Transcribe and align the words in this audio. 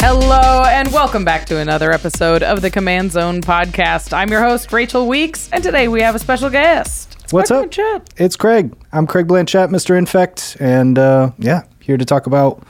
Hello, 0.00 0.62
and 0.64 0.92
welcome 0.92 1.24
back 1.24 1.46
to 1.46 1.58
another 1.58 1.90
episode 1.90 2.42
of 2.42 2.60
the 2.62 2.70
Command 2.70 3.10
Zone 3.12 3.40
podcast. 3.40 4.12
I'm 4.12 4.28
your 4.30 4.40
host, 4.40 4.72
Rachel 4.72 5.08
Weeks, 5.08 5.48
and 5.52 5.64
today 5.64 5.88
we 5.88 6.00
have 6.02 6.14
a 6.14 6.18
special 6.18 6.48
guest. 6.48 7.16
It's 7.24 7.32
What's 7.32 7.50
Craig 7.50 7.64
up? 7.64 7.70
Blanchett. 7.70 8.06
It's 8.16 8.36
Craig. 8.36 8.72
I'm 8.92 9.06
Craig 9.06 9.26
Blanchett, 9.26 9.68
Mr. 9.70 9.98
Infect, 9.98 10.56
and 10.60 10.98
uh, 10.98 11.30
yeah, 11.38 11.62
here 11.80 11.96
to 11.96 12.04
talk 12.04 12.26
about 12.26 12.62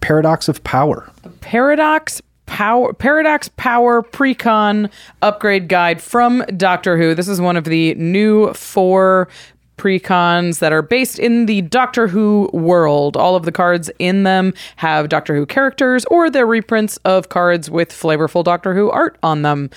Paradox 0.00 0.48
of 0.48 0.62
Power. 0.64 1.10
Paradox 1.40 2.20
Power 2.46 2.92
Paradox 2.92 3.48
Power 3.56 4.02
Precon 4.02 4.90
Upgrade 5.22 5.68
Guide 5.68 6.02
from 6.02 6.44
Doctor 6.56 6.98
Who. 6.98 7.14
This 7.14 7.28
is 7.28 7.40
one 7.40 7.56
of 7.56 7.64
the 7.64 7.94
new 7.94 8.52
four 8.52 9.28
precons 9.76 10.58
that 10.60 10.72
are 10.72 10.82
based 10.82 11.18
in 11.18 11.46
the 11.46 11.62
Doctor 11.62 12.08
Who 12.08 12.48
world. 12.52 13.16
All 13.16 13.36
of 13.36 13.44
the 13.44 13.52
cards 13.52 13.90
in 13.98 14.22
them 14.22 14.54
have 14.76 15.08
Doctor 15.08 15.34
Who 15.34 15.46
characters 15.46 16.04
or 16.06 16.30
they're 16.30 16.46
reprints 16.46 16.96
of 17.04 17.28
cards 17.28 17.70
with 17.70 17.90
flavorful 17.90 18.44
Doctor 18.44 18.74
Who 18.74 18.90
art 18.90 19.16
on 19.22 19.42
them. 19.42 19.70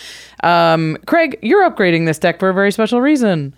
Um, 0.43 0.97
Craig, 1.05 1.37
you're 1.41 1.69
upgrading 1.69 2.05
this 2.05 2.19
deck 2.19 2.39
for 2.39 2.49
a 2.49 2.53
very 2.53 2.71
special 2.71 3.01
reason. 3.01 3.53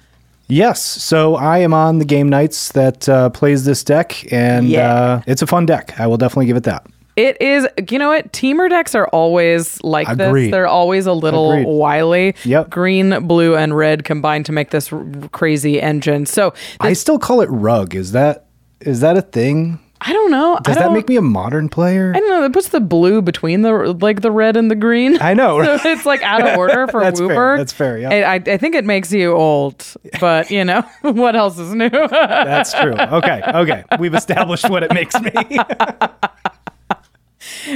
Yes, 0.48 0.82
so 0.82 1.36
I 1.36 1.60
am 1.60 1.76
on 1.76 2.00
the 2.00 2.06
game 2.06 2.28
nights 2.28 2.72
that 2.72 3.08
uh, 3.08 3.30
plays 3.30 3.66
this 3.66 3.84
deck, 3.84 4.26
and 4.34 4.68
Yeah. 4.68 4.94
uh, 4.94 5.22
it's 5.28 5.44
a 5.44 5.48
fun 5.48 5.68
deck. 5.68 6.00
I 6.00 6.08
will 6.08 6.18
definitely 6.18 6.48
give 6.48 6.58
it 6.58 6.64
that. 6.64 6.88
It 7.20 7.42
is, 7.42 7.68
you 7.92 8.00
know 8.00 8.08
what? 8.08 8.32
Temur 8.32 8.70
decks 8.70 8.96
are 8.96 9.08
always 9.10 9.84
like 9.84 10.08
this. 10.16 10.52
They're 10.52 10.68
always 10.68 11.06
a 11.06 11.12
little 11.12 11.52
Agreed. 11.52 11.68
wily. 11.68 12.36
Yep. 12.46 12.70
Green, 12.70 13.28
blue, 13.28 13.58
and 13.58 13.76
red 13.76 14.06
combined 14.06 14.46
to 14.46 14.54
make 14.54 14.70
this 14.70 14.94
r- 14.94 15.06
crazy 15.34 15.82
engine. 15.82 16.26
So 16.26 16.54
I 16.80 16.94
still 16.94 17.20
call 17.20 17.42
it 17.42 17.50
rug. 17.50 17.94
Is 17.94 18.14
that 18.14 18.46
is 18.80 19.02
that 19.02 19.18
a 19.18 19.22
thing? 19.22 19.80
I 20.02 20.14
don't 20.14 20.32
know. 20.32 20.58
Does 20.64 20.78
that 20.78 20.84
don't, 20.84 20.94
make 20.94 21.10
me 21.10 21.18
a 21.18 21.22
modern 21.22 21.68
player? 21.68 22.14
I 22.16 22.22
don't 22.22 22.30
know. 22.30 22.46
It 22.46 22.54
puts 22.54 22.70
the 22.70 22.80
blue 22.80 23.22
between 23.22 23.64
the 23.64 23.74
like 24.00 24.22
the 24.22 24.32
red 24.32 24.56
and 24.56 24.72
the 24.72 24.76
green. 24.76 25.22
I 25.22 25.34
know. 25.34 25.60
So 25.80 25.90
it's 25.90 26.06
like 26.06 26.22
out 26.22 26.48
of 26.48 26.58
order 26.58 26.88
for 26.88 27.02
That's 27.02 27.20
fair. 27.20 27.28
Wooper. 27.28 27.58
That's 27.58 27.74
fair, 27.74 27.98
yeah. 27.98 28.32
I, 28.32 28.36
I 28.36 28.58
think 28.58 28.76
it 28.76 28.86
makes 28.86 29.12
you 29.12 29.34
old, 29.34 29.86
but 30.22 30.50
you 30.52 30.64
know 30.64 30.82
what 31.02 31.36
else 31.36 31.60
is 31.60 31.74
new? 31.74 31.90
That's 31.90 32.72
true. 32.72 32.94
Okay, 32.94 33.42
okay. 33.46 33.84
We've 34.00 34.16
established 34.16 34.70
what 34.70 34.84
it 34.84 34.94
makes 34.94 35.20
me. 35.20 35.32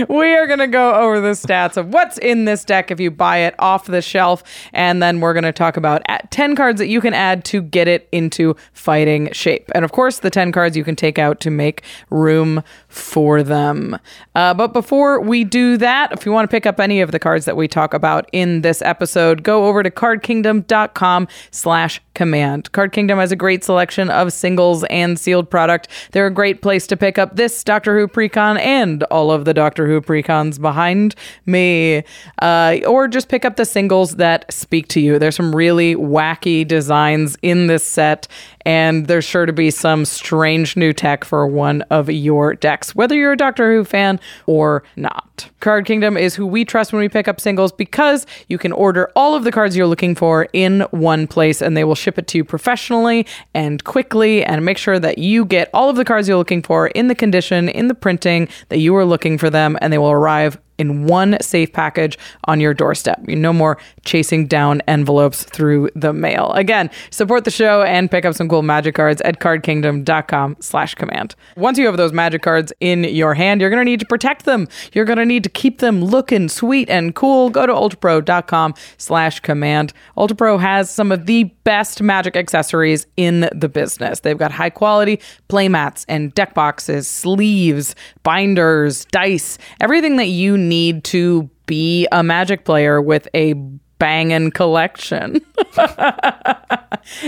We 0.10 0.36
are 0.36 0.48
going 0.48 0.60
to 0.60 0.68
go 0.68 0.94
over 0.94 1.20
the 1.20 1.30
stats 1.30 1.78
of 1.78 1.94
what's 1.94 2.18
in 2.18 2.46
this 2.46 2.64
deck 2.64 2.92
if 2.92 3.00
you 3.00 3.12
buy 3.12 3.38
it 3.38 3.56
off 3.60 3.86
the 3.86 4.02
shelf. 4.02 4.44
And 4.74 5.02
then 5.02 5.20
we're 5.20 5.34
going 5.34 5.44
to 5.44 5.52
talk 5.52 5.78
about 5.78 6.04
10 6.30 6.56
cards 6.56 6.80
that 6.80 6.88
you 6.88 7.02
can 7.02 7.14
add 7.14 7.46
to 7.46 7.62
get 7.62 7.88
it 7.88 8.08
into 8.12 8.56
fighting 8.74 9.32
shape. 9.32 9.72
And 9.76 9.86
of 9.86 9.92
course, 9.92 10.20
the 10.20 10.30
10 10.30 10.52
cards 10.52 10.78
you 10.78 10.84
can 10.84 10.96
take 10.96 11.20
out 11.20 11.40
to 11.42 11.52
make 11.52 11.84
room 12.10 12.64
for 12.88 13.44
them. 13.44 13.98
Uh, 14.36 14.54
but 14.54 14.74
before 14.74 15.20
we 15.22 15.44
do 15.44 15.78
that, 15.78 16.12
if 16.12 16.26
you 16.26 16.32
want 16.32 16.50
to 16.50 16.54
pick 16.54 16.66
up 16.66 16.80
any 16.80 17.02
of 17.02 17.12
the 17.12 17.20
cards 17.20 17.46
that 17.46 17.58
we 17.58 17.68
talk 17.68 17.94
about 17.94 18.30
in 18.32 18.62
this 18.62 18.82
episode, 18.82 19.44
go 19.44 19.66
over 19.66 19.84
to 19.84 19.92
cardkingdom.com 19.92 21.28
slash 21.52 22.02
command. 22.14 22.72
Card 22.72 22.92
Kingdom 22.92 23.20
has 23.20 23.32
a 23.32 23.36
great 23.36 23.64
selection 23.64 24.10
of 24.10 24.34
singles 24.34 24.84
and 24.86 25.20
sealed 25.20 25.50
product. 25.50 25.88
They're 26.12 26.28
a 26.28 26.34
great 26.34 26.62
place 26.62 26.88
to 26.88 26.98
pick 26.98 27.18
up 27.18 27.36
this 27.36 27.64
Doctor 27.64 27.98
Who 27.98 28.08
precon 28.08 28.60
and 28.60 29.04
all 29.04 29.32
of 29.32 29.46
the 29.46 29.54
Doctor 29.64 29.88
Who 29.88 30.02
precons 30.02 30.60
behind 30.60 31.16
me. 31.46 32.04
Uh, 32.42 32.80
or 32.86 33.08
just 33.08 33.30
pick 33.30 33.46
up 33.46 33.56
the 33.56 33.64
singles 33.64 34.18
that 34.18 34.52
speak 34.52 34.90
to 34.90 35.00
you. 35.00 35.18
There's 35.18 35.38
some 35.38 35.56
really 35.56 35.96
wacky 35.96 36.68
designs 36.68 37.38
in 37.42 37.68
this 37.68 37.86
set, 37.86 38.28
and 38.66 39.08
there's 39.08 39.26
sure 39.26 39.46
to 39.46 39.54
be 39.54 39.72
some 39.72 40.06
strange 40.06 40.76
new 40.76 40.94
tech 40.94 41.24
for 41.24 41.46
one 41.48 41.82
of 41.84 42.10
your 42.10 42.56
decks, 42.56 42.96
whether 42.96 43.16
you're 43.16 43.34
a 43.34 43.38
Doctor 43.38 43.74
Who 43.74 43.84
fan 43.84 44.20
or 44.46 44.84
not. 44.96 45.50
Card 45.60 45.86
Kingdom 45.86 46.18
is 46.18 46.36
who 46.36 46.46
we 46.46 46.66
trust 46.66 46.94
when 46.94 47.00
we 47.00 47.10
pick 47.10 47.28
up 47.28 47.40
singles 47.40 47.72
because 47.72 48.26
you 48.48 48.58
can 48.58 48.72
order 48.72 49.12
all 49.16 49.36
of 49.36 49.44
the 49.44 49.52
cards 49.52 49.76
you're 49.76 49.88
looking 49.88 50.16
for 50.16 50.48
in 50.54 50.82
one 50.92 51.28
place 51.28 51.62
and 51.62 51.76
they 51.76 51.84
will 51.84 51.96
ship 51.96 52.18
it 52.18 52.28
to 52.28 52.38
you 52.38 52.44
professionally 52.44 53.26
and 53.54 53.84
quickly 53.84 54.44
and 54.44 54.64
make 54.64 54.78
sure 54.78 55.00
that 55.00 55.18
you 55.18 55.46
get 55.46 55.70
all 55.74 55.90
of 55.90 55.96
the 55.96 56.06
cards 56.06 56.28
you're 56.28 56.38
looking 56.38 56.62
for 56.62 56.88
in 56.88 57.08
the 57.08 57.16
condition, 57.16 57.70
in 57.70 57.88
the 57.88 57.96
printing 57.96 58.48
that 58.70 58.80
you 58.80 58.96
are 58.96 59.06
looking 59.06 59.38
for 59.38 59.50
them, 59.50 59.78
and 59.82 59.92
they 59.92 59.98
will 59.98 60.12
arrive 60.12 60.58
in 60.84 61.06
one 61.06 61.38
safe 61.42 61.72
package 61.72 62.18
on 62.46 62.60
your 62.60 62.74
doorstep. 62.74 63.22
No 63.28 63.54
more 63.54 63.78
chasing 64.04 64.48
down 64.48 64.82
envelopes 64.88 65.44
through 65.44 65.90
the 65.96 66.12
mail. 66.12 66.52
Again, 66.54 66.90
support 67.10 67.46
the 67.46 67.52
show 67.52 67.84
and 67.84 68.12
pick 68.12 68.26
up 68.26 68.36
some 68.36 68.50
cool 68.50 68.62
magic 68.62 68.96
cards 68.96 69.22
at 69.22 69.40
cardkingdom.com 69.40 70.58
slash 70.60 70.96
command. 70.96 71.36
Once 71.56 71.78
you 71.78 71.86
have 71.86 71.98
those 71.98 72.12
magic 72.12 72.42
cards 72.42 72.74
in 72.82 73.06
your 73.06 73.34
hand, 73.34 73.62
you're 73.62 73.70
going 73.70 73.80
to 73.80 73.90
need 73.90 74.02
to 74.02 74.06
protect 74.06 74.44
them. 74.46 74.68
You're 74.92 75.06
going 75.06 75.20
to 75.20 75.26
need 75.26 75.44
to 75.44 75.50
keep 75.50 75.80
them 75.80 76.04
looking 76.04 76.50
sweet 76.50 76.90
and 76.90 77.16
cool. 77.16 77.50
Go 77.50 77.66
to 77.66 77.74
ultrapro.com 77.74 78.74
slash 78.98 79.40
command. 79.40 79.94
Ultrapro 80.18 80.60
has 80.60 80.90
some 80.90 81.12
of 81.12 81.26
the 81.26 81.46
best 81.64 82.02
magic 82.02 82.36
accessories 82.36 83.08
in 83.16 83.50
the 83.54 83.70
business. 83.70 84.20
They've 84.20 84.38
got 84.38 84.52
high 84.52 84.70
quality 84.70 85.22
playmats 85.48 86.04
and 86.10 86.34
deck 86.36 86.54
boxes, 86.54 87.08
sleeves, 87.08 87.96
binders, 88.24 89.06
dice, 89.06 89.58
everything 89.80 90.18
that 90.18 90.28
you 90.28 90.58
need 90.58 90.73
to 91.04 91.50
be 91.66 92.08
a 92.12 92.24
magic 92.24 92.66
player 92.66 93.02
with 93.02 93.28
a 93.34 93.54
bangin' 94.00 94.52
collection. 94.52 95.34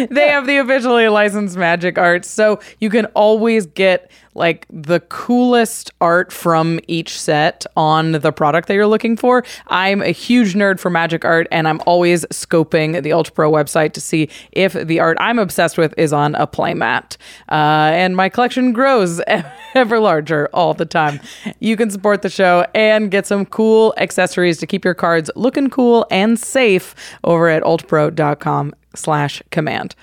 they 0.10 0.28
have 0.28 0.46
the 0.46 0.58
officially 0.62 1.08
licensed 1.08 1.56
magic 1.56 1.98
arts, 1.98 2.30
so 2.30 2.60
you 2.80 2.90
can 2.90 3.06
always 3.08 3.66
get 3.66 4.12
like 4.36 4.66
the 4.70 5.00
coolest 5.00 5.92
art 6.02 6.32
from 6.32 6.80
each 6.88 7.20
set 7.20 7.66
on 7.76 8.12
the 8.14 8.32
product 8.32 8.68
that 8.68 8.76
you're 8.76 8.88
looking 8.88 9.18
for. 9.18 9.44
I'm 9.68 10.02
a 10.02 10.12
huge 10.12 10.54
nerd 10.54 10.80
for 10.80 10.90
magic 10.90 11.26
art, 11.26 11.48
and 11.52 11.68
I'm 11.68 11.82
always 11.86 12.26
scoping 12.26 13.02
the 13.02 13.14
Ultra 13.14 13.34
Pro 13.34 13.52
website 13.52 13.94
to 13.94 14.02
see 14.02 14.30
if 14.52 14.74
the 14.74 15.00
art 15.00 15.18
I'm 15.20 15.40
obsessed 15.40 15.78
with 15.78 15.94
is 15.98 16.14
on 16.14 16.36
a 16.36 16.46
playmat. 16.46 17.18
Uh, 17.50 17.92
and 17.94 18.16
my 18.16 18.30
collection 18.30 18.74
grows 18.74 19.22
ever 19.76 20.00
larger 20.00 20.50
all 20.54 20.74
the 20.74 20.86
time. 20.86 21.20
You 21.60 21.78
can 21.78 21.90
support 21.90 22.22
the 22.22 22.30
show 22.30 22.66
and 22.76 23.10
get 23.10 23.26
some 23.26 23.46
cool 23.46 23.94
accessories 23.98 24.58
to 24.60 24.68
keep 24.68 24.84
your 24.84 24.94
cards 24.94 25.32
looking 25.36 25.70
cool 25.70 26.06
and 26.12 26.38
safe 26.38 26.94
over 27.24 27.50
at 27.50 27.64
ultrapro.com 27.64 28.74
slash 28.96 29.42
command. 29.52 29.96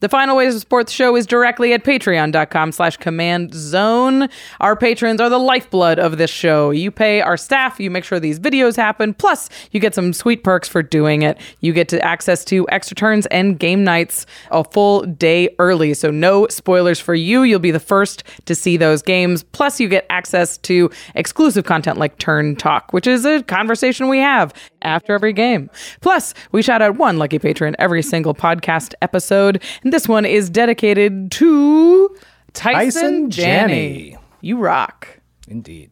The 0.00 0.10
final 0.10 0.36
way 0.36 0.44
to 0.44 0.60
support 0.60 0.88
the 0.88 0.92
show 0.92 1.16
is 1.16 1.26
directly 1.26 1.72
at 1.72 1.82
patreon.com 1.82 2.72
slash 2.72 2.98
command 2.98 3.54
zone. 3.54 4.28
Our 4.60 4.76
patrons 4.76 5.22
are 5.22 5.30
the 5.30 5.38
lifeblood 5.38 5.98
of 5.98 6.18
this 6.18 6.30
show. 6.30 6.70
You 6.70 6.90
pay 6.90 7.22
our 7.22 7.38
staff, 7.38 7.80
you 7.80 7.90
make 7.90 8.04
sure 8.04 8.20
these 8.20 8.38
videos 8.38 8.76
happen, 8.76 9.14
plus 9.14 9.48
you 9.70 9.80
get 9.80 9.94
some 9.94 10.12
sweet 10.12 10.44
perks 10.44 10.68
for 10.68 10.82
doing 10.82 11.22
it. 11.22 11.40
You 11.60 11.72
get 11.72 11.88
to 11.88 12.04
access 12.04 12.44
to 12.46 12.68
extra 12.68 12.94
turns 12.94 13.24
and 13.26 13.58
game 13.58 13.84
nights 13.84 14.26
a 14.50 14.64
full 14.64 15.00
day 15.02 15.48
early. 15.58 15.94
So 15.94 16.10
no 16.10 16.46
spoilers 16.48 17.00
for 17.00 17.14
you. 17.14 17.44
You'll 17.44 17.58
be 17.58 17.70
the 17.70 17.80
first 17.80 18.22
to 18.44 18.54
see 18.54 18.76
those 18.76 19.00
games. 19.00 19.44
Plus 19.44 19.80
you 19.80 19.88
get 19.88 20.04
access 20.10 20.58
to 20.58 20.90
exclusive 21.14 21.64
content 21.64 21.96
like 21.96 22.18
Turn 22.18 22.54
Talk, 22.54 22.92
which 22.92 23.06
is 23.06 23.24
a 23.24 23.42
conversation 23.44 24.08
we 24.08 24.18
have 24.18 24.52
after 24.86 25.12
every 25.12 25.32
game. 25.32 25.68
Plus, 26.00 26.32
we 26.52 26.62
shout 26.62 26.80
out 26.80 26.96
one 26.96 27.18
lucky 27.18 27.38
patron 27.38 27.76
every 27.78 28.02
single 28.02 28.34
podcast 28.34 28.94
episode. 29.02 29.62
And 29.82 29.92
this 29.92 30.08
one 30.08 30.24
is 30.24 30.48
dedicated 30.48 31.30
to 31.32 32.16
Tyson, 32.52 32.80
Tyson 32.80 33.30
Janney. 33.30 33.72
Janney. 34.12 34.18
You 34.40 34.58
rock. 34.58 35.20
Indeed. 35.48 35.90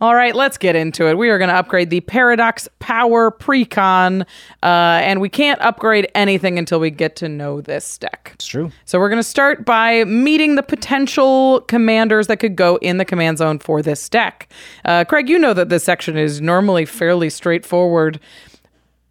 All 0.00 0.14
right, 0.14 0.34
let's 0.34 0.58
get 0.58 0.74
into 0.74 1.08
it. 1.08 1.16
We 1.16 1.30
are 1.30 1.38
going 1.38 1.50
to 1.50 1.54
upgrade 1.54 1.88
the 1.88 2.00
Paradox 2.00 2.68
Power 2.80 3.30
Precon, 3.30 4.22
uh, 4.22 4.66
and 4.66 5.20
we 5.20 5.28
can't 5.28 5.60
upgrade 5.60 6.10
anything 6.16 6.58
until 6.58 6.80
we 6.80 6.90
get 6.90 7.14
to 7.16 7.28
know 7.28 7.60
this 7.60 7.96
deck. 7.98 8.32
It's 8.34 8.46
true. 8.46 8.72
So 8.86 8.98
we're 8.98 9.08
going 9.08 9.20
to 9.20 9.22
start 9.22 9.64
by 9.64 10.02
meeting 10.04 10.56
the 10.56 10.64
potential 10.64 11.60
commanders 11.68 12.26
that 12.26 12.38
could 12.38 12.56
go 12.56 12.76
in 12.76 12.98
the 12.98 13.04
command 13.04 13.38
zone 13.38 13.60
for 13.60 13.82
this 13.82 14.08
deck. 14.08 14.48
Uh, 14.84 15.04
Craig, 15.04 15.28
you 15.28 15.38
know 15.38 15.54
that 15.54 15.68
this 15.68 15.84
section 15.84 16.18
is 16.18 16.40
normally 16.40 16.86
fairly 16.86 17.30
straightforward, 17.30 18.18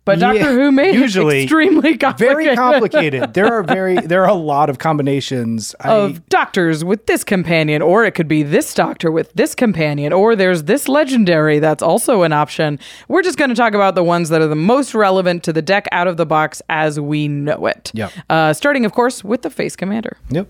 but 0.05 0.19
Yeah, 0.19 0.33
Doctor 0.33 0.53
Who 0.53 0.71
made 0.71 0.95
usually 0.95 1.39
it 1.39 1.44
extremely 1.44 1.97
complicated. 1.97 2.38
Very 2.38 2.55
complicated. 2.55 3.33
there 3.33 3.53
are 3.53 3.63
very 3.63 3.95
there 4.05 4.23
are 4.23 4.29
a 4.29 4.33
lot 4.33 4.69
of 4.69 4.79
combinations. 4.79 5.75
I, 5.79 5.94
of 5.94 6.27
doctors 6.29 6.83
with 6.83 7.05
this 7.05 7.23
companion, 7.23 7.81
or 7.81 8.03
it 8.05 8.11
could 8.11 8.27
be 8.27 8.44
this 8.44 8.73
doctor 8.73 9.11
with 9.11 9.31
this 9.33 9.55
companion, 9.55 10.13
or 10.13 10.35
there's 10.35 10.63
this 10.63 10.88
legendary 10.88 11.59
that's 11.59 11.83
also 11.83 12.23
an 12.23 12.33
option. 12.33 12.79
We're 13.07 13.23
just 13.23 13.38
going 13.38 13.50
to 13.50 13.55
talk 13.55 13.73
about 13.73 13.95
the 13.95 14.03
ones 14.03 14.29
that 14.29 14.41
are 14.41 14.47
the 14.47 14.55
most 14.55 14.94
relevant 14.94 15.44
to 15.44 15.53
the 15.53 15.61
deck 15.61 15.88
out 15.91 16.07
of 16.07 16.17
the 16.17 16.25
box 16.25 16.61
as 16.69 16.99
we 16.99 17.27
know 17.27 17.65
it. 17.67 17.91
Yep. 17.94 18.11
Uh, 18.29 18.53
starting, 18.53 18.85
of 18.85 18.91
course, 18.94 19.23
with 19.23 19.41
the 19.41 19.49
face 19.49 19.75
commander. 19.75 20.17
Yep. 20.29 20.49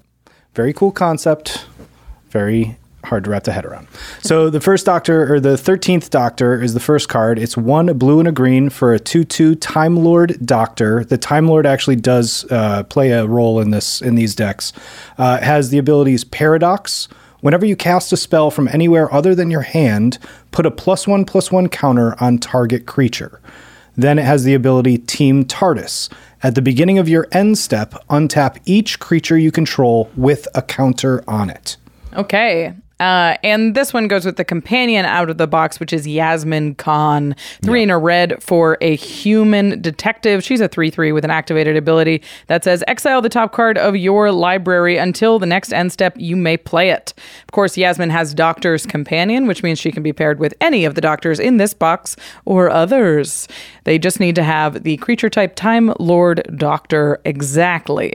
Very 0.55 0.73
cool 0.73 0.91
concept. 0.91 1.65
Very 2.29 2.77
hard 3.03 3.23
to 3.23 3.29
wrap 3.29 3.43
the 3.43 3.51
head 3.51 3.65
around. 3.65 3.87
So 4.19 4.49
the 4.49 4.61
first 4.61 4.85
Doctor 4.85 5.33
or 5.33 5.39
the 5.39 5.57
thirteenth 5.57 6.09
Doctor 6.09 6.61
is 6.61 6.73
the 6.73 6.79
first 6.79 7.09
card. 7.09 7.39
It's 7.39 7.57
one 7.57 7.97
blue 7.97 8.19
and 8.19 8.27
a 8.27 8.31
green 8.31 8.69
for 8.69 8.93
a 8.93 8.99
two-two 8.99 9.55
Time 9.55 9.97
Lord 9.97 10.37
Doctor. 10.45 11.03
The 11.03 11.17
Time 11.17 11.47
Lord 11.47 11.65
actually 11.65 11.97
does 11.97 12.45
uh, 12.51 12.83
play 12.83 13.11
a 13.11 13.25
role 13.27 13.59
in 13.59 13.71
this 13.71 14.01
in 14.01 14.15
these 14.15 14.35
decks. 14.35 14.73
Uh, 15.17 15.39
has 15.39 15.69
the 15.69 15.77
abilities 15.77 16.23
Paradox. 16.23 17.07
Whenever 17.41 17.65
you 17.65 17.75
cast 17.75 18.13
a 18.13 18.17
spell 18.17 18.49
from 18.49 18.69
anywhere 18.69 19.13
other 19.13 19.35
than 19.35 19.51
your 19.51 19.61
hand, 19.61 20.17
put 20.51 20.65
a 20.65 20.71
plus 20.71 21.05
one 21.05 21.25
plus 21.25 21.51
one 21.51 21.67
counter 21.67 22.15
on 22.23 22.37
target 22.37 22.85
creature. 22.85 23.41
Then 23.97 24.17
it 24.17 24.23
has 24.23 24.43
the 24.43 24.53
ability 24.53 24.97
Team 24.97 25.43
TARDIS. 25.43 26.09
At 26.41 26.55
the 26.55 26.61
beginning 26.61 26.97
of 26.97 27.07
your 27.07 27.27
end 27.31 27.57
step, 27.57 27.93
untap 28.09 28.59
each 28.65 28.99
creature 28.99 29.37
you 29.37 29.51
control 29.51 30.09
with 30.15 30.47
a 30.55 30.61
counter 30.61 31.23
on 31.27 31.49
it. 31.49 31.77
Okay. 32.13 32.73
Uh, 33.03 33.35
and 33.43 33.75
this 33.75 33.91
one 33.91 34.07
goes 34.07 34.25
with 34.25 34.37
the 34.37 34.45
companion 34.45 35.03
out 35.03 35.29
of 35.29 35.37
the 35.37 35.45
box, 35.45 35.77
which 35.77 35.91
is 35.91 36.07
Yasmin 36.07 36.73
Khan. 36.75 37.35
Three 37.61 37.83
in 37.83 37.89
a 37.89 37.97
red 37.99 38.41
for 38.41 38.77
a 38.79 38.95
human 38.95 39.81
detective. 39.81 40.41
She's 40.41 40.61
a 40.61 40.69
3 40.69 40.89
3 40.89 41.11
with 41.11 41.25
an 41.25 41.29
activated 41.29 41.75
ability 41.75 42.23
that 42.47 42.63
says 42.63 42.81
exile 42.87 43.21
the 43.21 43.27
top 43.27 43.51
card 43.51 43.77
of 43.77 43.97
your 43.97 44.31
library 44.31 44.95
until 44.95 45.37
the 45.37 45.45
next 45.45 45.73
end 45.73 45.91
step. 45.91 46.13
You 46.15 46.37
may 46.37 46.55
play 46.55 46.91
it. 46.91 47.13
Of 47.41 47.51
course, 47.51 47.75
Yasmin 47.75 48.09
has 48.09 48.33
Doctor's 48.33 48.85
Companion, 48.85 49.47
which 49.47 49.63
means 49.63 49.79
she 49.79 49.91
can 49.91 50.01
be 50.01 50.13
paired 50.13 50.39
with 50.39 50.53
any 50.61 50.85
of 50.85 50.95
the 50.95 51.01
doctors 51.01 51.41
in 51.41 51.57
this 51.57 51.73
box 51.73 52.15
or 52.45 52.69
others. 52.69 53.49
They 53.83 53.99
just 53.99 54.21
need 54.21 54.35
to 54.35 54.43
have 54.43 54.83
the 54.83 54.95
creature 54.95 55.29
type 55.29 55.57
Time 55.57 55.93
Lord 55.99 56.47
Doctor 56.57 57.19
exactly. 57.25 58.13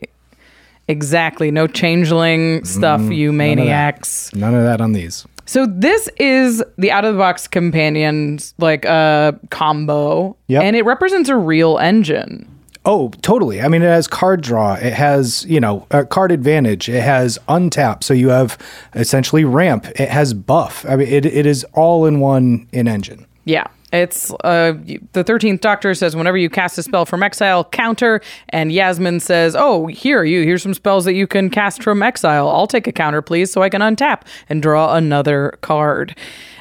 Exactly. 0.89 1.51
No 1.51 1.67
changeling 1.67 2.65
stuff, 2.65 3.01
you 3.03 3.31
Mm, 3.31 3.35
None 3.37 3.51
of 3.53 3.59
maniacs. 3.59 4.35
None 4.35 4.55
of 4.55 4.63
that 4.65 4.81
on 4.81 4.93
these. 4.93 5.27
So 5.47 5.67
this 5.67 6.09
is 6.19 6.63
the 6.77 6.91
out 6.91 7.05
of 7.05 7.15
the 7.15 7.19
box 7.19 7.47
companions 7.49 8.55
like 8.59 8.85
uh 8.87 9.33
combo 9.51 10.37
Yep. 10.49 10.63
and 10.63 10.77
it 10.77 10.85
represents 10.85 11.29
a 11.29 11.37
real 11.37 11.79
engine. 11.79 12.47
Oh, 12.85 13.11
totally. 13.21 13.61
I 13.61 13.69
mean, 13.69 13.83
it 13.83 13.87
has 13.87 14.09
card 14.09 14.41
draw. 14.41 14.75
It 14.75 14.95
has, 14.95 15.45
you 15.47 15.61
know, 15.61 15.87
uh, 15.91 16.05
card 16.05 16.33
advantage. 16.33 16.89
It 16.89 17.03
has 17.03 17.39
untap. 17.49 18.03
So 18.03 18.15
you 18.15 18.31
have 18.31 18.57
essentially 18.95 19.45
ramp. 19.45 19.87
It 19.97 20.09
has 20.09 20.33
buff. 20.33 20.87
I 20.89 20.97
mean, 20.97 21.09
it, 21.09 21.27
it 21.27 21.45
is 21.45 21.65
all 21.75 22.07
in 22.07 22.21
one 22.21 22.67
in 22.73 22.89
engine. 22.89 23.27
Yeah. 23.45 23.67
It's 23.93 24.31
uh 24.45 24.75
the 25.13 25.25
13th 25.25 25.61
doctor 25.61 25.95
says 25.95 26.15
whenever 26.15 26.37
you 26.37 26.51
cast 26.51 26.77
a 26.79 26.83
spell 26.83 27.07
from 27.07 27.23
exile 27.23 27.65
counter 27.65 28.21
and 28.51 28.71
Yasmin 28.71 29.21
says, 29.21 29.57
"Oh, 29.59 29.87
here 29.87 30.25
you 30.25 30.43
here's 30.43 30.63
some 30.63 30.75
spells 30.75 31.05
that 31.07 31.15
you 31.15 31.27
can 31.27 31.51
cast 31.51 31.83
from 31.83 32.03
exile. 32.03 32.49
I'll 32.49 32.67
take 32.67 32.87
a 32.87 32.93
counter 32.93 33.23
please 33.23 33.51
so 33.51 33.63
I 33.63 33.69
can 33.69 33.81
untap 33.81 34.23
and 34.49 34.63
draw 34.63 34.95
another 34.95 35.59
card." 35.63 36.17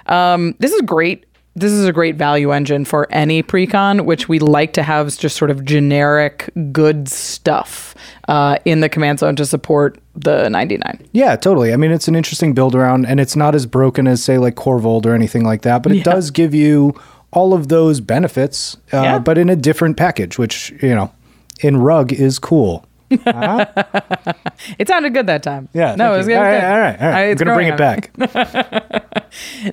Um 0.05 0.55
this 0.59 0.71
is 0.71 0.81
great 0.81 1.25
this 1.57 1.71
is 1.71 1.87
a 1.87 1.91
great 1.91 2.17
value 2.17 2.51
engine 2.51 2.85
for 2.85 3.07
any 3.09 3.41
precon, 3.41 4.05
which 4.05 4.29
we 4.29 4.37
like 4.37 4.73
to 4.73 4.83
have 4.83 5.17
just 5.17 5.35
sort 5.35 5.49
of 5.49 5.65
generic 5.65 6.51
good 6.71 7.09
stuff 7.09 7.95
uh, 8.27 8.59
in 8.63 8.81
the 8.81 8.89
command 8.89 9.17
zone 9.17 9.35
to 9.37 9.45
support 9.45 9.99
the 10.13 10.49
99. 10.49 11.09
Yeah, 11.13 11.35
totally. 11.35 11.73
I 11.73 11.77
mean, 11.77 11.91
it's 11.91 12.07
an 12.07 12.15
interesting 12.15 12.53
build 12.53 12.75
around, 12.75 13.07
and 13.07 13.19
it's 13.19 13.35
not 13.35 13.55
as 13.55 13.65
broken 13.65 14.05
as, 14.05 14.23
say, 14.23 14.37
like 14.37 14.53
Korvold 14.53 15.07
or 15.07 15.15
anything 15.15 15.43
like 15.43 15.63
that, 15.63 15.81
but 15.81 15.91
it 15.91 16.03
does 16.03 16.29
give 16.29 16.53
you 16.53 16.93
all 17.37 17.53
of 17.53 17.67
those 17.67 17.99
benefits, 18.01 18.75
uh, 18.91 19.01
Yeah. 19.01 19.19
but 19.19 19.37
in 19.37 19.47
a 19.49 19.55
different 19.55 19.95
package, 19.95 20.37
which, 20.39 20.73
you 20.81 20.95
know, 20.95 21.11
in 21.61 21.77
Rug 21.77 22.11
is 22.11 22.39
cool. 22.39 22.83
It 24.79 24.87
sounded 24.87 25.13
good 25.13 25.27
that 25.27 25.43
time. 25.43 25.69
Yeah. 25.73 25.95
no, 25.95 26.13
it 26.13 26.17
was 26.17 26.27
good. 26.27 26.37
All 26.37 26.43
right, 26.43 26.63
all 26.63 26.79
right, 26.79 27.01
all 27.01 27.09
right. 27.09 27.29
I'm 27.29 27.35
going 27.37 27.47
to 27.47 27.53
bring 27.53 27.67
it 27.67 27.77
back. 27.77 28.11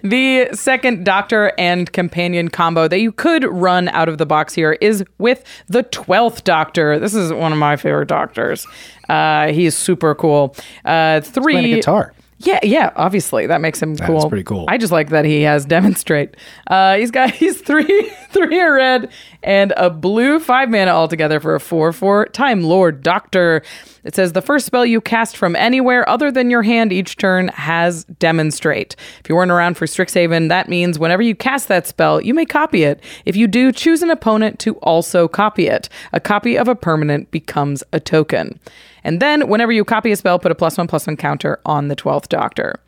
The 0.02 0.48
second 0.52 1.04
Doctor 1.04 1.52
and 1.56 1.90
Companion 1.92 2.48
combo 2.48 2.88
that 2.88 2.98
you 2.98 3.12
could 3.12 3.44
run 3.44 3.88
out 3.90 4.08
of 4.08 4.18
the 4.18 4.26
box 4.26 4.52
here 4.52 4.72
is 4.80 5.04
with 5.18 5.44
the 5.68 5.84
12th 5.84 6.42
Doctor. 6.44 6.98
This 6.98 7.14
is 7.14 7.32
one 7.32 7.52
of 7.52 7.58
my 7.58 7.76
favorite 7.76 8.08
Doctors. 8.08 8.66
Uh, 9.08 9.48
he's 9.52 9.76
super 9.76 10.14
cool. 10.16 10.54
Uh, 10.84 11.20
three. 11.20 11.54
Playing 11.54 11.72
a 11.72 11.76
guitar. 11.76 12.12
Yeah, 12.44 12.60
yeah, 12.62 12.92
obviously 12.96 13.46
that 13.46 13.60
makes 13.60 13.82
him 13.82 13.96
cool. 13.96 14.20
That's 14.20 14.28
pretty 14.28 14.44
cool. 14.44 14.66
I 14.68 14.78
just 14.78 14.92
like 14.92 15.10
that 15.10 15.24
he 15.24 15.42
has 15.42 15.64
demonstrate. 15.64 16.36
Uh, 16.66 16.96
he's 16.96 17.10
got 17.10 17.30
he's 17.34 17.60
three 17.60 18.10
three 18.30 18.60
a 18.60 18.70
red 18.70 19.10
and 19.42 19.72
a 19.76 19.90
blue 19.90 20.38
five 20.38 20.70
mana 20.70 20.90
altogether 20.90 21.40
for 21.40 21.54
a 21.54 21.60
four 21.60 21.92
four 21.92 22.26
Time 22.26 22.62
Lord 22.62 23.02
Doctor. 23.02 23.62
It 24.04 24.14
says 24.14 24.32
the 24.32 24.42
first 24.42 24.66
spell 24.66 24.84
you 24.84 25.00
cast 25.00 25.36
from 25.36 25.56
anywhere 25.56 26.08
other 26.08 26.30
than 26.30 26.50
your 26.50 26.62
hand 26.62 26.92
each 26.92 27.16
turn 27.16 27.48
has 27.48 28.04
demonstrate. 28.04 28.96
If 29.20 29.28
you 29.28 29.34
weren't 29.34 29.50
around 29.50 29.76
for 29.76 29.86
Strixhaven, 29.86 30.48
that 30.48 30.68
means 30.68 30.98
whenever 30.98 31.22
you 31.22 31.34
cast 31.34 31.68
that 31.68 31.86
spell, 31.86 32.20
you 32.20 32.34
may 32.34 32.44
copy 32.44 32.84
it. 32.84 33.02
If 33.24 33.36
you 33.36 33.46
do, 33.46 33.72
choose 33.72 34.02
an 34.02 34.10
opponent 34.10 34.58
to 34.60 34.76
also 34.76 35.26
copy 35.26 35.66
it. 35.66 35.88
A 36.12 36.20
copy 36.20 36.56
of 36.56 36.68
a 36.68 36.74
permanent 36.74 37.30
becomes 37.30 37.82
a 37.92 38.00
token. 38.00 38.60
And 39.02 39.20
then, 39.20 39.48
whenever 39.48 39.72
you 39.72 39.84
copy 39.84 40.12
a 40.12 40.16
spell, 40.16 40.38
put 40.38 40.52
a 40.52 40.54
plus 40.54 40.78
one 40.78 40.86
plus 40.86 41.06
one 41.06 41.16
counter 41.16 41.60
on 41.66 41.88
the 41.88 41.96
12th 41.96 42.28
Doctor. 42.28 42.80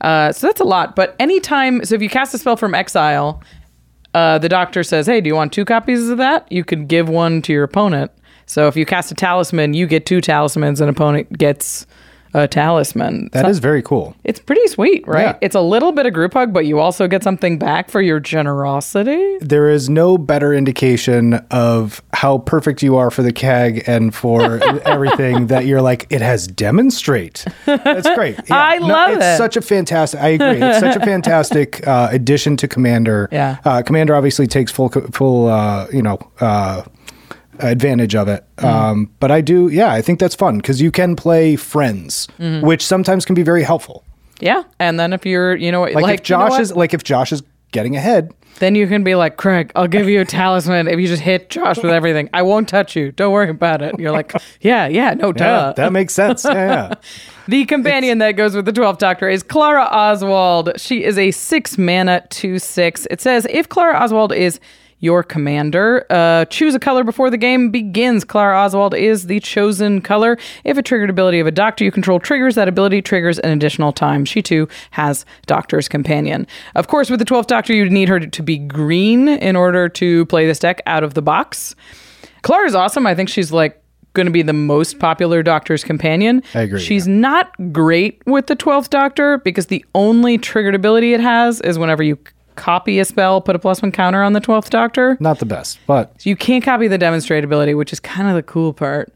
Uh, 0.00 0.32
so 0.32 0.46
that's 0.46 0.60
a 0.60 0.64
lot. 0.64 0.96
But 0.96 1.14
anytime, 1.18 1.84
so 1.84 1.94
if 1.94 2.02
you 2.02 2.08
cast 2.08 2.34
a 2.34 2.38
spell 2.38 2.56
from 2.56 2.74
exile, 2.74 3.42
uh, 4.14 4.38
the 4.38 4.48
Doctor 4.48 4.82
says, 4.82 5.06
Hey, 5.06 5.20
do 5.20 5.28
you 5.28 5.34
want 5.34 5.52
two 5.52 5.64
copies 5.64 6.08
of 6.08 6.18
that? 6.18 6.50
You 6.50 6.64
could 6.64 6.88
give 6.88 7.08
one 7.08 7.42
to 7.42 7.52
your 7.52 7.64
opponent. 7.64 8.10
So 8.50 8.66
if 8.66 8.76
you 8.76 8.84
cast 8.84 9.12
a 9.12 9.14
talisman, 9.14 9.74
you 9.74 9.86
get 9.86 10.06
two 10.06 10.20
talismans, 10.20 10.80
and 10.80 10.90
opponent 10.90 11.38
gets 11.38 11.86
a 12.34 12.48
talisman. 12.48 13.30
That 13.32 13.48
is 13.48 13.60
very 13.60 13.80
cool. 13.80 14.16
It's 14.24 14.40
pretty 14.40 14.66
sweet, 14.66 15.06
right? 15.06 15.26
Yeah. 15.26 15.38
It's 15.40 15.54
a 15.54 15.60
little 15.60 15.92
bit 15.92 16.06
of 16.06 16.14
group 16.14 16.32
hug, 16.32 16.52
but 16.52 16.66
you 16.66 16.80
also 16.80 17.06
get 17.06 17.22
something 17.22 17.58
back 17.58 17.90
for 17.90 18.00
your 18.00 18.18
generosity. 18.18 19.38
There 19.38 19.68
is 19.68 19.88
no 19.88 20.18
better 20.18 20.52
indication 20.52 21.34
of 21.52 22.02
how 22.12 22.38
perfect 22.38 22.82
you 22.82 22.96
are 22.96 23.12
for 23.12 23.22
the 23.22 23.32
CAG 23.32 23.84
and 23.86 24.12
for 24.12 24.60
everything 24.84 25.46
that 25.46 25.66
you're 25.66 25.82
like, 25.82 26.08
it 26.10 26.20
has 26.20 26.48
demonstrate. 26.48 27.44
That's 27.66 28.12
great. 28.16 28.36
Yeah. 28.50 28.56
I 28.56 28.78
love 28.78 29.10
it's 29.10 29.24
it. 29.24 29.36
such 29.36 29.56
a 29.56 29.60
fantastic, 29.60 30.20
I 30.20 30.28
agree. 30.30 30.60
It's 30.60 30.80
such 30.80 30.96
a 30.96 31.00
fantastic 31.06 31.86
uh, 31.86 32.08
addition 32.10 32.56
to 32.56 32.66
Commander. 32.66 33.28
Yeah. 33.30 33.58
Uh, 33.64 33.82
Commander 33.82 34.16
obviously 34.16 34.48
takes 34.48 34.72
full, 34.72 34.88
full, 34.88 35.46
uh, 35.46 35.86
you 35.92 36.02
know, 36.02 36.18
uh, 36.40 36.82
advantage 37.62 38.14
of 38.14 38.28
it. 38.28 38.44
Mm-hmm. 38.56 38.66
Um, 38.66 39.10
but 39.20 39.30
I 39.30 39.40
do, 39.40 39.68
yeah, 39.68 39.92
I 39.92 40.02
think 40.02 40.18
that's 40.20 40.34
fun 40.34 40.58
because 40.58 40.80
you 40.80 40.90
can 40.90 41.16
play 41.16 41.56
friends, 41.56 42.28
Mm-hmm. 42.38 42.66
which 42.66 42.84
sometimes 42.84 43.24
can 43.24 43.34
be 43.34 43.42
very 43.42 43.62
helpful. 43.62 44.04
Yeah. 44.40 44.62
And 44.78 44.98
then 44.98 45.12
if 45.12 45.26
you're, 45.26 45.54
you 45.56 45.70
know, 45.70 45.82
Like, 45.82 46.20
if 46.20 46.28
you 46.30 46.36
know 46.36 46.48
Josh 46.48 46.60
is 46.60 46.74
like 46.74 46.94
if 46.94 47.04
Josh 47.04 47.32
is 47.32 47.42
getting 47.72 47.94
ahead. 47.96 48.32
Then 48.58 48.74
you 48.74 48.86
can 48.86 49.04
be 49.04 49.14
like, 49.14 49.36
Craig, 49.36 49.70
I'll 49.76 49.86
give 49.86 50.08
you 50.08 50.20
a 50.20 50.24
talisman 50.24 50.88
if 50.88 50.98
you 50.98 51.06
just 51.06 51.22
hit 51.22 51.48
Josh 51.50 51.76
with 51.78 51.92
everything. 51.92 52.28
I 52.34 52.42
won't 52.42 52.68
touch 52.68 52.94
you. 52.96 53.12
Don't 53.12 53.32
worry 53.32 53.48
about 53.48 53.80
it. 53.80 53.98
You're 53.98 54.10
like, 54.10 54.32
yeah, 54.60 54.86
yeah, 54.86 55.14
no, 55.14 55.32
Yeah, 55.36 55.72
that 55.76 55.92
makes 55.92 56.12
sense. 56.14 56.44
Yeah, 56.44 56.52
yeah. 56.54 56.94
The 57.48 57.64
companion 57.64 58.18
that 58.18 58.32
goes 58.32 58.54
with 58.54 58.64
the 58.64 58.72
12th 58.72 58.98
Doctor 58.98 59.28
is 59.28 59.42
Clara 59.42 59.82
Oswald. 59.84 60.72
She 60.76 61.02
is 61.04 61.18
a 61.18 61.30
six 61.32 61.76
mana, 61.78 62.24
two 62.30 62.58
six. 62.60 63.06
It 63.10 63.20
says 63.20 63.46
if 63.50 63.68
Clara 63.68 63.98
Oswald 63.98 64.32
is 64.32 64.60
your 65.00 65.22
commander, 65.22 66.06
uh, 66.10 66.44
choose 66.46 66.74
a 66.74 66.78
color 66.78 67.04
before 67.04 67.30
the 67.30 67.36
game 67.36 67.70
begins. 67.70 68.24
Clara 68.24 68.56
Oswald 68.58 68.94
is 68.94 69.26
the 69.26 69.40
chosen 69.40 70.00
color. 70.00 70.38
If 70.64 70.76
a 70.78 70.82
triggered 70.82 71.10
ability 71.10 71.40
of 71.40 71.46
a 71.46 71.50
doctor 71.50 71.84
you 71.84 71.90
control 71.90 72.20
triggers, 72.20 72.54
that 72.54 72.68
ability 72.68 73.02
triggers 73.02 73.38
an 73.38 73.50
additional 73.50 73.92
time. 73.92 74.24
She 74.24 74.42
too 74.42 74.68
has 74.92 75.24
Doctor's 75.46 75.88
Companion. 75.88 76.46
Of 76.74 76.88
course, 76.88 77.10
with 77.10 77.18
the 77.18 77.24
12th 77.24 77.46
Doctor, 77.46 77.74
you'd 77.74 77.92
need 77.92 78.08
her 78.08 78.20
to 78.20 78.42
be 78.42 78.58
green 78.58 79.28
in 79.28 79.56
order 79.56 79.88
to 79.88 80.26
play 80.26 80.46
this 80.46 80.58
deck 80.58 80.82
out 80.86 81.02
of 81.02 81.14
the 81.14 81.22
box. 81.22 81.74
Clara's 82.42 82.74
awesome. 82.74 83.06
I 83.06 83.14
think 83.14 83.28
she's 83.28 83.52
like 83.52 83.82
going 84.12 84.26
to 84.26 84.32
be 84.32 84.42
the 84.42 84.52
most 84.52 84.98
popular 84.98 85.42
Doctor's 85.42 85.84
companion. 85.84 86.42
I 86.54 86.62
agree, 86.62 86.80
She's 86.80 87.06
not 87.06 87.52
great 87.72 88.20
with 88.26 88.48
the 88.48 88.56
12th 88.56 88.90
Doctor 88.90 89.38
because 89.38 89.66
the 89.66 89.84
only 89.94 90.36
triggered 90.36 90.74
ability 90.74 91.14
it 91.14 91.20
has 91.20 91.60
is 91.60 91.78
whenever 91.78 92.02
you 92.02 92.18
copy 92.56 92.98
a 92.98 93.04
spell, 93.04 93.40
put 93.40 93.56
a 93.56 93.58
plus 93.58 93.82
one 93.82 93.92
counter 93.92 94.22
on 94.22 94.32
the 94.32 94.40
12th 94.40 94.70
Doctor. 94.70 95.16
Not 95.20 95.38
the 95.38 95.46
best, 95.46 95.78
but 95.86 96.12
So 96.20 96.30
you 96.30 96.36
can't 96.36 96.64
copy 96.64 96.88
the 96.88 96.98
demonstrate 96.98 97.44
ability, 97.44 97.74
which 97.74 97.92
is 97.92 98.00
kind 98.00 98.28
of 98.28 98.34
the 98.34 98.42
cool 98.42 98.72
part. 98.72 99.12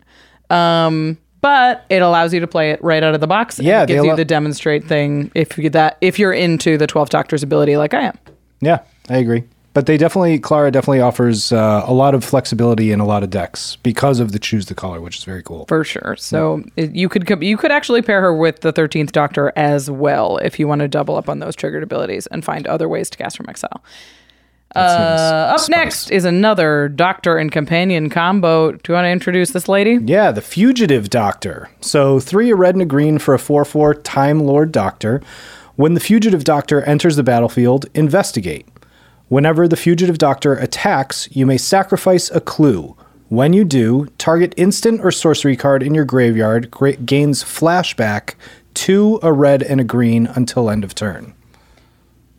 Um, 0.50 1.18
but 1.40 1.84
it 1.90 2.00
allows 2.00 2.32
you 2.32 2.40
to 2.40 2.46
play 2.46 2.70
it 2.70 2.82
right 2.82 3.02
out 3.02 3.14
of 3.14 3.20
the 3.20 3.26
box. 3.26 3.58
and 3.58 3.66
Yeah, 3.66 3.82
it 3.82 3.88
gives 3.88 4.04
you 4.04 4.16
the 4.16 4.24
demonstrate 4.24 4.84
thing 4.84 5.30
if 5.34 5.58
you 5.58 5.68
that 5.70 5.98
if 6.00 6.18
you're 6.18 6.32
into 6.32 6.78
the 6.78 6.86
12th 6.86 7.10
Doctor's 7.10 7.42
ability 7.42 7.76
like 7.76 7.92
I 7.94 8.02
am. 8.02 8.18
yeah, 8.60 8.80
I 9.10 9.18
agree. 9.18 9.44
But 9.74 9.86
they 9.86 9.96
definitely, 9.96 10.38
Clara 10.38 10.70
definitely 10.70 11.00
offers 11.00 11.52
uh, 11.52 11.82
a 11.84 11.92
lot 11.92 12.14
of 12.14 12.24
flexibility 12.24 12.92
in 12.92 13.00
a 13.00 13.04
lot 13.04 13.24
of 13.24 13.30
decks 13.30 13.76
because 13.82 14.20
of 14.20 14.30
the 14.30 14.38
choose 14.38 14.66
the 14.66 14.74
color, 14.74 15.00
which 15.00 15.18
is 15.18 15.24
very 15.24 15.42
cool. 15.42 15.66
for 15.66 15.82
sure. 15.82 16.14
So 16.16 16.62
it, 16.76 16.94
you 16.94 17.08
could 17.08 17.26
co- 17.26 17.40
you 17.40 17.56
could 17.56 17.72
actually 17.72 18.00
pair 18.00 18.20
her 18.20 18.34
with 18.34 18.60
the 18.60 18.70
thirteenth 18.72 19.10
Doctor 19.12 19.52
as 19.56 19.90
well 19.90 20.38
if 20.38 20.58
you 20.60 20.68
want 20.68 20.80
to 20.80 20.88
double 20.88 21.16
up 21.16 21.28
on 21.28 21.40
those 21.40 21.56
triggered 21.56 21.82
abilities 21.82 22.26
and 22.28 22.44
find 22.44 22.66
other 22.68 22.88
ways 22.88 23.10
to 23.10 23.18
cast 23.18 23.36
from 23.36 23.48
exile. 23.48 23.82
Uh, 24.76 24.78
up 25.52 25.60
spice. 25.60 25.68
next 25.68 26.10
is 26.10 26.24
another 26.24 26.88
Doctor 26.88 27.36
and 27.36 27.52
Companion 27.52 28.10
combo. 28.10 28.72
Do 28.72 28.80
you 28.88 28.94
want 28.94 29.04
to 29.04 29.10
introduce 29.10 29.50
this 29.52 29.68
lady? 29.68 29.98
Yeah, 30.02 30.32
the 30.32 30.40
Fugitive 30.40 31.10
Doctor. 31.10 31.70
So 31.80 32.18
three 32.18 32.50
a 32.50 32.56
red 32.56 32.74
and 32.74 32.82
a 32.82 32.86
green 32.86 33.18
for 33.18 33.34
a 33.34 33.38
4 33.38 33.64
4 33.64 33.94
Time 33.94 34.40
Lord 34.40 34.72
Doctor. 34.72 35.20
When 35.76 35.94
the 35.94 36.00
Fugitive 36.00 36.44
Doctor 36.44 36.82
enters 36.82 37.16
the 37.16 37.24
battlefield, 37.24 37.86
investigate. 37.94 38.66
Whenever 39.28 39.66
the 39.66 39.76
Fugitive 39.76 40.18
Doctor 40.18 40.54
attacks, 40.54 41.28
you 41.32 41.46
may 41.46 41.56
sacrifice 41.56 42.30
a 42.30 42.40
clue. 42.40 42.96
When 43.28 43.52
you 43.52 43.64
do, 43.64 44.06
target 44.18 44.52
instant 44.56 45.00
or 45.02 45.10
sorcery 45.10 45.56
card 45.56 45.82
in 45.82 45.94
your 45.94 46.04
graveyard 46.04 46.70
gra- 46.70 46.96
gains 46.96 47.42
flashback 47.42 48.34
to 48.74 49.18
a 49.22 49.32
red 49.32 49.62
and 49.62 49.80
a 49.80 49.84
green 49.84 50.26
until 50.26 50.68
end 50.68 50.84
of 50.84 50.94
turn. 50.94 51.34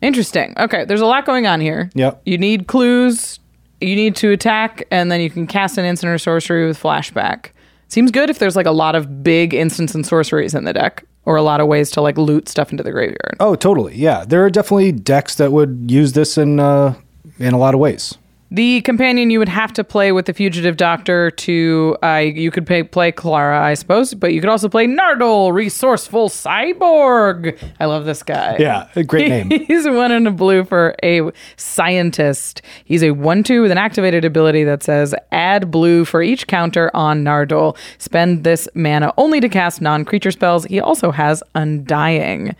Interesting. 0.00 0.54
Okay, 0.56 0.84
there's 0.84 1.00
a 1.00 1.06
lot 1.06 1.26
going 1.26 1.46
on 1.46 1.60
here. 1.60 1.90
Yep. 1.94 2.22
You 2.24 2.38
need 2.38 2.68
clues. 2.68 3.40
You 3.80 3.96
need 3.96 4.14
to 4.16 4.30
attack, 4.30 4.86
and 4.90 5.10
then 5.10 5.20
you 5.20 5.28
can 5.28 5.46
cast 5.46 5.76
an 5.78 5.84
instant 5.84 6.12
or 6.12 6.18
sorcery 6.18 6.66
with 6.66 6.80
flashback. 6.80 7.50
Seems 7.88 8.10
good 8.10 8.30
if 8.30 8.38
there's 8.38 8.56
like 8.56 8.66
a 8.66 8.70
lot 8.72 8.94
of 8.94 9.22
big 9.22 9.52
instants 9.52 9.94
and 9.94 10.06
sorceries 10.06 10.54
in 10.54 10.64
the 10.64 10.72
deck, 10.72 11.04
or 11.26 11.36
a 11.36 11.42
lot 11.42 11.60
of 11.60 11.66
ways 11.66 11.90
to 11.90 12.00
like 12.00 12.16
loot 12.16 12.48
stuff 12.48 12.70
into 12.70 12.82
the 12.82 12.92
graveyard. 12.92 13.36
Oh, 13.40 13.54
totally. 13.54 13.96
Yeah, 13.96 14.24
there 14.24 14.44
are 14.44 14.50
definitely 14.50 14.92
decks 14.92 15.34
that 15.34 15.52
would 15.52 15.90
use 15.90 16.12
this 16.12 16.38
in 16.38 16.58
uh, 16.58 16.94
in 17.38 17.52
a 17.52 17.58
lot 17.58 17.74
of 17.74 17.80
ways. 17.80 18.16
The 18.50 18.80
companion 18.82 19.30
you 19.30 19.40
would 19.40 19.48
have 19.48 19.72
to 19.72 19.82
play 19.82 20.12
with 20.12 20.26
the 20.26 20.32
fugitive 20.32 20.76
doctor 20.76 21.32
to 21.32 21.96
uh, 22.02 22.16
you 22.18 22.52
could 22.52 22.64
pay, 22.64 22.84
play 22.84 23.10
Clara, 23.10 23.60
I 23.60 23.74
suppose, 23.74 24.14
but 24.14 24.32
you 24.32 24.40
could 24.40 24.48
also 24.48 24.68
play 24.68 24.86
Nardole, 24.86 25.52
resourceful 25.52 26.28
cyborg. 26.28 27.58
I 27.80 27.86
love 27.86 28.04
this 28.04 28.22
guy. 28.22 28.56
Yeah, 28.60 28.88
great 29.02 29.28
name. 29.48 29.50
He's 29.66 29.88
one 29.88 30.12
in 30.12 30.28
a 30.28 30.30
blue 30.30 30.64
for 30.64 30.94
a 31.02 31.32
scientist. 31.56 32.62
He's 32.84 33.02
a 33.02 33.10
one-two 33.10 33.62
with 33.62 33.72
an 33.72 33.78
activated 33.78 34.24
ability 34.24 34.62
that 34.62 34.84
says 34.84 35.12
add 35.32 35.72
blue 35.72 36.04
for 36.04 36.22
each 36.22 36.46
counter 36.46 36.88
on 36.94 37.24
Nardole. 37.24 37.76
Spend 37.98 38.44
this 38.44 38.68
mana 38.74 39.12
only 39.18 39.40
to 39.40 39.48
cast 39.48 39.80
non-creature 39.80 40.30
spells. 40.30 40.64
He 40.66 40.78
also 40.78 41.10
has 41.10 41.42
Undying. 41.56 42.54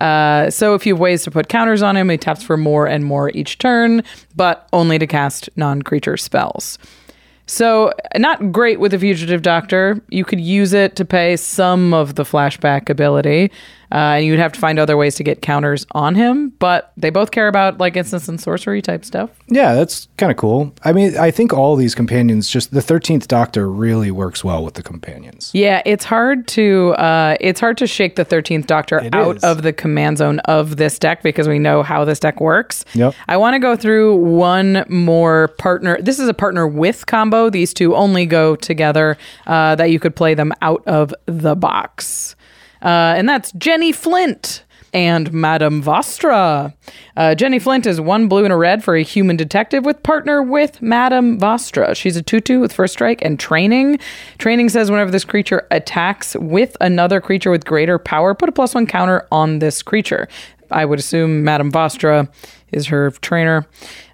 Uh, 0.00 0.50
so 0.50 0.74
if 0.74 0.86
you 0.86 0.94
have 0.94 1.00
ways 1.00 1.22
to 1.24 1.30
put 1.30 1.48
counters 1.48 1.82
on 1.82 1.96
him, 1.96 2.08
he 2.08 2.16
taps 2.16 2.42
for 2.42 2.56
more 2.56 2.86
and 2.86 3.04
more 3.04 3.30
each 3.30 3.58
turn, 3.58 4.02
but 4.36 4.68
only 4.72 4.98
to 4.98 5.06
cast 5.06 5.48
non-creature 5.56 6.16
spells. 6.16 6.78
So, 7.46 7.94
not 8.14 8.52
great 8.52 8.78
with 8.78 8.90
the 8.90 8.98
Fugitive 8.98 9.40
Doctor. 9.40 10.02
You 10.10 10.22
could 10.22 10.38
use 10.38 10.74
it 10.74 10.96
to 10.96 11.04
pay 11.06 11.34
some 11.36 11.94
of 11.94 12.14
the 12.16 12.22
flashback 12.22 12.90
ability, 12.90 13.50
uh, 13.92 14.16
and 14.18 14.26
you'd 14.26 14.38
have 14.38 14.52
to 14.52 14.60
find 14.60 14.78
other 14.78 14.96
ways 14.96 15.14
to 15.16 15.22
get 15.24 15.42
counters 15.42 15.86
on 15.92 16.14
him. 16.14 16.50
But 16.58 16.92
they 16.96 17.10
both 17.10 17.30
care 17.30 17.48
about 17.48 17.78
like 17.78 17.96
instance 17.96 18.28
and 18.28 18.40
sorcery 18.40 18.82
type 18.82 19.04
stuff. 19.04 19.30
Yeah, 19.48 19.74
that's 19.74 20.08
kind 20.16 20.30
of 20.30 20.36
cool. 20.36 20.72
I 20.84 20.92
mean, 20.92 21.16
I 21.16 21.30
think 21.30 21.52
all 21.52 21.76
these 21.76 21.94
companions, 21.94 22.48
just 22.50 22.72
the 22.72 22.82
Thirteenth 22.82 23.28
Doctor, 23.28 23.68
really 23.70 24.10
works 24.10 24.44
well 24.44 24.64
with 24.64 24.74
the 24.74 24.82
companions. 24.82 25.50
Yeah, 25.54 25.82
it's 25.86 26.04
hard 26.04 26.46
to 26.48 26.90
uh, 26.98 27.36
it's 27.40 27.60
hard 27.60 27.78
to 27.78 27.86
shake 27.86 28.16
the 28.16 28.24
Thirteenth 28.24 28.66
Doctor 28.66 28.98
It 28.98 29.14
out 29.14 29.36
is. 29.36 29.44
of 29.44 29.62
the 29.62 29.72
command 29.72 30.18
zone 30.18 30.40
of 30.40 30.76
this 30.76 30.98
deck 30.98 31.22
because 31.22 31.48
we 31.48 31.58
know 31.58 31.82
how 31.82 32.04
this 32.04 32.20
deck 32.20 32.40
works. 32.40 32.84
Yep. 32.94 33.14
I 33.28 33.36
want 33.36 33.54
to 33.54 33.58
go 33.58 33.76
through 33.76 34.16
one 34.16 34.84
more 34.88 35.48
partner. 35.58 35.98
This 36.00 36.18
is 36.18 36.28
a 36.28 36.34
partner 36.34 36.66
with 36.66 37.06
combo. 37.06 37.48
These 37.50 37.72
two 37.74 37.94
only 37.94 38.26
go 38.26 38.54
together. 38.56 39.16
Uh, 39.46 39.74
that 39.76 39.90
you 39.90 40.00
could 40.00 40.14
play 40.16 40.34
them 40.34 40.52
out 40.62 40.82
of 40.86 41.14
the 41.26 41.54
box, 41.54 42.34
uh, 42.82 43.14
and 43.16 43.28
that's 43.28 43.52
Jenny 43.52 43.92
Flint. 43.92 44.64
And 44.94 45.30
Madame 45.34 45.82
Vastra. 45.82 46.72
Uh, 47.14 47.34
Jenny 47.34 47.58
Flint 47.58 47.86
is 47.86 48.00
one 48.00 48.26
blue 48.26 48.44
and 48.44 48.52
a 48.54 48.56
red 48.56 48.82
for 48.82 48.96
a 48.96 49.02
human 49.02 49.36
detective 49.36 49.84
with 49.84 50.02
partner 50.02 50.42
with 50.42 50.80
Madame 50.80 51.38
Vastra. 51.38 51.94
She's 51.94 52.16
a 52.16 52.22
2 52.22 52.40
2 52.40 52.58
with 52.58 52.72
first 52.72 52.94
strike 52.94 53.20
and 53.20 53.38
training. 53.38 53.98
Training 54.38 54.70
says 54.70 54.90
whenever 54.90 55.10
this 55.10 55.26
creature 55.26 55.66
attacks 55.70 56.36
with 56.36 56.74
another 56.80 57.20
creature 57.20 57.50
with 57.50 57.66
greater 57.66 57.98
power, 57.98 58.34
put 58.34 58.48
a 58.48 58.52
plus 58.52 58.74
one 58.74 58.86
counter 58.86 59.26
on 59.30 59.58
this 59.58 59.82
creature. 59.82 60.26
I 60.70 60.84
would 60.84 60.98
assume 60.98 61.44
Madame 61.44 61.70
Vastra 61.70 62.28
is 62.72 62.86
her 62.86 63.10
trainer. 63.10 63.66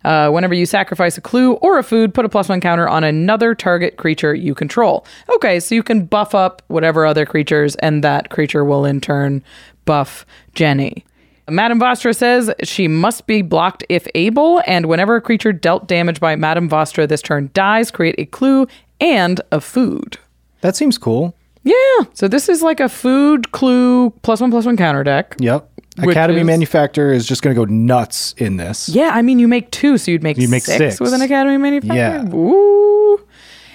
Uh, 0.05 0.31
whenever 0.31 0.55
you 0.55 0.67
sacrifice 0.67 1.19
a 1.19 1.21
clue 1.21 1.55
or 1.55 1.79
a 1.79 1.83
food, 1.83 2.15
put 2.15 2.25
a 2.25 2.29
plus 2.29 2.49
one 2.49 2.61
counter 2.61 2.89
on 2.89 3.05
another 3.05 3.55
target 3.55 3.97
creature 3.97 4.35
you 4.35 4.55
control. 4.55 5.07
Okay, 5.35 5.59
so 5.61 5.75
you 5.75 5.83
can 5.83 6.05
buff 6.05 6.35
up 6.35 6.63
whatever 6.69 7.07
other 7.07 7.27
creatures, 7.27 7.75
and 7.77 8.05
that 8.05 8.31
creature 8.31 8.65
will 8.65 8.85
in 8.85 9.01
turn 9.01 9.43
buff 9.85 10.25
Jenny. 10.55 11.05
Madame 11.49 11.79
Vastra 11.79 12.17
says 12.17 12.51
she 12.63 12.89
must 12.89 13.27
be 13.27 13.43
blocked 13.43 13.85
if 13.89 14.07
able, 14.15 14.63
and 14.67 14.87
whenever 14.87 15.17
a 15.17 15.21
creature 15.21 15.53
dealt 15.53 15.87
damage 15.87 16.21
by 16.21 16.37
Madame 16.37 16.69
Vastra 16.69 17.07
this 17.07 17.21
turn 17.21 17.51
dies, 17.53 17.91
create 17.91 18.15
a 18.17 18.25
clue 18.25 18.67
and 19.01 19.41
a 19.53 19.61
food. 19.61 20.19
That 20.63 20.75
seems 20.77 20.97
cool. 20.97 21.35
Yeah, 21.63 22.05
so 22.15 22.29
this 22.29 22.49
is 22.49 22.63
like 22.63 22.81
a 22.81 22.89
food 22.89 23.53
clue 23.53 24.11
plus 24.23 24.41
one 24.41 24.51
plus 24.51 24.67
one 24.67 24.77
counter 24.77 25.05
deck. 25.05 25.35
Yep. 25.39 25.71
Academy 25.99 26.41
is- 26.41 26.47
Manufactor 26.47 27.13
is 27.13 27.27
just 27.27 27.43
going 27.43 27.55
to 27.55 27.61
go 27.61 27.65
nuts 27.73 28.35
in 28.39 28.57
this. 28.57 28.89
Yeah, 28.89 29.11
I 29.13 29.23
mean 29.23 29.39
you 29.39 29.49
make 29.49 29.71
two, 29.71 29.97
so 29.99 30.11
you'd 30.11 30.23
make, 30.23 30.37
You'd 30.39 30.51
make 30.51 30.65
six, 30.65 30.79
six. 30.79 31.01
with 31.01 31.13
an 31.13 31.23
Academy 31.23 31.57
Manufactor. 31.57 31.95
Yeah. 31.97 32.35
Ooh. 32.35 33.21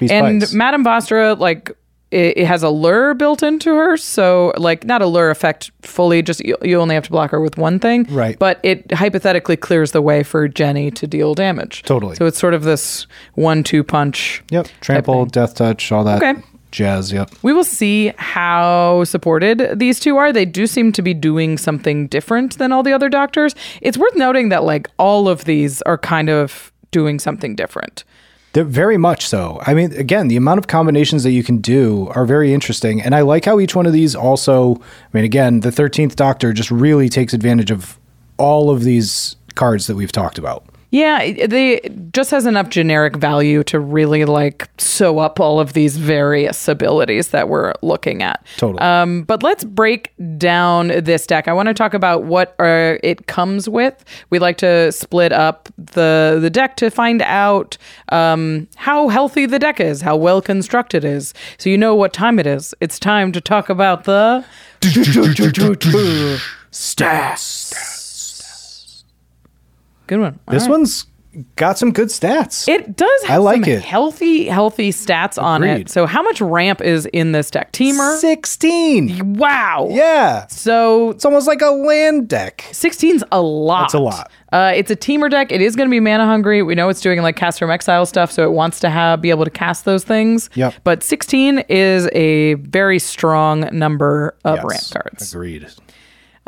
And. 0.02 0.52
Madame 0.54 0.84
Vastra, 0.86 1.38
like 1.38 1.72
it, 2.12 2.38
it 2.40 2.48
has 2.48 2.64
a 2.64 2.70
lure 2.70 3.14
built 3.14 3.44
into 3.44 3.76
her, 3.76 3.96
so 3.98 4.54
like 4.58 4.84
not 4.86 5.02
a 5.02 5.06
lure 5.06 5.30
effect 5.30 5.72
fully. 5.82 6.22
Just 6.22 6.44
you, 6.46 6.56
you 6.62 6.80
only 6.80 6.96
have 6.96 7.04
to 7.04 7.12
block 7.12 7.32
her 7.32 7.40
with 7.42 7.58
one 7.58 7.80
thing, 7.80 8.06
Right. 8.10 8.40
But 8.40 8.60
it 8.64 8.92
hypothetically 8.94 9.58
clears 9.58 9.92
the 9.92 10.02
way 10.02 10.24
for 10.24 10.48
Jenny 10.48 10.90
to 10.92 11.06
deal 11.06 11.34
damage. 11.36 11.84
Totally. 11.84 12.16
So 12.16 12.26
it's 12.26 12.40
sort 12.40 12.54
of 12.54 12.64
this 12.64 13.08
one-two 13.36 13.84
punch. 13.84 14.42
Yep. 14.52 14.68
Trample, 14.82 15.26
Death 15.26 15.56
Touch, 15.56 15.92
all 15.92 16.04
that 16.06 16.24
Okay. 16.24 16.42
Jazz. 16.72 17.12
Yep. 17.12 17.32
We 17.44 17.54
will 17.54 17.64
see 17.64 18.14
how 18.18 19.04
supported 19.04 19.80
these 19.80 20.00
two 20.00 20.18
are. 20.18 20.32
They 20.32 20.46
do 20.46 20.68
seem 20.68 20.92
to 20.94 21.02
be 21.02 21.14
doing 21.14 21.58
something 21.58 22.08
different 22.08 22.58
than 22.58 22.72
all 22.72 22.84
the 22.84 22.94
other 22.94 23.10
doctors. 23.10 23.56
It's 23.82 23.98
worth 23.98 24.16
noting 24.16 24.50
that 24.50 24.64
like 24.64 24.90
all 24.98 25.28
of 25.28 25.46
these 25.46 25.82
are 25.84 25.98
kind 25.98 26.30
of 26.30 26.72
doing 26.92 27.20
something 27.20 27.56
different. 27.56 28.04
They're 28.54 28.64
very 28.64 28.98
much 28.98 29.28
so. 29.28 29.62
I 29.68 29.76
mean, 29.76 29.94
again, 29.94 30.28
the 30.28 30.36
amount 30.36 30.58
of 30.58 30.68
combinations 30.68 31.24
that 31.24 31.32
you 31.32 31.44
can 31.44 31.60
do 31.60 32.08
are 32.16 32.26
very 32.26 32.52
interesting. 32.52 33.00
And 33.00 33.14
I 33.14 33.22
like 33.22 33.46
how 33.46 33.60
each 33.60 33.76
one 33.76 33.86
of 33.86 33.94
these 33.94 34.16
also, 34.16 34.76
I 34.76 34.82
mean, 35.14 35.24
again, 35.24 35.60
the 35.60 35.70
13th 35.70 36.16
Doctor 36.16 36.52
just 36.52 36.72
really 36.72 37.10
takes 37.10 37.34
advantage 37.34 37.70
of 37.70 38.00
all 38.38 38.72
of 38.72 38.84
these 38.84 39.36
cards 39.54 39.86
that 39.88 39.96
we've 39.96 40.12
talked 40.12 40.40
about. 40.40 40.66
Yeah, 40.92 41.22
it- 41.22 41.50
they 41.50 41.80
just 42.14 42.32
has 42.32 42.46
enough 42.46 42.70
generic 42.70 43.16
value 43.16 43.64
to 43.66 43.80
really 43.80 44.26
like 44.26 44.70
sew 44.80 45.20
up 45.20 45.40
all 45.40 45.60
of 45.60 45.74
these 45.74 45.98
various 45.98 46.68
abilities 46.68 47.30
that 47.30 47.48
we're 47.48 47.74
looking 47.82 48.24
at. 48.24 48.44
Totally. 48.58 48.80
Um, 48.82 49.24
but 49.24 49.44
let's 49.44 49.64
break 49.64 50.12
down 50.38 50.88
this 50.88 51.28
deck. 51.28 51.48
I 51.48 51.54
want 51.54 51.68
to 51.68 51.74
talk 51.74 51.94
about 51.94 52.24
what 52.24 52.56
uh, 52.60 52.98
it 53.04 53.28
comes 53.28 53.70
with. 53.70 54.04
We 54.32 54.40
like 54.40 54.58
to 54.58 54.92
split 54.92 55.32
up 55.32 55.70
the 55.78 56.40
the 56.42 56.50
deck 56.50 56.76
to 56.78 56.90
find 56.90 57.22
out 57.22 57.78
um, 58.12 58.68
how 58.76 59.10
healthy 59.10 59.46
the 59.46 59.60
deck 59.60 59.80
is, 59.80 60.02
how 60.02 60.16
well 60.16 60.42
constructed 60.42 60.90
it 60.90 61.06
is, 61.06 61.34
so 61.58 61.70
you 61.70 61.78
know 61.78 61.94
what 61.96 62.14
time 62.14 62.40
it 62.40 62.48
is. 62.48 62.74
It's 62.82 62.98
time 63.00 63.32
to 63.34 63.42
talk 63.42 63.70
about 63.70 64.04
the 64.06 64.44
good 70.10 70.20
one. 70.20 70.40
All 70.48 70.54
This 70.54 70.64
right. 70.64 70.72
one's 70.72 71.06
got 71.58 71.78
some 71.78 71.92
good 71.94 72.08
stats. 72.08 72.68
It 72.68 72.98
does 72.98 73.22
have 73.26 73.32
I 73.32 73.38
like 73.38 73.64
some 73.66 73.74
it. 73.74 73.84
healthy, 73.84 74.46
healthy 74.48 74.90
stats 74.92 75.42
on 75.42 75.64
it. 75.64 75.88
So 75.88 76.08
how 76.08 76.24
much 76.24 76.42
ramp 76.42 76.82
is 76.82 77.06
in 77.06 77.34
this 77.34 77.52
deck? 77.52 77.72
Temur? 77.72 78.18
16. 78.18 79.36
Wow. 79.36 79.88
Yeah. 79.92 80.48
So 80.48 81.12
It's 81.12 81.24
almost 81.26 81.46
like 81.48 81.62
a 81.62 81.70
land 81.70 82.28
deck. 82.30 82.66
16's 82.72 83.24
a 83.32 83.42
lot. 83.42 83.82
That's 83.84 83.94
a 83.94 84.00
lot. 84.00 84.32
Uh, 84.52 84.74
it's 84.76 84.90
a 84.90 84.96
Temur 84.96 85.30
deck. 85.30 85.52
It 85.52 85.62
is 85.62 85.76
going 85.76 85.88
to 85.88 85.92
be 85.92 86.00
mana 86.00 86.26
hungry. 86.26 86.64
We 86.64 86.74
know 86.74 86.90
it's 86.90 87.00
doing 87.00 87.22
like 87.22 87.36
cast 87.36 87.60
from 87.60 87.70
exile 87.70 88.08
stuff, 88.08 88.32
so 88.32 88.44
it 88.44 88.52
wants 88.52 88.80
to 88.80 88.90
have 88.90 89.22
be 89.22 89.30
able 89.30 89.46
to 89.46 89.52
cast 89.52 89.86
those 89.86 90.04
things. 90.04 90.50
Yep. 90.56 90.74
But 90.84 91.04
16 91.04 91.60
is 91.70 92.10
a 92.14 92.56
very 92.56 92.98
strong 92.98 93.70
number 93.72 94.36
of 94.44 94.56
Yes. 94.58 94.66
ramp 94.66 95.04
cards. 95.06 95.32
Agreed. 95.34 95.68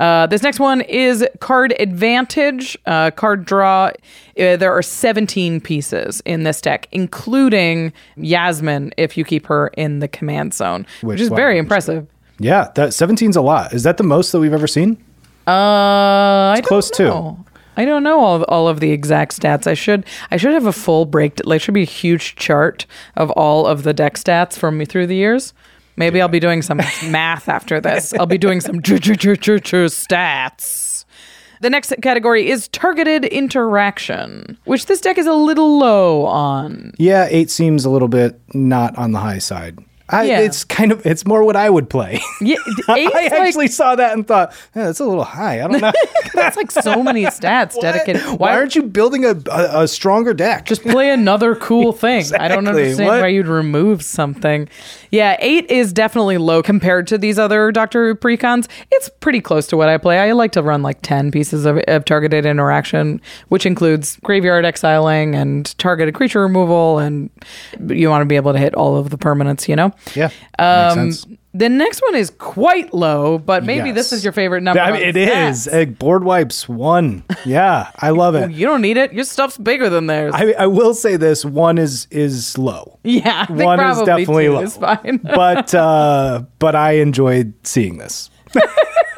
Uh, 0.02 0.26
this 0.26 0.42
next 0.42 0.60
one 0.60 0.82
is 0.82 1.24
card 1.40 1.76
advantage. 1.80 2.76
Uh, 2.88 3.12
card 3.12 3.46
draw. 3.46 3.92
Uh, 4.40 4.56
there 4.58 4.74
are 4.74 4.82
17 4.82 5.62
pieces 5.62 6.24
in 6.26 6.42
this 6.42 6.60
deck, 6.60 6.88
including 6.92 7.94
Yasmin 8.18 8.94
if 8.98 9.16
you 9.16 9.24
keep 9.24 9.46
her 9.46 9.68
in 9.78 10.00
the 10.00 10.08
command 10.08 10.56
zone, 10.56 10.88
which, 11.02 11.20
Which 11.20 11.22
is 11.22 11.30
very 11.30 11.60
impressive. 11.60 12.08
Yeah, 12.40 12.72
that 12.74 12.90
17's 12.90 13.36
a 13.36 13.42
lot. 13.42 13.74
Is 13.74 13.84
that 13.84 13.98
the 13.98 14.04
most 14.04 14.32
that 14.32 14.40
we've 14.40 14.54
ever 14.54 14.66
seen? 14.66 14.98
Uh, 15.46 15.52
I 15.52 16.56
don't 16.56 16.66
close 16.66 17.00
know. 17.00 17.46
I 17.78 17.86
don't 17.86 18.02
know 18.04 18.20
all 18.20 18.36
of, 18.38 18.44
all 18.48 18.68
of 18.68 18.80
the 18.80 18.92
exact 18.92 19.40
stats. 19.40 19.68
I 19.68 19.76
should 19.76 20.06
I 20.32 20.38
should 20.38 20.54
have 20.54 20.66
a 20.66 20.74
full 20.74 21.06
break. 21.06 21.40
Like, 21.46 21.62
should 21.62 21.76
be 21.76 21.84
a 21.84 21.86
huge 21.86 22.36
chart 22.36 22.88
of 23.16 23.30
all 23.32 23.68
of 23.68 23.84
the 23.84 23.94
deck 23.94 24.16
stats 24.16 24.58
from 24.58 24.80
me 24.80 24.86
through 24.86 25.08
the 25.08 25.16
years. 25.16 25.54
Maybe 25.96 26.22
I'll 26.22 26.28
be 26.28 26.40
doing 26.40 26.62
some 26.62 26.78
math 27.10 27.50
after 27.50 27.80
this. 27.82 28.14
I'll 28.14 28.26
be 28.26 28.38
doing 28.38 28.62
some 28.62 28.82
stats. 29.88 31.06
The 31.62 31.70
next 31.70 31.94
category 32.02 32.50
is 32.50 32.68
targeted 32.70 33.24
interaction, 33.26 34.58
which 34.66 34.88
this 34.88 35.00
deck 35.00 35.20
is 35.20 35.28
a 35.28 35.34
little 35.34 35.78
low 35.78 36.26
on. 36.26 36.92
Yeah, 36.98 37.28
8 37.30 37.52
seems 37.52 37.86
a 37.86 37.90
little 37.92 38.08
bit 38.08 38.40
not 38.56 38.98
on 38.98 39.12
the 39.12 39.20
high 39.20 39.38
side. 39.38 39.78
I, 40.10 40.24
Yeah. 40.24 40.40
It's 40.40 40.64
kind 40.66 40.92
of, 40.92 41.06
it's 41.06 41.26
more 41.26 41.44
what 41.46 41.56
I 41.56 41.70
would 41.70 41.90
play. 41.90 42.20
Yeah, 42.42 42.58
I 42.90 43.00
eight's 43.00 43.14
like- 43.14 43.32
actually 43.32 43.68
saw 43.68 43.96
that 43.96 44.12
and 44.14 44.28
thought, 44.28 44.52
yeah, 44.76 44.86
that's 44.86 45.00
a 45.00 45.06
little 45.06 45.24
high. 45.24 45.64
I 45.64 45.68
don't 45.68 45.80
know. 45.82 45.92
that's 46.34 46.58
like 46.58 46.72
so 46.72 47.02
many 47.04 47.24
stats 47.26 47.80
dedicated. 47.80 48.24
Why 48.40 48.54
aren't 48.56 48.76
you 48.76 48.84
building 48.84 49.24
a, 49.24 49.36
a, 49.52 49.84
a 49.84 49.88
stronger 49.88 50.34
deck? 50.34 50.66
Just 50.66 50.82
play 50.82 51.12
another 51.12 51.56
cool 51.56 51.94
thing. 51.94 52.26
I 52.38 52.48
don't 52.50 52.68
understand 52.68 53.08
What? 53.08 53.22
why 53.22 53.28
you'd 53.28 53.48
remove 53.48 54.02
something. 54.04 54.68
Yeah, 55.12 55.36
eight 55.40 55.70
is 55.70 55.92
definitely 55.94 56.38
low 56.38 56.64
compared 56.64 57.06
to 57.08 57.18
these 57.18 57.38
other 57.38 57.72
Doctor 57.72 58.08
Who 58.08 58.16
precons. 58.16 58.68
It's 58.92 59.10
pretty 59.20 59.42
close 59.42 59.68
to 59.68 59.78
what 59.78 59.90
I 59.90 59.98
play. 59.98 60.20
I 60.20 60.32
like 60.32 60.54
to 60.54 60.64
run 60.64 60.82
like 60.82 61.02
10 61.02 61.32
pieces 61.32 61.66
of, 61.66 61.78
of 61.88 62.06
targeted 62.06 62.46
interaction, 62.46 63.22
which 63.50 63.66
includes 63.66 64.18
graveyard 64.24 64.64
exiling 64.66 65.36
and 65.36 65.78
targeted 65.78 66.16
creature 66.16 66.42
removal. 66.42 67.00
And 67.00 67.30
you 67.88 68.10
want 68.10 68.22
to 68.22 68.26
be 68.26 68.38
able 68.38 68.54
to 68.54 68.60
hit 68.60 68.74
all 68.76 68.96
of 68.98 69.10
the 69.10 69.18
permanents, 69.18 69.68
you 69.68 69.76
know? 69.76 69.92
yeah, 70.16 70.30
Um, 70.60 71.06
makes 71.08 71.20
sense. 71.20 71.38
The 71.54 71.68
next 71.68 72.02
one 72.02 72.16
is 72.16 72.30
quite 72.30 72.94
low, 72.94 73.38
but 73.38 73.64
maybe 73.66 73.92
this 73.92 74.14
is 74.14 74.24
your 74.24 74.32
favorite 74.32 74.62
number. 74.62 74.80
I 74.80 74.88
on 74.88 74.94
mean, 74.94 75.04
it 75.04 75.18
is. 75.18 75.68
Uh, 75.68 75.86
board 75.86 76.24
wipes 76.24 76.70
one. 76.70 77.24
Yeah, 77.46 77.92
I 77.98 78.10
love 78.22 78.36
it. 78.36 78.52
You 78.52 78.66
don't 78.66 78.82
need 78.82 78.98
it. 78.98 79.12
Your 79.12 79.26
stuff's 79.26 79.58
bigger 79.58 79.90
than 79.90 80.08
theirs. 80.08 80.34
I, 80.36 80.54
I 80.54 80.68
will 80.68 80.94
say 80.94 81.18
this 81.18 81.44
one 81.44 81.78
is 81.78 82.08
is 82.10 82.58
low. 82.58 83.00
yeah, 83.04 83.42
I 83.42 83.46
think 83.48 83.60
One 83.64 83.80
is 83.80 83.98
probably 83.98 84.06
definitely 84.06 84.46
two 84.46 84.54
low. 84.54 84.62
is 84.62 84.78
fine. 84.78 85.18
but 85.24 85.76
uh, 85.76 86.44
but 86.60 86.76
I 86.76 86.92
enjoyed 86.94 87.54
seeing 87.64 87.98
this. 87.98 88.30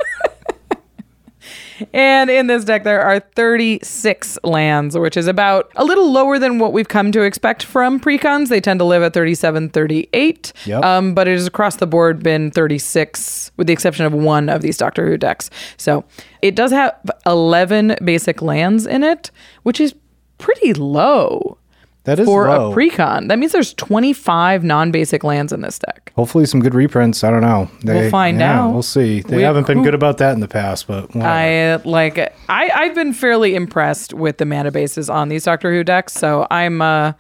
And 1.93 2.29
in 2.29 2.47
this 2.47 2.63
deck, 2.63 2.83
there 2.83 3.01
are 3.01 3.19
36 3.19 4.37
lands, 4.43 4.97
which 4.97 5.17
is 5.17 5.27
about 5.27 5.71
a 5.75 5.83
little 5.83 6.11
lower 6.11 6.39
than 6.39 6.59
what 6.59 6.73
we've 6.73 6.87
come 6.87 7.11
to 7.11 7.21
expect 7.21 7.63
from 7.63 7.99
precons. 7.99 8.49
They 8.49 8.61
tend 8.61 8.79
to 8.79 8.85
live 8.85 9.03
at 9.03 9.13
37, 9.13 9.69
38. 9.69 10.53
Yep. 10.65 10.83
Um, 10.83 11.13
but 11.13 11.27
it 11.27 11.33
has 11.33 11.47
across 11.47 11.77
the 11.77 11.87
board 11.87 12.23
been 12.23 12.51
36, 12.51 13.51
with 13.57 13.67
the 13.67 13.73
exception 13.73 14.05
of 14.05 14.13
one 14.13 14.49
of 14.49 14.61
these 14.61 14.77
Doctor 14.77 15.07
Who 15.07 15.17
decks. 15.17 15.49
So 15.77 16.05
it 16.41 16.55
does 16.55 16.71
have 16.71 16.99
11 17.25 17.97
basic 18.03 18.41
lands 18.41 18.85
in 18.85 19.03
it, 19.03 19.31
which 19.63 19.79
is 19.79 19.95
pretty 20.37 20.73
low 20.73 21.57
That 22.05 22.19
is 22.19 22.25
for 22.25 22.47
low. 22.49 22.71
a 22.71 22.75
precon. 22.75 23.29
That 23.29 23.39
means 23.39 23.53
there's 23.53 23.73
25 23.75 24.63
non 24.63 24.91
basic 24.91 25.23
lands 25.23 25.53
in 25.53 25.61
this 25.61 25.79
deck. 25.79 26.11
Hopefully, 26.15 26.45
some 26.45 26.59
good 26.59 26.75
reprints. 26.75 27.23
I 27.23 27.29
don't 27.31 27.41
know. 27.41 27.69
They, 27.83 28.01
We'll 28.01 28.09
find 28.11 28.39
yeah, 28.39 28.59
out. 28.61 28.73
We'll 28.73 28.83
see. 28.83 29.21
They 29.21 29.37
We- 29.37 29.43
haven't 29.43 29.67
been 29.67 29.77
who- 29.77 29.83
good 29.85 29.95
about 29.95 30.17
that 30.17 30.33
in 30.33 30.41
the 30.41 30.47
past, 30.49 30.87
but 30.87 31.15
whatever. 31.15 31.25
I 31.27 31.75
like 31.89 32.17
I 32.49 32.69
I've 32.75 32.93
been 32.95 33.13
fairly 33.13 33.55
impressed 33.55 34.13
with 34.13 34.37
the 34.37 34.45
mana 34.45 34.71
bases 34.71 35.09
on 35.09 35.29
these 35.29 35.45
Doctor 35.45 35.71
Who 35.71 35.83
decks, 35.83 36.13
so 36.13 36.45
I'm 36.51 36.81
uh 36.81 37.13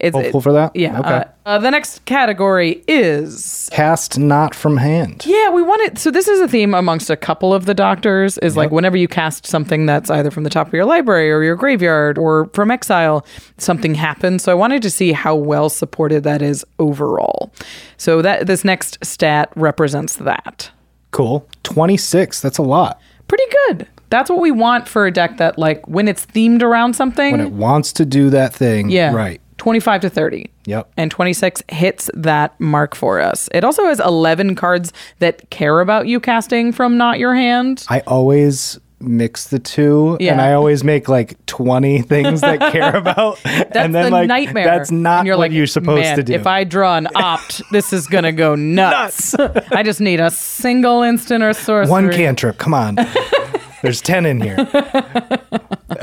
it's 0.00 0.14
hopeful 0.14 0.40
for 0.40 0.52
that. 0.52 0.76
yeah. 0.76 1.00
Okay. 1.00 1.08
Uh, 1.08 1.24
uh, 1.44 1.58
the 1.58 1.70
next 1.70 2.04
category 2.04 2.84
is 2.86 3.68
Cast 3.72 4.18
not 4.18 4.54
from 4.54 4.76
hand. 4.76 5.24
yeah, 5.26 5.50
we 5.50 5.62
want 5.62 5.82
it. 5.82 5.98
So 5.98 6.10
this 6.10 6.28
is 6.28 6.40
a 6.40 6.46
theme 6.46 6.74
amongst 6.74 7.10
a 7.10 7.16
couple 7.16 7.52
of 7.54 7.64
the 7.64 7.74
doctors. 7.74 8.38
Is 8.38 8.56
like 8.56 8.70
whenever 8.70 8.96
you 8.96 9.08
cast 9.08 9.46
something 9.46 9.86
that's 9.86 10.10
either 10.10 10.30
from 10.30 10.44
the 10.44 10.50
top 10.50 10.68
of 10.68 10.74
your 10.74 10.84
library 10.84 11.30
or 11.32 11.42
your 11.42 11.56
graveyard 11.56 12.18
or 12.18 12.50
from 12.52 12.70
exile, 12.70 13.26
something 13.56 13.94
happens. 13.94 14.42
So 14.44 14.52
I 14.52 14.54
wanted 14.54 14.82
to 14.82 14.90
see 14.90 15.12
how 15.12 15.34
well 15.34 15.68
supported 15.68 16.22
that 16.24 16.42
is 16.42 16.64
overall. 16.78 17.52
So 17.96 18.22
that 18.22 18.46
this 18.46 18.64
next 18.64 19.04
stat 19.04 19.50
represents 19.56 20.16
that. 20.16 20.70
Cool. 21.10 21.48
Twenty 21.62 21.96
six. 21.96 22.40
That's 22.40 22.58
a 22.58 22.62
lot. 22.62 23.00
Pretty 23.26 23.44
good. 23.66 23.88
That's 24.10 24.30
what 24.30 24.40
we 24.40 24.50
want 24.50 24.86
for 24.88 25.06
a 25.06 25.10
deck 25.10 25.38
that 25.38 25.58
like 25.58 25.86
when 25.88 26.08
it's 26.08 26.24
themed 26.24 26.62
around 26.62 26.94
something. 26.94 27.32
When 27.32 27.40
it 27.40 27.52
wants 27.52 27.92
to 27.94 28.04
do 28.06 28.30
that 28.30 28.54
thing. 28.54 28.90
Yeah. 28.90 29.12
Right. 29.14 29.40
25 29.58 30.00
to 30.02 30.10
30. 30.10 30.50
Yep. 30.64 30.90
And 30.96 31.10
26 31.10 31.62
hits 31.68 32.10
that 32.14 32.58
mark 32.60 32.94
for 32.94 33.20
us. 33.20 33.48
It 33.52 33.64
also 33.64 33.84
has 33.84 34.00
11 34.00 34.54
cards 34.54 34.92
that 35.18 35.50
care 35.50 35.80
about 35.80 36.06
you 36.06 36.20
casting 36.20 36.72
from 36.72 36.96
not 36.96 37.18
your 37.18 37.34
hand. 37.34 37.84
I 37.88 38.00
always 38.06 38.78
mix 39.00 39.46
the 39.48 39.60
two 39.60 40.16
and 40.20 40.40
I 40.40 40.54
always 40.54 40.82
make 40.82 41.08
like 41.08 41.44
20 41.46 42.02
things 42.02 42.40
that 42.40 42.72
care 42.72 42.96
about 42.96 43.38
That's 43.44 43.76
and 43.76 43.94
then 43.94 44.06
the 44.06 44.10
like 44.10 44.28
nightmare. 44.28 44.64
that's 44.64 44.90
not 44.90 45.24
you're 45.24 45.36
what 45.36 45.50
like, 45.50 45.52
you're 45.52 45.68
supposed 45.68 46.16
to 46.16 46.22
do. 46.22 46.32
If 46.32 46.46
I 46.46 46.64
draw 46.64 46.96
an 46.96 47.08
opt, 47.14 47.62
this 47.70 47.92
is 47.92 48.06
going 48.06 48.24
to 48.24 48.32
go 48.32 48.54
nuts. 48.54 49.34
I 49.36 49.82
just 49.84 50.00
need 50.00 50.20
a 50.20 50.30
single 50.30 51.02
instant 51.02 51.44
or 51.44 51.52
sorcery. 51.52 51.90
One 51.90 52.10
cantrip, 52.10 52.58
come 52.58 52.74
on. 52.74 52.96
There's 53.82 54.00
10 54.00 54.26
in 54.26 54.40
here. 54.40 54.56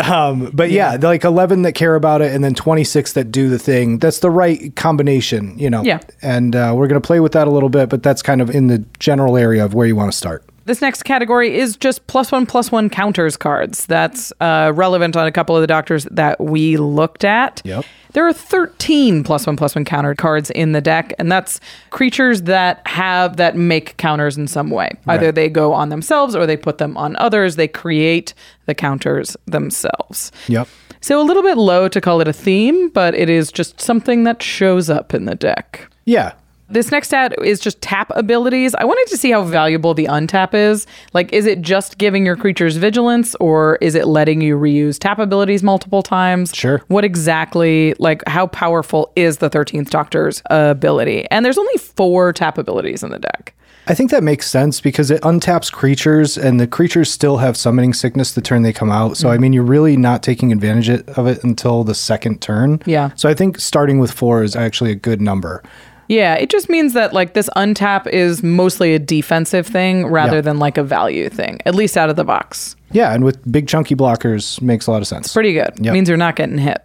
um, 0.03 0.51
but 0.53 0.71
yeah, 0.71 0.97
like 1.01 1.23
11 1.23 1.63
that 1.63 1.73
care 1.73 1.95
about 1.95 2.21
it 2.21 2.33
and 2.33 2.43
then 2.43 2.55
26 2.55 3.13
that 3.13 3.31
do 3.31 3.49
the 3.49 3.59
thing. 3.59 3.99
That's 3.99 4.19
the 4.19 4.29
right 4.29 4.75
combination, 4.75 5.57
you 5.59 5.69
know. 5.69 5.83
Yeah. 5.83 5.99
And 6.21 6.55
uh, 6.55 6.73
we're 6.75 6.87
going 6.87 7.01
to 7.01 7.05
play 7.05 7.19
with 7.19 7.33
that 7.33 7.47
a 7.47 7.51
little 7.51 7.69
bit, 7.69 7.89
but 7.89 8.03
that's 8.03 8.21
kind 8.21 8.41
of 8.41 8.49
in 8.49 8.67
the 8.67 8.79
general 8.99 9.37
area 9.37 9.63
of 9.63 9.73
where 9.73 9.87
you 9.87 9.95
want 9.95 10.11
to 10.11 10.17
start. 10.17 10.43
This 10.65 10.81
next 10.81 11.03
category 11.03 11.55
is 11.55 11.77
just 11.77 12.07
plus 12.07 12.31
one 12.31 12.47
plus 12.47 12.71
one 12.71 12.89
counters 12.89 13.37
cards. 13.37 13.85
That's 13.85 14.33
uh, 14.41 14.71
relevant 14.75 15.15
on 15.15 15.27
a 15.27 15.31
couple 15.31 15.55
of 15.55 15.61
the 15.61 15.67
doctors 15.67 16.05
that 16.05 16.41
we 16.41 16.77
looked 16.77 17.23
at. 17.23 17.61
Yep. 17.63 17.85
There 18.13 18.27
are 18.27 18.33
13 18.33 19.23
plus 19.23 19.45
one 19.45 19.57
plus 19.57 19.75
one 19.75 19.85
counter 19.85 20.15
cards 20.15 20.49
in 20.51 20.71
the 20.71 20.81
deck, 20.81 21.13
and 21.19 21.31
that's 21.31 21.59
creatures 21.91 22.43
that 22.43 22.81
have 22.87 23.37
that 23.37 23.55
make 23.55 23.95
counters 23.97 24.37
in 24.37 24.47
some 24.47 24.71
way. 24.71 24.89
Either 25.05 25.31
they 25.31 25.49
go 25.49 25.71
on 25.71 25.89
themselves 25.89 26.35
or 26.35 26.47
they 26.47 26.57
put 26.57 26.79
them 26.79 26.97
on 26.97 27.15
others. 27.17 27.57
They 27.57 27.67
create 27.67 28.33
the 28.65 28.73
counters 28.73 29.37
themselves. 29.45 30.31
Yep. 30.47 30.67
So 31.01 31.21
a 31.21 31.23
little 31.23 31.43
bit 31.43 31.57
low 31.57 31.87
to 31.89 32.01
call 32.01 32.21
it 32.21 32.27
a 32.27 32.33
theme, 32.33 32.89
but 32.89 33.13
it 33.13 33.29
is 33.29 33.51
just 33.51 33.79
something 33.79 34.23
that 34.23 34.41
shows 34.41 34.89
up 34.89 35.13
in 35.13 35.25
the 35.25 35.35
deck. 35.35 35.87
Yeah. 36.05 36.33
This 36.67 36.91
next 36.91 37.09
stat 37.09 37.35
is 37.43 37.59
just 37.59 37.79
tap 37.81 38.11
abilities. 38.15 38.73
I 38.75 38.85
wanted 38.85 39.09
to 39.11 39.17
see 39.17 39.31
how 39.31 39.43
valuable 39.43 39.93
the 39.93 40.05
untap 40.05 40.53
is. 40.53 40.87
Like, 41.13 41.31
is 41.31 41.45
it 41.45 41.61
just 41.61 41.99
giving 41.99 42.25
your 42.25 42.35
creatures 42.35 42.75
vigilance 42.77 43.35
or 43.35 43.77
is 43.81 43.93
it 43.93 44.07
letting 44.07 44.41
you 44.41 44.57
reuse 44.57 44.97
tap 44.97 45.19
abilities 45.19 45.61
multiple 45.61 46.01
times? 46.01 46.55
Sure. 46.55 46.81
What 46.87 47.05
exactly, 47.05 47.93
like, 47.99 48.23
how 48.27 48.47
powerful 48.47 49.11
is 49.15 49.37
the 49.37 49.49
13th 49.49 49.89
Doctor's 49.89 50.41
ability? 50.47 51.29
And 51.29 51.45
there's 51.45 51.59
only 51.59 51.77
four 51.77 52.33
tap 52.33 52.57
abilities 52.57 53.03
in 53.03 53.11
the 53.11 53.19
deck. 53.19 53.53
I 53.87 53.93
think 53.93 54.09
that 54.09 54.23
makes 54.23 54.49
sense 54.49 54.81
because 54.81 55.11
it 55.11 55.21
untaps 55.21 55.71
creatures, 55.71 56.39
and 56.39 56.59
the 56.59 56.65
creatures 56.65 57.11
still 57.11 57.37
have 57.37 57.55
summoning 57.55 57.93
sickness 57.93 58.31
the 58.31 58.41
turn 58.41 58.63
they 58.63 58.73
come 58.73 58.89
out. 58.89 59.15
So, 59.15 59.29
I 59.29 59.37
mm. 59.37 59.41
mean, 59.41 59.53
you're 59.53 59.63
really 59.63 59.95
not 59.95 60.23
taking 60.23 60.51
advantage 60.51 60.89
of 60.89 61.27
it 61.27 61.43
until 61.43 61.83
the 61.83 61.93
second 61.93 62.41
turn. 62.41 62.81
Yeah. 62.87 63.11
So, 63.15 63.29
I 63.29 63.35
think 63.35 63.59
starting 63.59 63.99
with 63.99 64.11
four 64.11 64.41
is 64.41 64.55
actually 64.55 64.89
a 64.89 64.95
good 64.95 65.21
number. 65.21 65.61
Yeah, 66.07 66.35
it 66.35 66.49
just 66.49 66.69
means 66.69 66.93
that 66.93 67.13
like 67.13 67.33
this 67.33 67.49
untap 67.55 68.07
is 68.07 68.43
mostly 68.43 68.93
a 68.93 68.99
defensive 68.99 69.65
thing 69.65 70.05
rather 70.07 70.37
Yeah. 70.37 70.41
than 70.41 70.59
like 70.59 70.77
a 70.77 70.83
value 70.83 71.29
thing, 71.29 71.59
at 71.65 71.73
least 71.75 71.97
out 71.97 72.09
of 72.09 72.15
the 72.15 72.23
box. 72.23 72.75
Yeah, 72.91 73.13
and 73.13 73.23
with 73.23 73.39
big 73.51 73.67
chunky 73.67 73.95
blockers 73.95 74.61
makes 74.61 74.87
a 74.87 74.91
lot 74.91 75.01
of 75.01 75.07
sense. 75.07 75.33
Pretty 75.33 75.53
good. 75.53 75.71
Yep. 75.79 75.93
Means 75.93 76.07
you're 76.07 76.17
not 76.17 76.35
getting 76.35 76.57
hit. 76.59 76.81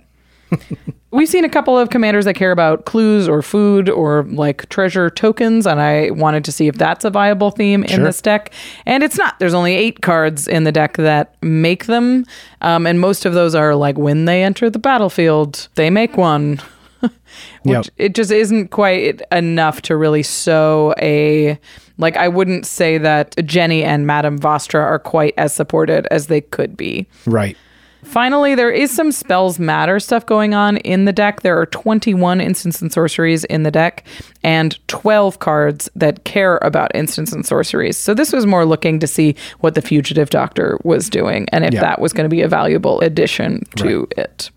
We've 1.12 1.28
seen 1.28 1.44
a 1.44 1.48
couple 1.48 1.76
of 1.76 1.90
commanders 1.90 2.24
that 2.24 2.35
care 2.35 2.52
about 2.52 2.85
clues 2.85 3.28
or 3.28 3.42
food 3.42 3.88
or 3.88 4.24
like 4.30 4.68
treasure 4.68 5.11
tokens, 5.11 5.66
and 5.66 5.80
I 5.80 6.11
wanted 6.11 6.44
to 6.44 6.52
see 6.52 6.68
if 6.68 6.76
that's 6.76 7.04
a 7.04 7.11
viable 7.11 7.50
theme 7.50 7.83
in 7.83 7.90
Sure. 7.96 8.04
this 8.04 8.22
deck. 8.22 8.52
And 8.87 9.02
it's 9.02 9.18
not. 9.18 9.37
There's 9.40 9.54
only 9.54 9.74
eight 9.74 10.02
cards 10.02 10.46
in 10.46 10.62
the 10.64 10.70
deck 10.72 10.96
that 10.98 11.35
make 11.42 11.87
them, 11.87 12.24
um, 12.62 12.87
and 12.87 13.00
most 13.00 13.26
of 13.26 13.35
those 13.35 13.54
are 13.56 13.74
like 13.74 13.98
when 13.98 14.24
they 14.24 14.44
enter 14.44 14.70
the 14.70 14.78
battlefield, 14.78 15.68
they 15.74 15.90
make 15.90 16.16
one. 16.16 16.61
Which 17.62 17.74
Yep. 17.74 17.86
it 17.98 18.14
just 18.14 18.30
isn't 18.30 18.68
quite 18.70 19.22
enough 19.32 19.82
to 19.82 19.96
really 19.96 20.22
sow 20.22 20.94
a 21.00 21.58
like 21.98 22.16
I 22.16 22.28
wouldn't 22.28 22.64
say 22.66 22.96
that 22.98 23.34
Jenny 23.44 23.82
and 23.84 24.06
Madame 24.06 24.38
Vastra 24.38 24.80
are 24.80 24.98
quite 24.98 25.34
as 25.36 25.54
supported 25.54 26.06
as 26.10 26.28
they 26.28 26.40
could 26.40 26.76
be. 26.76 27.06
Right. 27.26 27.56
Finally, 28.02 28.54
there 28.54 28.70
is 28.70 28.90
some 28.90 29.12
spells 29.12 29.58
matter 29.58 30.00
stuff 30.00 30.24
going 30.24 30.54
on 30.54 30.78
in 30.78 31.04
the 31.04 31.12
deck. 31.12 31.42
There 31.42 31.60
are 31.60 31.66
21 31.66 32.40
instants 32.40 32.80
and 32.80 32.90
sorceries 32.90 33.44
in 33.44 33.62
the 33.62 33.70
deck 33.70 34.06
and 34.42 34.78
12 34.88 35.38
cards 35.40 35.90
that 35.94 36.24
care 36.24 36.56
about 36.62 36.90
instants 36.94 37.30
and 37.34 37.44
sorceries. 37.44 37.98
So 37.98 38.14
this 38.14 38.32
was 38.32 38.46
more 38.46 38.64
looking 38.64 39.00
to 39.00 39.06
see 39.06 39.36
what 39.58 39.74
the 39.74 39.82
fugitive 39.82 40.30
doctor 40.30 40.78
was 40.82 41.10
doing 41.10 41.46
and 41.52 41.62
if 41.66 41.74
Yeah. 41.74 41.82
that 41.82 42.00
was 42.00 42.14
going 42.14 42.24
to 42.24 42.34
be 42.34 42.40
a 42.40 42.48
valuable 42.48 43.00
addition 43.00 43.66
to 43.76 44.08
it. 44.16 44.50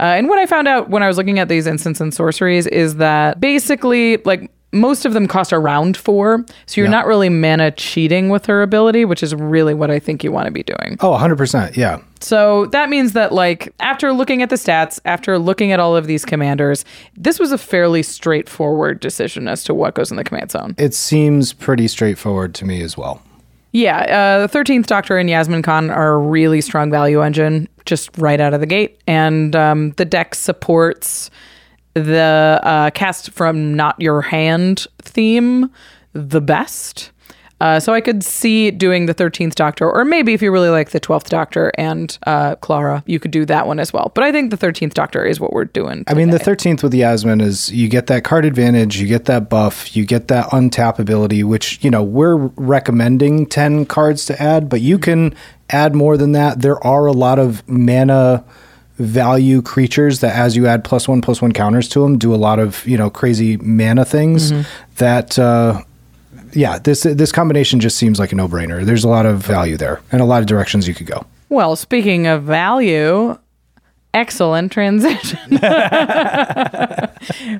Uh, 0.00 0.04
and 0.04 0.28
what 0.28 0.38
I 0.38 0.46
found 0.46 0.68
out 0.68 0.90
when 0.90 1.02
I 1.02 1.08
was 1.08 1.16
looking 1.16 1.38
at 1.38 1.48
these 1.48 1.66
instants 1.66 2.00
and 2.00 2.12
sorceries 2.14 2.66
is 2.66 2.96
that 2.96 3.40
basically, 3.40 4.18
like, 4.18 4.50
most 4.70 5.06
of 5.06 5.14
them 5.14 5.26
cost 5.26 5.50
around 5.52 5.96
four. 5.96 6.44
So 6.66 6.80
you're 6.80 6.88
Yeah. 6.88 6.90
not 6.90 7.06
really 7.06 7.30
mana 7.30 7.70
cheating 7.70 8.28
with 8.28 8.44
her 8.46 8.60
ability, 8.62 9.06
which 9.06 9.22
is 9.22 9.34
really 9.34 9.72
what 9.72 9.90
I 9.90 9.98
think 9.98 10.22
you 10.22 10.30
want 10.30 10.44
to 10.44 10.50
be 10.50 10.62
doing. 10.62 10.98
Oh, 11.00 11.12
100%. 11.12 11.74
Yeah. 11.74 11.98
So 12.20 12.66
that 12.66 12.90
means 12.90 13.12
that, 13.14 13.32
like, 13.32 13.72
after 13.80 14.12
looking 14.12 14.42
at 14.42 14.50
the 14.50 14.56
stats, 14.56 15.00
after 15.06 15.38
looking 15.38 15.72
at 15.72 15.80
all 15.80 15.96
of 15.96 16.06
these 16.06 16.24
commanders, 16.26 16.84
this 17.16 17.38
was 17.40 17.50
a 17.50 17.56
fairly 17.58 18.02
straightforward 18.02 19.00
decision 19.00 19.48
as 19.48 19.64
to 19.64 19.72
what 19.74 19.94
goes 19.94 20.10
in 20.10 20.18
the 20.18 20.24
command 20.24 20.50
zone. 20.50 20.74
It 20.76 20.92
seems 20.94 21.54
pretty 21.54 21.88
straightforward 21.88 22.54
to 22.56 22.66
me 22.66 22.82
as 22.82 22.94
well. 22.96 23.22
Yeah, 23.72 23.98
uh, 24.00 24.46
the 24.46 24.58
13th 24.58 24.86
Doctor 24.86 25.18
and 25.18 25.28
Yasmin 25.28 25.62
Khan 25.62 25.90
are 25.90 26.14
a 26.14 26.18
really 26.18 26.60
strong 26.60 26.90
value 26.90 27.22
engine 27.22 27.68
just 27.84 28.16
right 28.16 28.40
out 28.40 28.54
of 28.54 28.60
the 28.60 28.66
gate. 28.66 29.00
And 29.06 29.54
um, 29.54 29.90
the 29.92 30.04
deck 30.04 30.34
supports 30.34 31.30
the 31.94 32.60
uh, 32.62 32.90
cast 32.90 33.30
from 33.30 33.74
Not 33.74 34.00
Your 34.00 34.22
Hand 34.22 34.86
theme 35.02 35.70
the 36.12 36.40
best. 36.40 37.12
Uh, 37.60 37.80
so 37.80 37.92
I 37.92 38.00
could 38.00 38.22
see 38.22 38.70
doing 38.70 39.06
the 39.06 39.14
13th 39.14 39.54
Doctor, 39.54 39.90
or 39.90 40.04
maybe 40.04 40.32
if 40.32 40.42
you 40.42 40.52
really 40.52 40.68
like 40.68 40.90
the 40.90 41.00
12th 41.00 41.28
Doctor 41.28 41.72
and 41.76 42.16
uh, 42.26 42.54
Clara, 42.56 43.02
you 43.06 43.18
could 43.18 43.30
do 43.30 43.44
that 43.46 43.66
one 43.66 43.80
as 43.80 43.92
well. 43.92 44.12
But 44.14 44.24
I 44.24 44.32
think 44.32 44.50
the 44.50 44.56
13th 44.56 44.94
Doctor 44.94 45.24
is 45.24 45.40
what 45.40 45.52
we're 45.52 45.64
doing. 45.64 46.04
I 46.06 46.14
mean, 46.14 46.30
the 46.30 46.38
13th 46.38 46.82
with 46.82 46.94
Yasmin 46.94 47.40
is 47.40 47.72
you 47.72 47.88
get 47.88 48.06
that 48.06 48.24
card 48.24 48.44
advantage, 48.44 49.00
you 49.00 49.06
get 49.06 49.24
that 49.24 49.48
buff, 49.48 49.96
you 49.96 50.04
get 50.06 50.28
that 50.28 50.46
untap 50.50 50.98
ability, 50.98 51.42
which, 51.42 51.82
you 51.82 51.90
know, 51.90 52.02
we're 52.02 52.36
recommending 52.36 53.46
10 53.46 53.86
cards 53.86 54.24
to 54.26 54.40
add, 54.40 54.68
but 54.68 54.80
you 54.80 54.98
can 54.98 55.34
add 55.70 55.94
more 55.94 56.16
than 56.16 56.32
that. 56.32 56.60
There 56.60 56.82
are 56.86 57.06
a 57.06 57.12
lot 57.12 57.38
of 57.38 57.68
mana 57.68 58.44
value 58.98 59.62
creatures 59.62 60.20
that 60.20 60.34
as 60.34 60.56
you 60.56 60.66
add 60.66 60.82
plus 60.82 61.06
one 61.06 61.20
plus 61.20 61.40
one 61.40 61.52
counters 61.52 61.88
to 61.88 62.00
them 62.00 62.18
do 62.18 62.34
a 62.34 62.36
lot 62.36 62.58
of 62.58 62.84
you 62.84 62.98
know 62.98 63.08
crazy 63.08 63.56
mana 63.58 64.04
things 64.04 64.52
that 64.96 65.38
uh 65.38 65.80
yeah 66.58 66.78
this 66.78 67.02
this 67.02 67.32
combination 67.32 67.80
just 67.80 67.96
seems 67.96 68.18
like 68.18 68.32
a 68.32 68.34
no-brainer 68.34 68.84
there's 68.84 69.04
a 69.04 69.08
lot 69.08 69.24
of 69.24 69.38
value 69.38 69.76
there 69.76 70.00
and 70.10 70.20
a 70.20 70.24
lot 70.24 70.40
of 70.40 70.46
directions 70.46 70.88
you 70.88 70.94
could 70.94 71.06
go 71.06 71.24
Well, 71.48 71.76
speaking 71.76 72.26
of 72.26 72.42
value, 72.42 73.38
excellent 74.12 74.72
transition. 74.72 75.50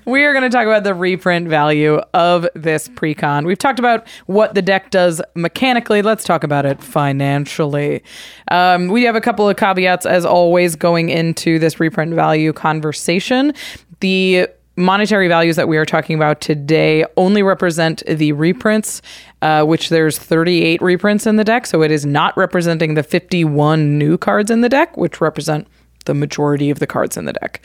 we 0.05 0.25
are 0.25 0.33
going 0.33 0.43
to 0.43 0.51
talk 0.51 0.67
about 0.67 0.85
the 0.85 0.95
reprint 0.95 1.49
value 1.49 2.01
of 2.13 2.47
this 2.55 2.89
precon. 2.89 3.47
We've 3.47 3.59
talked 3.59 3.79
about 3.79 4.07
what 4.27 4.55
the 4.55 4.63
deck 4.63 4.91
does 4.91 5.23
mechanically. 5.35 6.03
Let's 6.03 6.25
talk 6.25 6.45
about 6.45 6.67
it 6.67 6.83
financially. 6.83 8.03
Um, 8.51 8.89
we 8.89 9.05
have 9.05 9.17
a 9.17 9.21
couple 9.21 9.49
of 9.49 9.57
caveats, 9.57 10.05
as 10.05 10.25
always, 10.25 10.77
going 10.77 11.09
into 11.09 11.59
this 11.59 11.81
reprint 11.81 12.15
value 12.15 12.53
conversation. 12.53 13.55
The 14.01 14.49
monetary 14.79 15.29
values 15.29 15.57
that 15.57 15.69
we 15.69 15.77
are 15.77 15.85
talking 15.85 16.17
about 16.17 16.41
today 16.41 17.05
only 17.17 17.43
represent 17.43 18.03
the 18.07 18.33
reprints, 18.33 19.03
uh, 19.43 19.65
which 19.65 19.89
there's 19.89 20.19
38 20.19 20.81
reprints 20.81 21.27
in 21.27 21.37
the 21.37 21.45
deck. 21.45 21.67
So 21.67 21.83
it 21.83 21.91
is 21.91 22.07
not 22.07 22.37
representing 22.37 22.95
the 22.95 23.03
51 23.03 23.99
new 23.99 24.17
cards 24.17 24.51
in 24.51 24.61
the 24.61 24.69
deck, 24.69 24.97
which 24.97 25.21
represent 25.21 25.67
the 26.05 26.15
majority 26.15 26.71
of 26.71 26.79
the 26.79 26.87
cards 26.87 27.17
in 27.17 27.25
the 27.25 27.33
deck. 27.35 27.61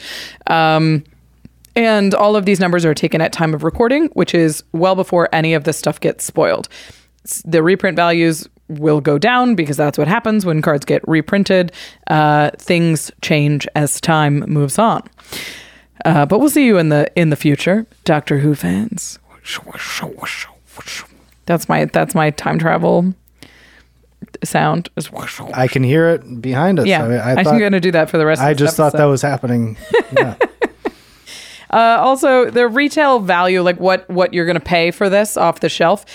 Um, 0.48 1.04
and 1.76 2.14
all 2.14 2.36
of 2.36 2.46
these 2.46 2.60
numbers 2.60 2.86
are 2.86 2.94
taken 2.94 3.22
at 3.22 3.32
time 3.32 3.54
of 3.54 3.64
recording, 3.64 4.08
which 4.14 4.34
is 4.34 4.64
well 4.74 4.96
before 4.96 5.30
any 5.32 5.54
of 5.54 5.64
this 5.64 5.78
stuff 5.78 6.00
gets 6.00 6.24
spoiled. 6.24 6.68
The 7.46 7.64
reprint 7.64 7.96
values 7.96 8.48
will 8.68 9.02
go 9.02 9.18
down 9.18 9.56
because 9.56 9.78
that's 9.78 9.98
what 9.98 10.08
happens 10.08 10.46
when 10.46 10.62
cards 10.62 10.86
get 10.86 11.08
reprinted. 11.08 11.72
Uh, 12.08 12.52
things 12.58 13.12
change 13.22 13.68
as 13.76 14.02
time 14.02 14.40
moves 14.48 14.78
on. 14.78 15.04
Uh, 16.06 16.26
but 16.26 16.40
we'll 16.40 16.50
see 16.50 16.66
you 16.66 16.78
in 16.78 16.90
the 16.90 17.12
in 17.16 17.30
the 17.30 17.36
future, 17.36 17.86
Doctor 18.04 18.40
Who 18.40 18.56
fans. 18.56 19.20
That's 21.46 21.68
my 21.68 21.86
that's 21.86 22.16
my 22.16 22.30
time 22.32 22.60
travel 22.60 23.14
sound. 24.44 24.90
i 25.54 25.68
can 25.68 25.84
hear 25.84 26.10
it 26.10 26.42
behind 26.42 26.80
us 26.80 26.86
Yeah, 26.88 27.04
i, 27.04 27.08
mean, 27.08 27.20
I, 27.20 27.32
I'm 27.36 27.60
going 27.60 27.74
to 27.74 27.80
do 27.80 27.92
that 27.92 28.10
for 28.10 28.18
the 28.18 28.26
rest. 28.26 28.42
I 28.42 28.54
just 28.54 28.78
thought 28.78 28.94
that 28.94 29.06
was 29.06 29.22
happening 29.22 29.78
yeah. 30.14 30.36
Uh, 31.70 31.98
also, 32.00 32.52
the 32.52 32.68
retail 32.68 33.20
value, 33.20 33.62
like 33.62 33.80
what 33.80 34.08
what 34.08 34.32
you're 34.32 34.46
going 34.46 34.60
to 34.60 34.60
pay 34.60 34.92
for 34.92 35.10
this 35.10 35.36
off 35.36 35.60
the 35.60 35.70
shelf, 35.70 36.06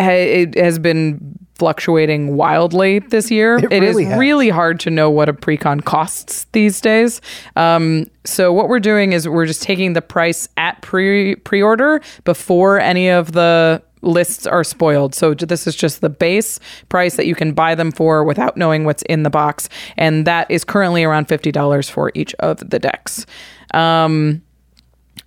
ha- 0.00 0.10
it 0.10 0.56
has 0.56 0.80
been 0.80 1.38
fluctuating 1.60 2.36
wildly 2.36 3.00
this 3.00 3.30
year. 3.30 3.58
It 3.58 3.70
it 3.70 3.82
is 3.82 3.94
really 3.94 4.04
has. 4.06 4.18
really 4.18 4.48
hard 4.48 4.80
to 4.80 4.90
know 4.90 5.10
what 5.10 5.28
a 5.28 5.34
precon 5.34 5.84
costs 5.84 6.46
these 6.52 6.80
days. 6.80 7.20
Um, 7.54 8.06
so 8.24 8.50
what 8.50 8.70
we're 8.70 8.80
doing 8.80 9.12
is 9.12 9.28
we're 9.28 9.44
just 9.44 9.62
taking 9.62 9.92
the 9.92 10.00
price 10.00 10.48
at 10.56 10.80
pre 10.80 11.36
pre 11.36 11.60
order 11.60 12.00
before 12.24 12.80
any 12.80 13.10
of 13.10 13.32
the 13.32 13.82
lists 14.00 14.46
are 14.46 14.64
spoiled. 14.64 15.14
So 15.14 15.34
this 15.34 15.66
is 15.66 15.76
just 15.76 16.00
the 16.00 16.08
base 16.08 16.58
price 16.88 17.16
that 17.16 17.26
you 17.26 17.34
can 17.34 17.52
buy 17.52 17.74
them 17.74 17.92
for 17.92 18.24
without 18.24 18.56
knowing 18.56 18.84
what's 18.84 19.02
in 19.02 19.22
the 19.22 19.30
box, 19.30 19.68
and 19.98 20.26
that 20.26 20.50
is 20.50 20.64
currently 20.64 21.04
around 21.04 21.26
fifty 21.26 21.52
dollars 21.52 21.90
for 21.90 22.10
each 22.14 22.34
of 22.38 22.70
the 22.70 22.78
decks. 22.78 23.26
Um, 23.74 24.40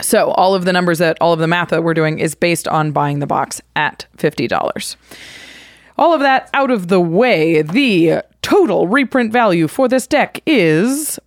so 0.02 0.32
all 0.32 0.56
of 0.56 0.66
the 0.66 0.74
numbers 0.74 0.98
that 0.98 1.16
all 1.22 1.34
of 1.34 1.40
the 1.40 1.48
math 1.48 1.70
that 1.70 1.84
we're 1.84 1.94
doing 1.94 2.18
is 2.18 2.34
based 2.34 2.68
on 2.68 2.92
buying 2.92 3.20
the 3.20 3.28
box 3.28 3.62
at 3.76 4.08
$50. 4.18 4.96
All 5.98 6.14
of 6.14 6.22
that 6.22 6.50
out 6.54 6.72
of 6.72 6.88
the 6.88 7.00
way, 7.00 7.62
the 7.62 8.24
total 8.42 8.88
reprint 8.88 9.32
value 9.32 9.68
for 9.68 9.88
this 9.88 10.08
deck 10.08 10.42
is 10.46 11.20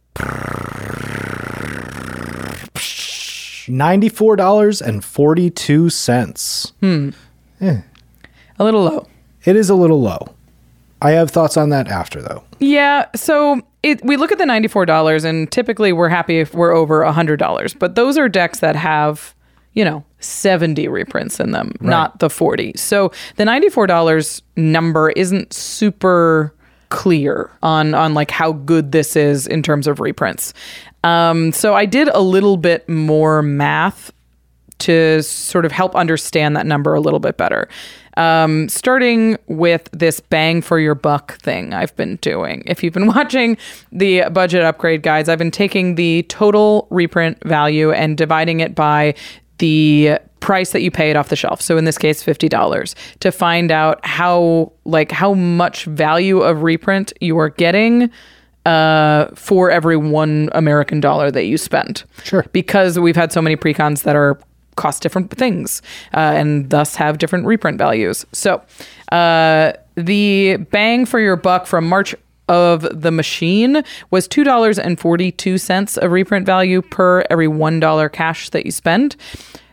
$94.42 5.36 6.72
Hmm. 6.80 7.10
a 8.58 8.64
little 8.64 8.82
low. 8.84 9.06
it 9.44 9.54
is 9.56 9.68
a 9.70 9.74
little 9.74 10.00
low. 10.00 10.18
I 11.02 11.10
have 11.12 11.30
thoughts 11.30 11.56
on 11.56 11.68
that 11.70 11.88
after 11.88 12.20
though. 12.22 12.42
Yeah, 12.58 13.06
so 13.14 13.60
it, 13.82 14.02
we 14.04 14.16
look 14.16 14.32
at 14.32 14.38
the 14.38 14.44
$94 14.44 15.24
and 15.24 15.50
typically 15.52 15.92
we're 15.92 16.08
happy 16.08 16.38
if 16.40 16.54
we're 16.54 16.72
over 16.72 17.02
$100, 17.04 17.78
but 17.78 17.94
those 17.94 18.16
are 18.18 18.28
decks 18.28 18.60
that 18.60 18.74
have, 18.76 19.34
you 19.76 19.84
know, 19.84 20.02
70 20.18 20.88
reprints 20.88 21.38
in 21.38 21.52
them, 21.52 21.72
not 21.80 22.18
the 22.18 22.28
40. 22.28 22.72
So 22.76 23.12
the 23.36 23.44
$94 23.44 24.42
number 24.56 25.10
isn't 25.10 25.52
super 25.52 26.52
clear 26.88 27.50
on 27.62 27.94
on 27.94 28.14
like 28.14 28.30
how 28.30 28.52
good 28.52 28.92
this 28.92 29.16
is 29.16 29.46
in 29.46 29.62
terms 29.62 29.86
of 29.86 30.00
reprints. 30.00 30.54
Um, 31.04 31.52
so 31.52 31.74
I 31.74 31.84
did 31.84 32.08
a 32.08 32.20
little 32.20 32.56
bit 32.56 32.88
more 32.88 33.42
math 33.42 34.12
to 34.78 35.22
sort 35.22 35.64
of 35.64 35.72
help 35.72 35.94
understand 35.94 36.56
that 36.56 36.66
number 36.66 36.94
a 36.94 37.00
little 37.00 37.20
bit 37.20 37.36
better. 37.36 37.68
Um, 38.16 38.68
starting 38.70 39.36
with 39.46 39.90
this 39.92 40.20
bang 40.20 40.62
for 40.62 40.78
your 40.78 40.94
buck 40.94 41.38
thing 41.40 41.74
I've 41.74 41.94
been 41.96 42.16
doing. 42.16 42.62
If 42.66 42.82
you've 42.82 42.94
been 42.94 43.06
watching 43.14 43.58
the 43.92 44.24
budget 44.32 44.62
upgrade 44.62 45.02
guides, 45.02 45.28
I've 45.28 45.38
been 45.38 45.50
taking 45.50 45.96
the 45.96 46.22
total 46.24 46.86
reprint 46.90 47.42
value 47.44 47.92
and 47.92 48.16
dividing 48.16 48.60
it 48.60 48.74
by 48.74 49.14
the 49.58 50.18
price 50.40 50.72
that 50.72 50.82
you 50.82 50.90
pay 50.90 51.10
it 51.10 51.16
off 51.16 51.28
the 51.28 51.36
shelf. 51.36 51.60
So 51.60 51.76
in 51.76 51.84
this 51.84 51.98
case, 51.98 52.22
$50 52.22 52.94
to 53.20 53.32
find 53.32 53.72
out 53.72 54.04
how 54.04 54.72
like 54.84 55.10
how 55.10 55.34
much 55.34 55.84
value 55.84 56.40
of 56.40 56.62
reprint 56.62 57.12
you 57.20 57.38
are 57.38 57.48
getting 57.48 58.10
uh, 58.64 59.26
for 59.34 59.70
every 59.70 59.96
one 59.96 60.48
American 60.52 61.00
dollar 61.00 61.30
that 61.30 61.44
you 61.44 61.56
spend. 61.56 62.04
Sure. 62.24 62.44
Because 62.52 62.98
we've 62.98 63.16
had 63.16 63.32
so 63.32 63.40
many 63.40 63.56
precons 63.56 64.02
that 64.02 64.16
are 64.16 64.38
cost 64.76 65.02
different 65.02 65.30
things 65.30 65.82
uh, 66.14 66.18
and 66.18 66.70
thus 66.70 66.94
have 66.96 67.18
different 67.18 67.46
reprint 67.46 67.78
values. 67.78 68.26
So 68.32 68.62
uh, 69.12 69.72
the 69.94 70.58
bang 70.70 71.06
for 71.06 71.18
your 71.18 71.36
buck 71.36 71.66
from 71.66 71.88
March 71.88 72.14
of 72.48 72.86
the 72.92 73.10
machine 73.10 73.82
was 74.10 74.28
$2.42 74.28 75.98
of 75.98 76.12
reprint 76.12 76.46
value 76.46 76.82
per 76.82 77.24
every 77.30 77.48
$1 77.48 78.12
cash 78.12 78.50
that 78.50 78.66
you 78.66 78.72
spend. 78.72 79.16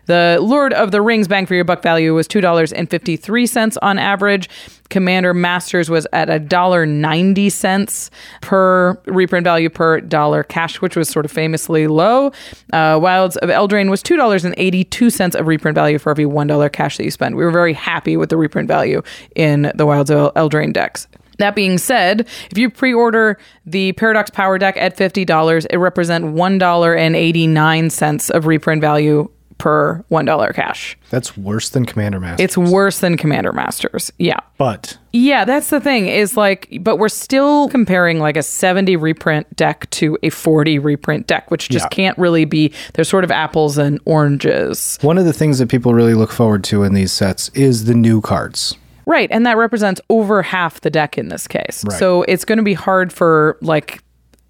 The 0.06 0.38
Lord 0.42 0.74
of 0.74 0.92
the 0.92 1.02
Rings 1.02 1.30
bang 1.30 1.46
for 1.46 1.56
your 1.56 1.64
buck 1.64 1.82
value 1.82 2.14
was 2.14 2.28
$2.53 2.28 3.78
on 3.82 3.98
average. 3.98 4.50
Commander 4.90 5.34
Masters 5.34 5.90
was 5.90 6.06
at 6.12 6.28
$1.90 6.28 8.10
per 8.42 9.02
reprint 9.06 9.44
value 9.46 9.70
per 9.70 10.02
dollar 10.02 10.44
cash, 10.44 10.82
which 10.82 10.98
was 10.98 11.08
sort 11.08 11.26
of 11.26 11.32
famously 11.32 11.88
low. 11.88 12.32
Uh, 12.74 13.00
Wilds 13.02 13.38
of 13.38 13.50
Eldraine 13.50 13.90
was 13.90 14.04
$2.82 14.04 15.36
of 15.36 15.48
reprint 15.48 15.76
value 15.76 15.98
for 15.98 16.10
every 16.12 16.26
$1 16.26 16.72
cash 16.74 16.98
that 16.98 17.06
you 17.06 17.12
spend. 17.12 17.36
We 17.36 17.46
were 17.46 17.52
very 17.52 17.74
happy 17.74 18.18
with 18.18 18.30
the 18.30 18.38
reprint 18.38 18.68
value 18.68 19.02
in 19.36 19.72
the 19.74 19.86
Wilds 19.86 20.12
of 20.12 20.34
Eldraine 20.34 20.74
decks. 20.74 21.08
That 21.40 21.56
being 21.56 21.78
said, 21.78 22.28
if 22.52 22.58
you 22.58 22.70
pre-order 22.70 23.38
the 23.66 23.94
Paradox 23.94 24.30
Power 24.30 24.58
Deck 24.58 24.76
at 24.78 24.98
$50, 24.98 25.68
it 25.70 25.78
represents 25.78 26.28
$1.89 26.28 28.30
of 28.32 28.46
reprint 28.46 28.82
value 28.82 29.30
per 29.60 30.04
$1 30.12 30.56
cash. 30.56 30.98
That's 31.10 31.38
worse 31.38 31.70
than 31.70 31.86
Commander 31.86 32.20
Master. 32.20 32.44
It's 32.44 32.58
worse 32.58 33.00
than 33.00 33.16
Commander 33.18 33.54
Masters. 33.54 34.12
Yeah. 34.18 34.40
but 34.58 34.98
Yeah, 35.14 35.46
that's 35.46 35.70
the 35.70 35.80
thing 35.80 36.08
is 36.08 36.36
like, 36.36 36.68
but 36.82 36.98
we're 36.98 37.08
still 37.08 37.70
comparing 37.70 38.20
like 38.20 38.36
a 38.36 38.44
70 38.44 38.96
reprint 38.98 39.56
deck 39.56 39.90
to 39.92 40.18
a 40.24 40.30
40 40.32 40.80
reprint 40.80 41.28
deck, 41.28 41.50
which 41.50 41.70
just 41.70 41.86
Yeah. 41.86 41.90
can't 41.90 42.18
really 42.18 42.46
be, 42.46 42.74
they're 42.94 43.06
sort 43.06 43.24
of 43.24 43.32
apples 43.32 43.78
and 43.78 44.00
oranges. 44.06 44.98
one 45.02 45.18
of 45.18 45.26
the 45.26 45.34
things 45.34 45.60
that 45.60 45.70
people 45.70 45.94
really 45.94 46.16
look 46.16 46.32
forward 46.32 46.64
to 46.66 46.84
in 46.84 46.94
these 46.94 47.12
sets 47.12 47.50
is 47.54 47.86
the 47.86 47.94
new 47.94 48.22
cards. 48.22 48.76
Right. 49.06 49.30
And 49.32 49.46
that 49.46 49.58
represents 49.58 50.02
over 50.10 50.42
half 50.42 50.82
the 50.82 50.90
deck 50.90 51.18
in 51.18 51.30
this 51.30 51.48
case. 51.48 51.84
Right. 51.88 52.00
So 52.00 52.24
it's 52.24 52.46
going 52.46 52.58
to 52.58 52.64
be 52.64 52.74
hard 52.74 53.12
for 53.12 53.58
like, 53.62 54.04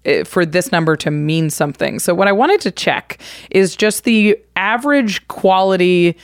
eh, 0.04 0.24
for 0.24 0.46
this 0.46 0.70
number 0.72 0.96
to 0.96 1.10
mean 1.10 1.50
something. 1.50 1.98
So 1.98 2.14
what 2.14 2.28
I 2.28 2.32
wanted 2.32 2.60
to 2.62 2.70
check 2.70 3.20
is 3.50 3.76
just 3.76 4.04
the 4.04 4.38
average 4.56 5.26
quality 5.28 6.16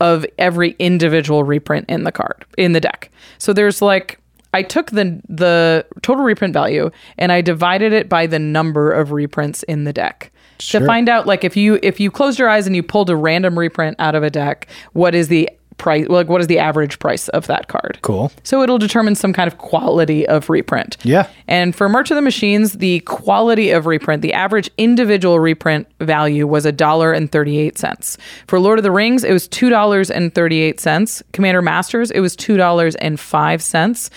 of 0.00 0.24
every 0.38 0.76
individual 0.78 1.44
reprint 1.44 1.86
in 1.88 2.04
the 2.04 2.12
card 2.12 2.44
in 2.56 2.72
the 2.72 2.80
deck. 2.80 3.10
So 3.38 3.52
there's 3.52 3.82
like 3.82 4.18
I 4.52 4.62
took 4.62 4.90
the 4.90 5.20
the 5.28 5.86
total 6.02 6.24
reprint 6.24 6.54
value 6.54 6.90
and 7.18 7.30
I 7.30 7.40
divided 7.40 7.92
it 7.92 8.08
by 8.08 8.26
the 8.26 8.38
number 8.38 8.90
of 8.90 9.12
reprints 9.12 9.62
in 9.64 9.84
the 9.84 9.92
deck. 9.92 10.32
To 10.80 10.86
find 10.86 11.08
out 11.08 11.26
like 11.26 11.44
if 11.44 11.56
you 11.56 11.78
if 11.82 12.00
you 12.00 12.10
closed 12.10 12.38
your 12.38 12.48
eyes 12.48 12.66
and 12.66 12.76
you 12.76 12.82
pulled 12.82 13.08
a 13.08 13.16
random 13.16 13.58
reprint 13.58 13.96
out 13.98 14.14
of 14.14 14.22
a 14.22 14.30
deck, 14.30 14.66
what 14.92 15.14
is 15.14 15.28
the 15.28 15.48
price 15.80 16.06
like 16.08 16.28
what 16.28 16.40
is 16.40 16.46
the 16.46 16.58
average 16.58 17.00
price 17.00 17.28
of 17.30 17.48
that 17.48 17.66
card? 17.66 17.98
Cool. 18.02 18.30
So 18.44 18.62
it'll 18.62 18.78
determine 18.78 19.16
some 19.16 19.32
kind 19.32 19.48
of 19.48 19.58
quality 19.58 20.28
of 20.28 20.48
reprint. 20.48 20.96
Yeah. 21.02 21.28
And 21.48 21.74
for 21.74 21.88
March 21.88 22.12
of 22.12 22.14
the 22.14 22.22
Machines, 22.22 22.74
the 22.74 23.00
quality 23.00 23.70
of 23.70 23.86
reprint, 23.86 24.22
the 24.22 24.32
average 24.32 24.70
individual 24.76 25.40
reprint 25.40 25.88
value 25.98 26.46
was 26.46 26.64
a 26.66 26.70
dollar 26.70 27.12
and 27.12 27.32
thirty-eight 27.32 27.78
cents. 27.78 28.16
For 28.46 28.60
Lord 28.60 28.78
of 28.78 28.82
the 28.84 28.92
Rings, 28.92 29.24
it 29.24 29.32
was 29.32 29.48
two 29.48 29.70
dollars 29.70 30.10
and 30.10 30.32
thirty-eight 30.32 30.78
cents. 30.78 31.22
Commander 31.32 31.62
Masters, 31.62 32.10
it 32.10 32.20
was 32.20 32.36
two 32.36 32.56
dollars 32.56 32.94
and 32.96 33.18
five 33.18 33.62
cents. 33.62 34.10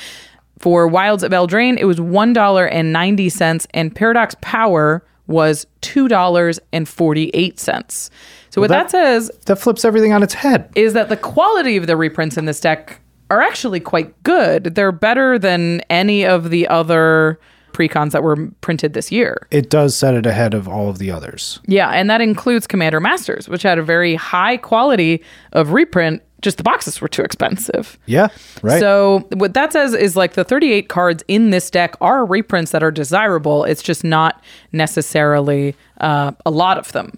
For 0.59 0.87
Wilds 0.87 1.23
of 1.23 1.31
Eldraine, 1.31 1.77
it 1.77 1.85
was 1.85 1.99
one 1.99 2.33
dollar 2.33 2.67
and 2.67 2.93
ninety 2.93 3.29
cents, 3.29 3.67
and 3.73 3.95
Paradox 3.95 4.35
Power 4.41 5.03
was 5.27 5.65
two 5.81 6.07
dollars 6.07 6.59
and 6.73 6.87
forty-eight 6.87 7.57
cents. 7.59 8.09
So 8.53 8.61
what 8.61 8.69
that, 8.69 8.83
that- 8.83 8.91
says 8.91 9.31
That 9.45 9.55
flips 9.57 9.83
everything 9.83 10.13
on 10.13 10.21
its 10.21 10.35
head. 10.35 10.69
is 10.75 10.93
that 10.93 11.09
the 11.09 11.17
quality 11.17 11.75
of 11.77 11.87
the 11.87 11.97
reprints 11.97 12.37
in 12.37 12.45
this 12.45 12.59
deck 12.59 12.99
are 13.31 13.41
actually 13.41 13.79
quite 13.79 14.21
good. 14.23 14.75
They're 14.75 14.91
better 14.91 15.39
than 15.39 15.81
any 15.89 16.23
of 16.25 16.51
the 16.51 16.67
other 16.67 17.39
precons 17.71 18.11
that 18.11 18.21
were 18.21 18.35
printed 18.61 18.93
this 18.93 19.11
year. 19.11 19.47
It 19.49 19.71
does 19.71 19.95
set 19.95 20.13
it 20.13 20.27
ahead 20.27 20.53
of 20.53 20.67
all 20.67 20.87
of 20.89 20.99
the 20.99 21.09
others. 21.09 21.59
Yeah, 21.65 21.89
and 21.89 22.07
that 22.11 22.21
includes 22.21 22.67
Commander 22.67 22.99
Masters, 22.99 23.49
which 23.49 23.63
had 23.63 23.79
a 23.79 23.83
very 23.83 24.13
high 24.13 24.57
quality 24.57 25.23
of 25.53 25.71
reprint. 25.71 26.21
Just 26.43 26.57
the 26.57 26.63
boxes 26.63 27.01
were 27.01 27.07
too 27.07 27.23
expensive. 27.23 27.97
Yeah, 28.05 28.27
right. 28.61 28.79
So 28.79 29.27
what 29.33 29.55
that 29.55 29.73
says 29.73 29.95
is 29.95 30.15
like 30.15 30.33
the 30.33 30.43
38 30.43 30.87
cards 30.89 31.23
in 31.27 31.49
this 31.49 31.71
deck 31.71 31.95
are 32.01 32.23
reprints 32.25 32.69
that 32.71 32.83
are 32.83 32.91
desirable. 32.91 33.63
It's 33.63 33.81
just 33.81 34.03
not 34.03 34.43
necessarily 34.71 35.75
uh, 36.01 36.33
a 36.45 36.51
lot 36.51 36.77
of 36.77 36.91
them. 36.91 37.17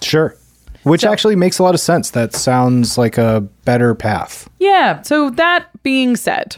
sure. 0.00 0.34
Which 0.82 1.04
actually 1.04 1.36
makes 1.36 1.58
a 1.58 1.62
lot 1.62 1.74
of 1.74 1.80
sense. 1.80 2.10
That 2.10 2.34
sounds 2.34 2.96
like 2.96 3.18
a 3.18 3.42
better 3.64 3.94
path. 3.94 4.48
Yeah. 4.58 5.02
So 5.02 5.30
that 5.30 5.68
being 5.82 6.16
said, 6.16 6.56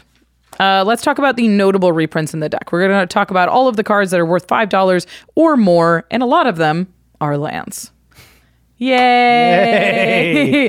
uh, 0.59 0.83
let's 0.85 1.01
talk 1.01 1.17
about 1.17 1.35
the 1.35 1.47
notable 1.47 1.91
reprints 1.91 2.33
in 2.33 2.39
the 2.39 2.47
deck. 2.49 2.71
We're 2.71 2.87
going 2.87 3.01
to 3.01 3.05
talk 3.11 3.31
about 3.31 3.49
all 3.49 3.67
of 3.67 3.75
the 3.75 3.83
cards 3.83 4.11
that 4.11 4.19
are 4.19 4.25
worth 4.25 4.47
five 4.47 4.69
dollars 4.69 5.05
or 5.35 5.57
more, 5.57 6.05
and 6.11 6.23
a 6.23 6.25
lot 6.25 6.47
of 6.47 6.55
them 6.57 6.93
are 7.19 7.37
lands. 7.37 7.91
Yay! 8.77 8.97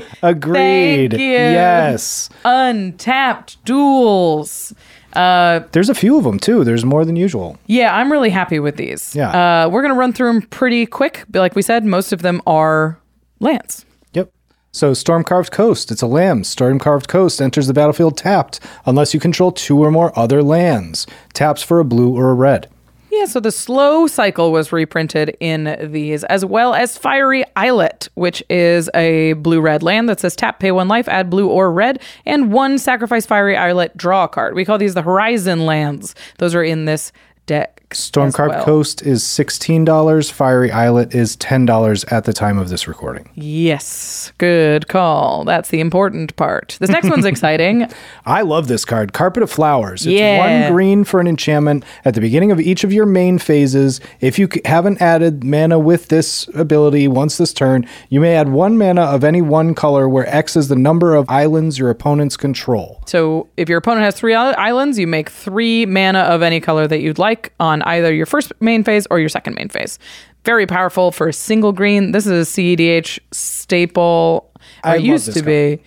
Hey, 0.00 0.02
agreed. 0.22 1.10
Thank 1.12 1.20
you. 1.20 1.28
Yes. 1.28 2.28
Untapped 2.44 3.64
duels. 3.64 4.72
Uh, 5.14 5.60
There's 5.72 5.88
a 5.88 5.94
few 5.94 6.18
of 6.18 6.24
them 6.24 6.38
too. 6.38 6.64
There's 6.64 6.84
more 6.84 7.04
than 7.04 7.16
usual. 7.16 7.58
yeah, 7.66 7.94
I'm 7.96 8.10
really 8.10 8.30
happy 8.30 8.58
with 8.58 8.76
these. 8.76 9.14
Yeah. 9.14 9.64
Uh, 9.64 9.68
we're 9.68 9.82
going 9.82 9.94
to 9.94 9.98
run 9.98 10.12
through 10.12 10.32
them 10.32 10.42
pretty 10.42 10.86
quick. 10.86 11.24
Like 11.32 11.54
we 11.54 11.62
said, 11.62 11.84
most 11.84 12.12
of 12.12 12.22
them 12.22 12.40
are 12.46 12.98
lands. 13.44 13.84
Yep. 14.12 14.32
So 14.72 14.92
Stormcarved 14.92 15.52
Coast, 15.52 15.92
it's 15.92 16.02
a 16.02 16.06
land. 16.06 16.44
Stormcarved 16.44 17.06
Coast 17.06 17.40
enters 17.40 17.68
the 17.68 17.74
battlefield 17.74 18.16
tapped 18.16 18.58
unless 18.86 19.14
you 19.14 19.20
control 19.20 19.52
two 19.52 19.78
or 19.78 19.90
more 19.90 20.16
other 20.18 20.42
lands. 20.42 21.06
Taps 21.32 21.62
for 21.62 21.78
a 21.78 21.84
blue 21.84 22.14
or 22.16 22.30
a 22.30 22.34
red. 22.34 22.68
Yeah, 23.14 23.26
so 23.26 23.38
the 23.38 23.52
slow 23.52 24.08
cycle 24.08 24.50
was 24.50 24.72
reprinted 24.72 25.36
in 25.38 25.92
these, 25.92 26.24
as 26.24 26.44
well 26.44 26.74
as 26.74 26.98
Fiery 26.98 27.44
Islet, 27.54 28.08
which 28.14 28.42
is 28.50 28.90
a 28.92 29.34
blue 29.34 29.60
red 29.60 29.84
land 29.84 30.08
that 30.08 30.18
says 30.18 30.34
tap, 30.34 30.58
pay 30.58 30.72
one 30.72 30.88
life, 30.88 31.06
add 31.06 31.30
blue 31.30 31.48
or 31.48 31.70
red, 31.70 32.02
and 32.26 32.52
one 32.52 32.76
sacrifice 32.76 33.24
Fiery 33.24 33.56
Islet, 33.56 33.96
draw 33.96 34.24
a 34.24 34.28
card. 34.28 34.56
We 34.56 34.64
call 34.64 34.78
these 34.78 34.94
the 34.94 35.02
Horizon 35.02 35.64
lands. 35.64 36.16
Those 36.38 36.56
are 36.56 36.64
in 36.64 36.86
this 36.86 37.12
deck. 37.46 37.82
as 37.90 37.98
Stormcarved 37.98 38.48
well. 38.48 38.64
Coast 38.64 39.02
is 39.02 39.22
$16. 39.22 40.32
Fiery 40.32 40.70
Islet 40.70 41.14
is 41.14 41.36
$10 41.36 42.12
at 42.12 42.24
the 42.24 42.32
time 42.32 42.58
of 42.58 42.68
this 42.68 42.88
recording. 42.88 43.28
Yes, 43.34 44.32
good 44.38 44.88
call. 44.88 45.44
That's 45.44 45.68
the 45.68 45.80
important 45.80 46.34
part. 46.36 46.76
This 46.80 46.90
next 46.90 47.08
one's 47.08 47.24
exciting. 47.34 47.86
I 48.26 48.42
love 48.42 48.68
this 48.68 48.84
card, 48.84 49.12
Carpet 49.12 49.42
of 49.42 49.50
Flowers. 49.50 50.06
It's 50.06 50.12
Yeah. 50.18 50.64
one 50.64 50.72
green 50.72 51.04
for 51.04 51.20
an 51.20 51.26
enchantment 51.26 51.84
at 52.04 52.14
the 52.14 52.20
beginning 52.20 52.50
of 52.50 52.60
each 52.60 52.84
of 52.84 52.92
your 52.92 53.06
main 53.06 53.38
phases. 53.38 54.00
If 54.20 54.38
you 54.38 54.48
haven't 54.64 55.00
added 55.00 55.44
mana 55.44 55.78
with 55.78 56.08
this 56.08 56.48
ability 56.54 57.06
once 57.08 57.36
this 57.36 57.52
turn, 57.52 57.86
you 58.08 58.20
may 58.20 58.34
add 58.34 58.48
one 58.48 58.76
mana 58.78 59.02
of 59.02 59.22
any 59.24 59.42
one 59.42 59.74
color 59.74 60.08
where 60.08 60.26
X 60.34 60.56
is 60.56 60.68
the 60.68 60.76
number 60.76 61.14
of 61.14 61.28
islands 61.28 61.78
your 61.78 61.90
opponents 61.90 62.36
control. 62.36 63.02
So 63.06 63.48
if 63.56 63.68
your 63.68 63.78
opponent 63.78 64.04
has 64.04 64.14
three 64.16 64.34
islands, 64.34 64.98
you 64.98 65.06
make 65.06 65.30
three 65.30 65.86
mana 65.86 66.20
of 66.20 66.42
any 66.42 66.60
color 66.60 66.86
that 66.88 67.00
you'd 67.00 67.18
like 67.18 67.33
on 67.60 67.82
either 67.82 68.12
your 68.12 68.26
first 68.26 68.52
main 68.60 68.84
phase 68.84 69.06
or 69.10 69.18
your 69.18 69.28
second 69.28 69.54
main 69.54 69.68
phase. 69.68 69.98
Very 70.44 70.66
powerful 70.66 71.10
for 71.10 71.28
a 71.28 71.32
single 71.32 71.72
green. 71.72 72.12
This 72.12 72.26
is 72.26 72.32
a 72.32 72.50
CEDH 72.60 73.18
staple. 73.32 74.50
I 74.82 74.96
it 74.96 75.02
used 75.02 75.32
to 75.34 75.42
be. 75.42 75.80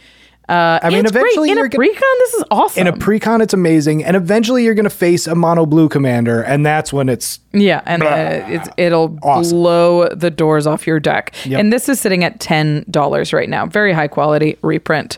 Uh, 0.49 0.79
I 0.81 0.89
mean, 0.89 0.99
it's 1.03 1.12
great. 1.12 1.23
eventually 1.23 1.51
in 1.51 1.57
a 1.57 1.67
gonna- 1.67 1.83
precon, 1.89 2.17
this 2.19 2.33
is 2.36 2.43
awesome. 2.51 2.81
In 2.81 2.88
a 2.88 2.93
precon, 2.93 3.41
it's 3.41 3.53
amazing, 3.53 4.05
and 4.05 4.15
eventually 4.15 4.63
you're 4.63 4.75
going 4.75 4.86
to 4.86 4.89
face 4.89 5.27
a 5.27 5.36
mono 5.36 5.65
blue 5.65 5.89
commander, 5.89 6.41
and 6.41 6.65
that's 6.65 6.93
when 6.93 7.10
it's 7.10 7.39
Yeah, 7.51 7.81
and 7.86 8.01
uh, 8.01 8.45
it's, 8.47 8.69
it'll 8.77 9.19
Awesome. 9.23 9.57
blow 9.57 10.07
the 10.07 10.31
doors 10.31 10.65
off 10.65 10.88
your 10.88 11.01
deck. 11.01 11.36
Yep. 11.45 11.60
And 11.60 11.73
this 11.73 11.89
is 11.89 11.99
sitting 11.99 12.23
at 12.23 12.39
ten 12.39 12.86
dollars 12.89 13.33
right 13.33 13.49
now. 13.49 13.65
Very 13.65 13.91
high 13.91 14.07
quality 14.07 14.57
reprint. 14.62 15.17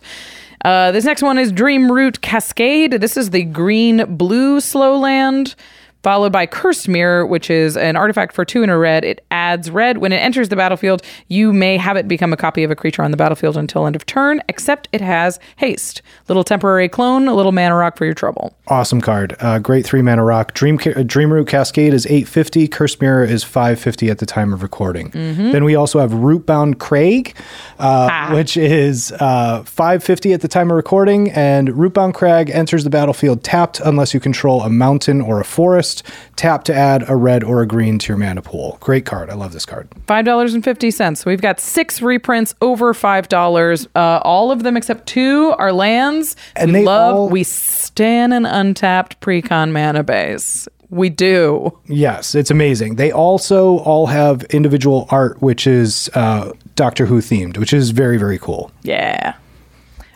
Uh, 0.65 0.92
this 0.92 1.06
next 1.06 1.22
one 1.22 1.38
is 1.38 1.54
Dreamroot 1.54 2.22
Cascade. 2.22 2.94
This 2.94 3.15
is 3.15 3.30
the 3.30 3.44
green 3.44 4.18
blue 4.18 4.60
slow 4.60 4.98
land. 4.98 5.54
Followed 6.02 6.32
by 6.32 6.46
Cursed 6.46 6.88
Mirror, 6.88 7.26
which 7.26 7.50
is 7.50 7.76
an 7.76 7.98
artifact 7.98 8.34
for 8.34 8.46
two 8.46 8.64
in 8.64 8.70
a 8.70 8.78
red. 8.78 9.04
It 9.04 9.26
adds 9.32 9.70
red. 9.70 9.98
When 9.98 10.14
it 10.14 10.18
enters 10.18 10.48
the 10.48 10.56
battlefield, 10.56 11.02
you 11.28 11.52
may 11.52 11.76
have 11.76 11.98
it 11.98 12.08
become 12.08 12.32
a 12.32 12.38
copy 12.38 12.64
of 12.64 12.72
a 12.72 12.76
creature 12.76 13.02
on 13.04 13.12
the 13.12 13.18
battlefield 13.18 13.58
until 13.58 13.86
end 13.86 13.98
of 13.98 14.06
turn, 14.06 14.42
except 14.48 14.88
it 14.94 15.02
has 15.02 15.42
haste. 15.58 16.02
Little 16.30 16.46
temporary 16.46 16.88
clone, 16.88 17.28
a 17.28 17.34
little 17.36 17.52
mana 17.52 17.76
rock 17.76 17.98
for 17.98 18.06
your 18.06 18.14
trouble. 18.14 18.56
Awesome 18.70 19.02
card. 19.02 19.36
Uh, 19.42 19.60
great 19.60 19.86
three 19.86 20.02
mana 20.02 20.24
rock. 20.24 20.54
Dream 20.54 20.78
Ca- 20.78 20.94
Dreamroot 20.94 21.48
Cascade 21.48 21.94
is 21.94 22.06
850. 22.06 22.70
Curse 22.70 23.02
Mirror 23.02 23.26
is 23.26 23.44
550 23.44 24.10
at 24.10 24.20
the 24.20 24.26
time 24.26 24.54
of 24.54 24.64
recording. 24.64 25.10
Then 25.10 25.66
we 25.66 25.76
also 25.76 26.00
have 26.00 26.12
Rootbound 26.12 26.80
Crag, 26.80 27.36
uh, 27.78 28.30
which 28.32 28.56
is 28.56 29.12
uh, 29.20 29.64
550 29.64 30.32
at 30.32 30.40
the 30.42 30.48
time 30.48 30.72
of 30.72 30.78
recording. 30.78 31.30
And 31.32 31.68
Rootbound 31.70 32.14
Crag 32.14 32.50
enters 32.52 32.86
the 32.86 32.90
battlefield 32.90 33.44
tapped 33.44 33.82
unless 33.82 34.14
you 34.14 34.22
control 34.22 34.62
a 34.62 34.70
mountain 34.70 35.20
or 35.20 35.42
a 35.42 35.46
forest. 35.46 35.88
Tap 36.36 36.63
to 36.65 36.73
add 36.73 37.10
a 37.10 37.15
red 37.15 37.43
or 37.43 37.62
a 37.62 37.67
green 37.67 37.99
to 37.99 38.08
your 38.10 38.17
mana 38.17 38.41
pool. 38.41 38.78
Great 38.80 39.06
card. 39.06 39.30
I 39.30 39.34
love 39.34 39.52
this 39.54 39.65
card. 39.65 39.88
Five 40.08 40.25
dollars 40.25 40.54
and 40.54 40.63
fifty 40.63 40.91
cents. 40.91 41.25
We've 41.25 41.41
got 41.41 41.60
six 41.60 42.02
reprints 42.02 42.56
over 42.62 42.93
five 42.93 43.28
dollars. 43.30 43.88
Uh, 43.95 44.19
all 44.23 44.52
of 44.52 44.63
them 44.63 44.78
except 44.78 45.08
two 45.08 45.54
are 45.58 45.71
lands. 45.73 46.36
And 46.56 46.71
we 46.71 46.80
they 46.80 46.86
love. 46.86 47.15
all- 47.15 47.30
we 47.30 47.43
stan 47.43 48.32
an 48.32 48.45
untapped 48.45 49.19
precon 49.21 49.71
mana 49.71 50.04
base. 50.04 50.67
We 50.91 51.10
do. 51.10 51.78
Yes, 51.86 52.34
it's 52.34 52.49
amazing. 52.49 52.95
They 52.95 53.12
also 53.12 53.78
all 53.80 54.08
have 54.08 54.41
individual 54.45 55.06
art, 55.12 55.39
which 55.39 55.67
is 55.67 56.10
uh, 56.15 56.52
Doctor 56.75 57.06
Who 57.06 57.19
themed, 57.19 57.58
which 57.58 57.73
is 57.73 57.91
very, 57.91 58.17
very 58.17 58.39
cool. 58.39 58.71
Yeah. 58.82 59.36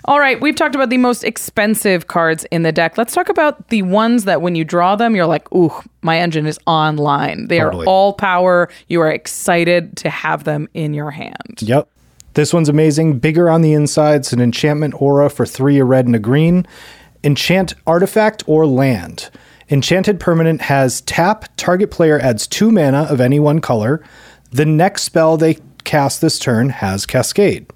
All 0.06 0.20
right, 0.20 0.40
we've 0.42 0.56
talked 0.56 0.76
about 0.76 0.90
the 0.90 0.98
most 0.98 1.24
expensive 1.24 2.08
cards 2.08 2.46
in 2.52 2.64
the 2.64 2.74
deck. 2.74 2.98
Let's 2.98 3.14
talk 3.14 3.30
about 3.30 3.70
the 3.70 3.84
ones 3.84 4.26
that 4.26 4.42
when 4.42 4.54
you 4.54 4.66
draw 4.66 4.98
them, 4.98 5.16
you're 5.16 5.26
like, 5.26 5.50
ooh, 5.54 5.72
my 6.02 6.20
engine 6.20 6.46
is 6.46 6.60
online. 6.68 7.48
They 7.48 7.60
Totally. 7.60 7.86
are 7.86 7.90
all 7.90 8.14
power. 8.14 8.70
You 8.90 9.00
are 9.02 9.10
excited 9.10 9.96
to 9.98 10.10
have 10.10 10.44
them 10.44 10.68
in 10.74 10.94
your 10.94 11.12
hand. 11.12 11.62
Yep. 11.62 11.88
This 12.34 12.54
one's 12.54 12.68
amazing. 12.68 13.20
Bigger 13.20 13.50
on 13.50 13.62
the 13.62 13.74
inside. 13.74 14.22
It's 14.22 14.34
an 14.34 14.42
enchantment 14.42 15.02
aura 15.02 15.30
for 15.30 15.46
three, 15.46 15.80
a 15.80 15.86
red 15.86 16.06
and 16.06 16.16
a 16.16 16.20
green. 16.20 16.68
Enchant 17.24 17.76
artifact 17.88 18.44
or 18.46 18.66
land. 18.66 19.30
Enchanted 19.70 20.20
permanent 20.20 20.62
has 20.64 21.00
tap. 21.02 21.46
Target 21.56 21.92
player 21.92 22.20
adds 22.20 22.46
two 22.46 22.72
mana 22.72 23.04
of 23.04 23.22
any 23.22 23.40
one 23.40 23.62
color. 23.62 24.04
The 24.52 24.66
next 24.66 25.04
spell 25.04 25.38
they 25.38 25.60
cast 25.86 26.20
this 26.22 26.40
turn 26.40 26.70
has 26.70 27.06
Cascade. 27.06 27.68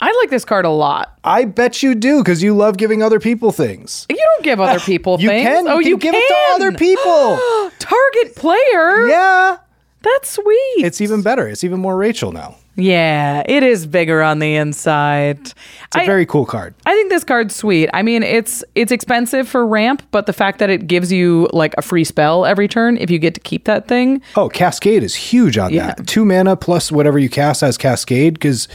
I 0.00 0.12
like 0.20 0.30
this 0.30 0.44
card 0.44 0.64
a 0.66 0.70
lot. 0.70 1.18
I 1.24 1.44
bet 1.46 1.82
you 1.82 1.94
do 1.94 2.18
because 2.22 2.42
you 2.42 2.54
love 2.54 2.76
giving 2.76 3.02
other 3.02 3.18
people 3.20 3.50
things. 3.52 4.06
You 4.10 4.16
don't 4.16 4.44
give 4.44 4.60
other 4.60 4.78
people 4.92 5.18
You 5.20 5.28
things. 5.28 5.46
can. 5.46 5.64
You 5.66 5.70
oh, 5.72 5.78
can 5.78 5.86
you 5.88 5.96
give 5.98 6.12
can. 6.12 6.22
it 6.22 6.28
to 6.28 6.54
other 6.64 6.72
people. 6.76 7.38
Target 7.78 8.36
player. 8.36 9.08
yeah. 9.08 9.56
That's 10.02 10.30
sweet. 10.30 10.84
It's 10.84 11.00
even 11.00 11.22
better. 11.22 11.48
It's 11.48 11.64
even 11.64 11.80
more 11.80 11.96
Rachel 11.96 12.30
now. 12.30 12.56
yeah, 12.76 13.42
it 13.48 13.64
is 13.64 13.86
bigger 13.88 14.22
on 14.22 14.38
the 14.38 14.54
inside. 14.54 15.38
It's 15.40 15.96
a 15.96 16.00
I, 16.02 16.06
very 16.06 16.24
cool 16.26 16.46
card. 16.46 16.74
I 16.84 16.92
think 16.94 17.08
this 17.10 17.24
card's 17.24 17.56
sweet. 17.56 17.88
I 17.92 18.02
mean, 18.02 18.22
it's 18.22 18.62
it's 18.76 18.92
expensive 18.92 19.48
for 19.48 19.66
ramp, 19.66 20.02
but 20.12 20.26
the 20.26 20.32
fact 20.32 20.60
that 20.60 20.70
it 20.70 20.86
gives 20.86 21.10
you 21.10 21.48
like 21.52 21.74
a 21.76 21.82
free 21.82 22.04
spell 22.04 22.44
every 22.46 22.68
turn 22.68 22.98
if 22.98 23.10
you 23.10 23.18
get 23.18 23.34
to 23.34 23.40
keep 23.40 23.64
that 23.64 23.88
thing. 23.88 24.22
Oh, 24.36 24.48
Cascade 24.48 25.02
is 25.02 25.14
huge 25.16 25.58
on 25.58 25.72
Yeah. 25.72 25.86
that. 25.94 26.06
Two 26.06 26.24
mana 26.24 26.54
plus 26.54 26.92
whatever 26.92 27.18
you 27.18 27.28
cast 27.30 27.64
as 27.64 27.76
Cascade 27.76 28.34
because 28.34 28.68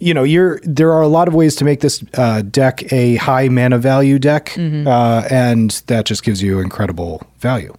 you 0.00 0.14
know 0.14 0.22
you're 0.22 0.60
there 0.62 0.92
are 0.92 1.02
a 1.02 1.08
lot 1.08 1.28
of 1.28 1.34
ways 1.34 1.54
to 1.56 1.64
make 1.64 1.80
this 1.80 2.02
uh, 2.14 2.42
deck 2.42 2.92
a 2.92 3.16
high 3.16 3.48
mana 3.48 3.78
value 3.78 4.18
deck, 4.18 4.46
Mm-hmm. 4.50 4.86
uh, 4.88 5.22
and 5.30 5.70
that 5.86 6.06
just 6.06 6.22
gives 6.22 6.42
you 6.42 6.60
incredible 6.60 7.22
value. 7.38 7.74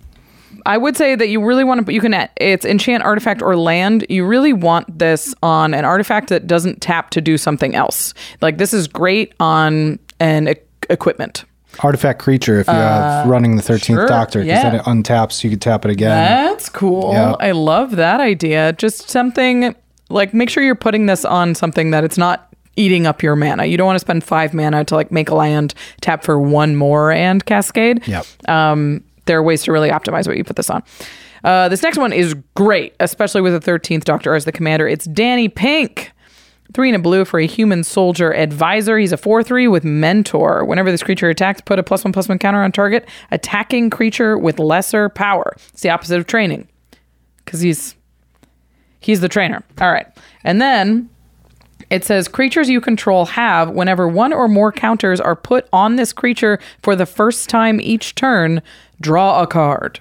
I 0.65 0.77
would 0.77 0.97
say 0.97 1.15
that 1.15 1.29
you 1.29 1.43
really 1.43 1.63
want 1.63 1.85
to 1.85 1.93
you 1.93 2.01
can 2.01 2.29
it's 2.35 2.65
enchant 2.65 3.03
artifact 3.03 3.41
or 3.41 3.55
land. 3.57 4.05
You 4.09 4.25
really 4.25 4.53
want 4.53 4.99
this 4.99 5.33
on 5.41 5.73
an 5.73 5.85
artifact 5.85 6.29
that 6.29 6.47
doesn't 6.47 6.81
tap 6.81 7.09
to 7.11 7.21
do 7.21 7.37
something 7.37 7.75
else. 7.75 8.13
Like 8.41 8.57
this 8.57 8.73
is 8.73 8.87
great 8.87 9.33
on 9.39 9.97
an 10.19 10.49
e- 10.49 10.55
equipment. 10.89 11.45
Artifact 11.81 12.19
creature 12.19 12.59
if 12.59 12.67
you 12.67 12.73
have 12.73 13.27
running 13.27 13.55
the 13.55 13.61
thirteenth 13.61 13.99
Uh, 13.99 14.01
sure, 14.01 14.07
Doctor 14.07 14.39
because 14.39 14.47
yeah. 14.63 14.69
then 14.69 14.75
it 14.79 14.83
untaps, 14.83 15.43
you 15.43 15.49
can 15.49 15.59
tap 15.59 15.85
it 15.85 15.91
again. 15.91 16.09
That's 16.09 16.67
cool. 16.67 17.13
Yep. 17.13 17.37
I 17.39 17.51
love 17.51 17.95
that 17.95 18.19
idea. 18.19 18.73
Just 18.73 19.09
something 19.09 19.73
like 20.09 20.33
make 20.33 20.49
sure 20.49 20.63
you're 20.63 20.75
putting 20.75 21.05
this 21.05 21.25
on 21.25 21.55
something 21.55 21.91
that 21.91 22.03
it's 22.03 22.17
not 22.17 22.53
eating 22.75 23.05
up 23.05 23.21
your 23.21 23.35
mana. 23.35 23.65
You 23.65 23.77
don't 23.77 23.85
want 23.85 23.95
to 23.95 23.99
spend 23.99 24.23
five 24.23 24.53
mana 24.53 24.85
to 24.85 24.95
like 24.95 25.11
make 25.11 25.29
a 25.29 25.35
land 25.35 25.73
tap 26.01 26.23
for 26.23 26.39
one 26.39 26.75
more 26.75 27.11
and 27.11 27.45
cascade. 27.45 28.07
Yep. 28.07 28.25
Um, 28.47 29.03
there 29.25 29.37
are 29.37 29.43
ways 29.43 29.63
to 29.63 29.71
really 29.71 29.89
optimize 29.89 30.27
what 30.27 30.37
you 30.37 30.43
put 30.43 30.55
this 30.55 30.69
on. 30.69 30.81
Uh, 31.43 31.69
this 31.69 31.83
next 31.83 31.97
one 31.97 32.11
is 32.11 32.33
great, 32.55 32.95
especially 32.99 33.41
with 33.41 33.53
the 33.53 33.71
13th 33.71 34.03
Doctor 34.03 34.33
as 34.33 34.45
the 34.45 34.51
commander. 34.51 34.87
It's 34.87 35.05
Danny 35.05 35.47
Pink. 35.47 36.11
Three 36.73 36.89
and 36.89 36.95
a 36.95 36.99
blue 36.99 37.25
for 37.25 37.39
a 37.39 37.47
human 37.47 37.83
soldier 37.83 38.31
advisor. 38.31 38.99
He's 38.99 39.11
a 39.11 39.17
4 39.17 39.41
3 39.41 39.67
with 39.67 39.83
mentor. 39.83 40.63
Whenever 40.63 40.91
this 40.91 41.01
creature 41.01 41.27
attacks, 41.27 41.61
put 41.61 41.79
a 41.79 41.83
plus 41.83 42.03
one 42.03 42.13
plus 42.13 42.29
one 42.29 42.37
counter 42.37 42.61
on 42.61 42.71
target. 42.71 43.07
Attacking 43.31 43.89
creature 43.89 44.37
with 44.37 44.59
lesser 44.59 45.09
power. 45.09 45.53
It's 45.73 45.81
the 45.81 45.89
opposite 45.89 46.19
of 46.19 46.27
training 46.27 46.67
because 47.43 47.61
he's 47.61 47.95
he's 48.99 49.21
the 49.21 49.29
trainer. 49.29 49.63
All 49.81 49.91
right. 49.91 50.07
And 50.43 50.61
then 50.61 51.09
it 51.89 52.03
says 52.05 52.27
creatures 52.27 52.69
you 52.69 52.81
control 52.81 53.25
have 53.25 53.69
whenever 53.71 54.07
one 54.07 54.31
or 54.33 54.47
more 54.47 54.71
counters 54.71 55.19
are 55.19 55.35
put 55.35 55.67
on 55.73 55.95
this 55.95 56.13
creature 56.13 56.59
for 56.83 56.95
the 56.95 57.05
first 57.05 57.49
time 57.49 57.81
each 57.81 58.15
turn, 58.15 58.61
draw 59.01 59.41
a 59.41 59.47
card. 59.47 59.99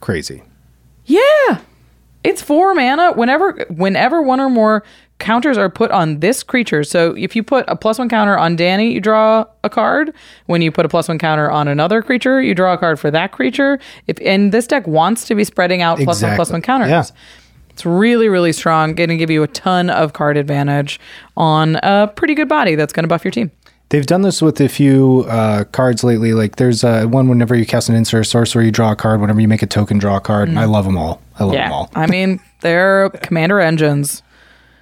Crazy. 0.00 0.42
Yeah. 1.06 1.60
It's 2.24 2.42
four 2.42 2.74
mana. 2.74 3.12
Whenever 3.12 3.64
whenever 3.70 4.22
one 4.22 4.40
or 4.40 4.48
more 4.50 4.84
counters 5.18 5.58
are 5.58 5.68
put 5.68 5.90
on 5.90 6.20
this 6.20 6.42
creature. 6.44 6.84
So 6.84 7.14
if 7.16 7.34
you 7.34 7.42
put 7.42 7.64
a 7.68 7.74
plus 7.74 7.98
one 7.98 8.08
counter 8.08 8.38
on 8.38 8.54
Danny, 8.56 8.92
you 8.92 9.00
draw 9.00 9.44
a 9.64 9.70
card. 9.70 10.12
When 10.46 10.62
you 10.62 10.70
put 10.70 10.84
a 10.86 10.88
plus 10.88 11.08
one 11.08 11.18
counter 11.18 11.50
on 11.50 11.66
another 11.68 12.02
creature, 12.02 12.40
you 12.40 12.54
draw 12.54 12.72
a 12.74 12.78
card 12.78 13.00
for 13.00 13.10
that 13.10 13.32
creature. 13.32 13.78
If 14.06 14.18
and 14.24 14.52
this 14.52 14.66
deck 14.66 14.86
wants 14.86 15.26
to 15.26 15.34
be 15.34 15.42
spreading 15.44 15.82
out 15.82 15.98
plus 15.98 16.22
one 16.22 16.34
plus 16.36 16.48
Exactly. 16.50 16.54
one 16.54 16.62
counters. 16.62 16.90
Yeah. 17.10 17.16
It's 17.78 17.86
really, 17.86 18.28
really 18.28 18.52
strong. 18.52 18.94
Going 18.94 19.08
to 19.10 19.16
give 19.16 19.30
you 19.30 19.44
a 19.44 19.46
ton 19.46 19.88
of 19.88 20.12
card 20.12 20.36
advantage 20.36 20.98
on 21.36 21.76
a 21.76 22.08
pretty 22.08 22.34
good 22.34 22.48
body 22.48 22.74
that's 22.74 22.92
going 22.92 23.04
to 23.04 23.08
buff 23.08 23.24
your 23.24 23.30
team. 23.30 23.52
They've 23.90 24.04
done 24.04 24.22
this 24.22 24.42
with 24.42 24.60
a 24.60 24.68
few 24.68 25.24
uh, 25.28 25.62
cards 25.62 26.02
lately. 26.02 26.32
Like 26.32 26.56
there's 26.56 26.82
uh, 26.82 27.04
one 27.06 27.28
whenever 27.28 27.54
you 27.54 27.64
cast 27.64 27.88
an 27.88 27.94
insert 27.94 28.26
sorcerer, 28.26 28.62
you 28.62 28.72
draw 28.72 28.90
a 28.90 28.96
card. 28.96 29.20
Whenever 29.20 29.40
you 29.40 29.46
make 29.46 29.62
a 29.62 29.66
token, 29.68 29.98
draw 29.98 30.16
a 30.16 30.20
card. 30.20 30.52
I 30.56 30.64
love 30.64 30.86
them 30.86 30.98
all. 30.98 31.22
I 31.38 31.44
love 31.44 31.52
them 31.52 31.70
Mm. 31.70 31.72
All. 31.72 31.90
I 31.94 32.08
mean, 32.08 32.40
they're 32.62 33.10
commander 33.22 33.60
engines. 33.60 34.24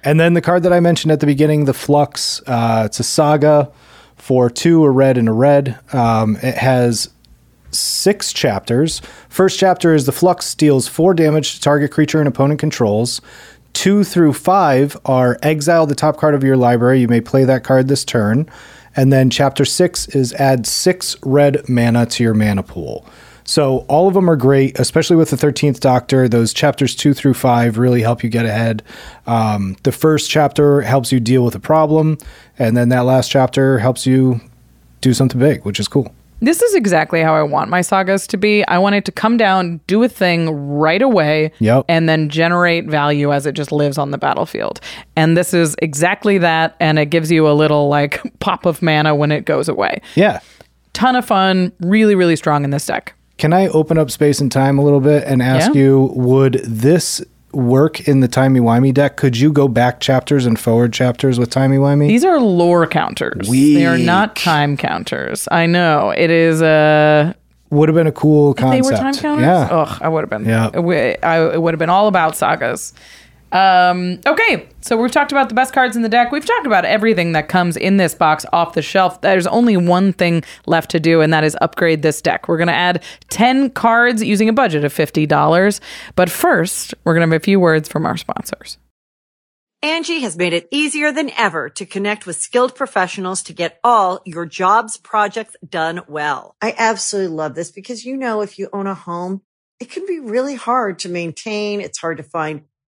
And 0.03 0.19
then 0.19 0.33
the 0.33 0.41
card 0.41 0.63
that 0.63 0.73
I 0.73 0.79
mentioned 0.79 1.11
at 1.11 1.19
the 1.19 1.27
beginning, 1.27 1.65
the 1.65 1.75
Flux. 1.75 2.41
Uh, 2.47 2.81
it's 2.87 2.99
a 2.99 3.03
saga 3.03 3.71
for 4.15 4.49
two, 4.49 4.83
a 4.83 4.89
red 4.89 5.19
and 5.19 5.29
a 5.29 5.33
red. 5.33 5.77
Um, 5.93 6.35
it 6.37 6.55
has 6.55 7.11
six 7.71 8.33
chapters. 8.33 9.01
First 9.29 9.59
chapter 9.59 9.93
is 9.93 10.05
the 10.05 10.11
Flux 10.11 10.55
deals 10.55 10.87
four 10.87 11.13
damage 11.13 11.55
to 11.55 11.61
target 11.61 11.91
creature 11.91 12.19
and 12.19 12.27
opponent 12.27 12.59
controls. 12.59 13.21
Two 13.73 14.03
through 14.03 14.33
five 14.33 14.97
are 15.05 15.37
exile 15.43 15.85
the 15.85 15.95
top 15.95 16.17
card 16.17 16.33
of 16.33 16.43
your 16.43 16.57
library. 16.57 16.99
You 16.99 17.07
may 17.07 17.21
play 17.21 17.43
that 17.45 17.63
card 17.63 17.87
this 17.87 18.03
turn. 18.03 18.49
And 18.95 19.13
then 19.13 19.29
chapter 19.29 19.65
six 19.65 20.07
is 20.07 20.33
add 20.33 20.65
six 20.65 21.15
red 21.23 21.69
mana 21.69 22.07
to 22.07 22.23
your 22.23 22.33
mana 22.33 22.63
pool. 22.63 23.05
So 23.47 23.85
all 23.87 24.09
of 24.09 24.13
them 24.13 24.29
are 24.29 24.35
great, 24.35 24.77
especially 24.77 25.15
with 25.15 25.29
the 25.29 25.37
13th 25.37 25.79
Doctor. 25.79 26.27
Those 26.27 26.53
chapters 26.53 26.95
two 26.95 27.13
through 27.13 27.35
five 27.35 27.77
really 27.77 28.01
help 28.01 28.21
you 28.21 28.29
get 28.29 28.45
ahead. 28.45 28.83
Um, 29.25 29.77
the 29.83 29.93
first 29.93 30.29
chapter 30.29 30.81
helps 30.81 31.13
you 31.13 31.21
deal 31.21 31.45
with 31.45 31.55
a 31.55 31.59
problem, 31.59 32.17
and 32.59 32.75
then 32.75 32.89
that 32.89 33.01
last 33.01 33.31
chapter 33.31 33.79
helps 33.79 34.05
you 34.05 34.41
do 34.99 35.13
something 35.13 35.39
big, 35.39 35.63
which 35.63 35.79
is 35.79 35.87
cool. 35.87 36.13
This 36.39 36.61
is 36.61 36.75
exactly 36.75 37.21
how 37.21 37.33
I 37.35 37.41
want 37.43 37.69
my 37.69 37.81
sagas 37.81 38.27
to 38.27 38.37
be. 38.37 38.63
I 38.67 38.77
want 38.77 38.95
it 38.95 39.05
to 39.05 39.11
come 39.11 39.37
down, 39.37 39.79
do 39.87 40.03
a 40.03 40.07
thing 40.09 40.49
right 40.51 41.01
away, 41.01 41.51
Yep. 41.59 41.85
and 41.89 42.07
then 42.07 42.29
generate 42.29 42.85
value 42.85 43.33
as 43.33 43.45
it 43.47 43.53
just 43.53 43.71
lives 43.71 43.97
on 43.97 44.11
the 44.11 44.17
battlefield. 44.19 44.79
And 45.15 45.35
this 45.35 45.53
is 45.53 45.75
exactly 45.81 46.37
that, 46.37 46.75
and 46.79 46.99
it 46.99 47.07
gives 47.07 47.31
you 47.31 47.47
a 47.47 47.53
little 47.53 47.89
like 47.89 48.21
pop 48.39 48.65
of 48.65 48.81
mana 48.83 49.15
when 49.15 49.31
it 49.31 49.45
goes 49.45 49.67
away. 49.67 50.01
Yeah. 50.15 50.39
Ton 50.93 51.15
of 51.15 51.25
fun, 51.25 51.71
really, 51.79 52.13
really 52.15 52.35
strong 52.35 52.63
in 52.63 52.69
this 52.69 52.85
deck. 52.85 53.13
Can 53.37 53.53
I 53.53 53.67
open 53.67 53.97
up 53.97 54.09
space 54.11 54.39
and 54.39 54.51
time 54.51 54.79
a 54.79 54.83
little 54.83 54.99
bit 55.01 55.23
and 55.25 55.41
ask 55.43 55.73
Yeah. 55.73 55.81
you, 55.81 56.11
would 56.15 56.61
this 56.63 57.23
work 57.57 58.07
in 58.07 58.19
the 58.19 58.27
Timey 58.27 58.59
Wimey 58.59 58.93
deck? 58.93 59.17
Could 59.17 59.37
you 59.37 59.51
go 59.51 59.67
back 59.67 59.99
chapters 59.99 60.45
and 60.45 60.59
forward 60.59 60.93
chapters 60.93 61.39
with 61.39 61.49
Timey 61.49 61.77
Wimey? 61.77 62.07
These 62.07 62.23
are 62.23 62.39
lore 62.39 62.85
counters. 62.85 63.49
They 63.49 63.85
are 63.85 63.97
not 63.97 64.35
time 64.35 64.77
counters. 64.77 65.47
I 65.51 65.65
know 65.65 66.11
it 66.11 66.29
is 66.29 66.61
a. 66.61 67.35
Would 67.69 67.89
have 67.89 67.95
been 67.95 68.07
a 68.07 68.13
cool 68.13 68.51
If 68.51 68.57
they 68.57 68.81
were 68.81 68.91
time 68.91 69.13
counters. 69.15 69.45
Yeah. 69.45 69.67
Ugh, 69.69 69.99
I 70.01 70.07
would 70.07 70.21
have 70.21 70.29
been. 70.29 70.45
Yeah. 70.45 70.69
I, 71.23 71.53
it 71.53 71.61
would 71.61 71.73
have 71.73 71.79
been 71.79 71.89
all 71.89 72.07
about 72.07 72.37
sagas. 72.37 72.93
Um, 73.51 74.19
okay, 74.25 74.67
so 74.81 74.97
we've 74.97 75.11
talked 75.11 75.31
about 75.31 75.47
the 75.47 75.55
best 75.55 75.73
cards 75.73 75.95
in 75.95 76.01
the 76.01 76.09
deck. 76.09 76.31
We've 76.31 76.45
talked 76.45 76.65
about 76.65 76.83
everything 76.83 77.31
that 77.31 77.47
comes 77.47 77.77
in 77.77 77.97
this 77.97 78.13
box 78.13 78.45
off 78.51 78.73
the 78.73 78.81
shelf. 78.81 79.21
There's 79.21 79.47
only 79.47 79.77
one 79.77 80.11
thing 80.11 80.43
left 80.65 80.91
to 80.91 80.99
do, 80.99 81.21
and 81.21 81.31
that 81.31 81.43
is 81.43 81.57
upgrade 81.61 82.01
this 82.01 82.21
deck. 82.21 82.47
We're 82.47 82.57
going 82.57 82.67
to 82.67 82.73
add 82.73 83.03
10 83.29 83.69
cards 83.71 84.21
using 84.21 84.49
a 84.49 84.53
budget 84.53 84.83
of 84.83 84.93
$50. 84.93 85.79
But 86.15 86.29
first, 86.29 86.93
we're 87.03 87.13
going 87.13 87.27
to 87.27 87.33
have 87.33 87.41
a 87.41 87.43
few 87.43 87.59
words 87.59 87.87
from 87.87 88.05
our 88.05 88.17
sponsors. 88.17 88.77
Angi 89.83 90.21
has 90.21 90.35
made 90.35 90.53
it 90.53 90.67
easier 90.71 91.11
than 91.11 91.29
ever 91.37 91.69
to 91.69 91.85
connect 91.85 92.25
with 92.25 92.35
skilled 92.35 92.75
professionals 92.75 93.43
to 93.43 93.53
get 93.53 93.79
all 93.83 94.21
your 94.25 94.45
jobs 94.45 94.97
projects 94.97 95.55
done 95.67 96.01
well. 96.07 96.55
I 96.61 96.73
absolutely 96.75 97.35
love 97.35 97.53
this 97.53 97.71
because, 97.71 98.03
you 98.03 98.17
know, 98.17 98.41
if 98.41 98.57
you 98.57 98.69
own 98.73 98.87
a 98.87 98.95
home, 98.95 99.43
it 99.79 99.91
can 99.91 100.07
be 100.07 100.19
really 100.19 100.55
hard 100.55 100.99
to 100.99 101.09
maintain. 101.09 101.79
It's 101.79 101.99
hard 101.99 102.17
to 102.17 102.23
find 102.23 102.63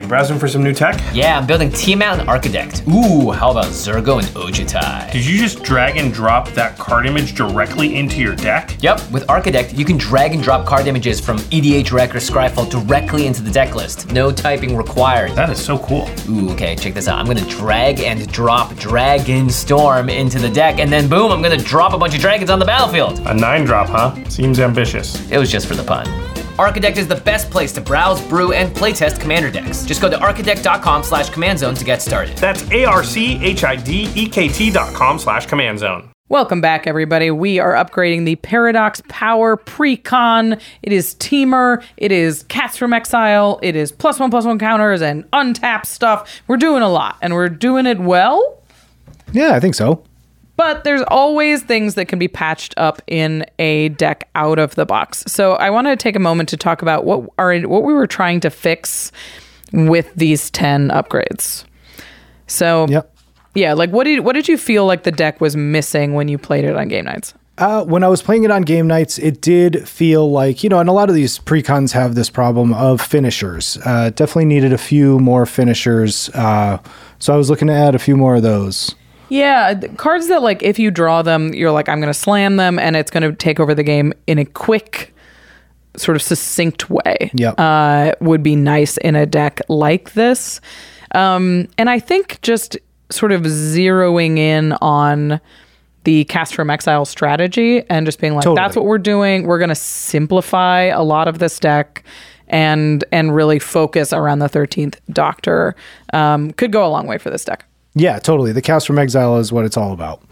Browsing 0.00 0.38
for 0.38 0.48
some 0.48 0.64
new 0.64 0.74
tech? 0.74 1.00
Yeah, 1.14 1.38
I'm 1.38 1.46
building 1.46 1.70
Tiamat 1.70 2.18
and 2.18 2.28
Archidekt. 2.28 2.86
Ooh, 2.92 3.30
how 3.30 3.52
about 3.52 3.66
Zurgo 3.66 4.18
and 4.18 4.26
Ojutai? 4.34 5.12
Did 5.12 5.24
you 5.24 5.38
just 5.38 5.62
drag 5.62 5.96
and 5.96 6.12
drop 6.12 6.48
that 6.50 6.76
card 6.76 7.06
image 7.06 7.34
directly 7.36 7.94
into 7.94 8.16
your 8.20 8.34
deck? 8.34 8.76
Yep, 8.82 9.10
with 9.12 9.24
Archidekt, 9.28 9.78
you 9.78 9.84
can 9.84 9.96
drag 9.96 10.34
and 10.34 10.42
drop 10.42 10.66
card 10.66 10.88
images 10.88 11.20
from 11.20 11.38
EDHREC 11.38 12.14
or 12.14 12.18
Scryfall 12.18 12.68
directly 12.68 13.26
into 13.26 13.42
the 13.42 13.50
deck 13.50 13.76
list. 13.76 14.10
No 14.12 14.32
typing 14.32 14.76
required. 14.76 15.32
That 15.36 15.50
is 15.50 15.64
so 15.64 15.78
cool. 15.78 16.10
Ooh, 16.28 16.50
okay, 16.50 16.74
check 16.74 16.94
this 16.94 17.06
out. 17.06 17.18
I'm 17.18 17.26
gonna 17.26 17.48
drag 17.48 18.00
and 18.00 18.30
drop 18.32 18.74
Dragon 18.74 19.48
Storm 19.48 20.08
into 20.10 20.40
the 20.40 20.50
deck, 20.50 20.80
and 20.80 20.92
then 20.92 21.08
boom, 21.08 21.30
I'm 21.30 21.42
gonna 21.42 21.56
drop 21.56 21.92
a 21.92 21.98
bunch 21.98 22.14
of 22.14 22.20
dragons 22.20 22.50
on 22.50 22.58
the 22.58 22.66
battlefield. 22.66 23.20
A 23.26 23.34
nine 23.34 23.64
drop, 23.64 23.88
huh? 23.88 24.16
Seems 24.28 24.58
ambitious. 24.58 25.30
It 25.30 25.38
was 25.38 25.50
just 25.50 25.66
for 25.68 25.74
the 25.76 25.84
pun. 25.84 26.31
Archidekt 26.58 26.98
is 26.98 27.08
the 27.08 27.16
best 27.16 27.50
place 27.50 27.72
to 27.72 27.80
browse, 27.80 28.20
brew, 28.28 28.52
and 28.52 28.74
playtest 28.74 29.20
commander 29.20 29.50
decks. 29.50 29.86
Just 29.86 30.02
go 30.02 30.10
to 30.10 30.16
archidekt.com 30.16 31.02
slash 31.02 31.30
command 31.30 31.58
zone 31.58 31.74
to 31.74 31.84
get 31.84 32.02
started. 32.02 32.36
That's 32.36 32.70
A-R-C-H-I-D-E-K-T 32.70 34.70
dot 34.70 34.94
com 34.94 35.18
slash 35.18 35.46
command 35.46 35.78
zone. 35.78 36.10
Welcome 36.28 36.60
back, 36.60 36.86
everybody. 36.86 37.30
We 37.30 37.58
are 37.58 37.72
upgrading 37.72 38.24
the 38.24 38.36
Paradox 38.36 39.02
Power 39.08 39.56
Precon. 39.56 40.60
It 40.82 40.92
is 40.92 41.14
Temur. 41.16 41.82
It 41.96 42.12
is 42.12 42.42
Cast 42.44 42.78
from 42.78 42.92
Exile. 42.92 43.58
It 43.62 43.76
is 43.76 43.92
plus 43.92 44.18
one 44.18 44.30
plus 44.30 44.44
one 44.44 44.58
counters 44.58 45.02
and 45.02 45.24
untapped 45.32 45.86
stuff. 45.86 46.42
We're 46.48 46.56
doing 46.58 46.82
a 46.82 46.88
lot, 46.88 47.16
and 47.20 47.34
we're 47.34 47.50
doing 47.50 47.86
it 47.86 47.98
well. 47.98 48.58
Yeah, 49.32 49.54
I 49.54 49.60
think 49.60 49.74
so. 49.74 50.04
But 50.56 50.84
there's 50.84 51.02
always 51.08 51.62
things 51.62 51.94
that 51.94 52.06
can 52.06 52.18
be 52.18 52.28
patched 52.28 52.74
up 52.76 53.00
in 53.06 53.44
a 53.58 53.88
deck 53.90 54.28
out 54.34 54.58
of 54.58 54.74
the 54.74 54.84
box. 54.84 55.24
So 55.26 55.52
I 55.54 55.70
want 55.70 55.86
to 55.86 55.96
take 55.96 56.14
a 56.14 56.20
moment 56.20 56.48
to 56.50 56.56
talk 56.56 56.82
about 56.82 57.04
what 57.04 57.28
are 57.38 57.58
what 57.60 57.82
we 57.84 57.92
were 57.92 58.06
trying 58.06 58.40
to 58.40 58.50
fix 58.50 59.10
with 59.72 60.14
these 60.14 60.50
10 60.50 60.88
upgrades. 60.90 61.64
So 62.46 62.86
Yep. 62.88 63.14
yeah, 63.54 63.72
like 63.72 63.90
what 63.90 64.04
did 64.04 64.20
what 64.20 64.34
did 64.34 64.46
you 64.48 64.58
feel 64.58 64.84
like 64.84 65.04
the 65.04 65.10
deck 65.12 65.40
was 65.40 65.56
missing 65.56 66.12
when 66.14 66.28
you 66.28 66.36
played 66.38 66.64
it 66.64 66.76
on 66.76 66.88
game 66.88 67.06
nights? 67.06 67.34
Uh, 67.58 67.84
when 67.84 68.02
I 68.02 68.08
was 68.08 68.22
playing 68.22 68.44
it 68.44 68.50
on 68.50 68.62
game 68.62 68.86
nights, 68.86 69.18
it 69.18 69.42
did 69.42 69.86
feel 69.86 70.30
like, 70.30 70.64
you 70.64 70.70
know, 70.70 70.78
and 70.80 70.88
a 70.88 70.92
lot 70.92 71.10
of 71.10 71.14
these 71.14 71.38
precons 71.38 71.92
have 71.92 72.14
this 72.14 72.30
problem 72.30 72.72
of 72.72 73.00
finishers. 73.00 73.78
Uh, 73.84 74.08
definitely 74.10 74.46
needed 74.46 74.72
a 74.72 74.78
few 74.78 75.18
more 75.20 75.44
finishers. 75.44 76.30
Uh, 76.30 76.78
so 77.18 77.32
I 77.32 77.36
was 77.36 77.50
looking 77.50 77.68
to 77.68 77.74
add 77.74 77.94
a 77.94 77.98
few 77.98 78.16
more 78.16 78.36
of 78.36 78.42
those. 78.42 78.94
Yeah, 79.32 79.74
cards 79.96 80.28
that 80.28 80.42
like 80.42 80.62
if 80.62 80.78
you 80.78 80.90
draw 80.90 81.22
them, 81.22 81.54
you're 81.54 81.70
like 81.70 81.88
I'm 81.88 82.00
going 82.00 82.12
to 82.12 82.18
slam 82.18 82.56
them 82.56 82.78
and 82.78 82.96
it's 82.96 83.10
going 83.10 83.22
to 83.22 83.32
take 83.32 83.58
over 83.58 83.74
the 83.74 83.82
game 83.82 84.12
in 84.26 84.38
a 84.38 84.44
quick 84.44 85.14
sort 85.96 86.16
of 86.16 86.22
succinct 86.22 86.90
way 86.90 87.30
Yep. 87.32 87.54
uh, 87.58 88.12
would 88.20 88.42
be 88.42 88.56
nice 88.56 88.98
in 88.98 89.16
a 89.16 89.24
deck 89.24 89.60
like 89.70 90.12
this. 90.12 90.60
Um, 91.14 91.66
and 91.78 91.88
I 91.88 91.98
think 91.98 92.42
just 92.42 92.76
sort 93.10 93.32
of 93.32 93.42
zeroing 93.42 94.36
in 94.36 94.72
on 94.82 95.40
the 96.04 96.24
cast 96.24 96.54
from 96.54 96.68
exile 96.68 97.06
strategy 97.06 97.82
and 97.88 98.04
just 98.04 98.20
being 98.20 98.34
like, 98.34 98.44
Totally. 98.44 98.56
that's 98.56 98.76
what 98.76 98.84
we're 98.84 98.98
doing. 98.98 99.46
We're 99.46 99.58
going 99.58 99.68
to 99.70 99.74
simplify 99.74 100.82
a 100.82 101.02
lot 101.02 101.26
of 101.26 101.38
this 101.38 101.58
deck 101.58 102.04
and 102.48 103.02
and 103.10 103.34
really 103.34 103.58
focus 103.58 104.12
around 104.12 104.40
the 104.40 104.48
13th 104.48 104.96
Doctor 105.10 105.74
um, 106.12 106.52
could 106.52 106.70
go 106.70 106.86
a 106.86 106.90
long 106.90 107.06
way 107.06 107.16
for 107.16 107.30
this 107.30 107.46
deck. 107.46 107.64
Yeah, 107.94 108.18
totally. 108.18 108.52
The 108.52 108.62
cast 108.62 108.86
from 108.86 108.98
exile 108.98 109.38
is 109.38 109.52
what 109.52 109.64
it's 109.64 109.76
all 109.76 109.92
about. 109.92 110.22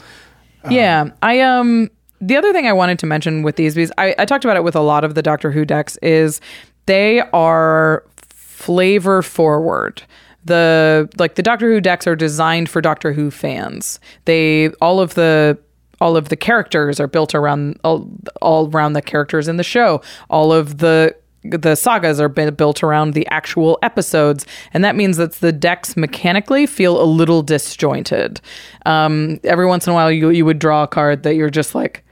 yeah, 0.71 1.11
I 1.23 1.41
um 1.41 1.91
the 2.21 2.37
other 2.37 2.53
thing 2.53 2.67
I 2.67 2.73
wanted 2.73 2.99
to 3.01 3.07
mention 3.07 3.43
with 3.43 3.57
these 3.57 3.75
because 3.75 3.93
I, 3.97 4.15
I 4.19 4.25
talked 4.25 4.45
about 4.45 4.57
it 4.57 4.65
with 4.65 4.77
a 4.77 4.81
lot 4.81 5.05
of 5.05 5.15
the 5.15 5.23
Doctor 5.23 5.51
Who 5.51 5.65
decks 5.65 5.97
is 5.99 6.41
they 6.87 7.21
are 7.33 8.05
flavor 8.29 9.23
forward. 9.23 10.03
The 10.45 11.09
like 11.19 11.35
the 11.35 11.43
Doctor 11.43 11.73
Who 11.73 11.81
decks 11.81 12.07
are 12.07 12.17
designed 12.17 12.69
for 12.69 12.81
Doctor 12.81 13.13
Who 13.13 13.31
fans. 13.31 14.01
They 14.25 14.69
all 14.81 15.01
of 15.01 15.15
the 15.15 15.59
all 16.01 16.17
of 16.17 16.31
the 16.31 16.37
characters 16.37 16.99
are 16.99 17.07
built 17.07 17.35
around 17.35 17.79
all, 17.85 18.09
all 18.41 18.71
around 18.71 18.95
the 18.95 19.03
characters 19.03 19.49
in 19.49 19.57
the 19.57 19.63
show. 19.63 20.01
All 20.31 20.53
of 20.53 20.79
the 20.79 21.15
the 21.43 21.75
sagas 21.75 22.21
are 22.21 22.29
built 22.29 22.83
around 22.83 23.15
the 23.15 23.27
actual 23.29 23.79
episodes, 23.83 24.47
and 24.73 24.85
that 24.85 24.97
means 24.97 25.17
that 25.17 25.35
the 25.35 25.53
decks 25.53 25.97
mechanically 25.97 26.67
feel 26.67 27.01
a 27.01 27.05
little 27.05 27.43
disjointed. 27.43 28.41
Um, 28.87 29.41
every 29.45 29.67
once 29.67 29.87
in 29.87 29.93
a 29.93 29.95
while, 29.95 30.11
you 30.11 30.31
you 30.31 30.45
would 30.45 30.59
draw 30.59 30.83
a 30.83 30.89
card 30.89 31.23
that 31.23 31.35
you're 31.37 31.51
just 31.51 31.75
like, 31.75 32.05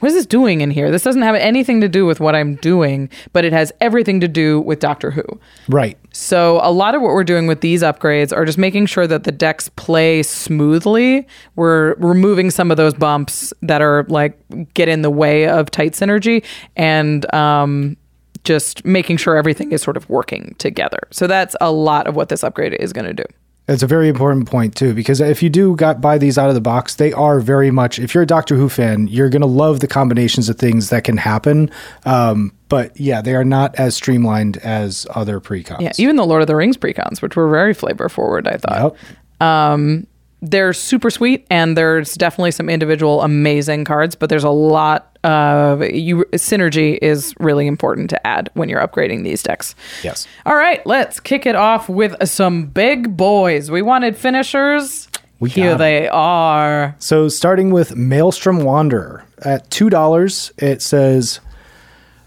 what 0.00 0.08
is 0.08 0.14
this 0.14 0.26
doing 0.26 0.62
in 0.62 0.70
here? 0.70 0.90
This 0.90 1.02
doesn't 1.02 1.22
have 1.22 1.34
anything 1.34 1.80
to 1.82 1.88
do 1.88 2.06
with 2.06 2.20
what 2.20 2.34
I'm 2.34 2.56
doing, 2.56 3.10
but 3.32 3.44
it 3.44 3.52
has 3.52 3.70
everything 3.80 4.18
to 4.20 4.28
do 4.28 4.60
with 4.60 4.80
Doctor 4.80 5.10
Who. 5.10 5.22
Right. 5.68 5.98
So 6.12 6.58
a 6.62 6.72
lot 6.72 6.94
of 6.94 7.02
what 7.02 7.10
we're 7.10 7.22
doing 7.22 7.46
with 7.46 7.60
these 7.60 7.82
upgrades 7.82 8.34
are 8.34 8.44
just 8.44 8.58
making 8.58 8.86
sure 8.86 9.06
that 9.06 9.24
the 9.24 9.32
decks 9.32 9.68
play 9.68 10.22
smoothly. 10.22 11.26
We're 11.54 11.94
removing 11.94 12.50
some 12.50 12.70
of 12.70 12.78
those 12.78 12.94
bumps 12.94 13.52
that 13.60 13.82
are 13.82 14.04
like 14.08 14.38
get 14.74 14.88
in 14.88 15.02
the 15.02 15.10
way 15.10 15.46
of 15.46 15.70
tight 15.70 15.92
synergy 15.92 16.44
and 16.76 17.32
um, 17.34 17.96
just 18.44 18.84
making 18.84 19.16
sure 19.16 19.36
everything 19.36 19.72
is 19.72 19.82
sort 19.82 19.96
of 19.96 20.08
working 20.08 20.54
together. 20.58 21.00
So 21.10 21.26
that's 21.26 21.56
a 21.60 21.70
lot 21.70 22.06
of 22.06 22.16
what 22.16 22.28
this 22.28 22.42
upgrade 22.42 22.74
is 22.74 22.92
going 22.92 23.06
to 23.06 23.14
do. 23.14 23.24
It's 23.68 23.84
a 23.84 23.86
very 23.86 24.08
important 24.08 24.48
point 24.48 24.74
too, 24.74 24.94
because 24.94 25.20
if 25.20 25.44
you 25.44 25.48
do 25.48 25.76
got 25.76 26.00
buy 26.00 26.18
these 26.18 26.36
out 26.36 26.48
of 26.48 26.56
the 26.56 26.60
box, 26.60 26.96
they 26.96 27.12
are 27.12 27.38
very 27.38 27.70
much. 27.70 28.00
If 28.00 28.14
you're 28.14 28.24
a 28.24 28.26
Doctor 28.26 28.56
Who 28.56 28.68
fan, 28.68 29.06
you're 29.06 29.28
gonna 29.28 29.46
love 29.46 29.78
the 29.78 29.86
combinations 29.86 30.48
of 30.48 30.58
things 30.58 30.90
that 30.90 31.04
can 31.04 31.16
happen. 31.16 31.70
Um, 32.04 32.52
but 32.68 32.98
yeah, 32.98 33.22
they 33.22 33.32
are 33.32 33.44
not 33.44 33.72
as 33.76 33.94
streamlined 33.94 34.56
as 34.56 35.06
other 35.14 35.38
precons. 35.38 35.82
Yeah, 35.82 35.92
even 35.98 36.16
the 36.16 36.26
Lord 36.26 36.42
of 36.42 36.48
the 36.48 36.56
Rings 36.56 36.76
precons, 36.76 37.22
which 37.22 37.36
were 37.36 37.48
very 37.48 37.72
flavor 37.72 38.08
forward, 38.08 38.48
I 38.48 38.56
thought. 38.56 38.96
Yep. 39.40 39.48
Um, 39.48 40.06
they're 40.42 40.72
super 40.72 41.10
sweet, 41.10 41.46
and 41.50 41.76
there's 41.76 42.14
definitely 42.14 42.50
some 42.50 42.68
individual 42.68 43.22
amazing 43.22 43.84
cards, 43.84 44.14
but 44.14 44.28
there's 44.30 44.44
a 44.44 44.50
lot 44.50 45.06
of 45.22 45.82
you 45.82 46.24
synergy 46.32 46.98
is 47.02 47.34
really 47.38 47.66
important 47.66 48.08
to 48.08 48.26
add 48.26 48.50
when 48.54 48.70
you're 48.70 48.80
upgrading 48.80 49.22
these 49.22 49.42
decks. 49.42 49.74
Yes. 50.02 50.26
All 50.46 50.56
right, 50.56 50.84
let's 50.86 51.20
kick 51.20 51.44
it 51.44 51.54
off 51.54 51.88
with 51.88 52.16
some 52.26 52.66
big 52.66 53.16
boys. 53.16 53.70
We 53.70 53.82
wanted 53.82 54.16
finishers. 54.16 55.08
We 55.38 55.50
Here 55.50 55.76
they 55.76 56.08
are. 56.08 56.96
So 56.98 57.28
starting 57.28 57.70
with 57.70 57.96
Maelstrom 57.96 58.62
Wanderer 58.62 59.24
at 59.42 59.70
two 59.70 59.90
dollars, 59.90 60.52
it 60.58 60.82
says 60.82 61.40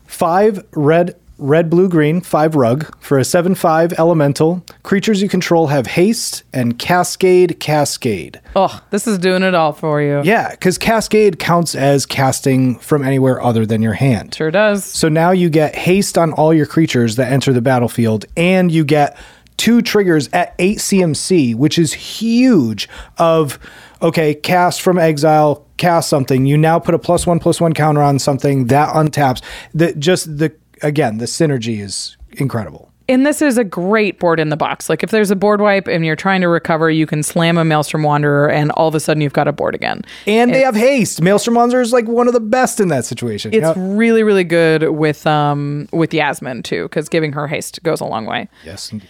five 0.05 0.63
red, 0.71 1.15
red, 1.37 1.69
blue, 1.69 1.89
green, 1.89 2.21
five 2.21 2.55
rug 2.55 2.95
for 2.99 3.17
a 3.17 3.23
seven 3.23 3.55
five 3.55 3.93
elemental. 3.93 4.63
Creatures 4.83 5.21
you 5.21 5.29
control 5.29 5.67
have 5.67 5.87
haste 5.87 6.43
and 6.53 6.77
cascade, 6.77 7.59
cascade. 7.59 8.39
Oh, 8.55 8.81
this 8.91 9.07
is 9.07 9.17
doing 9.17 9.43
it 9.43 9.55
all 9.55 9.73
for 9.73 10.01
you. 10.01 10.21
Yeah, 10.23 10.51
because 10.51 10.77
cascade 10.77 11.39
counts 11.39 11.75
as 11.75 12.05
casting 12.05 12.77
from 12.79 13.03
anywhere 13.03 13.41
other 13.41 13.65
than 13.65 13.81
your 13.81 13.93
hand. 13.93 14.35
Sure 14.35 14.51
does. 14.51 14.85
So 14.85 15.09
now 15.09 15.31
you 15.31 15.49
get 15.49 15.75
haste 15.75 16.17
on 16.17 16.33
all 16.33 16.53
your 16.53 16.65
creatures 16.65 17.15
that 17.15 17.31
enter 17.31 17.53
the 17.53 17.61
battlefield, 17.61 18.25
and 18.37 18.71
you 18.71 18.85
get 18.85 19.17
two 19.57 19.81
triggers 19.81 20.29
at 20.33 20.55
8 20.59 20.77
CMC, 20.77 21.55
which 21.55 21.77
is 21.77 21.93
huge. 21.93 22.89
Of, 23.17 23.59
okay, 24.01 24.33
cast 24.35 24.81
from 24.81 24.97
exile, 24.97 25.65
cast 25.77 26.09
something. 26.09 26.45
You 26.45 26.57
now 26.57 26.79
put 26.79 26.95
a 26.95 26.99
plus 26.99 27.25
one, 27.25 27.39
plus 27.39 27.61
one 27.61 27.73
counter 27.73 28.01
on 28.01 28.19
something 28.19 28.67
that 28.67 28.93
untaps. 28.93 29.41
That 29.73 29.99
just 29.99 30.37
the, 30.37 30.53
again, 30.83 31.17
the 31.17 31.25
synergy 31.25 31.79
is 31.79 32.17
incredible. 32.33 32.89
And 33.09 33.25
this 33.25 33.41
is 33.41 33.57
a 33.57 33.65
great 33.65 34.17
board 34.19 34.39
in 34.39 34.47
the 34.47 34.55
box. 34.55 34.89
Like 34.89 35.03
if 35.03 35.11
there's 35.11 35.29
a 35.29 35.35
board 35.35 35.59
wipe 35.59 35.87
and 35.87 36.05
you're 36.05 36.15
trying 36.15 36.39
to 36.39 36.47
recover, 36.47 36.89
you 36.89 37.05
can 37.05 37.21
slam 37.21 37.57
a 37.57 37.65
Maelstrom 37.65 38.03
Wanderer 38.03 38.49
and 38.49 38.71
all 38.71 38.87
of 38.87 38.95
a 38.95 38.99
sudden 38.99 39.19
you've 39.19 39.33
got 39.33 39.47
a 39.47 39.51
board 39.51 39.75
again. 39.75 40.03
And 40.25 40.53
they 40.53 40.61
have 40.61 40.75
haste. 40.75 41.21
Maelstrom 41.21 41.55
Wanderer 41.55 41.81
is 41.81 41.91
like 41.91 42.07
one 42.07 42.27
of 42.27 42.33
the 42.33 42.39
best 42.39 42.79
in 42.79 42.87
that 42.89 43.03
situation. 43.03 43.53
It's 43.53 43.75
really, 43.77 44.23
really 44.23 44.45
good 44.45 44.91
with 44.91 45.27
um 45.27 45.89
with 45.91 46.13
Yasmin 46.13 46.63
too, 46.63 46.83
because 46.83 47.09
giving 47.09 47.33
her 47.33 47.45
haste 47.45 47.83
goes 47.83 47.99
a 47.99 48.05
long 48.05 48.25
way. 48.25 48.47
yes. 48.63 48.91
indeed. 48.91 49.09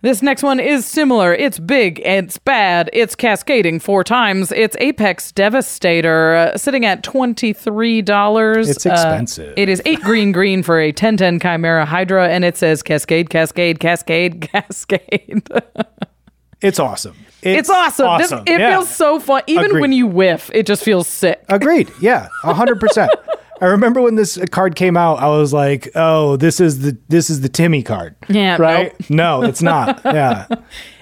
This 0.00 0.22
next 0.22 0.44
one 0.44 0.60
is 0.60 0.86
similar. 0.86 1.34
It's 1.34 1.58
big, 1.58 2.00
it's 2.04 2.38
bad, 2.38 2.88
it's 2.92 3.16
cascading 3.16 3.80
four 3.80 4.04
times. 4.04 4.52
It's 4.52 4.76
Apex 4.78 5.32
Devastator, 5.32 6.34
uh, 6.36 6.56
sitting 6.56 6.84
at 6.84 7.02
twenty 7.02 7.52
three 7.52 8.00
dollars. 8.00 8.68
It's 8.70 8.86
expensive. 8.86 9.54
it 9.56 9.68
is 9.68 9.82
eight 9.86 10.00
green 10.00 10.30
green 10.30 10.62
for 10.62 10.78
a 10.78 10.92
ten 10.92 11.16
ten 11.16 11.40
Chimera 11.40 11.84
Hydra, 11.84 12.28
and 12.28 12.44
it 12.44 12.56
says 12.56 12.80
Cascade, 12.84 13.28
Cascade, 13.28 13.80
Cascade, 13.80 14.40
Cascade. 14.52 15.48
It's 16.60 16.78
awesome. 16.78 17.16
it's 17.42 17.68
awesome. 17.68 18.18
This- 18.18 18.30
it 18.32 18.60
Yeah. 18.60 18.74
feels 18.76 18.90
so 18.94 19.18
fun. 19.18 19.42
Even 19.48 19.66
Agreed. 19.66 19.80
when 19.80 19.92
you 19.92 20.06
whiff, 20.06 20.48
it 20.54 20.66
just 20.66 20.84
feels 20.84 21.08
sick. 21.08 21.42
Agreed. 21.48 21.90
Yeah, 22.00 22.28
hundred 22.42 22.78
percent. 22.78 23.10
I 23.60 23.66
remember 23.66 24.00
when 24.00 24.14
this 24.14 24.38
card 24.50 24.74
came 24.76 24.96
out, 24.96 25.18
I 25.18 25.28
was 25.28 25.52
like, 25.52 25.90
"Oh, 25.94 26.36
this 26.36 26.60
is 26.60 26.80
the 26.80 26.96
this 27.08 27.30
is 27.30 27.40
the 27.40 27.48
Timmy 27.48 27.82
card." 27.82 28.14
Yeah, 28.28 28.56
Right? 28.60 29.10
No, 29.10 29.42
it's 29.42 29.62
not. 29.62 30.00
Yeah. 30.04 30.46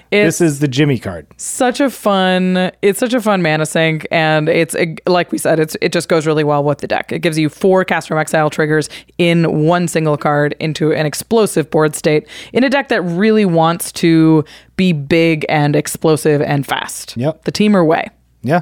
It's 0.09 0.39
this 0.39 0.49
is 0.53 0.59
the 0.59 0.69
Jimmy 0.69 0.99
card. 0.99 1.27
such 1.35 1.81
a 1.81 1.89
fun. 1.89 2.71
It's 2.81 2.97
such 2.97 3.13
a 3.13 3.19
fun 3.19 3.41
mana 3.41 3.65
sink, 3.65 4.07
and 4.09 4.47
it's 4.47 4.73
like 5.05 5.33
we 5.33 5.37
said, 5.37 5.59
it's 5.59 5.75
it 5.81 5.91
just 5.91 6.07
goes 6.07 6.25
really 6.25 6.45
well 6.45 6.63
with 6.63 6.77
the 6.77 6.87
deck. 6.87 7.11
It 7.11 7.19
gives 7.19 7.37
you 7.37 7.49
four 7.49 7.83
cast 7.83 8.07
from 8.07 8.17
exile 8.17 8.49
triggers 8.49 8.89
in 9.17 9.65
one 9.65 9.89
single 9.89 10.15
card 10.15 10.55
into 10.61 10.93
an 10.93 11.05
explosive 11.05 11.69
board 11.69 11.93
state 11.93 12.25
in 12.53 12.63
a 12.63 12.69
deck 12.69 12.87
that 12.87 13.01
really 13.01 13.43
wants 13.43 13.91
to 13.93 14.45
be 14.77 14.93
big 14.93 15.45
and 15.49 15.75
explosive 15.75 16.41
and 16.41 16.65
fast. 16.65 17.17
Yep. 17.17 17.43
the 17.43 17.51
Temur 17.51 17.85
way. 17.85 18.07
Yeah. 18.43 18.61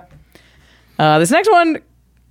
Uh, 0.97 1.19
this 1.19 1.29
next 1.29 1.51
one 1.51 1.77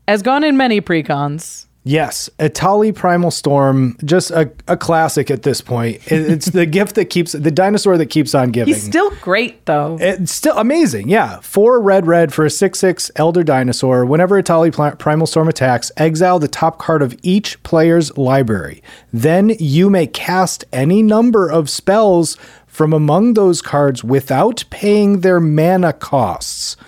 has 0.09 0.23
gone 0.23 0.45
in 0.45 0.57
many 0.57 0.81
precons. 0.81 1.67
Yes, 1.87 2.31
Etali 2.39 2.95
Primal 2.95 3.31
Storm, 3.31 3.99
just 4.07 4.31
a, 4.31 4.51
a 4.67 4.75
classic 4.75 5.31
at 5.31 5.43
this 5.43 5.61
point. 5.61 5.97
It- 6.11 6.31
it's 6.31 6.47
the 6.47 6.65
gift 6.79 6.95
that 6.95 7.07
keeps 7.11 7.33
the 7.33 7.51
dinosaur 7.51 7.99
that 7.99 8.07
keeps 8.07 8.35
on 8.35 8.53
giving. 8.53 8.73
He's 8.73 8.83
still 8.83 9.11
great 9.17 9.67
though. 9.67 9.99
It's 10.01 10.33
still 10.33 10.57
amazing. 10.57 11.11
Yeah. 11.11 11.41
Four 11.41 11.83
red, 11.83 12.07
red 12.07 12.33
for 12.33 12.47
a 12.47 12.51
6 12.51 12.79
6 12.79 13.11
Elder 13.17 13.43
Dinosaur. 13.43 14.07
Whenever 14.07 14.43
Etali 14.43 14.73
Pl- 14.73 14.97
Primal 14.97 15.27
Storm 15.27 15.47
attacks, 15.47 15.93
exile 15.99 16.39
the 16.39 16.49
top 16.49 16.79
card 16.79 17.03
of 17.03 17.15
each 17.23 17.63
player's 17.65 18.17
library. 18.17 18.83
Then 19.13 19.51
you 19.59 19.91
may 19.91 20.07
cast 20.07 20.65
any 20.73 21.03
number 21.03 21.51
of 21.51 21.69
spells 21.69 22.39
from 22.67 22.95
among 22.95 23.35
those 23.35 23.61
cards 23.61 24.03
without 24.03 24.65
paying 24.71 25.21
their 25.21 25.39
mana 25.39 25.93
costs. 25.93 26.79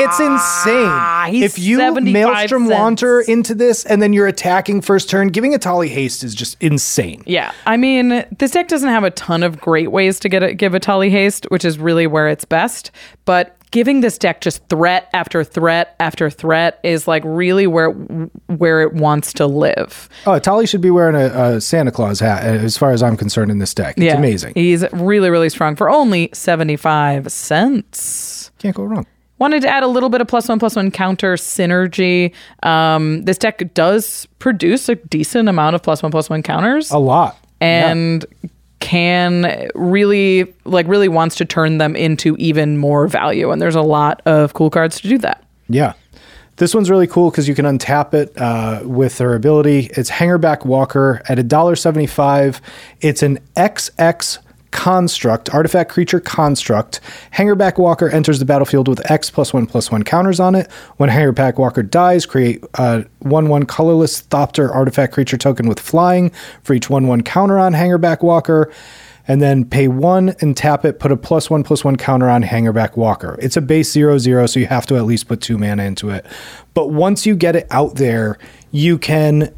It's 0.00 0.20
insane. 0.20 1.32
he's 1.32 1.56
if 1.56 1.58
you 1.58 1.76
75 1.76 2.12
Maelstrom 2.12 2.66
cents. 2.66 2.78
Wanderer 2.78 3.22
into 3.22 3.54
this 3.54 3.84
and 3.84 4.00
then 4.00 4.12
you're 4.12 4.26
attacking 4.26 4.80
first 4.82 5.10
turn, 5.10 5.28
giving 5.28 5.52
Etali 5.52 5.88
haste 5.88 6.24
is 6.24 6.34
just 6.34 6.56
insane. 6.60 7.22
Yeah, 7.26 7.52
I 7.66 7.76
mean, 7.76 8.24
this 8.38 8.52
deck 8.52 8.68
doesn't 8.68 8.88
have 8.88 9.04
a 9.04 9.10
ton 9.10 9.42
of 9.42 9.60
great 9.60 9.90
ways 9.92 10.18
to 10.20 10.28
get 10.28 10.42
a, 10.42 10.54
give 10.54 10.72
Etali 10.72 11.10
haste, 11.10 11.46
which 11.50 11.64
is 11.64 11.78
really 11.78 12.06
where 12.06 12.28
it's 12.28 12.44
best. 12.44 12.90
But 13.24 13.56
giving 13.72 14.02
this 14.02 14.18
deck 14.18 14.40
just 14.40 14.66
threat 14.68 15.08
after 15.12 15.42
threat 15.42 15.96
after 15.98 16.30
threat 16.30 16.78
is 16.84 17.08
like 17.08 17.22
really 17.26 17.66
where 17.66 17.90
where 17.90 18.82
it 18.82 18.92
wants 18.94 19.32
to 19.32 19.46
live. 19.46 20.08
Oh, 20.26 20.32
Etali 20.32 20.68
should 20.68 20.80
be 20.80 20.90
wearing 20.90 21.16
a, 21.16 21.56
a 21.56 21.60
Santa 21.60 21.90
Claus 21.90 22.20
hat, 22.20 22.44
uh, 22.44 22.64
as 22.64 22.76
far 22.76 22.92
as 22.92 23.02
I'm 23.02 23.16
concerned, 23.16 23.50
in 23.50 23.58
this 23.58 23.74
deck. 23.74 23.96
It's 23.96 24.04
yeah, 24.04 24.16
amazing. 24.16 24.52
He's 24.54 24.84
really 24.92 25.30
really 25.30 25.48
strong 25.48 25.74
for 25.74 25.90
only 25.90 26.30
seventy 26.32 26.76
five 26.76 27.32
cents. 27.32 28.52
Can't 28.58 28.76
go 28.76 28.84
wrong. 28.84 29.06
Wanted 29.38 29.62
to 29.62 29.68
add 29.68 29.82
a 29.82 29.88
little 29.88 30.08
bit 30.08 30.20
of 30.20 30.28
plus 30.28 30.48
one 30.48 30.58
plus 30.58 30.76
one 30.76 30.90
counter 30.90 31.34
synergy. 31.34 32.32
Um, 32.62 33.24
this 33.24 33.38
deck 33.38 33.74
does 33.74 34.26
produce 34.38 34.88
a 34.88 34.94
decent 34.94 35.48
amount 35.48 35.74
of 35.74 35.82
plus 35.82 36.02
one 36.02 36.12
plus 36.12 36.30
one 36.30 36.42
counters. 36.42 36.90
A 36.90 36.98
lot. 36.98 37.38
and 37.60 38.24
can 38.80 39.70
really 39.76 40.52
like 40.64 40.88
really 40.88 41.08
wants 41.08 41.36
to 41.36 41.44
turn 41.44 41.78
them 41.78 41.94
into 41.94 42.34
even 42.38 42.76
more 42.78 43.06
value 43.06 43.52
and 43.52 43.62
there's 43.62 43.76
a 43.76 43.80
lot 43.80 44.20
of 44.26 44.54
cool 44.54 44.70
cards 44.70 45.00
to 45.00 45.08
do 45.08 45.16
that 45.18 45.44
Yeah. 45.68 45.92
This 46.56 46.74
one's 46.74 46.90
really 46.90 47.06
cool 47.06 47.30
because 47.30 47.48
you 47.48 47.54
can 47.54 47.64
untap 47.64 48.12
it 48.12 48.36
uh, 48.36 48.82
with 48.84 49.18
her 49.18 49.34
ability. 49.34 49.88
It's 49.96 50.10
Hangerback 50.10 50.66
Walker 50.66 51.22
at 51.28 51.38
$1.75. 51.38 52.60
It's 53.00 53.22
an 53.22 53.38
XX 53.56 54.38
construct, 54.72 55.54
artifact 55.54 55.92
creature 55.92 56.18
construct. 56.18 57.00
Hangerback 57.32 57.78
Walker 57.78 58.08
enters 58.08 58.40
the 58.40 58.44
battlefield 58.44 58.88
with 58.88 59.08
X 59.10 59.30
plus 59.30 59.54
one 59.54 59.66
plus 59.66 59.92
one 59.92 60.02
counters 60.02 60.40
on 60.40 60.56
it. 60.56 60.70
When 60.96 61.08
Hangerback 61.08 61.58
Walker 61.58 61.82
dies, 61.82 62.26
create 62.26 62.64
a 62.74 63.04
1 63.20 63.48
1 63.48 63.66
colorless 63.66 64.22
Thopter 64.22 64.74
artifact 64.74 65.12
creature 65.12 65.36
token 65.36 65.68
with 65.68 65.78
flying 65.78 66.30
for 66.64 66.74
each 66.74 66.90
1 66.90 67.06
1 67.06 67.22
counter 67.22 67.58
on 67.58 67.72
Hangerback 67.72 68.22
Walker. 68.22 68.72
And 69.28 69.40
then 69.40 69.64
pay 69.64 69.86
one 69.86 70.34
and 70.40 70.56
tap 70.56 70.84
it, 70.84 70.98
put 70.98 71.12
a 71.12 71.16
plus 71.16 71.48
one 71.48 71.62
plus 71.62 71.84
one 71.84 71.94
counter 71.94 72.28
on 72.28 72.42
Hangerback 72.42 72.96
Walker. 72.96 73.38
It's 73.40 73.56
a 73.56 73.60
base 73.60 73.92
zero 73.92 74.18
zero, 74.18 74.46
so 74.46 74.58
you 74.58 74.66
have 74.66 74.84
to 74.86 74.96
at 74.96 75.04
least 75.04 75.28
put 75.28 75.40
two 75.40 75.56
mana 75.56 75.84
into 75.84 76.10
it. 76.10 76.26
But 76.74 76.90
once 76.90 77.24
you 77.24 77.36
get 77.36 77.54
it 77.54 77.68
out 77.70 77.94
there, 77.94 78.36
you 78.72 78.98
can 78.98 79.54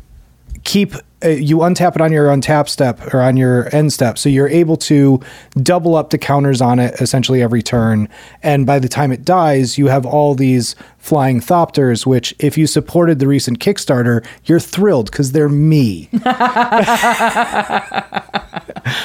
keep 0.65 0.93
uh, 1.25 1.29
you 1.29 1.57
untap 1.59 1.95
it 1.95 2.01
on 2.03 2.13
your 2.13 2.27
untap 2.29 2.69
step 2.69 3.13
or 3.15 3.21
on 3.23 3.37
your 3.37 3.75
end 3.75 3.93
step 3.93 4.19
so 4.19 4.29
you're 4.29 4.49
able 4.49 4.77
to 4.77 5.19
double 5.63 5.97
up 5.97 6.11
the 6.11 6.19
counters 6.19 6.61
on 6.61 6.79
it 6.79 6.95
essentially 7.01 7.41
every 7.43 7.63
turn 7.63 8.09
and 8.43 8.67
by 8.67 8.79
the 8.79 8.89
time 8.89 9.11
it 9.11 9.25
dies 9.25 9.79
you 9.79 9.87
have 9.87 10.05
all 10.05 10.35
these 10.35 10.77
flying 10.99 11.41
thopters 11.41 12.05
which 12.07 12.35
if 12.39 12.57
you 12.59 12.67
supported 12.67 13.19
the 13.19 13.27
recent 13.27 13.59
kickstarter 13.59 14.25
you're 14.45 14.61
thrilled 14.61 15.11
because 15.11 15.33
they're 15.33 15.49
me 15.49 16.09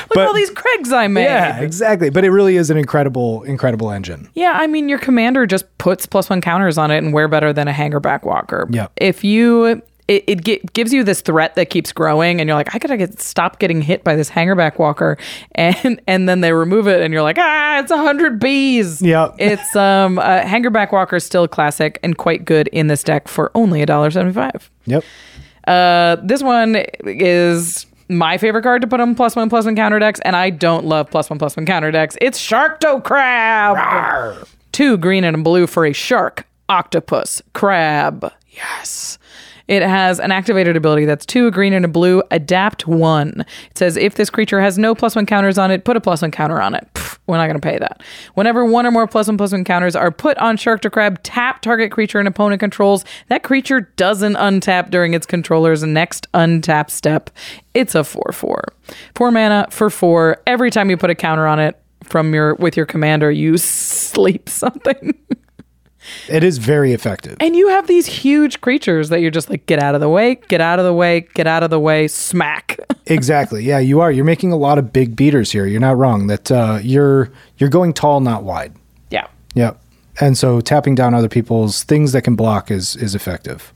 Look 0.10 0.18
at 0.18 0.28
all 0.28 0.34
these 0.34 0.50
Craigs 0.52 0.92
I 0.92 1.08
made. 1.08 1.24
yeah 1.24 1.60
exactly 1.62 2.10
but 2.10 2.24
it 2.26 2.32
really 2.32 2.58
is 2.58 2.70
an 2.70 2.78
incredible 2.78 3.44
incredible 3.44 3.92
engine 3.92 4.30
Yeah, 4.34 4.54
I 4.56 4.68
mean, 4.68 4.90
your 4.90 5.00
commander 5.00 5.46
just 5.46 5.66
puts 5.78 6.06
plus 6.06 6.30
one 6.30 6.42
counters 6.42 6.78
on 6.78 6.92
it, 6.92 6.98
and 6.98 7.14
we're 7.14 7.28
better 7.28 7.54
than 7.54 7.68
a 7.68 7.72
hangerback 7.74 8.24
walker. 8.24 8.68
Yep. 8.70 8.92
If 8.98 9.24
you, 9.24 9.82
it, 10.10 10.24
it 10.28 10.43
gi- 10.43 10.62
gives 10.74 10.91
you 10.91 11.03
this 11.03 11.22
threat 11.22 11.55
that 11.55 11.70
keeps 11.70 11.93
growing, 11.93 12.41
and 12.41 12.47
you're 12.47 12.57
like, 12.57 12.74
I 12.76 12.80
gotta 12.80 12.97
get 12.97 13.22
stop 13.22 13.60
getting 13.60 13.82
hit 13.82 14.03
by 14.03 14.16
this 14.16 14.30
hangerback 14.30 14.78
walker, 14.80 15.18
and 15.55 16.01
and 16.07 16.28
then 16.28 16.41
they 16.41 16.51
remove 16.51 16.88
it, 16.88 17.01
and 17.01 17.14
you're 17.14 17.22
like, 17.24 17.38
ah, 17.39 17.80
it's 17.80 17.91
a 17.91 17.97
hundred 17.97 18.39
bees. 18.39 19.01
Yep. 19.01 19.36
It's 19.39 19.76
um, 19.76 20.20
uh, 20.20 20.41
hangerback 20.41 20.91
walker 20.91 21.16
is 21.16 21.24
still 21.24 21.47
classic 21.47 21.99
and 22.03 22.18
quite 22.18 22.43
good 22.43 22.68
in 22.70 22.88
this 22.88 23.03
deck 23.03 23.28
for 23.28 23.51
only 23.55 23.82
a 23.82 23.86
dollar 23.86 24.12
seventy 24.12 24.34
five. 24.34 24.70
yep 24.86 25.03
Uh, 25.68 26.18
this 26.24 26.41
one 26.43 26.76
is 27.03 27.86
my 28.10 28.39
favorite 28.39 28.64
card 28.64 28.82
to 28.82 28.88
put 28.88 28.99
on 28.99 29.14
plus 29.14 29.36
one 29.36 29.49
plus 29.49 29.66
one 29.66 29.76
counter 29.76 29.99
decks, 29.99 30.20
and 30.26 30.36
I 30.36 30.49
don't 30.49 30.86
love 30.86 31.12
plus 31.12 31.30
one 31.30 31.38
plus 31.38 31.55
one 31.55 31.68
counter 31.68 31.91
decks. 31.91 32.18
It's 32.20 32.39
Sharktocrab. 32.39 34.47
Two 34.72 34.97
green 34.97 35.24
and 35.24 35.36
a 35.36 35.39
blue 35.39 35.68
for 35.68 35.86
a 35.86 35.93
shark, 35.93 36.47
octopus, 36.70 37.43
crab. 37.53 38.32
Yes. 38.49 39.20
It 39.70 39.84
has 39.84 40.20
an 40.20 40.32
activated 40.32 40.76
ability 40.76 41.06
that's 41.06 41.28
two, 41.28 41.46
a 41.46 41.52
green 41.52 41.74
and 41.74 41.86
a 41.86 41.88
blue, 41.88 42.24
adapt 42.32 42.88
one. 42.88 43.46
It 43.70 43.78
says 43.78 43.98
if 43.98 44.16
this 44.16 44.32
creature 44.32 44.60
has 44.60 44.80
no 44.80 44.96
plus 44.96 45.16
one 45.16 45.28
counters 45.28 45.60
on 45.60 45.70
it, 45.70 45.86
put 45.86 45.96
a 45.96 46.02
plus 46.02 46.24
one 46.24 46.32
counter 46.32 46.60
on 46.60 46.74
it. 46.74 46.90
Pff, 46.96 47.20
we're 47.28 47.38
not 47.38 47.46
going 47.46 47.62
to 47.62 47.62
pay 47.62 47.78
that. 47.78 48.02
Whenever 48.34 48.66
one 48.66 48.88
or 48.88 48.92
more 48.92 49.06
plus 49.06 49.28
one 49.28 49.38
plus 49.38 49.52
one 49.52 49.64
counters 49.64 49.96
are 49.96 50.10
put 50.10 50.40
on 50.40 50.58
Sharktocrab, 50.58 51.20
tap 51.22 51.62
target 51.62 51.92
creature 51.92 52.18
and 52.18 52.28
opponent 52.28 52.60
controls. 52.60 53.06
That 53.28 53.44
creature 53.44 53.82
doesn't 53.96 54.34
untap 54.34 54.90
during 54.90 55.14
its 55.14 55.28
controller's 55.28 55.84
next 55.84 56.26
untap 56.34 56.90
step. 56.90 57.30
It's 57.76 57.94
a 57.94 58.04
4 58.04 58.32
4. 58.34 58.64
Four 59.14 59.32
mana 59.32 59.68
for 59.70 59.92
four. 59.92 60.42
Every 60.48 60.72
time 60.72 60.90
you 60.90 60.98
put 60.98 61.12
a 61.12 61.16
counter 61.16 61.46
on 61.46 61.60
it 61.60 61.80
from 62.04 62.34
your 62.34 62.56
with 62.56 62.76
your 62.76 62.88
commander, 62.88 63.30
you 63.32 63.58
sleep 63.60 64.50
something. 64.50 65.14
It 66.28 66.43
is 66.43 66.58
very 66.58 66.93
effective 66.93 67.38
And 67.39 67.56
you 67.56 67.68
have 67.70 67.88
these 67.88 68.08
huge 68.08 68.62
creatures 68.62 69.10
that 69.10 69.22
you're 69.22 69.32
just 69.32 69.50
like, 69.50 69.66
get 69.66 69.80
out 69.80 69.95
of 69.95 70.02
the 70.02 70.10
way, 70.10 70.36
get 70.47 70.62
out 70.62 70.80
of 70.80 70.86
the 70.86 70.93
way, 70.93 71.28
get 71.34 71.47
out 71.47 71.64
of 71.64 71.70
the 71.70 71.80
way, 71.80 72.08
smack. 72.08 72.80
exactly 73.06 73.64
yeah 73.64 73.80
you 73.80 74.02
are 74.02 74.12
you're 74.12 74.26
making 74.26 74.52
a 74.52 74.58
lot 74.58 74.78
of 74.78 74.93
big 74.93 75.16
beaters 75.16 75.52
here 75.52 75.66
you're 75.66 75.80
not 75.80 75.97
wrong 75.97 76.28
that 76.28 76.52
uh, 76.52 76.80
you're 76.84 77.32
you're 77.58 77.70
going 77.70 77.91
tall 77.91 78.20
not 78.20 78.43
wide 78.43 78.72
yeah. 79.10 79.28
Yep. 79.56 79.82
And 80.20 80.38
so 80.38 80.62
tapping 80.62 80.95
down 80.95 81.14
other 81.14 81.30
people's 81.30 81.84
things 81.84 82.12
that 82.12 82.24
can 82.24 82.36
block 82.36 82.72
is 82.72 82.95
is 82.95 83.16
effective. 83.16 83.74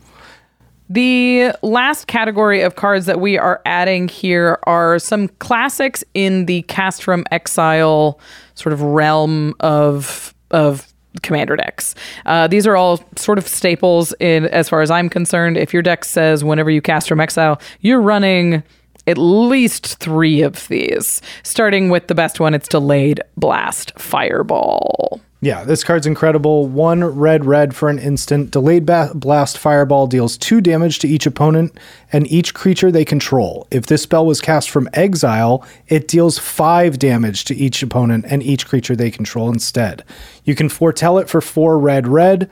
The 0.90 1.54
last 1.62 2.08
category 2.08 2.62
of 2.62 2.76
cards 2.76 3.06
that 3.06 3.20
we 3.20 3.38
are 3.38 3.62
adding 3.66 4.10
here 4.10 4.60
are 4.64 5.00
some 5.00 5.30
classics 5.40 6.04
in 6.14 6.46
the 6.46 6.64
cast 6.64 7.04
from 7.04 7.26
exile 7.32 8.20
sort 8.56 8.74
of 8.74 8.82
realm 8.82 9.54
of 9.62 10.36
of 10.52 10.93
commander 11.22 11.56
decks. 11.56 11.96
Uh, 12.26 12.48
these 12.48 12.66
are 12.66 12.76
all 12.76 13.00
sort 13.16 13.38
of 13.38 13.48
staples 13.48 14.14
in 14.20 14.46
as 14.46 14.70
far 14.70 14.82
as 14.82 14.90
I'm 14.90 15.10
concerned. 15.10 15.58
If 15.58 15.74
your 15.74 15.82
deck 15.84 16.06
says 16.06 16.44
whenever 16.44 16.72
you 16.72 16.82
cast 16.82 17.08
from 17.08 17.20
exile, 17.20 17.62
you're 17.82 18.02
running 18.02 18.64
at 19.06 19.18
least 19.18 19.98
three 19.98 20.42
of 20.42 20.68
these. 20.68 21.22
Starting 21.44 21.90
with 21.90 22.08
the 22.08 22.16
best 22.16 22.40
one, 22.40 22.54
it's 22.54 22.68
delayed 22.68 23.22
blast 23.38 23.92
fireball. 24.00 25.22
Yeah, 25.44 25.66
this 25.66 25.84
card's 25.84 26.08
incredible. 26.08 26.68
One 26.68 27.04
red 27.04 27.44
red 27.44 27.76
for 27.76 27.90
an 27.90 28.00
instant. 28.00 28.52
Delayed 28.52 28.86
ba- 28.86 29.12
blast 29.14 29.58
fireball 29.58 30.08
deals 30.08 30.38
two 30.38 30.62
damage 30.62 31.00
to 31.00 31.08
each 31.08 31.26
opponent 31.26 31.78
and 32.14 32.26
each 32.32 32.54
creature 32.54 32.94
they 32.94 33.04
control. 33.04 33.68
If 33.70 33.88
this 33.88 34.04
spell 34.04 34.26
was 34.26 34.40
cast 34.40 34.70
from 34.70 34.88
exile, 34.94 35.68
it 35.90 36.08
deals 36.08 36.40
five 36.40 36.98
damage 36.98 37.44
to 37.46 37.56
each 37.56 37.84
opponent 37.84 38.24
and 38.30 38.42
each 38.42 38.66
creature 38.66 38.96
they 38.96 39.12
control 39.12 39.52
instead. 39.52 40.06
You 40.46 40.56
can 40.56 40.70
foretell 40.70 41.18
it 41.18 41.28
for 41.28 41.42
four 41.42 41.78
red 41.78 42.08
red. 42.08 42.50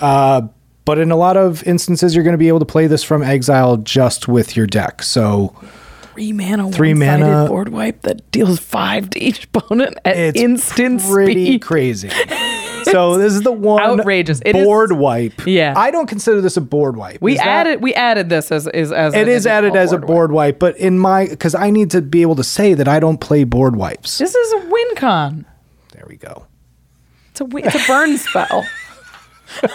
Uh, 0.00 0.42
but 0.84 0.98
in 0.98 1.10
a 1.10 1.16
lot 1.16 1.36
of 1.36 1.64
instances, 1.64 2.14
you're 2.14 2.22
going 2.22 2.34
to 2.34 2.38
be 2.38 2.46
able 2.46 2.60
to 2.60 2.64
play 2.64 2.86
this 2.86 3.02
from 3.02 3.24
exile 3.24 3.78
just 3.78 4.28
with 4.28 4.56
your 4.56 4.68
deck. 4.68 5.02
So 5.02 5.56
Three 6.18 6.32
mana, 6.32 6.72
Three 6.72 6.94
mana. 6.94 7.46
board 7.46 7.68
wipe 7.68 8.02
that 8.02 8.28
deals 8.32 8.58
five 8.58 9.08
to 9.10 9.22
each 9.22 9.44
opponent 9.44 9.96
at 10.04 10.16
it's 10.16 10.40
instant 10.40 11.00
pretty 11.02 11.44
speed. 11.46 11.62
crazy. 11.62 12.10
So 12.84 13.18
this 13.18 13.34
is 13.34 13.42
the 13.42 13.52
one 13.52 13.82
outrageous. 13.82 14.40
It 14.46 14.56
is- 14.56 14.64
board 14.64 14.92
wipe. 14.92 15.46
Yeah. 15.46 15.74
I 15.76 15.90
don't 15.90 16.06
consider 16.06 16.40
this 16.40 16.56
a 16.56 16.60
board 16.62 16.96
wipe. 16.96 17.20
We 17.20 17.32
Is 17.32 17.38
that- 17.38 17.46
added 17.46 17.82
we 17.82 17.92
added 17.92 18.30
this 18.30 18.50
as 18.50 18.66
is 18.68 18.92
as 18.92 19.12
It 19.14 19.28
is 19.28 19.46
added 19.46 19.76
as 19.76 19.92
a 19.92 19.98
board 19.98 20.32
wipe, 20.32 20.58
but 20.58 20.74
in 20.78 20.98
my 20.98 21.26
because 21.26 21.54
I 21.54 21.68
need 21.70 21.90
to 21.90 22.00
be 22.00 22.22
able 22.22 22.36
to 22.36 22.44
say 22.44 22.72
that 22.74 22.88
I 22.88 22.98
don't 22.98 23.18
play 23.20 23.44
board 23.44 23.76
wipes. 23.76 24.16
This 24.18 24.34
is 24.34 24.52
a 24.54 24.66
win 24.70 24.94
con. 24.96 25.44
There 25.92 26.06
we 26.08 26.16
go. 26.16 26.46
It's 27.32 27.42
a 27.42 27.48
it's 27.58 27.74
a 27.74 27.86
burn 27.86 28.16
spell. 28.16 28.64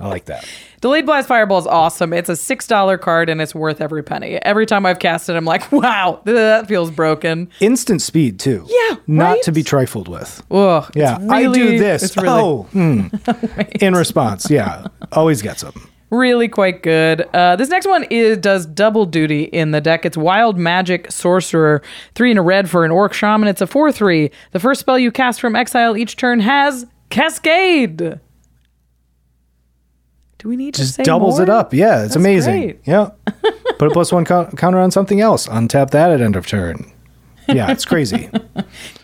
I 0.00 0.08
like 0.08 0.26
that. 0.26 0.46
Delayed 0.80 1.06
Blast 1.06 1.28
Fireball 1.28 1.58
is 1.58 1.66
awesome. 1.66 2.12
It's 2.12 2.28
a 2.28 2.36
six 2.36 2.66
dollar 2.66 2.98
card 2.98 3.28
and 3.28 3.40
it's 3.40 3.54
worth 3.54 3.80
every 3.80 4.02
penny. 4.02 4.36
Every 4.36 4.66
time 4.66 4.84
I've 4.86 4.98
cast 4.98 5.28
it, 5.28 5.36
I'm 5.36 5.44
like, 5.44 5.70
wow, 5.72 6.20
that 6.24 6.68
feels 6.68 6.90
broken. 6.90 7.50
Instant 7.60 8.02
speed 8.02 8.38
too. 8.38 8.66
Yeah, 8.68 8.96
not 9.06 9.30
right? 9.30 9.42
to 9.42 9.52
be 9.52 9.62
trifled 9.62 10.08
with. 10.08 10.42
Ugh, 10.50 10.84
it's 10.88 10.96
Yeah, 10.96 11.18
I 11.30 11.50
do 11.52 11.78
this. 11.78 12.02
It's 12.02 12.16
really, 12.16 12.40
oh, 12.40 12.62
hmm. 12.64 13.06
in 13.80 13.94
response, 13.94 14.50
yeah, 14.50 14.86
always 15.12 15.42
gets 15.42 15.62
them. 15.62 15.88
really 16.10 16.48
quite 16.48 16.82
good. 16.82 17.22
Uh, 17.34 17.56
this 17.56 17.68
next 17.68 17.86
one 17.86 18.04
is 18.10 18.38
does 18.38 18.66
double 18.66 19.06
duty 19.06 19.44
in 19.44 19.70
the 19.70 19.80
deck. 19.80 20.04
It's 20.04 20.16
Wild 20.16 20.58
Magic 20.58 21.10
Sorcerer, 21.10 21.82
three 22.14 22.30
in 22.30 22.38
a 22.38 22.42
red 22.42 22.68
for 22.68 22.84
an 22.84 22.90
Orc 22.90 23.12
Shaman. 23.12 23.48
It's 23.48 23.60
a 23.62 23.66
four 23.66 23.90
three. 23.90 24.30
The 24.52 24.60
first 24.60 24.80
spell 24.80 24.98
you 24.98 25.10
cast 25.10 25.40
from 25.40 25.56
exile 25.56 25.96
each 25.96 26.16
turn 26.16 26.40
has 26.40 26.86
Cascade. 27.10 28.20
Do 30.38 30.48
we 30.48 30.56
need 30.56 30.74
to 30.74 30.80
Just 30.82 30.94
say 30.96 31.02
doubles 31.02 31.36
more? 31.36 31.44
it 31.44 31.48
up. 31.48 31.72
Yeah, 31.72 31.96
it's 32.04 32.14
That's 32.14 32.16
amazing. 32.16 32.60
great. 32.60 32.80
Yeah, 32.84 33.10
put 33.78 33.88
a 33.88 33.90
plus 33.90 34.12
one 34.12 34.24
co- 34.24 34.46
counter 34.56 34.78
on 34.78 34.90
something 34.90 35.20
else. 35.20 35.46
Untap 35.48 35.90
that 35.90 36.10
at 36.10 36.20
end 36.20 36.36
of 36.36 36.46
turn. 36.46 36.92
Yeah, 37.48 37.70
it's 37.70 37.84
crazy. 37.84 38.28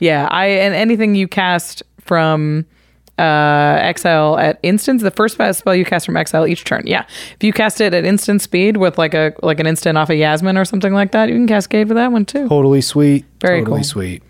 Yeah, 0.00 0.28
I 0.30 0.46
and 0.46 0.74
anything 0.74 1.14
you 1.14 1.28
cast 1.28 1.82
from 2.00 2.66
uh 3.18 3.22
exile 3.80 4.38
at 4.38 4.58
instance 4.62 5.02
the 5.02 5.10
first 5.10 5.34
spell 5.56 5.74
you 5.74 5.84
cast 5.84 6.06
from 6.06 6.16
exile 6.16 6.46
each 6.46 6.64
turn 6.64 6.82
yeah 6.86 7.04
if 7.36 7.44
you 7.44 7.52
cast 7.52 7.78
it 7.78 7.92
at 7.92 8.06
instant 8.06 8.40
speed 8.40 8.78
with 8.78 8.96
like 8.96 9.12
a 9.12 9.34
like 9.42 9.60
an 9.60 9.66
instant 9.66 9.98
off 9.98 10.08
a 10.08 10.16
yasmin 10.16 10.56
or 10.56 10.64
something 10.64 10.94
like 10.94 11.12
that 11.12 11.28
you 11.28 11.34
can 11.34 11.46
cascade 11.46 11.88
with 11.88 11.96
that 11.98 12.10
one 12.10 12.24
too 12.24 12.48
totally 12.48 12.80
sweet. 12.80 13.26
Very 13.40 13.60
totally 13.60 13.80
cool. 13.80 13.84
sweet. 13.84 14.22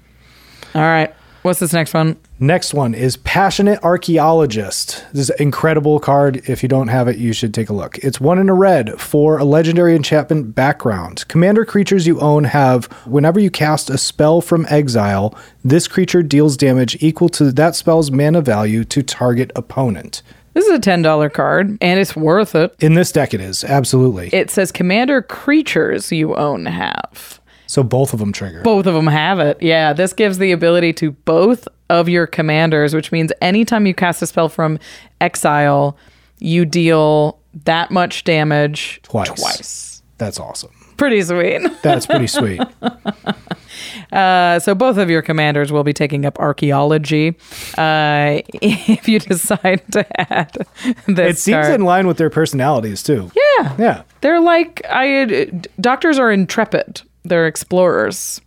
all 0.75 0.83
right 0.83 1.15
what's 1.43 1.61
this 1.61 1.73
next 1.73 1.95
one 1.95 2.17
Next 2.43 2.75
one 2.75 2.93
is 2.93 3.19
Passionate 3.19 3.79
Archaeologist. 3.85 5.05
This 5.13 5.29
is 5.29 5.31
an 5.31 5.37
incredible 5.39 6.01
card. 6.01 6.43
If 6.49 6.61
you 6.65 6.69
don't 6.69 6.89
have 6.89 7.07
it, 7.07 7.17
you 7.17 7.33
should 7.33 7.55
take 7.55 7.69
a 7.69 7.73
look. 7.73 7.99
It's 7.99 8.21
one 8.21 8.41
in 8.41 8.49
a 8.49 8.53
red 8.53 9.01
for 9.01 9.39
a 9.39 9.45
legendary 9.45 9.95
enchantment 9.95 10.53
background. 10.53 11.25
Commander 11.29 11.65
creatures 11.65 12.05
you 12.05 12.19
own 12.19 12.43
have, 12.43 12.87
whenever 13.07 13.39
you 13.39 13.49
cast 13.49 13.91
a 13.91 13.97
spell 13.97 14.41
from 14.41 14.67
exile, 14.69 15.39
this 15.65 15.87
creature 15.87 16.21
deals 16.21 16.57
damage 16.57 17.01
equal 17.01 17.29
to 17.29 17.53
that 17.53 17.77
spell's 17.77 18.11
mana 18.11 18.41
value 18.41 18.83
to 18.87 19.05
target 19.05 19.53
opponent. 19.55 20.23
this 20.55 20.67
is 20.67 20.77
a 20.77 20.81
$10 20.81 21.33
card 21.33 21.79
and 21.81 22.01
it's 22.01 22.17
worth 22.17 22.57
it 22.57 22.75
In 22.81 22.95
this 22.95 23.13
deck, 23.13 23.35
it 23.35 23.41
is, 23.41 23.63
absolutely. 23.63 24.31
it 24.33 24.51
says 24.51 24.73
commander 24.73 25.23
creatures 25.23 26.11
you 26.11 26.35
own 26.35 26.67
have 26.67 27.39
so 27.73 27.83
both 27.83 28.13
of 28.13 28.19
them 28.19 28.33
trigger. 28.33 28.61
Both 28.61 28.85
of 28.85 28.93
them 28.93 29.07
have 29.07 29.41
it. 29.41 29.63
Yeah, 29.63 29.95
this 29.95 30.13
gives 30.13 30.37
the 30.37 30.53
ability 30.53 30.93
to 30.95 31.13
both 31.13 31.67
of 31.93 32.09
your 32.09 32.27
commanders, 32.27 32.95
which 32.95 33.13
means 33.13 33.33
anytime 33.41 33.87
you 33.87 33.95
cast 33.95 34.23
a 34.23 34.27
spell 34.27 34.49
from 34.49 34.79
exile, 35.21 35.97
you 36.39 36.65
deal 36.65 37.39
that 37.65 37.91
much 37.91 38.25
damage 38.25 39.01
Twice. 39.03 39.29
Twice. 39.29 40.03
That's 40.19 40.41
awesome. 40.41 40.71
Pretty 40.97 41.23
sweet. 41.23 41.61
That's 41.83 42.07
pretty 42.07 42.27
sweet. 42.29 42.61
Uh, 44.13 44.59
so 44.61 44.75
both 44.75 44.99
of 44.99 45.09
your 45.09 45.23
commanders 45.23 45.73
will 45.73 45.85
be 45.85 45.95
taking 45.95 46.27
up 46.27 46.39
archaeology. 46.39 47.31
Uh, 47.79 48.43
if 48.63 49.09
you 49.09 49.19
decide 49.19 49.83
to 49.93 50.07
add 50.33 50.53
this, 51.07 51.31
it 51.31 51.39
seems 51.39 51.67
card. 51.67 51.75
in 51.75 51.85
line 51.85 52.07
with 52.07 52.19
their 52.19 52.29
personalities 52.31 53.03
too. 53.03 53.31
yeah, 53.35 53.75
Yeah. 53.79 54.03
They're 54.21 54.41
like 54.41 54.83
I 54.89 55.51
doctors 55.81 56.19
are 56.19 56.31
intrepid. 56.31 57.03
They're 57.25 57.47
explorers. 57.47 58.41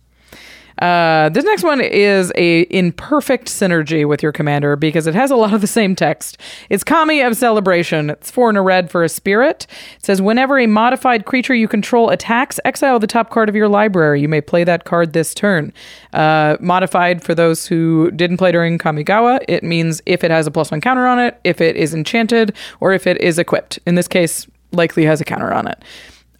Uh, 0.78 1.30
this 1.30 1.44
next 1.44 1.62
one 1.62 1.80
is 1.80 2.32
a 2.36 2.62
in 2.62 2.92
perfect 2.92 3.48
synergy 3.48 4.06
with 4.06 4.22
your 4.22 4.32
commander 4.32 4.76
because 4.76 5.06
it 5.06 5.14
has 5.14 5.30
a 5.30 5.36
lot 5.36 5.54
of 5.54 5.60
the 5.60 5.66
same 5.66 5.94
text. 5.94 6.38
It's 6.68 6.84
Kami 6.84 7.20
of 7.22 7.36
Celebration. 7.36 8.10
It's 8.10 8.30
four 8.30 8.48
and 8.48 8.58
a 8.58 8.60
red 8.60 8.90
for 8.90 9.02
a 9.02 9.08
spirit. 9.08 9.66
It 9.96 10.04
says 10.04 10.20
whenever 10.20 10.58
a 10.58 10.66
modified 10.66 11.24
creature 11.24 11.54
you 11.54 11.68
control 11.68 12.10
attacks, 12.10 12.60
exile 12.64 12.98
the 12.98 13.06
top 13.06 13.30
card 13.30 13.48
of 13.48 13.56
your 13.56 13.68
library. 13.68 14.20
You 14.20 14.28
may 14.28 14.40
play 14.40 14.64
that 14.64 14.84
card 14.84 15.12
this 15.12 15.34
turn. 15.34 15.72
Uh, 16.12 16.56
modified 16.60 17.22
for 17.22 17.34
those 17.34 17.66
who 17.66 18.10
didn't 18.10 18.36
play 18.36 18.52
during 18.52 18.78
Kamigawa, 18.78 19.40
it 19.48 19.62
means 19.62 20.02
if 20.06 20.24
it 20.24 20.30
has 20.30 20.46
a 20.46 20.50
plus 20.50 20.70
one 20.70 20.80
counter 20.80 21.06
on 21.06 21.18
it, 21.18 21.38
if 21.44 21.60
it 21.60 21.76
is 21.76 21.94
enchanted, 21.94 22.54
or 22.80 22.92
if 22.92 23.06
it 23.06 23.20
is 23.20 23.38
equipped. 23.38 23.78
In 23.86 23.94
this 23.94 24.08
case, 24.08 24.46
likely 24.72 25.04
has 25.04 25.20
a 25.20 25.24
counter 25.24 25.52
on 25.52 25.66
it. 25.68 25.82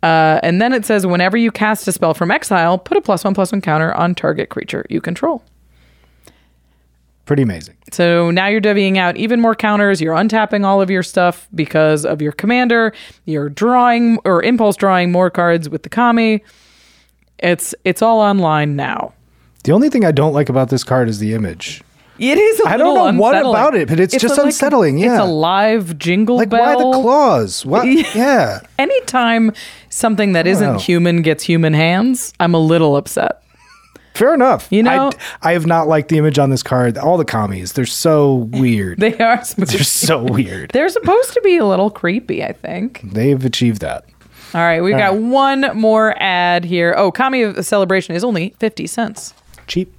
Uh, 0.02 0.40
and 0.42 0.60
then 0.60 0.72
it 0.72 0.84
says 0.84 1.06
whenever 1.06 1.36
you 1.36 1.50
cast 1.50 1.88
a 1.88 1.92
spell 1.92 2.14
from 2.14 2.30
exile, 2.30 2.78
put 2.78 2.96
a 2.96 3.00
plus 3.00 3.24
one 3.24 3.34
plus 3.34 3.52
one 3.52 3.60
counter 3.60 3.92
on 3.94 4.14
target 4.14 4.50
creature 4.50 4.84
you 4.88 5.00
control. 5.00 5.42
Pretty 7.24 7.42
amazing. 7.42 7.74
So 7.90 8.30
now 8.30 8.46
you're 8.46 8.60
divvying 8.60 8.98
out 8.98 9.16
even 9.16 9.40
more 9.40 9.56
counters. 9.56 10.00
You're 10.00 10.14
untapping 10.14 10.64
all 10.64 10.80
of 10.80 10.90
your 10.90 11.02
stuff 11.02 11.48
because 11.54 12.06
of 12.06 12.22
your 12.22 12.30
commander. 12.30 12.92
You're 13.24 13.48
drawing 13.48 14.18
or 14.24 14.44
impulse 14.44 14.76
drawing 14.76 15.10
more 15.10 15.28
cards 15.28 15.68
with 15.68 15.82
the 15.82 15.88
Kami. 15.88 16.44
It's 17.40 17.74
it's 17.84 18.00
all 18.00 18.20
online 18.20 18.76
now. 18.76 19.12
The 19.64 19.72
only 19.72 19.90
thing 19.90 20.04
I 20.04 20.12
don't 20.12 20.32
like 20.32 20.48
about 20.48 20.68
this 20.68 20.84
card 20.84 21.08
is 21.08 21.18
the 21.18 21.34
image. 21.34 21.82
It 22.18 22.38
is. 22.38 22.60
I 22.62 22.74
I 22.74 22.76
don't 22.76 22.94
know 22.94 23.20
what 23.20 23.36
about 23.36 23.74
it, 23.74 23.88
but 23.88 24.00
it's 24.00 24.16
just 24.16 24.38
like, 24.38 24.46
unsettling, 24.46 24.96
yeah. 24.96 25.14
it's 25.16 25.22
a 25.22 25.30
live 25.30 25.98
jingle 25.98 26.36
Like 26.36 26.48
bell. 26.48 26.60
why 26.60 26.74
the 26.96 27.02
claws? 27.02 27.66
What? 27.66 27.86
yeah. 28.14 28.60
Anytime 28.78 29.52
something 29.96 30.32
that 30.32 30.46
isn't 30.46 30.72
know. 30.74 30.78
human 30.78 31.22
gets 31.22 31.42
human 31.44 31.72
hands, 31.74 32.32
I'm 32.40 32.54
a 32.54 32.58
little 32.60 32.96
upset. 32.96 33.42
Fair 34.14 34.32
enough. 34.32 34.66
You 34.70 34.82
know- 34.82 35.10
I, 35.42 35.50
I 35.50 35.52
have 35.52 35.66
not 35.66 35.88
liked 35.88 36.08
the 36.08 36.16
image 36.18 36.38
on 36.38 36.48
this 36.50 36.62
card. 36.62 36.96
All 36.96 37.18
the 37.18 37.24
Kamis, 37.24 37.74
they're 37.74 37.84
so 37.84 38.34
weird. 38.34 38.98
They 39.00 39.12
are. 39.18 39.42
they're 39.58 39.82
so 39.82 40.22
weird. 40.22 40.70
They're 40.70 40.88
supposed 40.88 41.34
to 41.34 41.40
be 41.42 41.58
a 41.58 41.66
little 41.66 41.90
creepy, 41.90 42.42
I 42.42 42.52
think. 42.52 43.02
They've 43.04 43.44
achieved 43.44 43.82
that. 43.82 44.04
All 44.54 44.62
right, 44.62 44.80
we've 44.80 44.96
got 44.96 45.16
one 45.16 45.66
more 45.74 46.14
ad 46.22 46.64
here. 46.64 46.94
Oh, 46.96 47.10
Kami 47.12 47.42
of 47.42 47.62
Celebration 47.66 48.14
is 48.14 48.24
only 48.24 48.54
50 48.58 48.86
cents. 48.86 49.34
Cheap. 49.66 49.92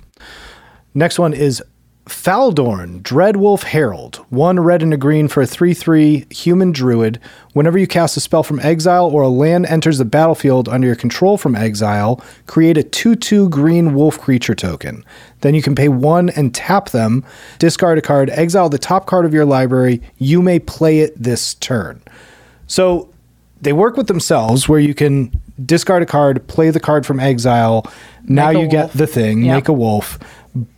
Next 0.96 1.20
one 1.20 1.34
is 1.34 1.62
Faldorn, 2.08 3.02
Dread 3.04 3.38
Wolf 3.38 3.64
Herald. 3.64 4.18
One 4.30 4.60
red 4.60 4.82
and 4.82 4.94
a 4.94 4.98
green 4.98 5.28
for 5.28 5.42
a 5.42 5.48
3 5.48 5.74
3 5.74 6.26
human 6.30 6.72
druid. 6.72 7.20
Whenever 7.54 7.78
you 7.78 7.88
cast 7.88 8.18
a 8.18 8.20
spell 8.20 8.44
from 8.44 8.60
exile 8.60 9.08
or 9.08 9.24
a 9.24 9.28
land 9.28 9.66
enters 9.66 9.98
the 9.98 10.06
battlefield 10.06 10.70
under 10.70 10.88
your 10.88 10.96
control 10.96 11.38
from 11.38 11.56
exile, 11.56 12.22
create 12.46 12.78
a 12.78 12.84
2 12.84 13.16
2 13.16 13.50
green 13.50 13.94
wolf 13.94 14.20
creature 14.20 14.56
token. 14.56 15.04
Then 15.42 15.54
you 15.54 15.62
can 15.62 15.76
pay 15.76 15.90
one 15.90 16.30
and 16.32 16.54
tap 16.56 16.90
them, 16.90 17.26
discard 17.60 17.98
a 17.98 18.02
card, 18.02 18.30
exile 18.32 18.70
the 18.70 18.78
top 18.80 19.06
card 19.06 19.26
of 19.26 19.34
your 19.34 19.46
library. 19.46 20.02
You 20.18 20.42
may 20.42 20.60
play 20.60 21.00
it 21.00 21.22
this 21.22 21.56
turn. 21.56 22.02
So 22.68 23.10
they 23.62 23.74
work 23.74 23.98
with 23.98 24.08
themselves 24.08 24.70
where 24.70 24.80
you 24.80 24.94
can 24.94 25.32
discard 25.66 26.04
a 26.04 26.06
card, 26.06 26.46
play 26.48 26.70
the 26.70 26.80
card 26.80 27.06
from 27.06 27.20
exile. 27.20 27.86
Now 28.28 28.50
you 28.50 28.68
get 28.68 28.94
the 28.94 29.08
thing, 29.08 29.44
Yep. 29.44 29.56
make 29.56 29.68
a 29.68 29.74
wolf. 29.74 30.20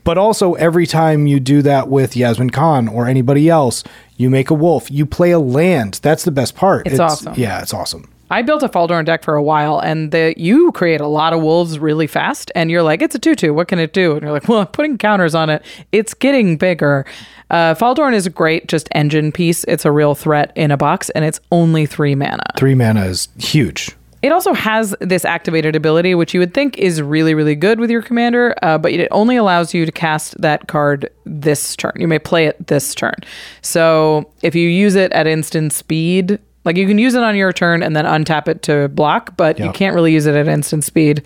But 0.03 0.17
also, 0.17 0.53
every 0.53 0.87
time 0.87 1.27
you 1.27 1.39
do 1.39 1.61
that 1.61 1.87
with 1.87 2.15
Yasmin 2.15 2.49
Khan 2.49 2.87
or 2.87 3.07
anybody 3.07 3.49
else, 3.49 3.83
you 4.17 4.29
make 4.29 4.49
a 4.49 4.53
wolf. 4.53 4.89
You 4.91 5.05
play 5.05 5.31
a 5.31 5.39
land. 5.39 5.99
That's 6.01 6.23
the 6.23 6.31
best 6.31 6.55
part. 6.55 6.87
It's 6.87 6.99
awesome. 6.99 7.33
Yeah, 7.37 7.61
it's 7.61 7.73
awesome. 7.73 8.11
I 8.31 8.43
built 8.43 8.61
a 8.61 8.69
Faldorn 8.69 9.05
deck 9.05 9.23
for 9.23 9.35
a 9.35 9.41
while, 9.41 9.79
and 9.79 10.11
the, 10.11 10.35
you 10.37 10.71
create 10.73 11.01
a 11.01 11.07
lot 11.07 11.33
of 11.33 11.41
wolves 11.41 11.79
really 11.79 12.05
fast, 12.05 12.51
and 12.53 12.69
you're 12.69 12.83
like, 12.83 13.01
it's 13.01 13.15
a 13.15 13.19
2 13.19 13.35
2. 13.35 13.53
What 13.53 13.67
can 13.67 13.79
it 13.79 13.91
do? 13.91 14.13
And 14.13 14.21
you're 14.21 14.31
like, 14.31 14.47
well, 14.47 14.59
I'm 14.59 14.67
putting 14.71 14.97
counters 14.97 15.33
on 15.33 15.49
it. 15.49 15.63
It's 15.91 16.13
getting 16.13 16.57
bigger. 16.57 17.05
Uh, 17.49 17.73
Faldorn 17.73 18.13
is 18.13 18.27
a 18.27 18.29
great 18.29 18.67
just 18.67 18.87
engine 18.91 19.31
piece. 19.31 19.63
It's 19.63 19.83
a 19.83 19.91
real 19.91 20.13
threat 20.13 20.51
in 20.55 20.69
a 20.69 20.77
box, 20.77 21.09
and 21.11 21.25
it's 21.25 21.39
only 21.51 21.87
three 21.87 22.13
mana. 22.13 22.43
Three 22.55 22.75
mana 22.75 23.05
is 23.05 23.29
huge. 23.39 23.95
It 24.21 24.31
also 24.31 24.53
has 24.53 24.93
this 24.99 25.23
activated 25.23 25.75
ability, 25.75 26.13
which 26.13 26.33
you 26.33 26.39
would 26.39 26.53
think 26.53 26.77
is 26.77 27.01
really, 27.01 27.33
really 27.33 27.55
good 27.55 27.79
with 27.79 27.89
your 27.89 28.01
commander, 28.01 28.53
uh, 28.61 28.77
but 28.77 28.91
it 28.91 29.07
only 29.11 29.37
allows 29.37 29.73
you 29.73 29.85
to 29.85 29.91
cast 29.91 30.39
that 30.41 30.67
card 30.67 31.09
this 31.25 31.75
turn. 31.75 31.93
You 31.95 32.07
may 32.07 32.19
play 32.19 32.45
it 32.45 32.67
this 32.67 32.93
turn. 32.93 33.15
So 33.61 34.29
if 34.41 34.55
you 34.55 34.67
use 34.67 34.95
it 34.95 35.11
at 35.13 35.25
instant 35.25 35.71
speed, 35.71 36.39
like 36.65 36.75
you 36.75 36.85
can 36.85 36.97
use 36.97 37.15
it 37.15 37.23
on 37.23 37.35
your 37.35 37.53
turn 37.53 37.81
and 37.81 37.95
then 37.95 38.05
untap 38.05 38.49
it 38.49 38.61
to 38.63 38.89
block, 38.89 39.37
but 39.37 39.57
you 39.57 39.71
can't 39.71 39.95
really 39.95 40.11
use 40.11 40.25
it 40.25 40.35
at 40.35 40.47
instant 40.47 40.83
speed 40.83 41.23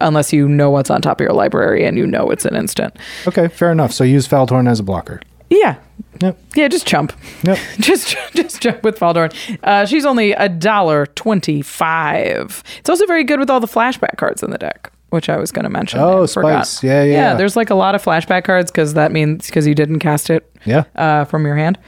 unless 0.00 0.32
you 0.32 0.48
know 0.48 0.70
what's 0.70 0.90
on 0.90 1.02
top 1.02 1.20
of 1.20 1.24
your 1.24 1.32
library 1.32 1.84
and 1.84 1.98
you 1.98 2.06
know 2.06 2.30
it's 2.30 2.44
an 2.44 2.54
instant. 2.54 2.96
Okay, 3.26 3.48
fair 3.48 3.72
enough. 3.72 3.92
So 3.92 4.04
use 4.04 4.28
Faldorn 4.28 4.68
as 4.68 4.78
a 4.78 4.82
blocker. 4.84 5.20
Yeah. 5.50 5.76
Yep. 6.20 6.38
Yeah, 6.54 6.68
just 6.68 6.86
chump. 6.86 7.12
Yep. 7.44 7.58
just 7.78 8.16
just 8.34 8.60
jump 8.60 8.82
with 8.82 8.98
Faldorn. 8.98 9.32
Uh, 9.62 9.86
she's 9.86 10.04
only 10.04 10.32
a 10.32 10.48
dollar 10.48 11.06
twenty-five. 11.06 12.62
It's 12.78 12.88
also 12.90 13.06
very 13.06 13.24
good 13.24 13.38
with 13.38 13.50
all 13.50 13.60
the 13.60 13.66
flashback 13.66 14.16
cards 14.16 14.42
in 14.42 14.50
the 14.50 14.58
deck, 14.58 14.90
which 15.10 15.28
I 15.28 15.36
was 15.36 15.52
going 15.52 15.64
to 15.64 15.70
mention. 15.70 16.00
Oh. 16.00 16.26
Spice. 16.26 16.82
Yeah, 16.82 17.02
yeah, 17.02 17.12
Yeah, 17.12 17.34
there's 17.34 17.56
like 17.56 17.70
a 17.70 17.74
lot 17.74 17.94
of 17.94 18.02
flashback 18.02 18.44
cards 18.44 18.70
because 18.70 18.94
that 18.94 19.12
means 19.12 19.46
because 19.46 19.66
you 19.66 19.74
didn't 19.74 19.98
cast 19.98 20.30
it 20.30 20.50
Yeah. 20.64 20.84
uh, 20.94 21.24
from 21.24 21.44
your 21.46 21.56
hand. 21.56 21.78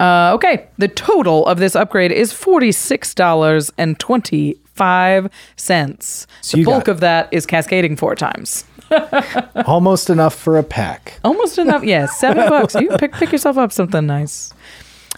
Uh, 0.00 0.32
okay, 0.34 0.66
the 0.76 0.88
total 0.88 1.46
of 1.46 1.58
this 1.58 1.76
upgrade 1.76 2.10
is 2.10 2.32
forty-six 2.32 3.14
dollars 3.14 3.70
and 3.78 3.98
twenty-five 4.00 5.30
cents. 5.56 6.26
So 6.40 6.56
the 6.56 6.64
bulk 6.64 6.86
got- 6.86 6.92
of 6.92 7.00
that 7.00 7.28
is 7.30 7.46
cascading 7.46 7.96
four 7.96 8.14
times. 8.16 8.64
Almost 9.66 10.10
enough 10.10 10.34
for 10.34 10.58
a 10.58 10.62
pack. 10.62 11.18
Almost 11.24 11.58
enough. 11.58 11.84
Yeah, 11.84 12.06
seven 12.06 12.48
bucks. 12.48 12.74
You 12.74 12.88
pick 12.98 13.12
pick 13.12 13.32
yourself 13.32 13.56
up 13.58 13.72
something 13.72 14.06
nice. 14.06 14.52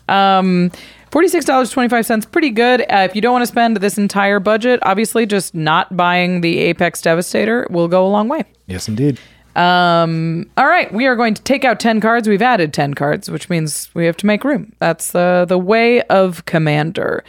Um, 0.09 0.71
forty-six 1.11 1.45
dollars 1.45 1.71
twenty-five 1.71 2.07
cents. 2.07 2.27
Pretty 2.27 2.51
good. 2.51 2.83
Uh, 2.83 3.07
if 3.09 3.15
you 3.15 3.21
don't 3.21 3.33
want 3.33 3.43
to 3.43 3.47
spend 3.47 3.77
this 3.79 3.99
entire 3.99 4.41
budget, 4.41 4.81
obviously, 4.83 5.27
just 5.27 5.55
not 5.55 5.97
buying 5.97 6.41
the 6.41 6.59
Apex 6.59 7.03
Devastator 7.03 7.67
will 7.71 7.89
go 7.89 8.07
a 8.07 8.09
long 8.09 8.29
way. 8.29 8.45
Yes, 8.67 8.89
indeed. 8.89 9.19
Um, 9.57 10.51
all 10.59 10.67
right, 10.67 10.93
we 10.93 11.07
are 11.07 11.17
going 11.17 11.33
to 11.33 11.43
take 11.43 11.65
out 11.65 11.81
ten 11.81 12.01
cards. 12.01 12.29
We've 12.29 12.43
added 12.43 12.75
ten 12.75 12.95
cards, 12.95 13.31
which 13.31 13.49
means 13.49 13.89
we 13.95 14.05
have 14.05 14.17
to 14.19 14.27
make 14.27 14.45
room. 14.45 14.73
That's 14.79 15.13
the 15.13 15.47
the 15.49 15.59
way 15.59 16.03
of 16.03 16.45
Commander. 16.45 17.25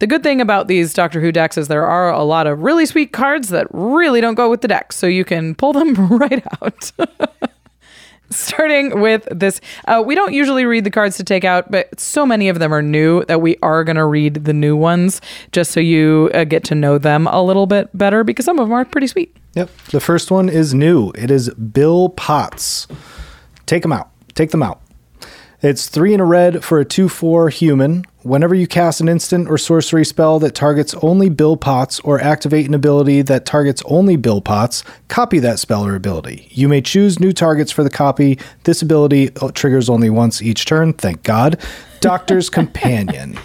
The 0.00 0.06
good 0.06 0.22
thing 0.22 0.40
about 0.40 0.66
these 0.66 0.94
Doctor 0.94 1.20
Who 1.20 1.30
decks 1.30 1.58
is 1.58 1.68
there 1.68 1.86
are 1.86 2.10
a 2.10 2.24
lot 2.24 2.46
of 2.46 2.62
really 2.62 2.86
sweet 2.86 3.12
cards 3.12 3.50
that 3.50 3.66
really 3.70 4.22
don't 4.22 4.34
go 4.34 4.48
with 4.48 4.62
the 4.62 4.68
deck, 4.68 4.92
so 4.92 5.06
you 5.06 5.26
can 5.26 5.54
pull 5.54 5.74
them 5.74 5.94
right 6.16 6.42
out. 6.62 6.90
Starting 8.30 9.00
with 9.00 9.28
this, 9.30 9.60
uh, 9.88 10.02
we 10.04 10.14
don't 10.14 10.32
usually 10.32 10.64
read 10.64 10.84
the 10.84 10.90
cards 10.90 11.18
to 11.18 11.24
take 11.24 11.44
out, 11.44 11.70
but 11.70 12.00
so 12.00 12.24
many 12.24 12.48
of 12.48 12.60
them 12.60 12.72
are 12.72 12.80
new 12.80 13.24
that 13.26 13.42
we 13.42 13.58
are 13.62 13.84
going 13.84 13.96
to 13.96 14.06
read 14.06 14.34
the 14.46 14.54
new 14.54 14.74
ones 14.74 15.20
just 15.52 15.72
so 15.72 15.80
you 15.80 16.30
uh, 16.32 16.44
get 16.44 16.64
to 16.64 16.74
know 16.74 16.96
them 16.96 17.26
a 17.26 17.42
little 17.42 17.66
bit 17.66 17.90
better 17.92 18.24
because 18.24 18.46
some 18.46 18.58
of 18.58 18.68
them 18.68 18.72
are 18.72 18.86
pretty 18.86 19.08
sweet. 19.08 19.36
Yep. 19.54 19.68
The 19.90 20.00
first 20.00 20.30
one 20.30 20.48
is 20.48 20.72
new. 20.72 21.10
It 21.14 21.30
is 21.30 21.50
Bill 21.50 22.08
Potts. 22.08 22.86
Take 23.66 23.82
them 23.82 23.92
out. 23.92 24.10
Take 24.34 24.50
them 24.50 24.62
out. 24.62 24.80
It's 25.60 25.88
three 25.88 26.14
in 26.14 26.20
a 26.20 26.24
red 26.24 26.64
for 26.64 26.78
a 26.78 26.86
2 26.86 27.08
4 27.08 27.50
human. 27.50 28.06
Whenever 28.22 28.54
you 28.54 28.66
cast 28.66 29.00
an 29.00 29.08
instant 29.08 29.48
or 29.48 29.56
sorcery 29.56 30.04
spell 30.04 30.38
that 30.40 30.54
targets 30.54 30.94
only 31.02 31.30
Bill 31.30 31.56
Potts 31.56 32.00
or 32.00 32.20
activate 32.20 32.66
an 32.66 32.74
ability 32.74 33.22
that 33.22 33.46
targets 33.46 33.82
only 33.86 34.16
Bill 34.16 34.42
Potts, 34.42 34.84
copy 35.08 35.38
that 35.38 35.58
spell 35.58 35.86
or 35.86 35.94
ability. 35.94 36.46
You 36.50 36.68
may 36.68 36.82
choose 36.82 37.18
new 37.18 37.32
targets 37.32 37.72
for 37.72 37.82
the 37.82 37.88
copy. 37.88 38.38
This 38.64 38.82
ability 38.82 39.34
uh, 39.36 39.52
triggers 39.52 39.88
only 39.88 40.10
once 40.10 40.42
each 40.42 40.66
turn. 40.66 40.92
Thank 40.92 41.22
God. 41.22 41.58
Doctor's 42.00 42.50
Companion. 42.50 43.38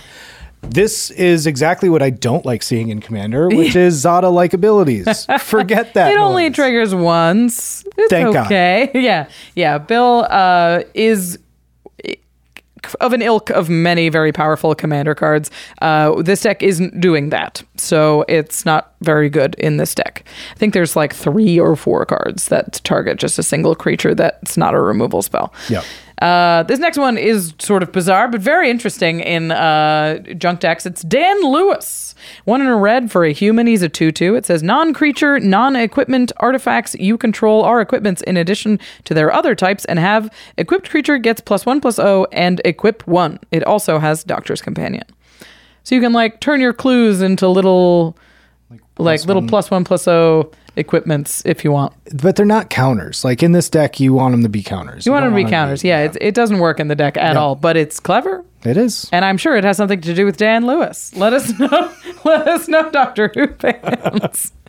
This 0.62 1.12
is 1.12 1.48
exactly 1.48 1.90
what 1.90 2.02
I 2.02 2.10
don't 2.10 2.46
like 2.46 2.62
seeing 2.64 2.90
in 2.90 3.00
Commander, 3.00 3.48
which 3.52 3.76
is 3.78 3.94
Zada 3.96 4.28
like 4.30 4.54
abilities. 4.54 5.26
Forget 5.40 5.94
that. 5.94 6.12
it 6.12 6.18
only 6.18 6.50
noise. 6.50 6.56
triggers 6.56 6.94
once. 6.94 7.86
It's 7.98 8.10
Thank 8.10 8.34
God. 8.34 8.48
okay. 8.48 8.92
Yeah. 9.06 9.30
Yeah. 9.56 9.78
Bill 9.78 10.28
uh, 10.30 10.82
is 10.94 11.40
of 12.96 13.14
an 13.14 13.22
ilk 13.22 13.50
of 13.52 13.70
many 13.70 14.10
very 14.10 14.32
powerful 14.32 14.76
commander 14.76 15.16
cards. 15.16 15.50
Uh, 15.82 16.22
this 16.22 16.42
deck 16.42 16.62
isn't 16.62 17.00
doing 17.00 17.30
that. 17.30 17.64
So 17.78 18.26
it's 18.28 18.66
not 18.66 18.94
very 19.02 19.30
good 19.30 19.56
in 19.56 19.78
this 19.78 19.96
deck. 19.96 20.24
I 20.52 20.56
think 20.56 20.74
there's 20.74 20.96
like 20.96 21.14
three 21.14 21.60
or 21.60 21.76
four 21.76 22.06
cards 22.06 22.48
that 22.50 22.82
target 22.84 23.18
just 23.18 23.40
a 23.40 23.44
single 23.44 23.76
creature 23.76 24.16
that's 24.16 24.58
not 24.58 24.74
a 24.74 24.80
removal 24.80 25.22
spell. 25.22 25.54
Yeah. 25.70 25.84
Uh, 26.22 26.64
this 26.64 26.80
next 26.80 26.98
one 26.98 27.18
is 27.18 27.54
sort 27.60 27.84
of 27.84 27.92
bizarre, 27.92 28.28
but 28.28 28.40
very 28.40 28.70
interesting 28.70 29.20
in 29.20 29.52
uh, 29.52 30.20
junk 30.38 30.62
decks. 30.62 30.86
It's 30.86 31.02
Dan 31.02 31.42
Lewis. 31.42 32.16
One 32.46 32.62
in 32.62 32.68
a 32.68 32.76
red 32.76 33.12
for 33.12 33.26
a 33.26 33.34
human. 33.34 33.68
He's 33.68 33.82
a 33.82 33.90
2 33.90 34.12
2. 34.12 34.36
It 34.36 34.46
says 34.46 34.64
non 34.64 34.94
creature, 34.94 35.40
non 35.40 35.76
equipment 35.76 36.32
artifacts 36.38 36.96
you 36.96 37.18
control 37.18 37.64
are 37.64 37.82
equipments 37.82 38.22
in 38.22 38.38
addition 38.38 38.80
to 39.04 39.14
their 39.14 39.32
other 39.34 39.56
types 39.56 39.84
and 39.86 40.00
have 40.00 40.32
equipped 40.58 40.90
creature 40.90 41.18
gets 41.18 41.42
plus 41.42 41.66
1 41.66 41.82
plus 41.82 41.98
0 41.98 42.26
and 42.32 42.62
equip 42.64 43.06
1. 43.08 43.40
It 43.52 43.64
also 43.64 44.00
has 44.00 44.24
Doctor's 44.24 44.62
Companion. 44.62 45.06
So 45.84 45.96
you 45.96 46.02
can 46.02 46.14
like 46.14 46.40
turn 46.40 46.62
your 46.62 46.74
clues 46.74 47.22
into 47.22 47.48
little, 47.48 48.18
like, 48.98 49.26
little 49.26 49.46
plus 49.48 49.70
1 49.72 49.84
plus 49.84 50.04
plus 50.06 50.08
o 50.08 50.52
equipments 50.78 51.42
if 51.46 51.64
you 51.64 51.72
want. 51.72 51.94
But 52.22 52.36
they're 52.36 52.46
not 52.46 52.70
counters. 52.70 53.24
Like 53.24 53.42
in 53.44 53.52
this 53.54 53.70
deck, 53.70 54.00
you 54.00 54.14
want 54.14 54.34
them 54.34 54.44
to 54.44 54.50
be 54.50 54.62
counters. 54.64 55.06
You 55.06 55.12
want 55.12 55.24
them 55.24 55.32
to 55.32 55.36
be 55.36 55.44
want 55.44 55.52
counters. 55.54 55.84
Yeah, 55.84 56.02
It, 56.04 56.18
it 56.20 56.36
doesn't 56.36 56.60
work 56.60 56.80
in 56.80 56.88
the 56.88 56.96
deck 56.96 57.16
at 57.18 57.34
Yeah. 57.36 57.40
all, 57.40 57.56
but 57.56 57.78
it's 57.78 58.00
clever. 58.00 58.44
It 58.64 58.78
is. 58.78 59.08
And 59.14 59.24
I'm 59.24 59.38
sure 59.38 59.56
it 59.56 59.64
has 59.64 59.78
something 59.78 60.02
to 60.02 60.14
do 60.14 60.26
with 60.26 60.38
Dan 60.38 60.66
Lewis. 60.66 61.16
Let 61.16 61.34
us 61.34 61.58
know. 61.60 61.92
Let 62.26 62.48
us 62.48 62.68
know, 62.68 62.90
Doctor 62.92 63.32
Who 63.36 63.48
fans. 63.54 64.52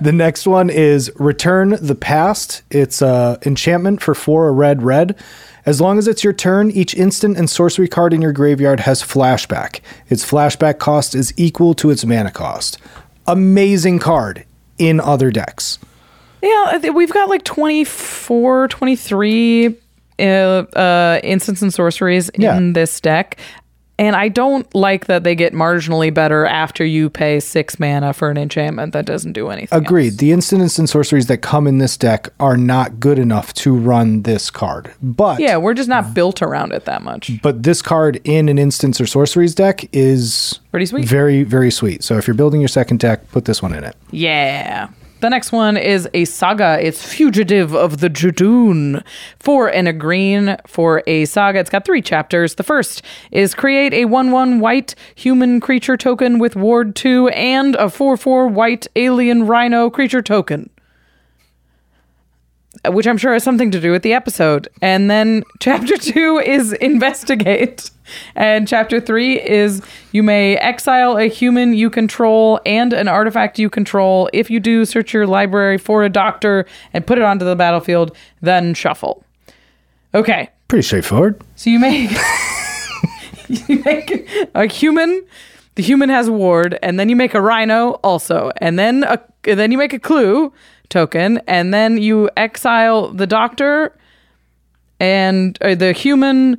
The 0.00 0.12
next 0.14 0.46
one 0.46 0.70
is 0.70 1.10
Return 1.16 1.76
the 1.80 1.94
Past. 1.96 2.62
It's 2.70 3.02
a 3.02 3.38
enchantment 3.44 4.00
for 4.00 4.14
four 4.14 4.48
a 4.48 4.52
red 4.52 4.82
red. 4.82 5.16
As 5.64 5.80
long 5.80 5.96
as 5.98 6.08
it's 6.08 6.24
your 6.24 6.32
turn, 6.32 6.70
each 6.70 6.94
instant 6.94 7.36
and 7.36 7.48
sorcery 7.48 7.86
card 7.88 8.12
in 8.12 8.20
your 8.20 8.32
graveyard 8.32 8.80
has 8.80 9.02
flashback. 9.02 9.80
Its 10.08 10.28
flashback 10.28 10.78
cost 10.78 11.14
is 11.14 11.32
equal 11.36 11.72
to 11.74 11.90
its 11.90 12.04
mana 12.04 12.30
cost. 12.32 12.78
Amazing 13.26 14.00
card 14.00 14.44
in 14.78 14.98
other 15.00 15.30
decks. 15.30 15.78
Yeah, 16.42 16.90
we've 16.90 17.12
got 17.12 17.28
like 17.28 17.44
24, 17.44 18.66
23 18.68 19.76
uh, 20.18 20.22
uh, 20.22 21.20
instants 21.22 21.62
and 21.62 21.72
sorceries 21.72 22.30
Yeah. 22.36 22.56
in 22.56 22.72
this 22.72 23.00
deck. 23.00 23.38
And 24.02 24.16
I 24.16 24.26
don't 24.26 24.66
like 24.74 25.06
that 25.06 25.22
they 25.22 25.36
get 25.36 25.52
marginally 25.52 26.12
better 26.12 26.44
after 26.44 26.84
you 26.84 27.08
pay 27.08 27.38
six 27.38 27.78
mana 27.78 28.12
for 28.12 28.30
an 28.30 28.36
enchantment 28.36 28.92
that 28.94 29.04
doesn't 29.06 29.32
do 29.32 29.48
anything. 29.48 29.78
Agreed. 29.78 30.18
The 30.18 30.32
instants 30.32 30.76
and 30.76 30.88
sorceries 30.88 31.28
that 31.28 31.38
come 31.38 31.68
in 31.68 31.78
this 31.78 31.96
deck 31.96 32.28
are 32.40 32.56
not 32.56 32.98
good 32.98 33.16
enough 33.16 33.54
to 33.54 33.72
run 33.72 34.22
this 34.22 34.50
card. 34.50 34.92
But 35.00 35.38
Yeah, 35.38 35.56
we're 35.58 35.74
just 35.74 35.88
not 35.88 36.14
built 36.14 36.42
around 36.42 36.72
it 36.72 36.84
that 36.86 37.02
much. 37.02 37.40
but 37.42 37.62
this 37.62 37.80
card 37.80 38.20
in 38.24 38.48
an 38.48 38.58
instance 38.58 39.00
or 39.00 39.06
sorceries 39.06 39.54
deck 39.54 39.88
is 39.92 40.58
Pretty 40.72 40.86
sweet. 40.86 41.04
Very, 41.04 41.44
very 41.44 41.70
sweet. 41.70 42.02
So 42.02 42.18
if 42.18 42.26
you're 42.26 42.34
building 42.34 42.60
your 42.60 42.66
second 42.66 42.98
deck, 42.98 43.30
put 43.30 43.44
this 43.44 43.62
one 43.62 43.72
in 43.72 43.84
it. 43.84 43.94
Yeah. 44.10 44.88
The 45.22 45.30
next 45.30 45.52
one 45.52 45.76
is 45.76 46.08
a 46.14 46.24
saga. 46.24 46.84
It's 46.84 47.00
Fugitive 47.00 47.76
of 47.76 48.00
the 48.00 48.10
Judoon. 48.10 49.04
Four 49.38 49.68
and 49.68 49.86
a 49.86 49.92
green 49.92 50.56
for 50.66 51.04
a 51.06 51.26
saga. 51.26 51.60
It's 51.60 51.70
got 51.70 51.84
three 51.84 52.02
chapters. 52.02 52.56
The 52.56 52.64
first 52.64 53.02
is 53.30 53.54
create 53.54 53.94
a 53.94 54.06
1 54.06 54.32
1 54.32 54.58
white 54.58 54.96
human 55.14 55.60
creature 55.60 55.96
token 55.96 56.40
with 56.40 56.56
Ward 56.56 56.96
2 56.96 57.28
and 57.28 57.76
a 57.76 57.88
4 57.88 58.16
4 58.16 58.48
white 58.48 58.88
alien 58.96 59.46
rhino 59.46 59.90
creature 59.90 60.22
token. 60.22 60.70
Which 62.86 63.06
I'm 63.06 63.18
sure 63.18 63.32
has 63.34 63.44
something 63.44 63.70
to 63.70 63.80
do 63.80 63.92
with 63.92 64.02
the 64.02 64.12
episode. 64.14 64.66
And 64.80 65.10
then 65.10 65.44
chapter 65.60 65.96
two 65.96 66.38
is 66.44 66.72
investigate. 66.74 67.90
And 68.34 68.66
chapter 68.66 68.98
three 69.00 69.40
is 69.40 69.82
you 70.10 70.22
may 70.22 70.56
exile 70.56 71.16
a 71.16 71.26
human 71.28 71.74
you 71.74 71.90
control 71.90 72.60
and 72.66 72.92
an 72.92 73.08
artifact 73.08 73.58
you 73.58 73.70
control. 73.70 74.28
If 74.32 74.50
you 74.50 74.58
do, 74.58 74.84
search 74.84 75.12
your 75.12 75.26
library 75.26 75.78
for 75.78 76.02
a 76.02 76.08
doctor 76.08 76.66
and 76.92 77.06
put 77.06 77.18
it 77.18 77.24
onto 77.24 77.44
the 77.44 77.54
battlefield, 77.56 78.16
then 78.40 78.74
shuffle. 78.74 79.24
Okay, 80.14 80.50
Pretty 80.68 80.82
straightforward. 80.82 81.40
so 81.56 81.70
you 81.70 81.78
make 81.78 82.10
you 83.48 83.82
make 83.84 84.28
a 84.54 84.66
human. 84.66 85.24
The 85.74 85.82
human 85.82 86.08
has 86.10 86.28
a 86.28 86.32
ward, 86.32 86.78
and 86.82 86.98
then 87.00 87.08
you 87.08 87.16
make 87.16 87.32
a 87.34 87.40
rhino 87.40 87.92
also, 88.02 88.50
and 88.58 88.78
then 88.78 89.04
a 89.04 89.18
and 89.44 89.58
then 89.58 89.72
you 89.72 89.78
make 89.78 89.92
a 89.92 89.98
clue 89.98 90.52
token, 90.92 91.38
and 91.48 91.74
then 91.74 91.96
you 91.96 92.30
exile 92.36 93.08
the 93.12 93.26
doctor 93.26 93.96
and 95.00 95.58
uh, 95.62 95.74
the 95.74 95.92
human 95.92 96.58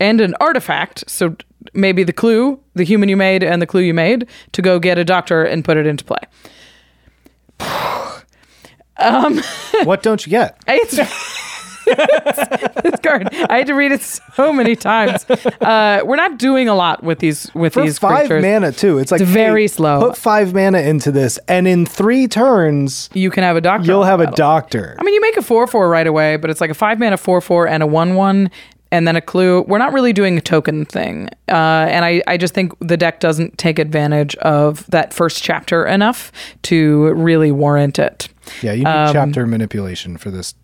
and 0.00 0.20
an 0.20 0.34
artifact. 0.40 1.04
So 1.06 1.36
maybe 1.74 2.02
the 2.02 2.12
clue, 2.12 2.58
the 2.74 2.84
human 2.84 3.08
you 3.08 3.16
made, 3.16 3.44
and 3.44 3.62
the 3.62 3.66
clue 3.66 3.82
you 3.82 3.94
made 3.94 4.26
to 4.52 4.62
go 4.62 4.80
get 4.80 4.98
a 4.98 5.04
doctor 5.04 5.44
and 5.44 5.64
put 5.64 5.76
it 5.76 5.86
into 5.86 6.04
play. 6.04 6.18
what 9.84 10.02
don't 10.02 10.24
you 10.24 10.30
get? 10.30 10.58
It's 10.66 10.96
this 11.86 13.00
card. 13.02 13.28
I 13.48 13.58
had 13.58 13.66
to 13.68 13.74
read 13.74 13.92
it 13.92 14.02
so 14.02 14.52
many 14.52 14.76
times. 14.76 15.24
Uh, 15.60 16.02
we're 16.04 16.16
not 16.16 16.38
doing 16.38 16.68
a 16.68 16.74
lot 16.74 17.02
with 17.02 17.18
these 17.20 17.52
with 17.54 17.74
For 17.74 17.82
these 17.82 17.98
five 17.98 18.28
creatures. 18.28 18.42
mana 18.42 18.72
too. 18.72 18.98
It's 18.98 19.10
like 19.12 19.20
It's 19.20 19.30
very 19.30 19.62
hey, 19.62 19.68
slow. 19.68 20.00
Put 20.00 20.16
five 20.16 20.54
mana 20.54 20.78
into 20.78 21.10
this, 21.10 21.38
and 21.48 21.66
in 21.66 21.86
three 21.86 22.28
turns, 22.28 23.08
You 23.14 23.30
can 23.30 23.42
have 23.42 23.56
a 23.56 23.60
doctor. 23.60 23.86
you'll 23.86 24.04
have 24.04 24.20
the 24.20 24.28
a 24.28 24.32
doctor. 24.32 24.96
I 24.98 25.02
mean, 25.02 25.14
you 25.14 25.20
make 25.20 25.36
a 25.36 25.42
four 25.42 25.66
four 25.66 25.88
right 25.88 26.06
away, 26.06 26.36
but 26.36 26.50
it's 26.50 26.60
like 26.60 26.70
a 26.70 26.74
five 26.74 26.98
mana 26.98 27.16
four 27.16 27.40
four 27.40 27.66
and 27.68 27.82
a 27.82 27.86
one 27.86 28.14
one. 28.14 28.50
And 28.92 29.06
then 29.06 29.16
a 29.16 29.20
clue. 29.20 29.62
We're 29.62 29.78
not 29.78 29.92
really 29.92 30.12
doing 30.12 30.38
a 30.38 30.40
token 30.40 30.84
thing. 30.84 31.28
Uh, 31.48 31.90
and 31.90 32.04
I, 32.04 32.22
I 32.28 32.36
just 32.36 32.54
think 32.54 32.72
the 32.78 32.96
deck 32.96 33.18
doesn't 33.18 33.58
take 33.58 33.80
advantage 33.80 34.36
of 34.36 34.86
that 34.86 35.12
first 35.12 35.42
chapter 35.42 35.84
enough 35.84 36.30
to 36.62 37.12
really 37.14 37.50
warrant 37.50 37.98
it. 37.98 38.28
yeah, 38.62 38.70
you 38.70 38.84
need 38.84 38.86
um, 38.86 39.12
chapter 39.12 39.44
manipulation 39.44 40.16
for 40.16 40.30
this 40.30 40.54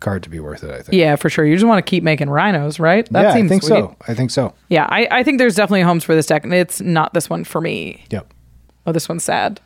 card 0.00 0.22
to 0.24 0.30
be 0.30 0.40
worth 0.40 0.62
it. 0.64 0.70
I 0.70 0.82
think. 0.82 0.94
Yeah, 0.94 1.16
for 1.16 1.28
sure. 1.30 1.44
You 1.46 1.54
just 1.56 1.66
want 1.66 1.84
to 1.84 1.88
keep 1.90 2.02
making 2.04 2.28
rhinos, 2.30 2.78
right? 2.78 3.08
That 3.12 3.22
yeah, 3.22 3.30
I 3.30 3.34
seems 3.34 3.48
think 3.48 3.62
sweet. 3.62 3.68
so. 3.78 3.96
I 4.06 4.14
think 4.14 4.30
so. 4.30 4.54
Yeah, 4.68 4.86
I, 4.90 5.08
I 5.10 5.22
think 5.22 5.38
there's 5.38 5.54
definitely 5.54 5.82
homes 5.82 6.04
for 6.04 6.14
this 6.14 6.26
deck, 6.26 6.44
and 6.44 6.52
it's 6.54 6.80
not 6.80 7.14
this 7.14 7.28
one 7.30 7.44
for 7.44 7.60
me. 7.60 8.04
Yep, 8.10 8.32
Oh, 8.86 8.92
this 8.92 9.08
one's 9.08 9.24
sad. 9.24 9.60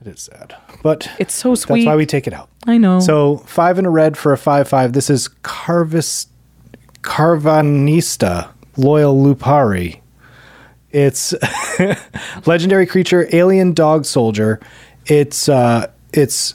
it 0.00 0.08
is 0.08 0.20
sad, 0.22 0.56
but 0.82 1.08
It's 1.18 1.34
so 1.34 1.54
sweet. 1.54 1.80
that's 1.80 1.86
why 1.86 1.96
we 1.96 2.06
take 2.06 2.26
it 2.26 2.32
out. 2.32 2.48
I 2.66 2.78
know. 2.78 2.98
So 3.00 3.36
five 3.38 3.78
in 3.78 3.86
a 3.86 3.90
red 3.90 4.16
for 4.16 4.32
a 4.32 4.38
five 4.38 4.68
five. 4.68 4.92
This 4.94 5.10
is 5.10 5.28
Carvis 5.42 6.26
Karvanista 7.02 8.48
Loyal 8.76 9.14
Lupari. 9.16 10.00
It's 10.90 11.34
legendary 12.46 12.86
creature, 12.86 13.28
alien 13.32 13.72
dog 13.72 14.04
soldier. 14.04 14.60
It's 15.06 15.48
uh 15.48 15.90
it's 16.12 16.54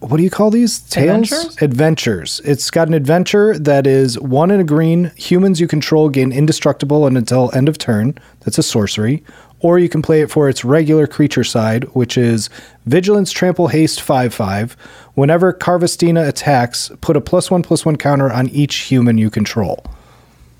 what 0.00 0.16
do 0.18 0.22
you 0.22 0.30
call 0.30 0.50
these? 0.50 0.78
Tales? 0.78 1.32
Adventures? 1.32 1.62
Adventures. 1.62 2.40
It's 2.44 2.70
got 2.70 2.88
an 2.88 2.94
adventure 2.94 3.58
that 3.58 3.86
is 3.86 4.18
one 4.20 4.50
in 4.50 4.60
a 4.60 4.64
green. 4.64 5.10
Humans 5.16 5.60
you 5.60 5.66
control 5.66 6.08
gain 6.08 6.30
indestructible 6.30 7.06
and 7.06 7.16
until 7.16 7.50
end 7.52 7.68
of 7.68 7.78
turn. 7.78 8.16
That's 8.40 8.58
a 8.58 8.62
sorcery. 8.62 9.24
Or 9.60 9.78
you 9.78 9.88
can 9.88 10.02
play 10.02 10.20
it 10.20 10.30
for 10.30 10.48
its 10.48 10.64
regular 10.64 11.08
creature 11.08 11.42
side, 11.42 11.84
which 11.94 12.16
is 12.16 12.48
Vigilance, 12.86 13.32
Trample, 13.32 13.68
Haste, 13.68 14.00
5 14.00 14.32
5. 14.32 14.76
Whenever 15.14 15.52
Carvestina 15.52 16.28
attacks, 16.28 16.92
put 17.00 17.16
a 17.16 17.20
plus 17.20 17.50
1 17.50 17.64
plus 17.64 17.84
1 17.84 17.96
counter 17.96 18.32
on 18.32 18.48
each 18.50 18.76
human 18.76 19.18
you 19.18 19.30
control. 19.30 19.84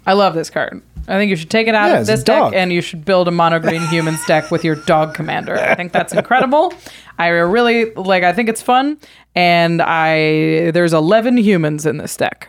I 0.09 0.14
love 0.14 0.34
this 0.34 0.50
card. 0.50 0.80
I 1.06 1.12
think 1.18 1.30
you 1.30 1.36
should 1.36 1.50
take 1.50 1.68
it 1.68 1.74
out 1.74 1.86
Yeah, 1.88 1.94
of 1.96 2.00
it's 2.02 2.09
a 2.11 2.12
this 2.12 2.22
deck 2.24 2.36
dog. 2.38 2.54
and 2.54 2.72
you 2.72 2.80
should 2.82 3.04
build 3.04 3.28
a 3.28 3.30
mono 3.30 3.59
green 3.59 3.80
humans 3.88 4.24
deck 4.26 4.50
with 4.50 4.62
your 4.64 4.74
dog 4.74 5.14
commander. 5.14 5.56
I 5.59 5.74
think 5.74 5.92
that's 5.92 6.12
incredible. 6.20 6.72
I 7.18 7.28
really 7.28 7.92
like 7.94 8.24
I 8.24 8.32
think 8.32 8.48
it's 8.48 8.61
fun 8.62 8.98
and 9.34 9.80
I 9.82 10.70
there's 10.72 10.92
11 10.92 11.38
humans 11.38 11.86
in 11.86 11.96
this 11.96 12.16
deck 12.16 12.48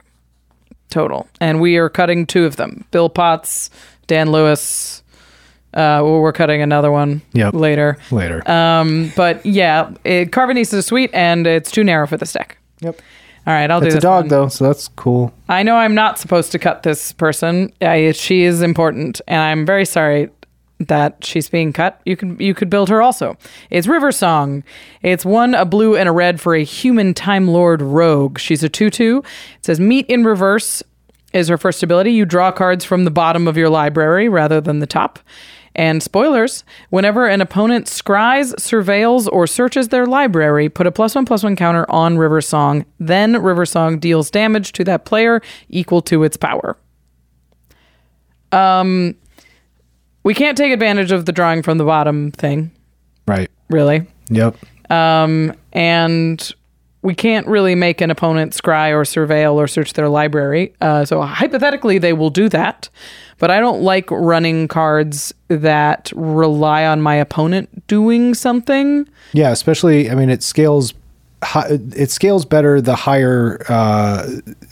total 0.90 1.28
and 1.40 1.62
we 1.62 1.78
are 1.78 1.90
cutting 1.90 2.26
two 2.26 2.46
of 2.46 2.56
them. 2.58 2.84
Bill 2.92 3.10
Potts, 3.10 3.70
Dan 4.08 4.32
Lewis 4.32 5.04
uh, 5.74 6.02
well, 6.04 6.20
we're 6.20 6.34
cutting 6.34 6.62
another 6.64 6.92
one 6.92 7.22
Yep. 7.34 7.54
later. 7.54 7.98
Later. 8.10 8.50
Um, 8.50 9.14
but 9.16 9.46
yeah, 9.46 9.92
it, 10.04 10.32
Karvanista 10.32 10.74
is 10.76 10.88
sweet 10.88 11.12
and 11.14 11.46
it's 11.46 11.70
too 11.70 11.84
narrow 11.84 12.08
for 12.08 12.18
this 12.18 12.34
deck. 12.34 12.58
yep. 12.82 13.00
All 13.48 13.54
right, 13.54 13.70
I'll 13.72 13.80
do 13.80 13.88
It's 13.88 13.96
a 13.96 14.00
dog, 14.00 14.24
one. 14.26 14.28
though, 14.30 14.48
so 14.48 14.66
that's 14.66 14.88
cool. 14.90 15.34
I 15.48 15.64
know 15.64 15.76
I'm 15.76 15.96
not 15.96 16.20
supposed 16.20 16.52
to 16.52 16.60
cut 16.60 16.84
this 16.84 17.14
person. 17.14 17.74
I, 17.82 18.12
she 18.12 18.44
is 18.44 18.62
important, 18.62 19.22
and 19.28 19.42
I'm 19.42 19.66
very 19.66 19.86
sorry 19.86 20.30
that 20.80 21.26
she's 21.26 21.50
being 21.50 21.74
cut. 21.74 22.00
You 22.06 22.16
could 22.16 22.40
you 22.40 22.54
could 22.54 22.70
build 22.70 22.90
her 22.90 23.02
also. 23.02 23.38
It's 23.70 23.88
River 23.88 24.12
Song. 24.12 24.64
It's 25.02 25.26
one 25.26 25.54
a 25.54 25.66
blue 25.66 25.96
and 25.98 26.08
a 26.08 26.12
red 26.12 26.40
for 26.40 26.56
a 26.56 26.64
human 26.64 27.14
time 27.14 27.48
lord 27.48 27.82
rogue. 27.82 28.40
She's 28.40 28.64
a 28.64 28.70
two 28.70 28.90
two. 28.90 29.24
It 29.58 29.66
says 29.66 29.80
meet 29.80 30.06
in 30.08 30.24
reverse 30.24 30.82
is 31.34 31.48
her 31.50 31.58
first 31.58 31.84
ability. 31.84 32.12
You 32.12 32.26
draw 32.26 32.52
cards 32.52 32.86
from 32.86 33.04
the 33.04 33.12
bottom 33.12 33.48
of 33.48 33.58
your 33.58 33.70
library 33.70 34.30
rather 34.30 34.62
than 34.62 34.80
the 34.80 34.88
top. 34.88 35.20
And 35.80 36.04
spoilers, 36.04 36.66
whenever 36.90 37.26
an 37.26 37.40
opponent 37.40 37.86
scries, 37.86 38.54
surveils, 38.56 39.30
or 39.32 39.48
searches 39.48 39.88
their 39.88 40.06
library, 40.06 40.68
put 40.68 40.86
a 40.86 40.92
plus 40.92 41.16
one 41.16 41.24
plus 41.24 41.42
one 41.42 41.56
counter 41.56 41.90
on 41.90 42.18
River 42.18 42.42
Song. 42.42 42.86
Then 43.00 43.42
River 43.42 43.66
Song 43.66 43.98
deals 43.98 44.30
damage 44.30 44.74
to 44.74 44.84
that 44.84 45.06
player 45.06 45.42
equal 45.70 46.02
to 46.02 46.24
its 46.26 46.36
power. 46.36 46.76
Um, 48.52 49.16
we 50.24 50.34
can't 50.34 50.58
take 50.58 50.74
advantage 50.74 51.14
of 51.14 51.26
the 51.26 51.32
drawing 51.32 51.64
from 51.64 51.78
the 51.78 51.86
bottom 51.86 52.32
thing, 52.32 52.72
Right. 53.26 53.50
really. 53.70 54.06
Yep. 54.32 54.58
Um, 54.90 55.54
and 55.72 56.52
we 57.02 57.16
can't 57.16 57.48
really 57.48 57.76
make 57.76 58.02
an 58.02 58.12
opponent 58.12 58.54
scry 58.54 58.92
or 58.92 59.04
surveil 59.04 59.54
or 59.54 59.68
search 59.68 59.94
their 59.94 60.10
library. 60.10 60.74
Uh, 60.82 61.06
so 61.06 61.22
hypothetically, 61.22 61.98
they 61.98 62.14
will 62.14 62.30
do 62.30 62.50
that. 62.50 62.90
But 63.38 63.52
I 63.52 63.62
don't 63.62 63.82
like 63.82 64.12
running 64.12 64.68
cards 64.68 65.34
that 65.48 66.12
rely 66.14 66.86
on 66.86 67.02
my 67.02 67.16
opponent 67.16 67.88
doing 67.88 68.34
something. 68.34 69.08
Yeah, 69.32 69.52
especially 69.52 70.10
I 70.10 70.16
mean 70.16 70.30
it 70.30 70.44
scales 70.44 70.94
it 71.66 72.12
scales 72.12 72.44
better 72.44 72.82
the 72.82 72.96
higher 72.96 73.64
uh, 73.70 74.26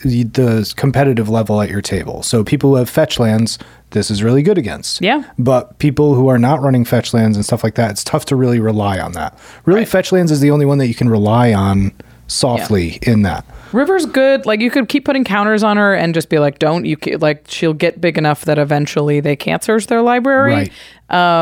the, 0.04 0.24
the 0.24 0.70
competitive 0.76 1.30
level 1.30 1.62
at 1.62 1.70
your 1.70 1.80
table. 1.80 2.22
So 2.22 2.44
people 2.44 2.70
who 2.70 2.76
have 2.76 2.90
fetch 2.90 3.18
lands, 3.18 3.58
this 3.90 4.10
is 4.10 4.22
really 4.22 4.42
good 4.42 4.58
against. 4.58 5.00
Yeah. 5.00 5.24
But 5.38 5.78
people 5.78 6.14
who 6.14 6.28
are 6.28 6.38
not 6.38 6.60
running 6.60 6.84
fetch 6.84 7.14
lands 7.14 7.38
and 7.38 7.44
stuff 7.44 7.64
like 7.64 7.74
that, 7.76 7.92
it's 7.92 8.04
tough 8.04 8.26
to 8.26 8.36
really 8.36 8.60
rely 8.60 8.98
on 8.98 9.12
that. 9.12 9.38
Really, 9.64 9.86
fetch 9.86 10.12
lands 10.12 10.30
is 10.30 10.40
the 10.40 10.50
only 10.50 10.66
one 10.66 10.76
that 10.76 10.88
you 10.88 10.94
can 10.94 11.08
rely 11.08 11.54
on 11.54 11.92
softly 12.28 12.98
in 13.02 13.22
that. 13.22 13.44
River's 13.72 14.06
good. 14.06 14.46
Like 14.46 14.60
you 14.60 14.70
could 14.70 14.88
keep 14.88 15.04
putting 15.04 15.24
counters 15.24 15.62
on 15.62 15.76
her 15.76 15.92
and 15.94 16.14
just 16.14 16.28
be 16.30 16.38
like, 16.38 16.58
"Don't 16.58 16.84
you?" 16.86 16.96
ca- 16.96 17.16
Like 17.16 17.44
she'll 17.48 17.74
get 17.74 18.00
big 18.00 18.16
enough 18.16 18.44
that 18.46 18.58
eventually 18.58 19.20
they 19.20 19.36
can't 19.36 19.62
search 19.62 19.88
their 19.88 20.00
library. 20.00 20.52
Right. 20.52 20.72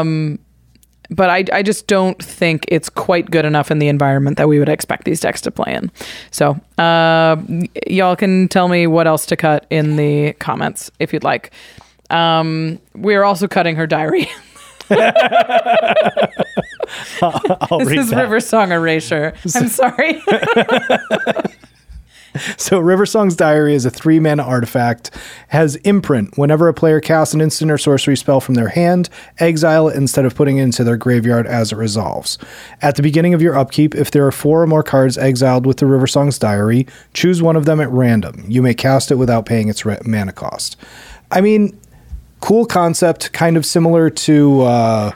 Um, 0.00 0.38
but 1.08 1.30
I, 1.30 1.44
I 1.52 1.62
just 1.62 1.86
don't 1.86 2.20
think 2.20 2.64
it's 2.66 2.88
quite 2.88 3.30
good 3.30 3.44
enough 3.44 3.70
in 3.70 3.78
the 3.78 3.86
environment 3.86 4.38
that 4.38 4.48
we 4.48 4.58
would 4.58 4.68
expect 4.68 5.04
these 5.04 5.20
decks 5.20 5.40
to 5.42 5.52
play 5.52 5.72
in. 5.74 5.92
So, 6.32 6.52
uh, 6.78 7.36
y- 7.48 7.68
y'all 7.86 8.16
can 8.16 8.48
tell 8.48 8.66
me 8.66 8.88
what 8.88 9.06
else 9.06 9.24
to 9.26 9.36
cut 9.36 9.66
in 9.70 9.94
the 9.94 10.32
comments 10.40 10.90
if 10.98 11.12
you'd 11.12 11.22
like. 11.22 11.52
Um, 12.10 12.80
we're 12.96 13.22
also 13.22 13.46
cutting 13.46 13.76
her 13.76 13.86
diary. 13.86 14.28
I'll 17.22 17.78
this 17.78 17.92
is 17.92 18.10
that. 18.10 18.22
River 18.22 18.40
Song 18.40 18.72
erasure. 18.72 19.34
I'm 19.54 19.68
sorry. 19.68 20.22
So 22.58 22.78
River 22.78 23.06
Song's 23.06 23.36
Diary 23.36 23.74
is 23.74 23.86
a 23.86 23.90
three 23.90 24.20
mana 24.20 24.42
artifact, 24.42 25.10
has 25.48 25.76
imprint. 25.76 26.36
Whenever 26.36 26.68
a 26.68 26.74
player 26.74 27.00
casts 27.00 27.34
an 27.34 27.40
instant 27.40 27.70
or 27.70 27.78
sorcery 27.78 28.16
spell 28.16 28.40
from 28.40 28.54
their 28.54 28.68
hand, 28.68 29.08
exile 29.38 29.88
it 29.88 29.96
instead 29.96 30.24
of 30.24 30.34
putting 30.34 30.58
it 30.58 30.62
into 30.64 30.84
their 30.84 30.96
graveyard 30.96 31.46
as 31.46 31.72
it 31.72 31.76
resolves. 31.76 32.38
At 32.82 32.96
the 32.96 33.02
beginning 33.02 33.34
of 33.34 33.42
your 33.42 33.56
upkeep, 33.56 33.94
if 33.94 34.10
there 34.10 34.26
are 34.26 34.32
four 34.32 34.62
or 34.62 34.66
more 34.66 34.82
cards 34.82 35.16
exiled 35.16 35.66
with 35.66 35.78
the 35.78 35.86
River 35.86 36.06
Song's 36.06 36.38
Diary, 36.38 36.86
choose 37.14 37.42
one 37.42 37.56
of 37.56 37.64
them 37.64 37.80
at 37.80 37.90
random. 37.90 38.44
You 38.48 38.62
may 38.62 38.74
cast 38.74 39.10
it 39.10 39.16
without 39.16 39.46
paying 39.46 39.68
its 39.68 39.84
re- 39.84 39.98
mana 40.04 40.32
cost. 40.32 40.76
I 41.30 41.40
mean, 41.40 41.78
cool 42.40 42.66
concept, 42.66 43.32
kind 43.32 43.56
of 43.56 43.66
similar 43.66 44.10
to 44.10 44.62
uh, 44.62 45.12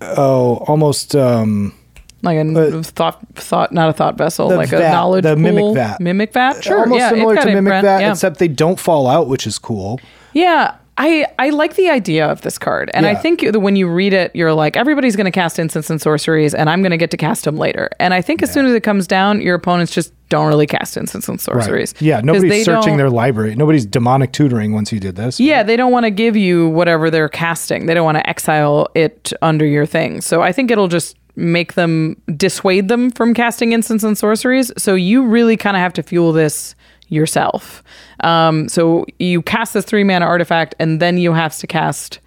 oh, 0.00 0.64
almost 0.66 1.14
um, 1.14 1.74
like 2.22 2.38
a 2.38 2.82
thought, 2.82 3.20
thought, 3.34 3.72
not 3.72 3.88
a 3.88 3.92
thought 3.92 4.16
vessel, 4.16 4.48
like 4.48 4.72
a 4.72 4.78
knowledge 4.78 5.24
the 5.24 5.34
pool. 5.34 5.42
mimic 5.42 5.74
vat. 5.74 6.00
Mimic 6.00 6.32
vat, 6.32 6.62
sure. 6.62 6.80
almost 6.80 7.00
yeah, 7.00 7.10
similar 7.10 7.36
to 7.36 7.46
mimic 7.46 7.82
vat, 7.82 8.00
yeah. 8.00 8.10
except 8.12 8.38
they 8.38 8.48
don't 8.48 8.78
fall 8.78 9.06
out, 9.06 9.28
which 9.28 9.46
is 9.46 9.58
cool. 9.58 10.00
Yeah, 10.32 10.76
I 11.02 11.26
I 11.40 11.50
like 11.50 11.74
the 11.74 11.90
idea 11.90 12.26
of 12.28 12.42
this 12.42 12.58
card, 12.58 12.88
and 12.94 13.06
I 13.06 13.16
think 13.16 13.44
when 13.54 13.74
you 13.74 13.88
read 13.88 14.12
it, 14.12 14.30
you're 14.36 14.54
like, 14.54 14.76
everybody's 14.76 15.16
going 15.16 15.24
to 15.24 15.32
cast 15.32 15.58
instants 15.58 15.90
and 15.90 16.00
sorceries, 16.00 16.54
and 16.54 16.70
I'm 16.70 16.80
going 16.80 16.92
to 16.92 16.96
get 16.96 17.10
to 17.10 17.16
cast 17.16 17.44
them 17.44 17.56
later. 17.56 17.90
And 17.98 18.14
I 18.14 18.22
think 18.22 18.40
as 18.40 18.52
soon 18.52 18.66
as 18.66 18.72
it 18.72 18.82
comes 18.82 19.08
down, 19.08 19.40
your 19.40 19.56
opponents 19.56 19.92
just 19.92 20.12
don't 20.28 20.46
really 20.46 20.66
cast 20.66 20.96
instants 20.96 21.28
and 21.28 21.40
sorceries. 21.40 21.92
Yeah, 21.98 22.20
nobody's 22.20 22.64
searching 22.64 22.98
their 22.98 23.10
library. 23.10 23.56
Nobody's 23.56 23.84
demonic 23.84 24.30
tutoring 24.30 24.74
once 24.74 24.92
you 24.92 25.00
did 25.00 25.16
this. 25.16 25.40
Yeah, 25.40 25.64
they 25.64 25.76
don't 25.76 25.90
want 25.90 26.04
to 26.04 26.10
give 26.10 26.36
you 26.36 26.68
whatever 26.68 27.10
they're 27.10 27.28
casting. 27.28 27.86
They 27.86 27.94
don't 27.94 28.04
want 28.04 28.18
to 28.18 28.30
exile 28.30 28.86
it 28.94 29.32
under 29.42 29.66
your 29.66 29.86
thing. 29.86 30.20
So 30.20 30.40
I 30.40 30.52
think 30.52 30.70
it'll 30.70 30.86
just 30.86 31.16
make 31.34 31.72
them 31.72 32.16
dissuade 32.36 32.86
them 32.86 33.10
from 33.10 33.34
casting 33.34 33.72
instants 33.72 34.04
and 34.04 34.16
sorceries. 34.16 34.70
So 34.78 34.94
you 34.94 35.26
really 35.26 35.56
kind 35.56 35.76
of 35.76 35.80
have 35.80 35.94
to 35.94 36.02
fuel 36.04 36.32
this 36.32 36.76
yourself. 37.12 37.82
Um, 38.20 38.68
so 38.68 39.04
you 39.18 39.42
cast 39.42 39.74
this 39.74 39.84
three 39.84 40.04
mana 40.04 40.24
artifact, 40.24 40.74
and 40.78 41.00
then 41.00 41.18
you 41.18 41.32
have 41.32 41.56
to 41.58 41.66
cast 41.66 42.18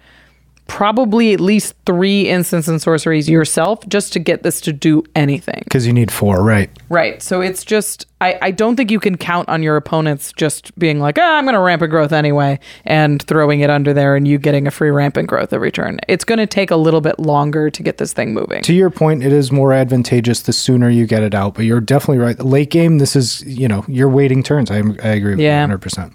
probably 0.66 1.32
at 1.32 1.40
least 1.40 1.74
three 1.86 2.28
instants 2.28 2.66
and 2.68 2.82
sorceries 2.82 3.28
yourself 3.28 3.86
just 3.88 4.12
to 4.14 4.18
get 4.18 4.42
this 4.42 4.60
to 4.62 4.72
do 4.72 5.04
anything. 5.14 5.60
Because 5.64 5.86
you 5.86 5.92
need 5.92 6.10
four, 6.10 6.42
right? 6.42 6.68
Right. 6.88 7.22
So 7.22 7.40
it's 7.40 7.64
just, 7.64 8.06
I, 8.20 8.36
I 8.42 8.50
don't 8.50 8.74
think 8.76 8.90
you 8.90 8.98
can 8.98 9.16
count 9.16 9.48
on 9.48 9.62
your 9.62 9.76
opponents 9.76 10.32
just 10.36 10.76
being 10.78 10.98
like, 10.98 11.18
ah, 11.18 11.36
I'm 11.38 11.44
going 11.44 11.54
to 11.54 11.60
ramp 11.60 11.76
rampant 11.76 11.90
growth 11.90 12.12
anyway, 12.12 12.58
and 12.86 13.22
throwing 13.22 13.60
it 13.60 13.68
under 13.70 13.92
there 13.92 14.16
and 14.16 14.26
you 14.26 14.38
getting 14.38 14.66
a 14.66 14.70
free 14.70 14.90
rampant 14.90 15.28
growth 15.28 15.52
every 15.52 15.70
turn. 15.70 16.00
It's 16.08 16.24
going 16.24 16.38
to 16.38 16.46
take 16.46 16.70
a 16.70 16.76
little 16.76 17.00
bit 17.02 17.18
longer 17.20 17.70
to 17.70 17.82
get 17.82 17.98
this 17.98 18.12
thing 18.14 18.32
moving. 18.34 18.62
To 18.62 18.72
your 18.72 18.88
point, 18.90 19.22
it 19.22 19.32
is 19.32 19.52
more 19.52 19.72
advantageous 19.72 20.40
the 20.42 20.52
sooner 20.54 20.88
you 20.88 21.06
get 21.06 21.22
it 21.22 21.34
out. 21.34 21.54
But 21.54 21.66
you're 21.66 21.80
definitely 21.82 22.18
right. 22.24 22.38
Late 22.40 22.70
game, 22.70 22.96
this 22.98 23.14
is 23.14 23.42
you 23.44 23.68
know 23.68 23.84
you're 23.88 24.08
waiting 24.08 24.42
turns. 24.42 24.70
I, 24.70 24.76
I 24.78 24.80
agree 24.80 25.32
with 25.32 25.40
Yeah. 25.40 25.66
you 25.66 25.68
100. 25.68 26.12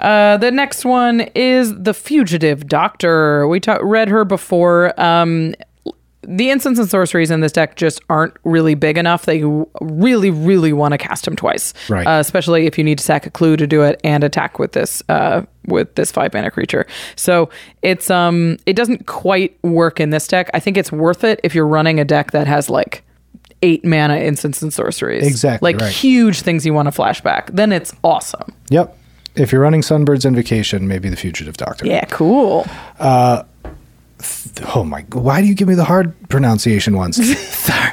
Uh, 0.00 0.36
the 0.36 0.50
next 0.50 0.84
one 0.84 1.22
is 1.34 1.74
the 1.76 1.94
fugitive 1.94 2.66
doctor. 2.66 3.46
We 3.48 3.60
ta- 3.60 3.78
read 3.82 4.08
her 4.08 4.24
before. 4.24 4.98
Um, 5.00 5.54
the 6.22 6.50
instants 6.50 6.78
and 6.78 6.90
sorceries 6.90 7.30
in 7.30 7.40
this 7.40 7.52
deck 7.52 7.76
just 7.76 8.00
aren't 8.10 8.34
really 8.44 8.74
big 8.74 8.98
enough 8.98 9.24
that 9.24 9.36
you 9.38 9.68
really, 9.80 10.30
really 10.30 10.72
want 10.74 10.92
to 10.92 10.98
cast 10.98 11.24
them 11.24 11.36
twice. 11.36 11.72
Right. 11.88 12.06
Uh, 12.06 12.18
especially 12.20 12.66
if 12.66 12.76
you 12.76 12.84
need 12.84 12.98
to 12.98 13.04
sack 13.04 13.24
a 13.24 13.30
clue 13.30 13.56
to 13.56 13.66
do 13.66 13.82
it 13.82 13.98
and 14.04 14.22
attack 14.22 14.58
with 14.58 14.72
this 14.72 15.02
uh, 15.08 15.42
with 15.66 15.94
this 15.94 16.12
five 16.12 16.34
mana 16.34 16.50
creature. 16.50 16.86
So 17.16 17.48
it's 17.82 18.10
um 18.10 18.58
it 18.66 18.74
doesn't 18.74 19.06
quite 19.06 19.56
work 19.62 20.00
in 20.00 20.10
this 20.10 20.26
deck. 20.26 20.50
I 20.52 20.60
think 20.60 20.76
it's 20.76 20.92
worth 20.92 21.24
it 21.24 21.40
if 21.44 21.54
you're 21.54 21.66
running 21.66 21.98
a 21.98 22.04
deck 22.04 22.32
that 22.32 22.46
has 22.46 22.68
like 22.68 23.04
eight 23.62 23.84
mana 23.84 24.16
instants 24.16 24.60
and 24.60 24.72
sorceries. 24.72 25.26
Exactly, 25.26 25.72
Like 25.72 25.80
right. 25.80 25.90
huge 25.92 26.42
things 26.42 26.66
you 26.66 26.74
want 26.74 26.92
to 26.92 27.00
flashback. 27.00 27.46
Then 27.54 27.72
it's 27.72 27.94
awesome. 28.04 28.52
Yep. 28.70 28.96
If 29.38 29.52
you're 29.52 29.60
running 29.60 29.82
Sunbirds 29.82 30.24
Invocation, 30.26 30.88
maybe 30.88 31.08
the 31.08 31.16
Fugitive 31.16 31.56
Doctor. 31.56 31.86
Yeah, 31.86 32.04
cool. 32.06 32.66
Oh 33.00 34.82
my! 34.84 35.02
Why 35.12 35.40
do 35.40 35.46
you 35.46 35.54
give 35.54 35.68
me 35.68 35.74
the 35.74 35.84
hard 35.84 36.12
pronunciation 36.28 36.96
ones? 36.96 37.16
Th- 37.66 37.92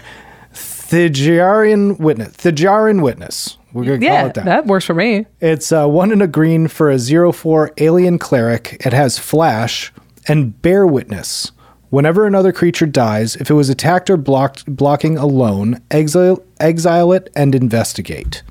Thijarian 0.54 2.00
Witness. 2.00 2.30
Thijarian 2.38 3.02
Witness. 3.02 3.58
We're 3.74 3.84
gonna 3.86 3.98
call 4.00 4.08
Yeah, 4.08 4.26
it 4.28 4.34
that. 4.36 4.46
that 4.46 4.66
works 4.66 4.86
for 4.86 4.93
me. 4.93 5.26
It's 5.41 5.72
uh, 5.72 5.88
one 5.88 6.12
in 6.12 6.22
a 6.22 6.28
green 6.28 6.68
for 6.68 6.89
a 6.89 6.98
zero 6.98 7.32
four 7.32 7.72
alien 7.78 8.18
cleric. 8.20 8.78
It 8.86 8.93
has 8.93 9.20
flash 9.20 9.91
and 10.28 10.60
bear 10.62 10.88
witness. 10.88 11.52
Whenever 11.89 12.26
another 12.26 12.52
creature 12.52 12.86
dies, 12.88 13.36
if 13.36 13.50
it 13.50 13.54
was 13.54 13.70
attacked 13.70 14.10
or 14.10 14.18
blocked, 14.18 14.66
blocking 14.76 15.18
alone, 15.18 15.82
exile, 15.91 16.41
exile 16.60 17.12
it 17.14 17.30
and 17.36 17.54
investigate. 17.54 18.41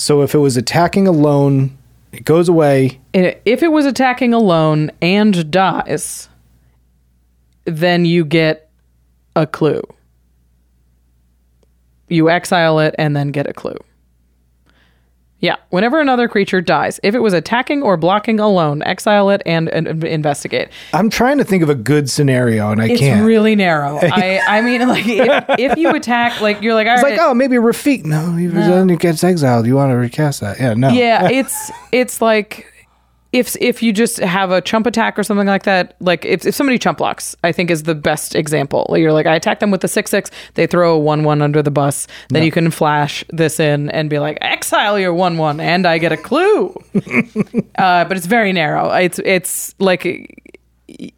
So 0.00 0.22
if 0.22 0.34
it 0.34 0.38
was 0.38 0.56
attacking 0.56 1.06
alone, 1.06 1.76
it 2.10 2.24
goes 2.24 2.48
away. 2.48 2.98
If 3.12 3.62
it 3.62 3.70
was 3.70 3.84
attacking 3.84 4.32
alone 4.32 4.90
and 5.02 5.50
dies, 5.50 6.30
then 7.66 8.06
you 8.06 8.24
get 8.24 8.70
a 9.36 9.46
clue. 9.46 9.82
You 12.08 12.30
exile 12.30 12.78
it 12.78 12.94
and 12.96 13.14
then 13.14 13.30
get 13.30 13.46
a 13.46 13.52
clue. 13.52 13.76
Yeah, 15.40 15.56
whenever 15.70 16.00
another 16.00 16.28
creature 16.28 16.60
dies, 16.60 17.00
if 17.02 17.14
it 17.14 17.20
was 17.20 17.32
attacking 17.32 17.82
or 17.82 17.96
blocking 17.96 18.38
alone, 18.38 18.82
exile 18.82 19.30
it 19.30 19.40
and, 19.46 19.70
and 19.70 20.04
investigate. 20.04 20.68
I'm 20.92 21.08
trying 21.08 21.38
to 21.38 21.44
think 21.44 21.62
of 21.62 21.70
a 21.70 21.74
good 21.74 22.10
scenario, 22.10 22.70
and 22.70 22.80
I 22.80 22.88
It's 22.88 23.00
can't. 23.00 23.20
It's 23.20 23.26
really 23.26 23.56
narrow. 23.56 23.98
I, 24.02 24.40
I 24.46 24.60
mean, 24.60 24.86
like 24.86 25.06
if, 25.06 25.44
if 25.58 25.78
you 25.78 25.90
attack, 25.90 26.42
like 26.42 26.60
you're 26.60 26.74
like, 26.74 26.86
all 26.86 26.94
it's 26.94 27.02
right, 27.02 27.12
like, 27.12 27.20
oh, 27.20 27.32
maybe 27.32 27.56
Rafik. 27.56 28.04
No, 28.04 28.34
he 28.34 28.48
then 28.48 28.90
it 28.90 29.00
gets 29.00 29.24
exiled. 29.24 29.66
You 29.66 29.76
want 29.76 29.90
to 29.92 29.96
recast 29.96 30.40
that? 30.42 30.60
Yeah, 30.60 30.74
no. 30.74 30.90
Yeah, 30.90 31.28
it's 31.30 31.70
it's 31.90 32.20
like 32.20 32.66
if 33.32 33.56
if 33.60 33.82
you 33.82 33.92
just 33.92 34.18
have 34.18 34.50
a 34.50 34.60
chump 34.60 34.86
attack 34.86 35.18
or 35.18 35.22
something 35.22 35.46
like 35.46 35.62
that, 35.62 35.94
like 36.00 36.24
if, 36.24 36.44
if 36.44 36.54
somebody 36.54 36.78
chump 36.78 36.98
blocks, 36.98 37.36
I 37.44 37.52
think 37.52 37.70
is 37.70 37.84
the 37.84 37.94
best 37.94 38.34
example. 38.34 38.94
You're 38.96 39.12
like, 39.12 39.26
I 39.26 39.34
attack 39.36 39.60
them 39.60 39.70
with 39.70 39.82
the 39.82 39.88
six 39.88 40.10
six, 40.10 40.30
they 40.54 40.66
throw 40.66 40.94
a 40.94 40.98
one 40.98 41.22
one 41.22 41.40
under 41.40 41.62
the 41.62 41.70
bus, 41.70 42.06
then 42.30 42.42
you 42.42 42.50
can 42.50 42.70
flash 42.70 43.24
this 43.30 43.60
in 43.60 43.88
and 43.90 44.10
be 44.10 44.18
like, 44.18 44.38
exile 44.40 44.98
your 44.98 45.14
one 45.14 45.38
one, 45.38 45.60
and 45.60 45.86
I 45.86 45.98
get 45.98 46.12
a 46.12 46.16
clue. 46.16 46.70
uh, 47.78 48.04
but 48.04 48.16
it's 48.16 48.26
very 48.26 48.52
narrow. 48.52 48.90
It's 48.90 49.20
it's 49.24 49.74
like 49.78 50.36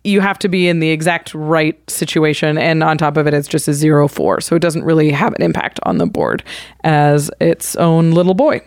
you 0.04 0.20
have 0.20 0.38
to 0.40 0.48
be 0.48 0.68
in 0.68 0.80
the 0.80 0.90
exact 0.90 1.32
right 1.34 1.78
situation, 1.90 2.58
and 2.58 2.82
on 2.82 2.98
top 2.98 3.16
of 3.16 3.26
it, 3.26 3.32
it's 3.32 3.48
just 3.48 3.68
a 3.68 3.72
zero 3.72 4.06
four, 4.06 4.40
so 4.42 4.54
it 4.54 4.60
doesn't 4.60 4.84
really 4.84 5.10
have 5.10 5.34
an 5.34 5.42
impact 5.42 5.80
on 5.84 5.96
the 5.96 6.06
board 6.06 6.44
as 6.84 7.30
its 7.40 7.74
own 7.76 8.10
little 8.10 8.34
boy 8.34 8.60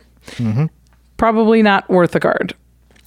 probably 1.18 1.62
not 1.62 1.88
worth 1.89 2.16
a 2.16 2.20
card. 2.20 2.56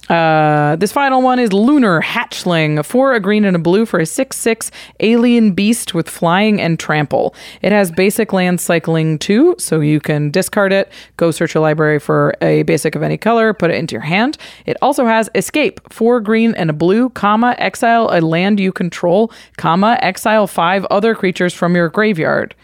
Uh, 0.09 0.75
this 0.77 0.91
final 0.91 1.21
one 1.21 1.37
is 1.37 1.53
Lunar 1.53 2.01
Hatchling, 2.01 2.83
four 2.83 3.13
a 3.13 3.19
green 3.19 3.45
and 3.45 3.55
a 3.55 3.59
blue 3.59 3.85
for 3.85 3.99
a 3.99 4.05
6 4.07 4.35
6 4.35 4.71
alien 5.01 5.51
beast 5.51 5.93
with 5.93 6.09
flying 6.09 6.59
and 6.59 6.79
trample. 6.79 7.35
It 7.61 7.71
has 7.71 7.91
basic 7.91 8.33
land 8.33 8.59
cycling 8.59 9.19
too, 9.19 9.55
so 9.59 9.81
you 9.81 9.99
can 9.99 10.31
discard 10.31 10.73
it, 10.73 10.91
go 11.17 11.29
search 11.29 11.53
a 11.53 11.59
library 11.59 11.99
for 11.99 12.33
a 12.41 12.63
basic 12.63 12.95
of 12.95 13.03
any 13.03 13.17
color, 13.17 13.53
put 13.53 13.69
it 13.69 13.75
into 13.75 13.93
your 13.93 14.01
hand. 14.01 14.39
It 14.65 14.77
also 14.81 15.05
has 15.05 15.29
escape, 15.35 15.93
four 15.93 16.21
green 16.21 16.55
and 16.55 16.71
a 16.71 16.73
blue, 16.73 17.09
comma, 17.11 17.55
exile 17.59 18.09
a 18.11 18.19
land 18.19 18.59
you 18.59 18.71
control, 18.71 19.31
comma, 19.57 19.99
exile 20.01 20.47
five 20.47 20.85
other 20.85 21.13
creatures 21.13 21.53
from 21.53 21.75
your 21.75 21.87
graveyard 21.87 22.55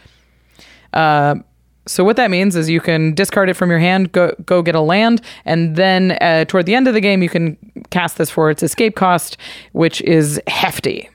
So 1.87 2.03
what 2.03 2.15
that 2.17 2.31
means 2.31 2.55
is 2.55 2.69
you 2.69 2.81
can 2.81 3.13
discard 3.13 3.49
it 3.49 3.53
from 3.53 3.69
your 3.69 3.79
hand, 3.79 4.11
go 4.11 4.33
go 4.45 4.61
get 4.61 4.75
a 4.75 4.81
land, 4.81 5.21
and 5.45 5.75
then 5.75 6.17
uh, 6.21 6.45
toward 6.45 6.65
the 6.65 6.75
end 6.75 6.87
of 6.87 6.93
the 6.93 7.01
game 7.01 7.21
you 7.21 7.29
can 7.29 7.57
cast 7.91 8.17
this 8.17 8.29
for 8.29 8.49
its 8.49 8.63
escape 8.63 8.95
cost, 8.95 9.37
which 9.73 10.01
is 10.01 10.41
hefty. 10.47 11.09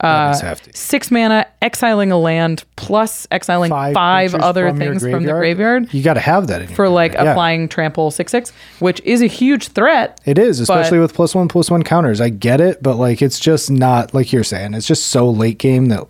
Uh, 0.00 0.32
is 0.34 0.40
hefty. 0.40 0.70
Six 0.74 1.10
mana, 1.10 1.46
exiling 1.62 2.10
a 2.10 2.18
land, 2.18 2.64
plus 2.76 3.26
exiling 3.30 3.70
five, 3.70 3.94
creatures 4.32 4.44
other 4.44 4.68
from 4.68 4.78
things 4.78 5.02
from 5.02 5.24
the 5.24 5.32
graveyard 5.32 5.92
You 5.94 6.02
got 6.02 6.14
to 6.14 6.20
have 6.20 6.48
that 6.48 6.68
for 6.70 6.88
like 6.88 7.12
a 7.12 7.14
graveyard. 7.14 7.26
Yeah. 7.26 7.34
flying 7.34 7.68
trample 7.68 8.10
six 8.10 8.32
six, 8.32 8.52
which 8.80 9.00
is 9.02 9.22
a 9.22 9.26
huge 9.26 9.68
threat. 9.68 10.20
It 10.24 10.36
is, 10.38 10.58
especially 10.60 10.98
with 10.98 11.14
plus 11.14 11.34
one 11.34 11.48
plus 11.48 11.70
one 11.70 11.82
counters. 11.82 12.20
I 12.20 12.28
get 12.30 12.60
it, 12.60 12.82
but 12.82 12.96
like 12.96 13.22
it's 13.22 13.38
just 13.38 13.70
not 13.70 14.12
like 14.14 14.32
you're 14.32 14.44
saying. 14.44 14.74
It's 14.74 14.86
just 14.86 15.06
so 15.06 15.30
late 15.30 15.58
game 15.58 15.86
that 15.86 16.06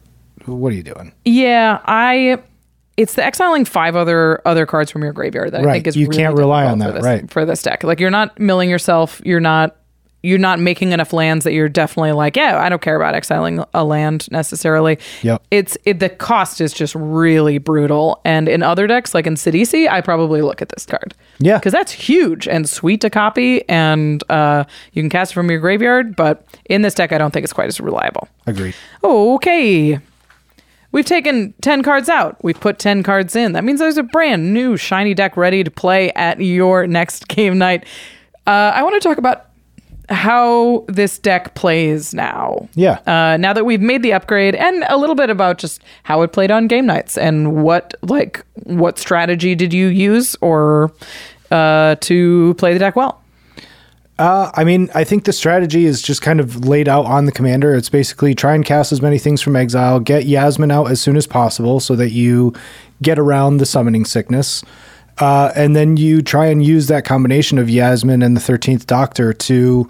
what 0.47 0.73
are 0.73 0.77
you 0.77 0.83
doing? 0.83 1.13
Yeah, 1.25 1.81
I. 1.85 2.43
It's 2.97 3.15
the 3.15 3.25
exiling 3.25 3.65
five 3.65 3.97
other 3.97 4.41
other 4.47 4.67
cards 4.67 4.91
from 4.91 5.03
your 5.03 5.13
graveyard 5.13 5.53
that 5.53 5.67
I 5.67 5.73
think 5.73 5.87
is 5.87 5.97
you 5.97 6.07
really 6.07 6.23
can't 6.23 6.37
rely 6.37 6.65
on 6.65 6.79
that, 6.79 6.87
for 6.87 6.93
this, 6.93 7.05
right. 7.05 7.31
For 7.31 7.45
this 7.45 7.63
deck, 7.63 7.83
like 7.83 8.01
you're 8.01 8.11
not 8.11 8.39
milling 8.39 8.71
yourself. 8.71 9.21
You're 9.25 9.41
not. 9.41 9.77
You're 10.23 10.39
not 10.39 10.59
making 10.59 10.93
enough 10.93 11.13
lands 11.13 11.45
that 11.45 11.53
you're 11.53 11.69
definitely 11.69 12.13
like, 12.13 12.35
yeah, 12.35 12.59
I 12.59 12.71
don't 12.71 12.81
care 12.81 12.97
about 12.97 13.15
exiling 13.15 13.63
a 13.75 13.85
land 13.85 14.27
necessarily. 14.31 14.99
Yep. 15.21 15.43
It's 15.51 15.77
it, 15.85 15.99
the 15.99 16.09
cost 16.09 16.63
is 16.63 16.73
just 16.73 16.95
really 16.95 17.59
brutal. 17.59 18.23
And 18.25 18.49
in 18.49 18.63
other 18.63 18.87
decks, 18.87 19.13
like 19.13 19.27
in 19.27 19.35
Sidisi, 19.35 19.87
I 19.87 20.01
probably 20.01 20.41
look 20.41 20.63
at 20.63 20.71
this 20.71 20.87
card. 20.87 21.13
Yeah. 21.41 21.59
because 21.59 21.75
that's 21.75 21.93
huge 21.93 22.49
and 22.49 22.67
sweet 22.67 23.03
to 23.03 23.11
copy, 23.11 23.69
and 23.69 24.25
uh, 24.31 24.65
you 24.93 25.03
can 25.03 25.11
cast 25.11 25.33
it 25.33 25.35
from 25.35 25.51
your 25.51 25.61
graveyard. 25.61 26.17
But 26.17 26.47
in 26.65 26.81
this 26.81 26.95
deck, 26.95 27.13
I 27.13 27.19
don't 27.19 27.33
think 27.33 27.45
it's 27.45 27.53
quite 27.53 27.69
as 27.69 27.79
reliable. 27.79 28.27
Agreed. 28.47 28.75
Okay. 29.03 29.99
We've 30.95 31.05
taken 31.05 31.55
10 31.61 31.83
cards 31.83 32.09
out. 32.09 32.37
We've 32.45 32.59
put 32.59 32.79
10 32.79 33.03
cards 33.03 33.35
in. 33.35 33.51
That 33.55 33.65
means 33.65 33.81
there's 33.81 33.99
a 33.99 34.05
brand 34.05 34.55
new 34.55 34.77
shiny 34.77 35.13
deck 35.13 35.37
ready 35.37 35.65
to 35.65 35.71
play 35.71 36.13
at 36.13 36.41
your 36.41 36.87
next 36.87 37.27
game 37.35 37.59
night. 37.59 37.85
Uh, 38.47 38.71
I 38.73 38.85
want 38.85 39.03
to 39.03 39.09
talk 39.09 39.19
about 39.19 39.47
how 40.09 40.85
this 40.87 41.19
deck 41.19 41.57
plays 41.57 42.15
now. 42.15 42.69
Yeah. 42.77 43.01
Uh, 43.09 43.37
now 43.39 43.53
that 43.53 43.65
we've 43.65 43.81
made 43.81 44.05
the 44.05 44.13
upgrade 44.13 44.55
and 44.55 44.85
a 44.89 44.97
little 44.97 45.17
bit 45.17 45.31
about 45.31 45.59
just 45.59 45.83
how 46.05 46.23
it 46.23 46.33
played 46.33 46.53
on 46.53 46.69
game 46.69 46.87
nights 46.87 47.19
and 47.19 47.65
what 47.65 47.95
like 48.03 48.47
what 48.63 48.97
strategy 48.97 49.57
did 49.57 49.73
you 49.73 49.89
use 49.89 50.37
or 50.43 50.93
uh, 51.51 51.97
to 52.03 52.55
play 52.55 52.73
the 52.73 52.79
deck 52.79 52.95
well. 52.95 53.21
Uh, 54.19 54.51
I 54.55 54.63
mean, 54.63 54.91
I 54.95 55.03
think 55.03 55.25
the 55.25 55.33
strategy 55.33 55.87
is 55.87 56.01
just 56.01 56.23
kind 56.23 56.39
of 56.39 56.65
laid 56.65 56.89
out 56.89 57.07
on 57.07 57.25
the 57.25 57.33
commander. 57.33 57.75
It's 57.75 57.89
basically 57.89 58.35
try 58.35 58.55
and 58.55 58.65
cast 58.65 58.93
as 58.93 59.03
many 59.03 59.19
things 59.19 59.43
from 59.43 59.57
exile, 59.57 59.99
get 59.99 60.27
Yasmin 60.27 60.71
out 60.71 60.91
as 60.91 61.01
soon 61.01 61.17
as 61.17 61.27
possible 61.27 61.81
so 61.81 61.97
that 61.97 62.11
you 62.11 62.55
get 63.03 63.19
around 63.19 63.57
the 63.57 63.67
summoning 63.67 64.05
sickness. 64.05 64.63
Uh, 65.19 65.53
and 65.57 65.75
then 65.75 65.97
you 65.97 66.23
try 66.23 66.47
and 66.47 66.65
use 66.65 66.87
that 66.89 67.05
combination 67.05 67.59
of 67.59 67.69
Yasmin 67.69 68.23
and 68.23 68.37
the 68.37 68.41
13th 68.41 68.87
Doctor 68.87 69.33
to 69.33 69.89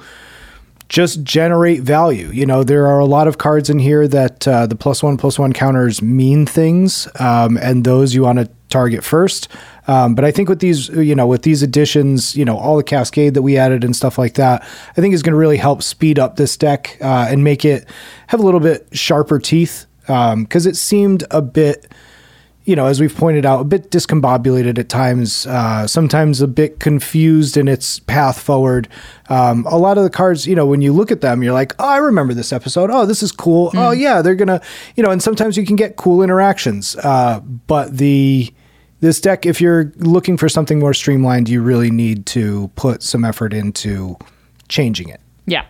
just 0.94 1.24
generate 1.24 1.80
value. 1.80 2.28
You 2.28 2.46
know, 2.46 2.62
there 2.62 2.86
are 2.86 3.00
a 3.00 3.04
lot 3.04 3.26
of 3.26 3.36
cards 3.36 3.68
in 3.68 3.80
here 3.80 4.06
that 4.06 4.46
uh, 4.46 4.68
the 4.68 4.76
plus 4.76 5.02
one 5.02 5.16
plus 5.16 5.40
one 5.40 5.52
counters 5.52 6.00
mean 6.00 6.46
things, 6.46 7.08
um, 7.18 7.56
and 7.56 7.82
those 7.82 8.14
you 8.14 8.22
want 8.22 8.38
to 8.38 8.48
target 8.68 9.02
first. 9.02 9.48
Um, 9.88 10.14
but 10.14 10.24
I 10.24 10.30
think 10.30 10.48
with 10.48 10.60
these, 10.60 10.88
you 10.90 11.16
know, 11.16 11.26
with 11.26 11.42
these 11.42 11.64
additions, 11.64 12.36
you 12.36 12.44
know, 12.44 12.56
all 12.56 12.76
the 12.76 12.84
cascade 12.84 13.34
that 13.34 13.42
we 13.42 13.58
added 13.58 13.82
and 13.82 13.96
stuff 13.96 14.18
like 14.18 14.34
that, 14.34 14.62
I 14.96 15.00
think 15.00 15.14
is 15.14 15.24
going 15.24 15.32
to 15.32 15.36
really 15.36 15.56
help 15.56 15.82
speed 15.82 16.20
up 16.20 16.36
this 16.36 16.56
deck 16.56 16.96
uh, 17.00 17.26
and 17.28 17.42
make 17.42 17.64
it 17.64 17.88
have 18.28 18.38
a 18.38 18.44
little 18.44 18.60
bit 18.60 18.86
sharper 18.92 19.40
teeth 19.40 19.86
because 20.06 20.64
it 20.64 20.76
seemed 20.76 21.24
a 21.32 21.42
bit 21.42 21.92
you 22.64 22.74
know, 22.74 22.86
as 22.86 23.00
we've 23.00 23.14
pointed 23.14 23.44
out, 23.44 23.60
a 23.60 23.64
bit 23.64 23.90
discombobulated 23.90 24.78
at 24.78 24.88
times, 24.88 25.46
uh, 25.46 25.86
sometimes 25.86 26.40
a 26.40 26.48
bit 26.48 26.80
confused 26.80 27.56
in 27.56 27.68
its 27.68 27.98
path 28.00 28.40
forward. 28.40 28.88
Um, 29.28 29.66
a 29.66 29.76
lot 29.76 29.98
of 29.98 30.04
the 30.04 30.10
cards, 30.10 30.46
you 30.46 30.54
know, 30.54 30.66
when 30.66 30.80
you 30.80 30.92
look 30.92 31.12
at 31.12 31.20
them, 31.20 31.42
you're 31.42 31.52
like, 31.52 31.74
oh, 31.78 31.86
I 31.86 31.98
remember 31.98 32.32
this 32.32 32.52
episode. 32.52 32.90
Oh, 32.90 33.04
this 33.04 33.22
is 33.22 33.32
cool. 33.32 33.70
Oh, 33.74 33.90
yeah, 33.90 34.22
they're 34.22 34.34
going 34.34 34.48
to, 34.48 34.62
you 34.96 35.02
know, 35.02 35.10
and 35.10 35.22
sometimes 35.22 35.56
you 35.56 35.66
can 35.66 35.76
get 35.76 35.96
cool 35.96 36.22
interactions. 36.22 36.96
Uh, 36.96 37.40
but 37.40 37.96
the. 37.96 38.52
This 39.00 39.20
deck, 39.20 39.44
if 39.44 39.60
you're 39.60 39.92
looking 39.96 40.38
for 40.38 40.48
something 40.48 40.78
more 40.78 40.94
streamlined, 40.94 41.46
you 41.46 41.60
really 41.60 41.90
need 41.90 42.24
to 42.26 42.70
put 42.74 43.02
some 43.02 43.22
effort 43.22 43.52
into 43.52 44.16
changing 44.68 45.10
it. 45.10 45.20
Yeah. 45.44 45.66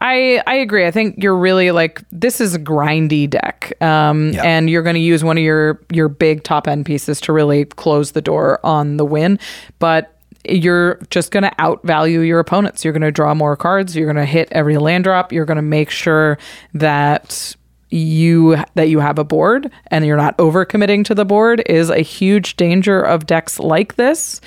I 0.00 0.42
I 0.46 0.54
agree. 0.56 0.86
I 0.86 0.90
think 0.90 1.22
you're 1.22 1.36
really 1.36 1.70
like 1.70 2.02
this 2.10 2.40
is 2.40 2.54
a 2.54 2.58
grindy 2.58 3.28
deck, 3.28 3.72
um, 3.80 4.32
Yeah. 4.32 4.42
and 4.42 4.68
you're 4.68 4.82
going 4.82 4.94
to 4.94 5.00
use 5.00 5.22
one 5.24 5.38
of 5.38 5.44
your 5.44 5.80
your 5.90 6.08
big 6.08 6.42
top 6.42 6.66
end 6.68 6.84
pieces 6.86 7.20
to 7.22 7.32
really 7.32 7.64
close 7.64 8.12
the 8.12 8.20
door 8.22 8.58
on 8.64 8.96
the 8.96 9.04
win. 9.04 9.38
But 9.78 10.10
you're 10.46 11.00
just 11.08 11.30
going 11.30 11.44
to 11.44 11.50
outvalue 11.58 12.26
your 12.26 12.38
opponents. 12.38 12.84
You're 12.84 12.92
going 12.92 13.00
to 13.02 13.10
draw 13.12 13.32
more 13.34 13.56
cards. 13.56 13.96
You're 13.96 14.04
going 14.12 14.16
to 14.24 14.30
hit 14.30 14.48
every 14.52 14.76
land 14.76 15.04
drop. 15.04 15.32
You're 15.32 15.46
going 15.46 15.56
to 15.56 15.62
make 15.62 15.88
sure 15.90 16.36
that 16.74 17.56
you 17.90 18.56
that 18.74 18.88
you 18.88 18.98
have 18.98 19.18
a 19.18 19.24
board 19.24 19.70
and 19.86 20.04
you're 20.04 20.16
not 20.16 20.36
overcommitting 20.38 21.04
to 21.06 21.14
the 21.14 21.24
board 21.24 21.62
is 21.66 21.88
a 21.88 22.00
huge 22.00 22.56
danger 22.56 23.00
of 23.00 23.24
decks 23.26 23.58
like 23.60 23.94
this. 23.94 24.40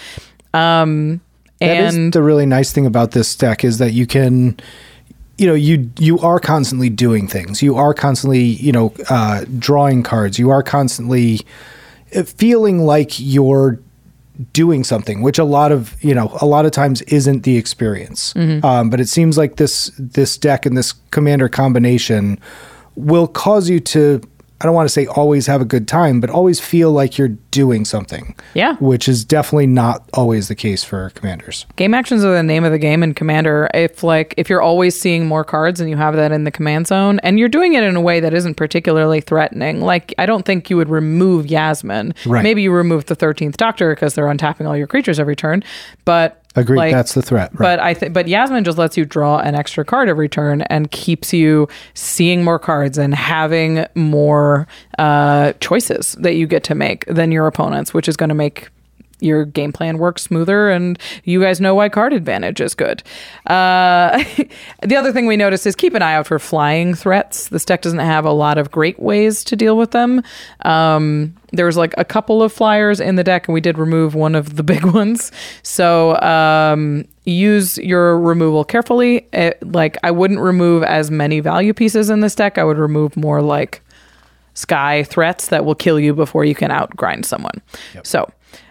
Um, 0.54 1.22
That 1.60 1.78
is 1.78 1.96
and 1.96 2.14
the 2.14 2.22
really 2.22 2.46
nice 2.46 2.72
thing 2.74 2.86
about 2.86 3.12
this 3.12 3.36
deck 3.36 3.64
is 3.64 3.78
that 3.78 3.94
you 3.94 4.06
can 4.06 4.58
you 5.38 5.48
know 5.48 5.54
you 5.54 5.90
you 6.00 6.20
are 6.20 6.40
constantly 6.40 6.90
doing 6.90 7.28
things. 7.28 7.62
You 7.62 7.76
are 7.76 7.94
constantly 7.94 8.44
you 8.44 8.72
know 8.72 8.94
uh, 9.10 9.46
drawing 9.60 10.04
cards. 10.04 10.40
You 10.40 10.50
are 10.50 10.64
constantly 10.64 11.42
uh, 12.16 12.24
feeling 12.24 12.80
like 12.80 13.20
you're 13.20 13.80
doing 14.54 14.84
something 14.84 15.24
which 15.24 15.40
a 15.40 15.44
lot 15.44 15.72
of 15.72 15.96
you 16.04 16.14
know 16.14 16.36
a 16.42 16.46
lot 16.46 16.66
of 16.66 16.72
times 16.72 17.02
isn't 17.04 17.44
the 17.44 17.58
experience. 17.58 18.34
Um, 18.64 18.90
but 18.90 19.00
it 19.00 19.10
seems 19.10 19.38
like 19.38 19.56
this 19.56 19.92
this 19.98 20.38
deck 20.38 20.66
and 20.66 20.78
this 20.78 20.94
commander 21.12 21.50
combination 21.50 22.40
will 22.96 23.28
cause 23.28 23.70
you 23.70 23.80
to 23.80 24.22
i 24.62 24.66
don't 24.66 24.74
want 24.76 24.86
to 24.88 24.94
say 24.94 25.06
always 25.08 25.48
have 25.48 25.62
a 25.62 25.66
good 25.66 25.88
time 25.88 26.20
but 26.20 26.30
always 26.30 26.60
feel 26.60 26.92
like 26.92 27.18
you're 27.18 27.28
doing 27.52 27.86
something 27.86 28.36
Yeah. 28.54 28.76
which 28.78 29.08
is 29.08 29.26
definitely 29.26 29.68
not 29.68 30.08
always 30.14 30.48
the 30.48 30.56
case 30.56 30.84
for 30.84 31.10
commanders 31.12 31.66
Game 31.76 31.94
actions 31.94 32.24
are 32.24 32.32
the 32.34 32.44
name 32.44 32.64
of 32.64 32.72
the 32.72 32.80
game 32.80 33.04
in 33.04 33.14
Commander. 33.14 33.70
If 33.74 34.04
like 34.04 34.34
if 34.38 34.50
you're 34.50 34.62
always 34.62 35.00
seeing 35.00 35.28
more 35.28 35.44
cards 35.44 35.80
and 35.80 35.90
you 35.90 35.96
have 35.98 36.16
that 36.16 36.32
in 36.32 36.44
the 36.44 36.52
command 36.52 36.88
zone 36.88 37.20
and 37.20 37.38
you're 37.40 37.50
doing 37.50 37.74
it 37.74 37.84
in 37.84 37.96
a 37.96 38.02
way 38.02 38.20
that 38.20 38.34
isn't 38.34 38.56
particularly 38.56 39.22
threatening, 39.22 39.82
like 39.82 40.14
I 40.18 40.26
don't 40.26 40.44
think 40.46 40.70
you 40.70 40.78
would 40.78 40.90
remove 40.90 41.48
Yasmin. 41.48 42.14
Right. 42.26 42.44
Maybe 42.44 42.62
you 42.64 42.72
remove 42.72 43.06
the 43.06 43.16
thirteenth 43.16 43.58
Doctor 43.58 43.94
because 43.94 44.14
they're 44.16 44.26
untapping 44.26 44.68
all 44.68 44.76
your 44.78 44.88
creatures 44.88 45.20
every 45.20 45.36
turn. 45.36 45.64
But 46.06 46.44
Agreed. 46.58 46.78
like- 46.78 46.92
That's 46.94 47.14
the 47.14 47.22
threat. 47.22 47.52
Right. 47.54 47.60
But 47.60 47.80
I 47.80 47.94
think 47.94 48.14
but 48.14 48.28
Yasmin 48.28 48.64
just 48.64 48.78
lets 48.78 48.98
you 48.98 49.06
draw 49.06 49.40
an 49.40 49.56
extra 49.56 49.86
card 49.86 50.10
every 50.10 50.28
turn 50.30 50.62
and 50.64 50.90
keeps 50.92 51.34
you 51.34 51.68
seeing 51.94 52.44
more 52.44 52.60
cards 52.60 52.98
and 52.98 53.14
having 53.16 53.86
more 53.96 54.68
uh, 54.98 55.54
choices 55.60 56.14
that 56.20 56.34
you 56.36 56.48
get 56.48 56.64
to 56.66 56.76
make 56.76 57.06
than 57.06 57.32
your 57.32 57.48
opponents, 57.48 57.94
which 57.94 58.08
is 58.08 58.18
going 58.18 58.30
to 58.30 58.36
make 58.36 58.70
your 59.20 59.46
game 59.46 59.72
plan 59.72 59.98
works 59.98 60.24
smoother 60.24 60.70
and 60.70 61.00
you 61.24 61.42
guys 61.42 61.60
know 61.60 61.76
why 61.76 61.90
card 61.90 62.14
advantage 62.14 62.62
is 62.62 62.76
good. 62.76 63.04
Uh, 63.46 64.24
the 64.84 64.96
other 64.96 65.12
thing 65.12 65.26
we 65.26 65.38
notice 65.38 65.66
is 65.66 65.76
keep 65.76 65.94
an 65.94 66.02
eye 66.02 66.14
out 66.14 66.28
for 66.28 66.40
flying 66.40 66.94
threats. 66.94 67.48
This 67.50 67.66
deck 67.66 67.82
doesn't 67.82 68.00
have 68.00 68.26
a 68.26 68.32
lot 68.32 68.58
of 68.58 68.72
great 68.72 69.00
ways 69.00 69.44
to 69.46 69.56
deal 69.56 69.78
with 69.78 69.92
them. 69.92 70.22
Um, 70.62 71.36
there's 71.52 71.78
like 71.78 71.94
a 71.98 72.06
couple 72.06 72.44
of 72.44 72.52
flyers 72.52 73.00
in 73.00 73.16
the 73.16 73.24
deck 73.24 73.48
and 73.48 73.54
we 73.54 73.62
did 73.62 73.78
remove 73.78 74.16
one 74.16 74.36
of 74.36 74.56
the 74.56 74.64
big 74.68 74.86
ones. 74.86 75.32
So 75.64 76.20
um, 76.22 77.06
use 77.26 77.78
your 77.78 78.20
removal 78.20 78.64
carefully. 78.64 79.28
It, 79.34 79.58
like 79.72 79.98
I 80.04 80.12
wouldn't 80.12 80.40
remove 80.40 80.84
as 80.84 81.10
many 81.10 81.40
value 81.40 81.74
pieces 81.74 82.10
in 82.10 82.20
this 82.20 82.36
deck. 82.36 82.58
I 82.58 82.64
would 82.64 82.78
remove 82.78 83.18
more 83.18 83.42
like 83.42 83.82
sky 84.54 85.04
threats 85.04 85.48
that 85.48 85.66
will 85.66 85.76
kill 85.76 86.00
you 86.00 86.14
before 86.14 86.44
you 86.44 86.56
can 86.56 86.72
outgrind 86.72 87.26
someone. 87.26 87.62
So, 88.04 88.30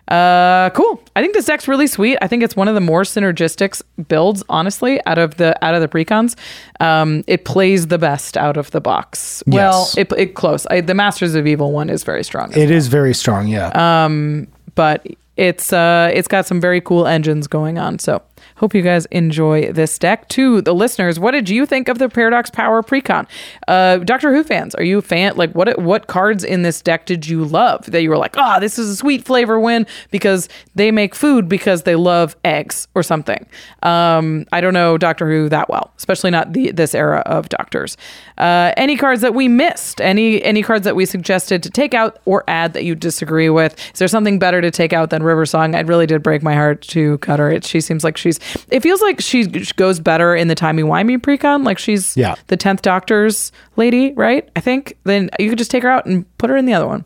uh, 0.09 0.70
cool. 0.70 1.02
I 1.16 1.20
think 1.20 1.34
this 1.34 1.46
deck's 1.46 1.66
really 1.66 1.86
sweet. 1.86 2.16
I 2.22 2.28
think 2.28 2.42
it's 2.42 2.54
one 2.54 2.68
of 2.68 2.74
the 2.74 2.80
more 2.80 3.02
synergistic 3.02 3.82
builds, 4.09 4.44
honestly, 4.48 5.00
out 5.07 5.18
of 5.18 5.36
the 5.36 5.62
out 5.64 5.74
of 5.74 5.80
the 5.80 5.88
precons. 5.88 6.36
Um, 6.78 7.24
it 7.26 7.44
plays 7.44 7.88
the 7.88 7.98
best 7.98 8.36
out 8.36 8.57
of 8.57 8.70
the 8.70 8.80
box. 8.80 9.42
Well, 9.46 9.88
it, 9.96 10.12
it 10.16 10.34
close. 10.34 10.66
I, 10.66 10.80
the 10.80 10.94
Masters 10.94 11.34
of 11.34 11.46
Evil 11.46 11.72
one 11.72 11.90
is 11.90 12.04
very 12.04 12.22
strong, 12.22 12.52
it 12.52 12.70
is 12.70 12.86
very 12.86 13.14
strong. 13.14 13.48
Yeah. 13.48 14.04
Um, 14.04 14.46
but 14.76 15.07
it's 15.36 15.72
uh, 15.72 16.11
it's 16.14 16.28
got 16.28 16.46
some 16.46 16.61
very 16.61 16.80
cool 16.80 17.07
engines 17.07 17.46
going 17.46 17.78
on. 17.78 17.98
So 17.98 18.22
Hope 18.57 18.74
you 18.74 18.82
guys 18.82 19.07
enjoy 19.07 19.72
this 19.72 19.98
deck. 19.98 20.28
To 20.30 20.62
the 20.62 20.74
listeners, 20.74 21.20
what 21.20 21.32
did 21.32 21.48
you 21.50 21.66
think 21.66 21.88
of 21.88 21.98
the 21.98 22.09
Paradox 22.09 22.50
Power 22.50 22.82
Precon? 22.82 23.26
Uh, 23.68 23.98
Doctor 23.98 24.34
Who 24.34 24.42
fans, 24.42 24.74
are 24.74 24.82
you 24.82 24.98
a 24.98 25.02
fan? 25.02 25.36
Like, 25.36 25.52
what 25.52 25.78
what 25.80 26.07
cards 26.07 26.42
in 26.42 26.62
this 26.62 26.80
deck 26.80 27.04
did 27.07 27.26
you 27.26 27.44
love 27.44 27.84
that 27.86 28.02
you 28.02 28.09
were 28.09 28.16
like, 28.16 28.36
ah, 28.38 28.59
this 28.59 28.78
is 28.78 28.88
a 28.88 28.96
sweet 28.96 29.24
flavor 29.24 29.61
win 29.61 29.86
because 30.11 30.48
they 30.74 30.90
make 30.90 31.14
food 31.14 31.48
because 31.48 31.82
they 31.82 31.96
love 31.96 32.34
eggs 32.44 32.88
or 32.94 33.02
something? 33.02 33.46
Um, 33.82 34.46
I 34.52 34.61
don't 34.61 34.74
know 34.74 34.96
Doctor 34.96 35.28
Who 35.28 35.48
that 35.50 35.68
well, 35.68 35.92
especially 35.98 36.30
not 36.30 36.54
the 36.54 36.70
this 36.70 36.94
era 36.94 37.22
of 37.26 37.48
doctors. 37.51 37.97
Uh, 38.39 38.72
any 38.76 38.97
cards 38.97 39.20
that 39.20 39.35
we 39.35 39.48
missed? 39.48 40.01
Any 40.01 40.43
any 40.43 40.62
cards 40.62 40.85
that 40.85 40.97
we 40.97 41.05
suggested 41.05 41.62
to 41.62 41.70
take 41.70 41.93
out 41.93 42.20
or 42.24 42.43
add 42.48 42.72
that 42.72 42.85
you 42.85 42.94
disagree 42.94 43.51
with? 43.51 43.78
Is 43.93 43.98
there 43.98 44.09
something 44.09 44.39
better 44.39 44.62
to 44.62 44.70
take 44.70 44.93
out 44.94 45.10
than 45.10 45.22
River 45.22 45.44
Song? 45.44 45.74
It 45.74 45.86
really 45.86 46.06
did 46.06 46.22
break 46.22 46.43
my 46.43 46.55
heart 46.55 46.81
to 46.89 47.18
cut 47.18 47.39
her. 47.39 47.51
It, 47.51 47.64
she 47.64 47.82
seems 47.82 48.02
like 48.02 48.16
she's. 48.16 48.40
It 48.70 48.81
feels 48.81 49.01
like 49.02 49.20
she 49.20 49.47
goes 49.77 50.01
better 50.01 50.35
in 50.35 50.48
the 50.48 50.55
timey 50.55 50.82
wimey 50.82 51.18
precon. 51.18 51.64
Like 51.64 51.78
she's 51.78 52.16
Yeah. 52.16 52.35
the 52.48 52.56
tenth 52.56 52.82
Doctor's 52.82 53.52
lady, 53.77 54.12
right? 54.14 54.48
I 54.56 54.60
think. 54.60 54.97
Then 55.05 55.31
you 55.39 55.48
could 55.48 55.59
just 55.59 55.70
take 55.70 55.82
her 55.82 55.89
out 55.90 56.06
and 56.06 56.24
put 56.39 56.51
her 56.51 56.56
in 56.56 56.66
the 56.66 56.74
other 56.74 56.86
one. 56.86 57.05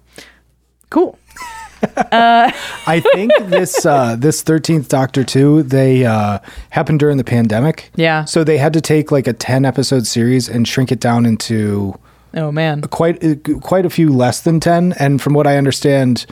Cool. 0.90 1.18
I 2.12 3.02
think 3.14 3.32
this 3.46 3.86
uh, 3.86 4.16
this 4.16 4.42
thirteenth 4.42 4.88
Doctor 4.88 5.24
too. 5.24 5.62
They 5.62 6.04
uh, 6.04 6.38
happened 6.70 7.00
during 7.00 7.16
the 7.16 7.24
pandemic. 7.24 7.90
Yeah. 7.96 8.24
So 8.24 8.44
they 8.44 8.58
had 8.58 8.72
to 8.74 8.80
take 8.80 9.10
like 9.10 9.26
a 9.26 9.32
ten 9.32 9.64
episode 9.64 10.06
series 10.06 10.48
and 10.48 10.66
shrink 10.68 10.92
it 10.92 11.00
down 11.00 11.24
into 11.26 11.98
Oh 12.34 12.52
man. 12.52 12.82
quite 12.82 13.22
uh, 13.24 13.34
quite 13.60 13.86
a 13.86 13.90
few 13.90 14.10
less 14.12 14.40
than 14.42 14.60
ten. 14.60 14.92
And 14.98 15.20
from 15.22 15.32
what 15.34 15.46
I 15.46 15.56
understand, 15.56 16.26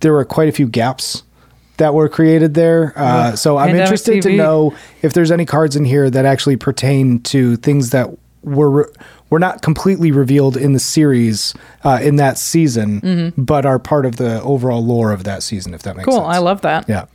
there 0.00 0.12
were 0.12 0.24
quite 0.24 0.48
a 0.48 0.52
few 0.52 0.66
gaps 0.66 1.22
that 1.78 1.94
were 1.94 2.08
created 2.08 2.54
there. 2.54 2.92
Uh, 2.96 3.34
so 3.34 3.56
I'm 3.56 3.68
Pandemic 3.68 3.86
interested 3.86 4.22
to 4.22 4.36
know 4.36 4.76
if 5.02 5.12
there's 5.14 5.30
any 5.30 5.44
cards 5.46 5.74
in 5.74 5.84
here 5.84 6.10
that 6.10 6.24
actually 6.24 6.56
pertain 6.56 7.20
to 7.22 7.56
things 7.56 7.90
that 7.90 8.10
were 8.42 8.92
were 9.30 9.38
not 9.38 9.60
completely 9.62 10.10
revealed 10.10 10.56
in 10.56 10.72
the 10.72 10.78
series 10.78 11.54
uh, 11.84 11.98
in 12.00 12.16
that 12.16 12.38
season, 12.38 13.32
but 13.36 13.66
are 13.66 13.78
part 13.78 14.06
of 14.06 14.16
the 14.16 14.40
overall 14.42 14.84
lore 14.84 15.12
of 15.12 15.24
that 15.24 15.42
season. 15.42 15.74
If 15.74 15.82
that 15.82 15.96
makes 15.96 16.08
Mm-hmm. 16.08 16.18
Cool. 16.18 16.26
I 16.26 16.38
love 16.38 16.62
that. 16.62 16.88
Yeah. 16.88 17.06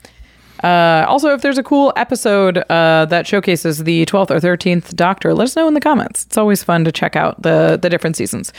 Uh, 0.64 1.06
also, 1.07 1.34
if 1.34 1.41
there's 1.41 1.57
a 1.57 1.64
cool 1.64 1.91
episode 1.95 2.57
uh, 2.69 3.06
that 3.06 3.27
showcases 3.27 3.84
the 3.84 4.06
12th 4.06 4.31
or 4.31 4.40
13th 4.40 4.95
Doctor, 4.95 5.34
let 5.34 5.45
us 5.45 5.56
know 5.56 5.68
in 5.68 5.73
the 5.73 5.81
comments. 5.81 6.23
It's 6.23 6.38
always 6.38 6.64
fun 6.64 6.85
to 6.85 6.91
check 6.91 7.15
out 7.15 7.41
the, 7.41 7.77
the 7.81 7.90
different 7.90 8.15
seasons. 8.15 8.53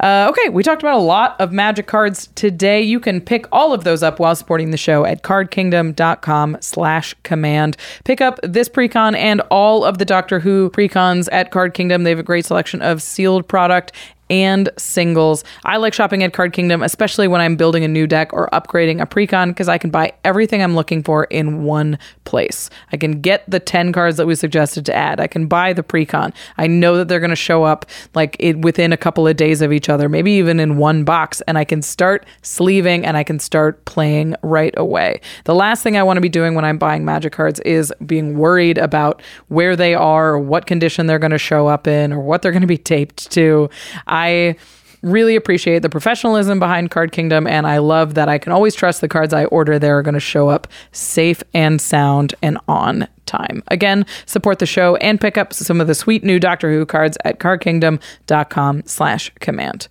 Uh, 0.00 0.26
okay, 0.28 0.48
we 0.48 0.62
talked 0.62 0.82
about 0.82 0.96
a 0.96 1.02
lot 1.02 1.40
of 1.40 1.52
magic 1.52 1.86
cards 1.86 2.28
today. 2.34 2.82
You 2.82 2.98
can 2.98 3.20
pick 3.20 3.46
all 3.52 3.72
of 3.72 3.84
those 3.84 4.02
up 4.02 4.18
while 4.18 4.34
supporting 4.34 4.70
the 4.70 4.76
show 4.76 5.04
at 5.04 5.22
cardkingdom.com 5.22 6.58
slash 6.60 7.14
command. 7.22 7.76
Pick 8.04 8.20
up 8.20 8.40
this 8.42 8.68
precon 8.68 9.16
and 9.16 9.40
all 9.50 9.84
of 9.84 9.98
the 9.98 10.04
Doctor 10.04 10.40
Who 10.40 10.70
precons 10.70 11.28
at 11.30 11.52
Card 11.52 11.74
Kingdom. 11.74 12.02
They 12.02 12.10
have 12.10 12.18
a 12.18 12.24
great 12.24 12.44
selection 12.44 12.82
of 12.82 13.00
sealed 13.00 13.46
product 13.46 13.92
and 14.30 14.68
singles. 14.76 15.44
I 15.64 15.76
like 15.76 15.94
shopping 15.94 16.22
at 16.22 16.32
Card 16.32 16.52
Kingdom, 16.52 16.82
especially 16.82 17.28
when 17.28 17.40
I'm 17.40 17.56
building 17.56 17.84
a 17.84 17.88
new 17.88 18.06
deck 18.06 18.32
or 18.32 18.48
upgrading 18.52 19.00
a 19.00 19.06
precon, 19.06 19.48
because 19.48 19.68
I 19.68 19.78
can 19.78 19.90
buy 19.90 20.12
everything 20.24 20.62
I'm 20.62 20.74
looking 20.74 21.02
for 21.02 21.24
in 21.24 21.64
one 21.64 21.98
place. 22.24 22.70
I 22.92 22.96
can 22.96 23.20
get 23.20 23.48
the 23.48 23.60
10 23.60 23.92
cards 23.92 24.16
that 24.16 24.26
we 24.26 24.34
suggested 24.34 24.86
to 24.86 24.94
add. 24.94 25.20
I 25.20 25.26
can 25.26 25.46
buy 25.46 25.72
the 25.72 25.82
precon. 25.82 26.32
I 26.56 26.66
know 26.66 26.96
that 26.96 27.08
they're 27.08 27.20
going 27.20 27.30
to 27.30 27.36
show 27.36 27.64
up 27.64 27.86
like 28.14 28.36
it, 28.38 28.58
within 28.58 28.92
a 28.92 28.96
couple 28.96 29.26
of 29.26 29.36
days 29.36 29.60
of 29.60 29.72
each 29.72 29.88
other, 29.88 30.08
maybe 30.08 30.32
even 30.32 30.60
in 30.60 30.78
one 30.78 31.04
box, 31.04 31.40
and 31.42 31.58
I 31.58 31.64
can 31.64 31.82
start 31.82 32.26
sleeving 32.42 33.04
and 33.04 33.16
I 33.16 33.24
can 33.24 33.38
start 33.38 33.84
playing 33.84 34.36
right 34.42 34.74
away. 34.76 35.20
The 35.44 35.54
last 35.54 35.82
thing 35.82 35.96
I 35.96 36.02
want 36.02 36.16
to 36.16 36.22
be 36.22 36.28
doing 36.28 36.54
when 36.54 36.64
I'm 36.64 36.78
buying 36.78 37.04
magic 37.04 37.32
cards 37.32 37.60
is 37.60 37.92
being 38.04 38.38
worried 38.38 38.78
about 38.78 39.22
where 39.48 39.76
they 39.76 39.94
are 39.94 40.30
or 40.30 40.38
what 40.38 40.66
condition 40.66 41.06
they're 41.06 41.18
going 41.18 41.30
to 41.30 41.38
show 41.38 41.66
up 41.66 41.86
in 41.86 42.12
or 42.12 42.20
what 42.20 42.42
they're 42.42 42.52
going 42.52 42.62
to 42.62 42.66
be 42.66 42.78
taped 42.78 43.30
to. 43.32 43.68
I 44.14 44.54
really 45.02 45.36
appreciate 45.36 45.80
the 45.80 45.90
professionalism 45.90 46.58
behind 46.58 46.90
Card 46.90 47.12
Kingdom, 47.12 47.46
and 47.46 47.66
I 47.66 47.78
love 47.78 48.14
that 48.14 48.28
I 48.28 48.38
can 48.38 48.52
always 48.52 48.74
trust 48.74 49.00
the 49.00 49.08
cards 49.08 49.34
I 49.34 49.44
order 49.46 49.78
there 49.78 49.98
are 49.98 50.02
going 50.02 50.14
to 50.14 50.20
show 50.20 50.48
up 50.48 50.68
safe 50.92 51.42
and 51.52 51.80
sound 51.80 52.34
and 52.40 52.58
on 52.68 53.08
time. 53.26 53.62
Again, 53.68 54.06
support 54.24 54.60
the 54.60 54.66
show 54.66 54.96
and 54.96 55.20
pick 55.20 55.36
up 55.36 55.52
some 55.52 55.80
of 55.80 55.88
the 55.88 55.94
sweet 55.94 56.24
new 56.24 56.38
Doctor 56.38 56.72
Who 56.72 56.86
cards 56.86 57.18
at 57.24 57.38
cardkingdom.com 57.40 58.82
slash 58.86 59.30
command. 59.40 59.88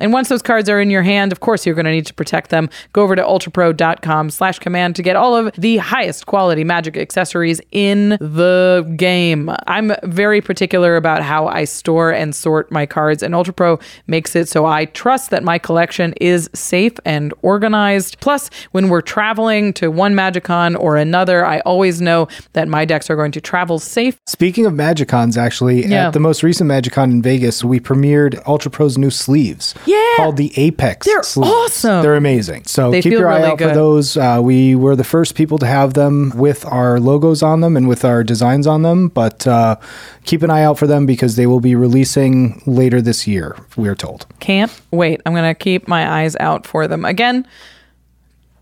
And 0.00 0.12
once 0.12 0.28
those 0.28 0.42
cards 0.42 0.68
are 0.68 0.80
in 0.80 0.90
your 0.90 1.02
hand, 1.02 1.32
of 1.32 1.40
course, 1.40 1.64
you're 1.66 1.74
going 1.74 1.84
to 1.84 1.90
need 1.92 2.06
to 2.06 2.14
protect 2.14 2.50
them. 2.50 2.68
Go 2.92 3.02
over 3.02 3.14
to 3.16 3.22
ultrapro.com 3.22 4.30
slash 4.30 4.58
command 4.58 4.96
to 4.96 5.02
get 5.02 5.16
all 5.16 5.36
of 5.36 5.52
the 5.56 5.76
highest 5.78 6.26
quality 6.26 6.64
magic 6.64 6.96
accessories 6.96 7.60
in 7.72 8.10
the 8.20 8.90
game. 8.96 9.50
I'm 9.66 9.92
very 10.04 10.40
particular 10.40 10.96
about 10.96 11.22
how 11.22 11.46
I 11.46 11.64
store 11.64 12.10
and 12.12 12.34
sort 12.34 12.70
my 12.72 12.86
cards, 12.86 13.22
and 13.22 13.34
Ultra 13.34 13.52
Pro 13.54 13.78
makes 14.06 14.34
it 14.34 14.48
so 14.48 14.66
I 14.66 14.86
trust 14.86 15.30
that 15.30 15.44
my 15.44 15.58
collection 15.58 16.14
is 16.20 16.48
safe 16.54 16.94
and 17.04 17.32
organized. 17.42 18.18
Plus, 18.20 18.50
when 18.72 18.88
we're 18.88 19.00
traveling 19.02 19.72
to 19.74 19.90
one 19.90 20.14
MagicCon 20.14 20.78
or 20.78 20.96
another, 20.96 21.44
I 21.44 21.60
always 21.60 22.00
know 22.00 22.28
that 22.54 22.68
my 22.68 22.84
decks 22.84 23.10
are 23.10 23.16
going 23.16 23.32
to 23.32 23.40
travel 23.40 23.78
safe. 23.78 24.16
Speaking 24.26 24.66
of 24.66 24.72
MagicCons, 24.72 25.36
actually, 25.36 25.84
Yeah. 25.86 26.06
at 26.08 26.12
the 26.12 26.20
most 26.20 26.42
recent 26.42 26.70
MagicCon 26.70 27.04
in 27.04 27.22
Vegas, 27.22 27.62
we 27.64 27.80
premiered 27.80 28.40
Ultra 28.46 28.70
Pro's 28.70 28.96
new 28.96 29.10
sleeves. 29.10 29.74
Yeah. 29.90 30.16
Called 30.16 30.36
the 30.36 30.52
Apex. 30.56 31.06
They're 31.06 31.22
sleeves. 31.22 31.50
awesome. 31.50 32.02
They're 32.02 32.14
amazing. 32.16 32.64
So 32.66 32.90
They 32.90 33.02
keep 33.02 33.12
your 33.12 33.28
eye 33.28 33.38
really 33.38 33.50
out 33.50 33.58
for 33.58 33.74
those. 33.74 34.16
Uh, 34.16 34.40
we 34.42 34.74
were 34.74 34.94
the 34.94 35.04
first 35.04 35.34
people 35.34 35.58
to 35.58 35.66
have 35.66 35.94
them 35.94 36.32
with 36.36 36.64
our 36.66 37.00
logos 37.00 37.42
on 37.42 37.60
them 37.60 37.76
and 37.76 37.88
with 37.88 38.04
our 38.04 38.22
designs 38.22 38.66
on 38.66 38.82
them, 38.82 39.08
but 39.08 39.46
uh, 39.46 39.76
keep 40.24 40.42
an 40.42 40.50
eye 40.50 40.62
out 40.62 40.78
for 40.78 40.86
them 40.86 41.06
because 41.06 41.36
they 41.36 41.46
will 41.46 41.60
be 41.60 41.74
releasing 41.74 42.62
later 42.66 43.00
this 43.02 43.26
year, 43.26 43.56
we 43.76 43.88
are 43.88 43.94
told. 43.94 44.26
Can't 44.38 44.72
wait. 44.90 45.20
I'm 45.26 45.32
going 45.32 45.44
to 45.44 45.58
keep 45.58 45.88
my 45.88 46.22
eyes 46.22 46.36
out 46.38 46.66
for 46.66 46.86
them. 46.86 47.04
Again, 47.04 47.46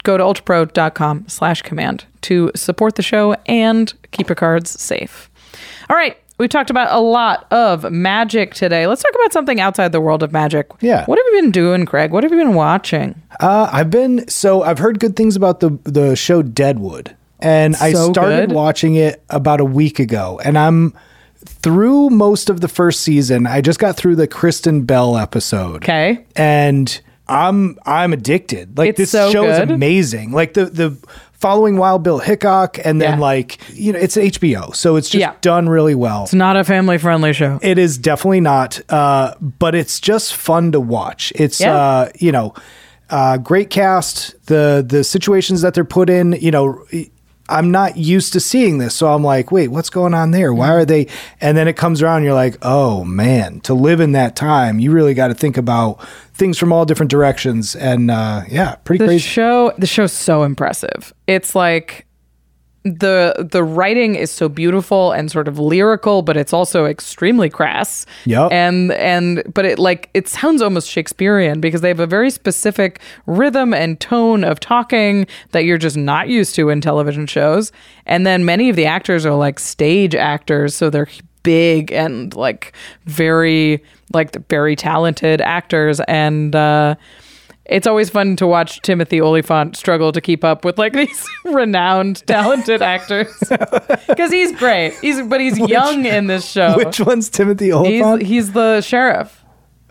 go 0.04 0.16
to 0.16 0.24
ultrapro.com 0.24 1.26
slash 1.28 1.62
command 1.62 2.06
to 2.22 2.50
support 2.56 2.94
the 2.94 3.02
show 3.02 3.36
and 3.46 3.92
keep 4.10 4.28
your 4.28 4.36
cards 4.36 4.70
safe. 4.80 5.30
All 5.90 5.96
right. 5.96 6.16
We've 6.38 6.48
talked 6.48 6.70
about 6.70 6.92
a 6.92 7.00
lot 7.00 7.46
of 7.52 7.90
magic 7.90 8.54
today. 8.54 8.86
Let's 8.86 9.02
talk 9.02 9.12
about 9.14 9.32
something 9.32 9.60
outside 9.60 9.90
the 9.90 10.00
world 10.00 10.22
of 10.22 10.32
magic. 10.32 10.70
Yeah. 10.80 11.04
What 11.06 11.18
have 11.18 11.26
you 11.34 11.42
been 11.42 11.50
doing, 11.50 11.84
Craig? 11.84 12.12
What 12.12 12.22
have 12.22 12.30
you 12.32 12.38
been 12.38 12.54
watching? 12.54 13.20
Uh, 13.40 13.68
I've 13.72 13.90
been 13.90 14.26
so 14.28 14.62
I've 14.62 14.78
heard 14.78 15.00
good 15.00 15.16
things 15.16 15.34
about 15.36 15.58
the 15.60 15.70
the 15.82 16.14
show 16.14 16.42
Deadwood, 16.42 17.16
and 17.40 17.74
I 17.76 17.92
started 17.92 18.50
good. 18.50 18.54
watching 18.54 18.94
it 18.94 19.22
about 19.30 19.60
a 19.60 19.64
week 19.64 19.98
ago, 19.98 20.40
and 20.44 20.56
I'm 20.56 20.94
through 21.44 22.10
most 22.10 22.50
of 22.50 22.60
the 22.60 22.68
first 22.68 23.00
season. 23.00 23.46
I 23.46 23.60
just 23.60 23.78
got 23.80 23.96
through 23.96 24.16
the 24.16 24.26
Kristen 24.28 24.82
Bell 24.84 25.16
episode. 25.16 25.76
Okay. 25.76 26.24
and 26.36 27.00
I'm 27.26 27.78
I'm 27.84 28.12
addicted. 28.12 28.78
Like 28.78 28.90
It's 28.90 28.96
this 28.98 29.10
so 29.10 29.30
show 29.32 29.42
good. 29.44 29.68
is 29.68 29.74
amazing. 29.74 30.32
Like 30.32 30.54
the 30.54 30.66
the 30.66 30.96
following 31.38 31.76
Wild 31.76 32.02
Bill 32.02 32.18
Hickok, 32.18 32.78
and 32.84 33.00
then 33.00 33.14
Yeah. 33.18 33.24
like 33.24 33.58
you 33.72 33.92
know 33.92 33.98
it's 33.98 34.16
HBO, 34.16 34.72
so 34.74 34.96
it's 34.96 35.08
just 35.08 35.20
Yeah. 35.20 35.32
done 35.40 35.68
really 35.68 35.94
well. 35.94 36.24
It's 36.24 36.34
not 36.34 36.56
a 36.56 36.64
family 36.64 36.98
friendly 36.98 37.32
show. 37.32 37.58
It 37.62 37.78
is 37.78 37.96
definitely 37.98 38.40
not, 38.40 38.80
uh, 38.88 39.34
but 39.40 39.74
it's 39.74 40.00
just 40.00 40.34
fun 40.34 40.72
to 40.72 40.80
watch. 40.80 41.32
It's 41.36 41.60
Yeah. 41.60 41.76
uh, 41.76 42.08
you 42.18 42.32
know, 42.32 42.54
uh, 43.10 43.36
great 43.38 43.70
cast. 43.70 44.34
The 44.46 44.84
the 44.86 45.04
situations 45.04 45.62
that 45.62 45.74
they're 45.74 45.84
put 45.84 46.10
in, 46.10 46.32
you 46.40 46.50
know. 46.50 46.80
I'm 47.48 47.70
not 47.70 47.96
used 47.96 48.32
to 48.34 48.40
seeing 48.40 48.78
this, 48.78 48.94
so 48.94 49.12
I'm 49.12 49.22
like, 49.24 49.50
wait, 49.50 49.68
what's 49.68 49.90
going 49.90 50.14
on 50.14 50.32
there? 50.32 50.52
Why 50.52 50.70
are 50.70 50.84
they? 50.84 51.06
And 51.40 51.56
then 51.56 51.68
it 51.68 51.76
comes 51.76 52.02
around, 52.02 52.24
you're 52.24 52.34
like, 52.34 52.56
oh 52.62 53.04
man, 53.04 53.60
to 53.60 53.74
live 53.74 54.00
in 54.00 54.12
that 54.12 54.36
time, 54.36 54.78
you 54.78 54.92
really 54.92 55.14
got 55.14 55.28
to 55.28 55.34
think 55.34 55.56
about 55.56 56.06
things 56.34 56.58
from 56.58 56.72
all 56.72 56.84
different 56.84 57.10
directions. 57.10 57.74
And 57.74 58.10
uh, 58.10 58.42
yeah, 58.48 58.76
pretty 58.84 58.98
the 58.98 59.06
crazy. 59.06 59.28
show 59.28 59.72
the 59.78 59.86
show's 59.86 60.12
so 60.12 60.42
impressive 60.42 61.12
it's 61.26 61.54
like 61.54 62.06
the 62.84 63.48
the 63.50 63.62
writing 63.62 64.14
is 64.14 64.30
so 64.30 64.48
beautiful 64.48 65.12
and 65.12 65.30
sort 65.30 65.48
of 65.48 65.58
lyrical 65.58 66.22
but 66.22 66.36
it's 66.36 66.52
also 66.52 66.86
extremely 66.86 67.50
crass. 67.50 68.06
Yup. 68.24 68.52
and 68.52 68.92
and 68.92 69.42
but 69.52 69.64
it 69.64 69.78
like 69.78 70.10
it 70.14 70.28
sounds 70.28 70.62
almost 70.62 70.88
shakespearean 70.88 71.60
because 71.60 71.80
they 71.80 71.88
have 71.88 72.00
a 72.00 72.06
very 72.06 72.30
specific 72.30 73.00
rhythm 73.26 73.74
and 73.74 74.00
tone 74.00 74.44
of 74.44 74.60
talking 74.60 75.26
that 75.50 75.64
you're 75.64 75.78
just 75.78 75.96
not 75.96 76.28
used 76.28 76.54
to 76.54 76.70
in 76.70 76.80
television 76.80 77.26
shows. 77.26 77.72
And 78.06 78.26
then 78.26 78.44
many 78.44 78.70
of 78.70 78.76
the 78.76 78.86
actors 78.86 79.26
are 79.26 79.34
like 79.34 79.58
stage 79.58 80.14
actors 80.14 80.74
so 80.74 80.88
they're 80.88 81.08
big 81.42 81.92
and 81.92 82.34
like 82.36 82.72
very 83.06 83.82
like 84.12 84.36
very 84.48 84.76
talented 84.76 85.40
actors. 85.40 86.00
And 86.06 86.54
uh 86.54 86.94
it's 87.68 87.86
always 87.86 88.10
fun 88.10 88.36
to 88.36 88.46
watch 88.46 88.80
Timothy 88.80 89.20
Olyphant 89.20 89.76
struggle 89.76 90.10
to 90.12 90.20
keep 90.20 90.42
up 90.44 90.64
with 90.64 90.78
like 90.78 90.92
these 90.94 91.26
renowned, 91.44 92.26
talented 92.26 92.82
actors 92.82 93.32
because 94.08 94.30
he's 94.32 94.52
great. 94.58 94.94
He's 95.00 95.22
but 95.22 95.40
he's 95.40 95.58
young 95.58 96.06
in 96.06 96.26
this 96.26 96.50
show. 96.50 96.76
Which 96.76 97.00
one's 97.00 97.28
Timothy 97.28 97.72
Olyphant? 97.72 98.22
He's 98.22 98.28
he's 98.28 98.52
the 98.52 98.80
sheriff. 98.80 99.44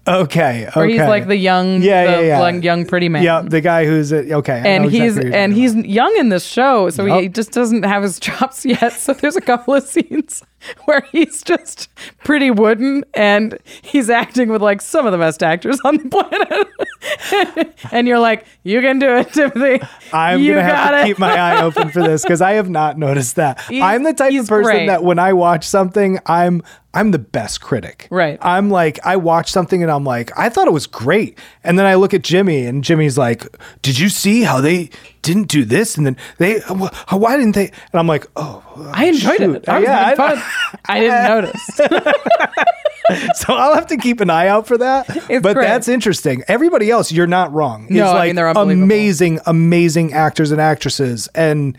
Okay. 0.08 0.66
Okay. 0.68 0.80
Where 0.80 0.88
he's 0.88 1.00
like 1.02 1.28
the 1.28 1.36
young, 1.36 1.82
Yeah, 1.82 2.06
the 2.06 2.12
yeah, 2.12 2.20
yeah. 2.22 2.40
young, 2.40 2.64
young 2.64 2.86
pretty 2.86 3.10
man. 3.10 3.24
Yeah, 3.24 3.42
the 3.42 3.60
guy 3.60 3.86
who's 3.86 4.14
uh, 4.14 4.24
okay. 4.32 4.62
And 4.66 4.86
he's 4.86 5.18
exactly 5.18 5.34
and 5.34 5.54
he's 5.54 5.76
young 5.76 6.16
in 6.18 6.30
this 6.30 6.46
show, 6.46 6.90
so 6.90 7.06
he 7.06 7.28
just 7.28 7.52
doesn't 7.52 7.84
have 7.84 8.04
his 8.04 8.18
chops 8.22 8.66
yet. 8.66 8.94
So 8.94 9.14
there's 9.14 9.36
a 9.36 9.42
couple 9.42 9.74
of 9.74 9.84
scenes 9.84 10.44
where 10.86 11.02
he's 11.12 11.42
just 11.44 11.90
pretty 12.24 12.52
wooden, 12.52 13.04
and 13.14 13.58
he's 13.82 14.10
acting 14.10 14.50
with 14.50 14.62
like 14.62 14.82
some 14.82 15.06
of 15.06 15.12
the 15.12 15.18
best 15.18 15.44
actors 15.44 15.80
on 15.86 15.98
the 15.98 16.10
planet. 16.10 17.76
and 17.92 18.08
you're 18.08 18.20
like, 18.20 18.46
you 18.64 18.82
can 18.82 19.00
do 19.00 19.16
it, 19.18 19.32
Timothy. 19.34 19.86
I'm 20.14 20.40
you 20.42 20.54
gonna 20.56 20.64
have 20.64 20.92
to 20.92 21.00
it. 21.02 21.06
keep 21.06 21.20
my 21.20 21.36
eye 21.38 21.62
open 21.62 21.90
for 21.90 22.02
this 22.02 22.24
because 22.24 22.42
I 22.42 22.54
have 22.54 22.70
not 22.70 22.98
noticed 22.98 23.36
that. 23.38 23.62
He's- 23.62 23.84
I'm 23.84 24.04
the 24.04 24.14
type 24.14 24.34
of 24.40 24.48
person 24.48 24.64
great. 24.64 24.88
that 24.88 25.04
when 25.04 25.20
I 25.20 25.34
watch 25.34 25.66
something, 25.66 26.20
I'm 26.26 26.62
I'm 26.94 27.12
the 27.12 27.20
best 27.20 27.62
critic. 27.62 28.08
Right. 28.10 28.40
I'm 28.42 28.70
like 28.70 29.00
I 29.06 29.18
watch 29.18 29.52
something 29.52 29.84
and 29.84 29.92
I'm 29.92 30.04
like 30.04 30.32
I 30.38 30.50
thought 30.50 30.68
it 30.68 30.74
was 30.74 30.88
great, 30.88 31.38
and 31.64 31.78
then 31.78 31.86
I 31.86 31.96
look 31.96 32.14
at 32.14 32.24
Jimmy 32.24 32.66
and 32.66 32.84
Jimmy's 32.84 33.18
like, 33.18 33.46
"Did 33.82 34.00
you 34.00 34.10
see 34.10 34.42
how 34.44 34.62
they 34.62 34.90
didn't 35.28 35.50
do 35.50 35.64
this?" 35.66 35.98
And 35.98 36.06
then 36.08 36.18
they, 36.40 36.60
wh- 36.62 37.14
why 37.14 37.38
didn't 37.38 37.56
they? 37.56 37.68
And 37.68 38.00
I'm 38.00 38.08
like, 38.08 38.26
"Oh, 38.36 38.64
I 38.94 39.06
enjoyed 39.06 39.38
shoot. 39.38 39.56
it. 39.58 39.70
I 39.70 39.80
was 39.80 39.88
Yeah, 39.88 40.16
I-. 40.18 40.44
I 40.86 41.00
didn't 41.00 41.24
notice. 41.28 41.66
so 43.40 43.54
I'll 43.54 43.76
have 43.76 43.88
to 43.88 43.98
keep 43.98 44.20
an 44.20 44.30
eye 44.30 44.48
out 44.48 44.68
for 44.68 44.78
that. 44.78 45.08
It's 45.30 45.44
but 45.44 45.56
great. 45.56 45.66
that's 45.68 45.88
interesting. 45.88 46.44
Everybody 46.48 46.90
else, 46.90 47.12
you're 47.12 47.28
not 47.28 47.52
wrong. 47.54 47.88
No, 47.90 48.06
it's 48.06 48.14
I 48.14 48.28
mean, 48.28 48.36
they're 48.36 48.48
amazing, 48.48 49.40
amazing 49.46 50.14
actors 50.14 50.52
and 50.52 50.62
actresses. 50.62 51.28
And 51.36 51.78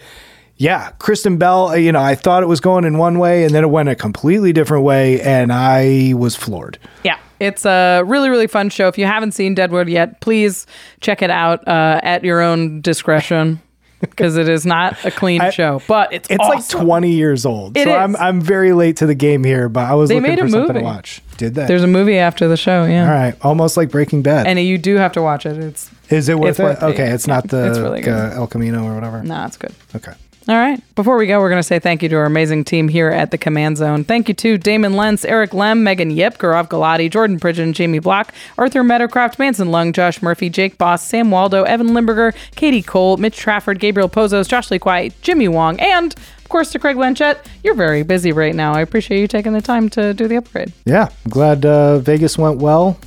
yeah, 0.57 0.91
Kristen 0.99 1.39
Bell, 1.39 1.69
uh, 1.69 1.75
you 1.77 1.93
know, 1.93 2.01
I 2.01 2.15
thought 2.15 2.43
it 2.43 2.47
was 2.47 2.61
going 2.61 2.85
in 2.85 2.99
one 2.99 3.19
way 3.19 3.45
and 3.45 3.55
then 3.55 3.65
it 3.65 3.69
went 3.69 3.89
a 3.89 3.95
completely 3.95 4.53
different 4.53 4.85
way. 4.85 5.21
And 5.23 5.51
I 5.53 6.13
was 6.15 6.37
floored. 6.37 6.79
Yeah. 7.05 7.19
It's 7.41 7.65
a 7.65 8.03
really, 8.05 8.29
really 8.31 8.47
fun 8.47 8.69
show. 8.71 8.89
If 8.89 8.99
you 8.99 9.05
haven't 9.07 9.33
seen 9.33 9.55
Deadwood 9.55 9.89
yet, 9.89 10.21
please 10.21 10.67
check 11.01 11.23
it 11.23 11.31
out 11.31 11.67
uh, 11.69 12.01
at 12.03 12.25
your 12.25 12.41
own 12.41 12.81
discretion 12.81 13.61
because 14.01 14.37
it 14.37 14.49
is 14.49 14.65
not 14.67 14.97
a 15.05 15.11
clean 15.11 15.41
I- 15.41 15.51
show, 15.51 15.81
but 15.89 16.13
it's 16.13 16.29
It's 16.31 16.41
awesome. 16.41 16.79
like 16.81 16.87
20 16.87 17.11
years 17.13 17.45
old. 17.47 17.77
It 17.77 17.85
so 17.85 17.91
is. 17.91 17.97
I'm 17.97 18.17
I'm 18.17 18.41
very 18.41 18.73
late 18.73 18.97
to 18.99 19.07
the 19.07 19.15
game 19.15 19.45
here, 19.45 19.69
but 19.69 19.85
I 19.91 19.95
was 19.95 20.09
They 20.09 20.17
looking 20.17 20.31
made 20.31 20.39
for 20.41 20.47
a 20.47 20.51
something 20.51 20.69
to 20.69 20.73
movie. 20.75 20.85
watch. 20.85 21.21
Did 21.37 21.55
that? 21.57 21.69
There's 21.69 21.83
a 21.85 21.87
movie 21.89 22.19
after 22.19 22.49
the 22.49 22.57
show, 22.57 22.85
yeah. 22.85 23.05
All 23.05 23.11
right, 23.15 23.35
almost 23.43 23.77
like 23.77 23.91
Breaking 23.91 24.23
Bad. 24.23 24.47
And 24.47 24.59
you 24.59 24.77
do 24.79 24.97
have 24.97 25.13
to 25.13 25.23
watch 25.23 25.47
it. 25.47 25.57
It's 25.59 25.91
Is 26.11 26.29
it 26.29 26.39
worth 26.39 26.59
it? 26.59 26.63
worth 26.65 26.83
it, 26.83 26.87
okay, 26.87 27.07
yeah. 27.09 27.15
it's 27.15 27.27
not 27.29 27.47
the 27.49 27.69
It's 27.71 27.79
really 27.79 28.01
good. 28.01 28.13
uh, 28.13 28.35
El 28.37 28.47
Camino 28.49 28.85
or 28.85 28.95
whatever. 28.95 29.23
nah, 29.23 29.47
it's 29.47 29.57
good. 29.57 29.73
Okay. 29.95 30.13
All 30.49 30.57
right. 30.57 30.83
Before 30.95 31.19
we 31.19 31.27
go, 31.27 31.41
we're 31.41 31.51
going 31.51 31.59
to 31.61 31.67
say 31.67 31.79
thank 31.79 32.03
you 32.03 32.09
to 32.09 32.17
our 32.17 32.25
amazing 32.25 32.65
team 32.65 32.89
here 32.89 33.11
at 33.11 33.31
the 33.31 33.37
Command 33.37 33.77
Zone. 33.77 34.03
Thank 34.03 34.29
you 34.29 34.35
to 34.37 34.57
Damon 34.57 34.95
Lentz, 34.95 35.27
Eric 35.27 35.53
Lem, 35.53 35.85
Megan 35.85 36.11
Yip, 36.11 36.39
Gaurav 36.39 36.69
Galati, 36.69 37.11
Jordan 37.11 37.39
Pridgeon, 37.39 37.75
Jamie 37.75 37.99
Block, 37.99 38.33
Arthur 38.57 38.83
Meadowcroft, 38.83 39.39
Manson 39.39 39.71
Lung, 39.71 39.93
Josh 39.93 40.23
Murphy, 40.23 40.49
Jake 40.49 40.79
Boss, 40.79 41.07
Sam 41.07 41.31
Waldo, 41.31 41.65
Evan 41.65 41.93
Limberger, 41.93 42.33
Katie 42.57 42.81
Cole, 42.83 43.19
Mitch 43.19 43.37
Trafford, 43.37 43.79
Gabriel 43.79 44.09
Pozos, 44.09 44.49
Josh 44.49 44.71
Lee 44.71 44.79
Kwai, 44.79 45.11
Jimmy 45.21 45.49
Wong, 45.49 45.79
and 45.81 46.15
of 46.15 46.49
course 46.49 46.73
to 46.73 46.79
Craig 46.79 46.97
Blanchette. 46.97 47.45
You're 47.63 47.75
very 47.75 48.03
busy 48.03 48.33
right 48.33 48.55
now. 48.55 48.73
I 48.73 48.81
appreciate 48.81 49.21
you 49.21 49.29
taking 49.29 49.53
the 49.53 49.61
time 49.61 49.91
to 49.91 50.15
do 50.15 50.29
the 50.29 50.37
upgrade. 50.37 50.73
Yeah, 50.87 51.09
I'm 51.27 51.31
glad 51.31 51.67
uh, 51.67 51.99
Vegas 51.99 52.39
went 52.39 52.57
well. 52.59 52.99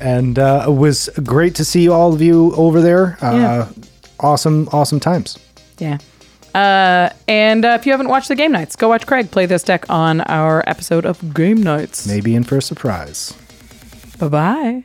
And 0.00 0.38
uh, 0.38 0.66
it 0.68 0.72
was 0.72 1.08
great 1.24 1.56
to 1.56 1.64
see 1.64 1.88
all 1.88 2.12
of 2.14 2.22
you 2.22 2.54
over 2.54 2.80
there. 2.80 3.18
Uh, 3.20 3.32
Yeah. 3.32 3.68
Awesome, 4.20 4.68
awesome 4.70 5.00
times. 5.00 5.38
Yeah. 5.78 5.98
Uh, 6.54 7.10
and 7.26 7.64
uh, 7.64 7.76
if 7.80 7.84
you 7.84 7.92
haven't 7.92 8.08
watched 8.08 8.28
the 8.28 8.36
game 8.36 8.52
nights, 8.52 8.76
go 8.76 8.88
watch 8.88 9.06
Craig 9.06 9.30
play 9.30 9.44
this 9.46 9.64
deck 9.64 9.84
on 9.90 10.20
our 10.22 10.62
episode 10.68 11.04
of 11.04 11.34
Game 11.34 11.62
Nights. 11.62 12.06
Maybe 12.06 12.34
in 12.34 12.44
for 12.44 12.58
a 12.58 12.62
surprise. 12.62 13.34
Bye 14.18 14.28
bye. 14.28 14.84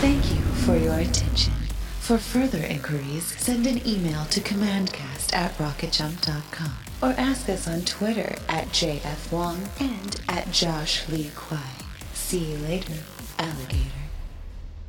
Thank 0.00 0.30
you 0.32 0.40
for 0.64 0.76
your 0.76 0.94
attention. 0.94 1.52
For 2.00 2.18
further 2.18 2.58
inquiries, 2.64 3.24
send 3.36 3.66
an 3.66 3.86
email 3.86 4.24
to 4.26 4.40
commandcast 4.40 5.34
at 5.34 5.56
rocketjump.com 5.58 6.87
or 7.02 7.14
ask 7.16 7.48
us 7.48 7.68
on 7.68 7.82
Twitter 7.82 8.36
at 8.48 8.66
JFWong 8.68 9.68
and 9.80 10.20
at 10.28 10.50
Josh 10.50 11.08
Lee 11.08 11.30
Kwai. 11.34 11.58
See 12.12 12.52
you 12.52 12.58
later, 12.58 12.94
alligator. 13.38 13.84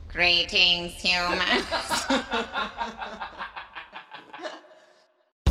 Greetings, 0.09 0.93
humans. 0.93 1.65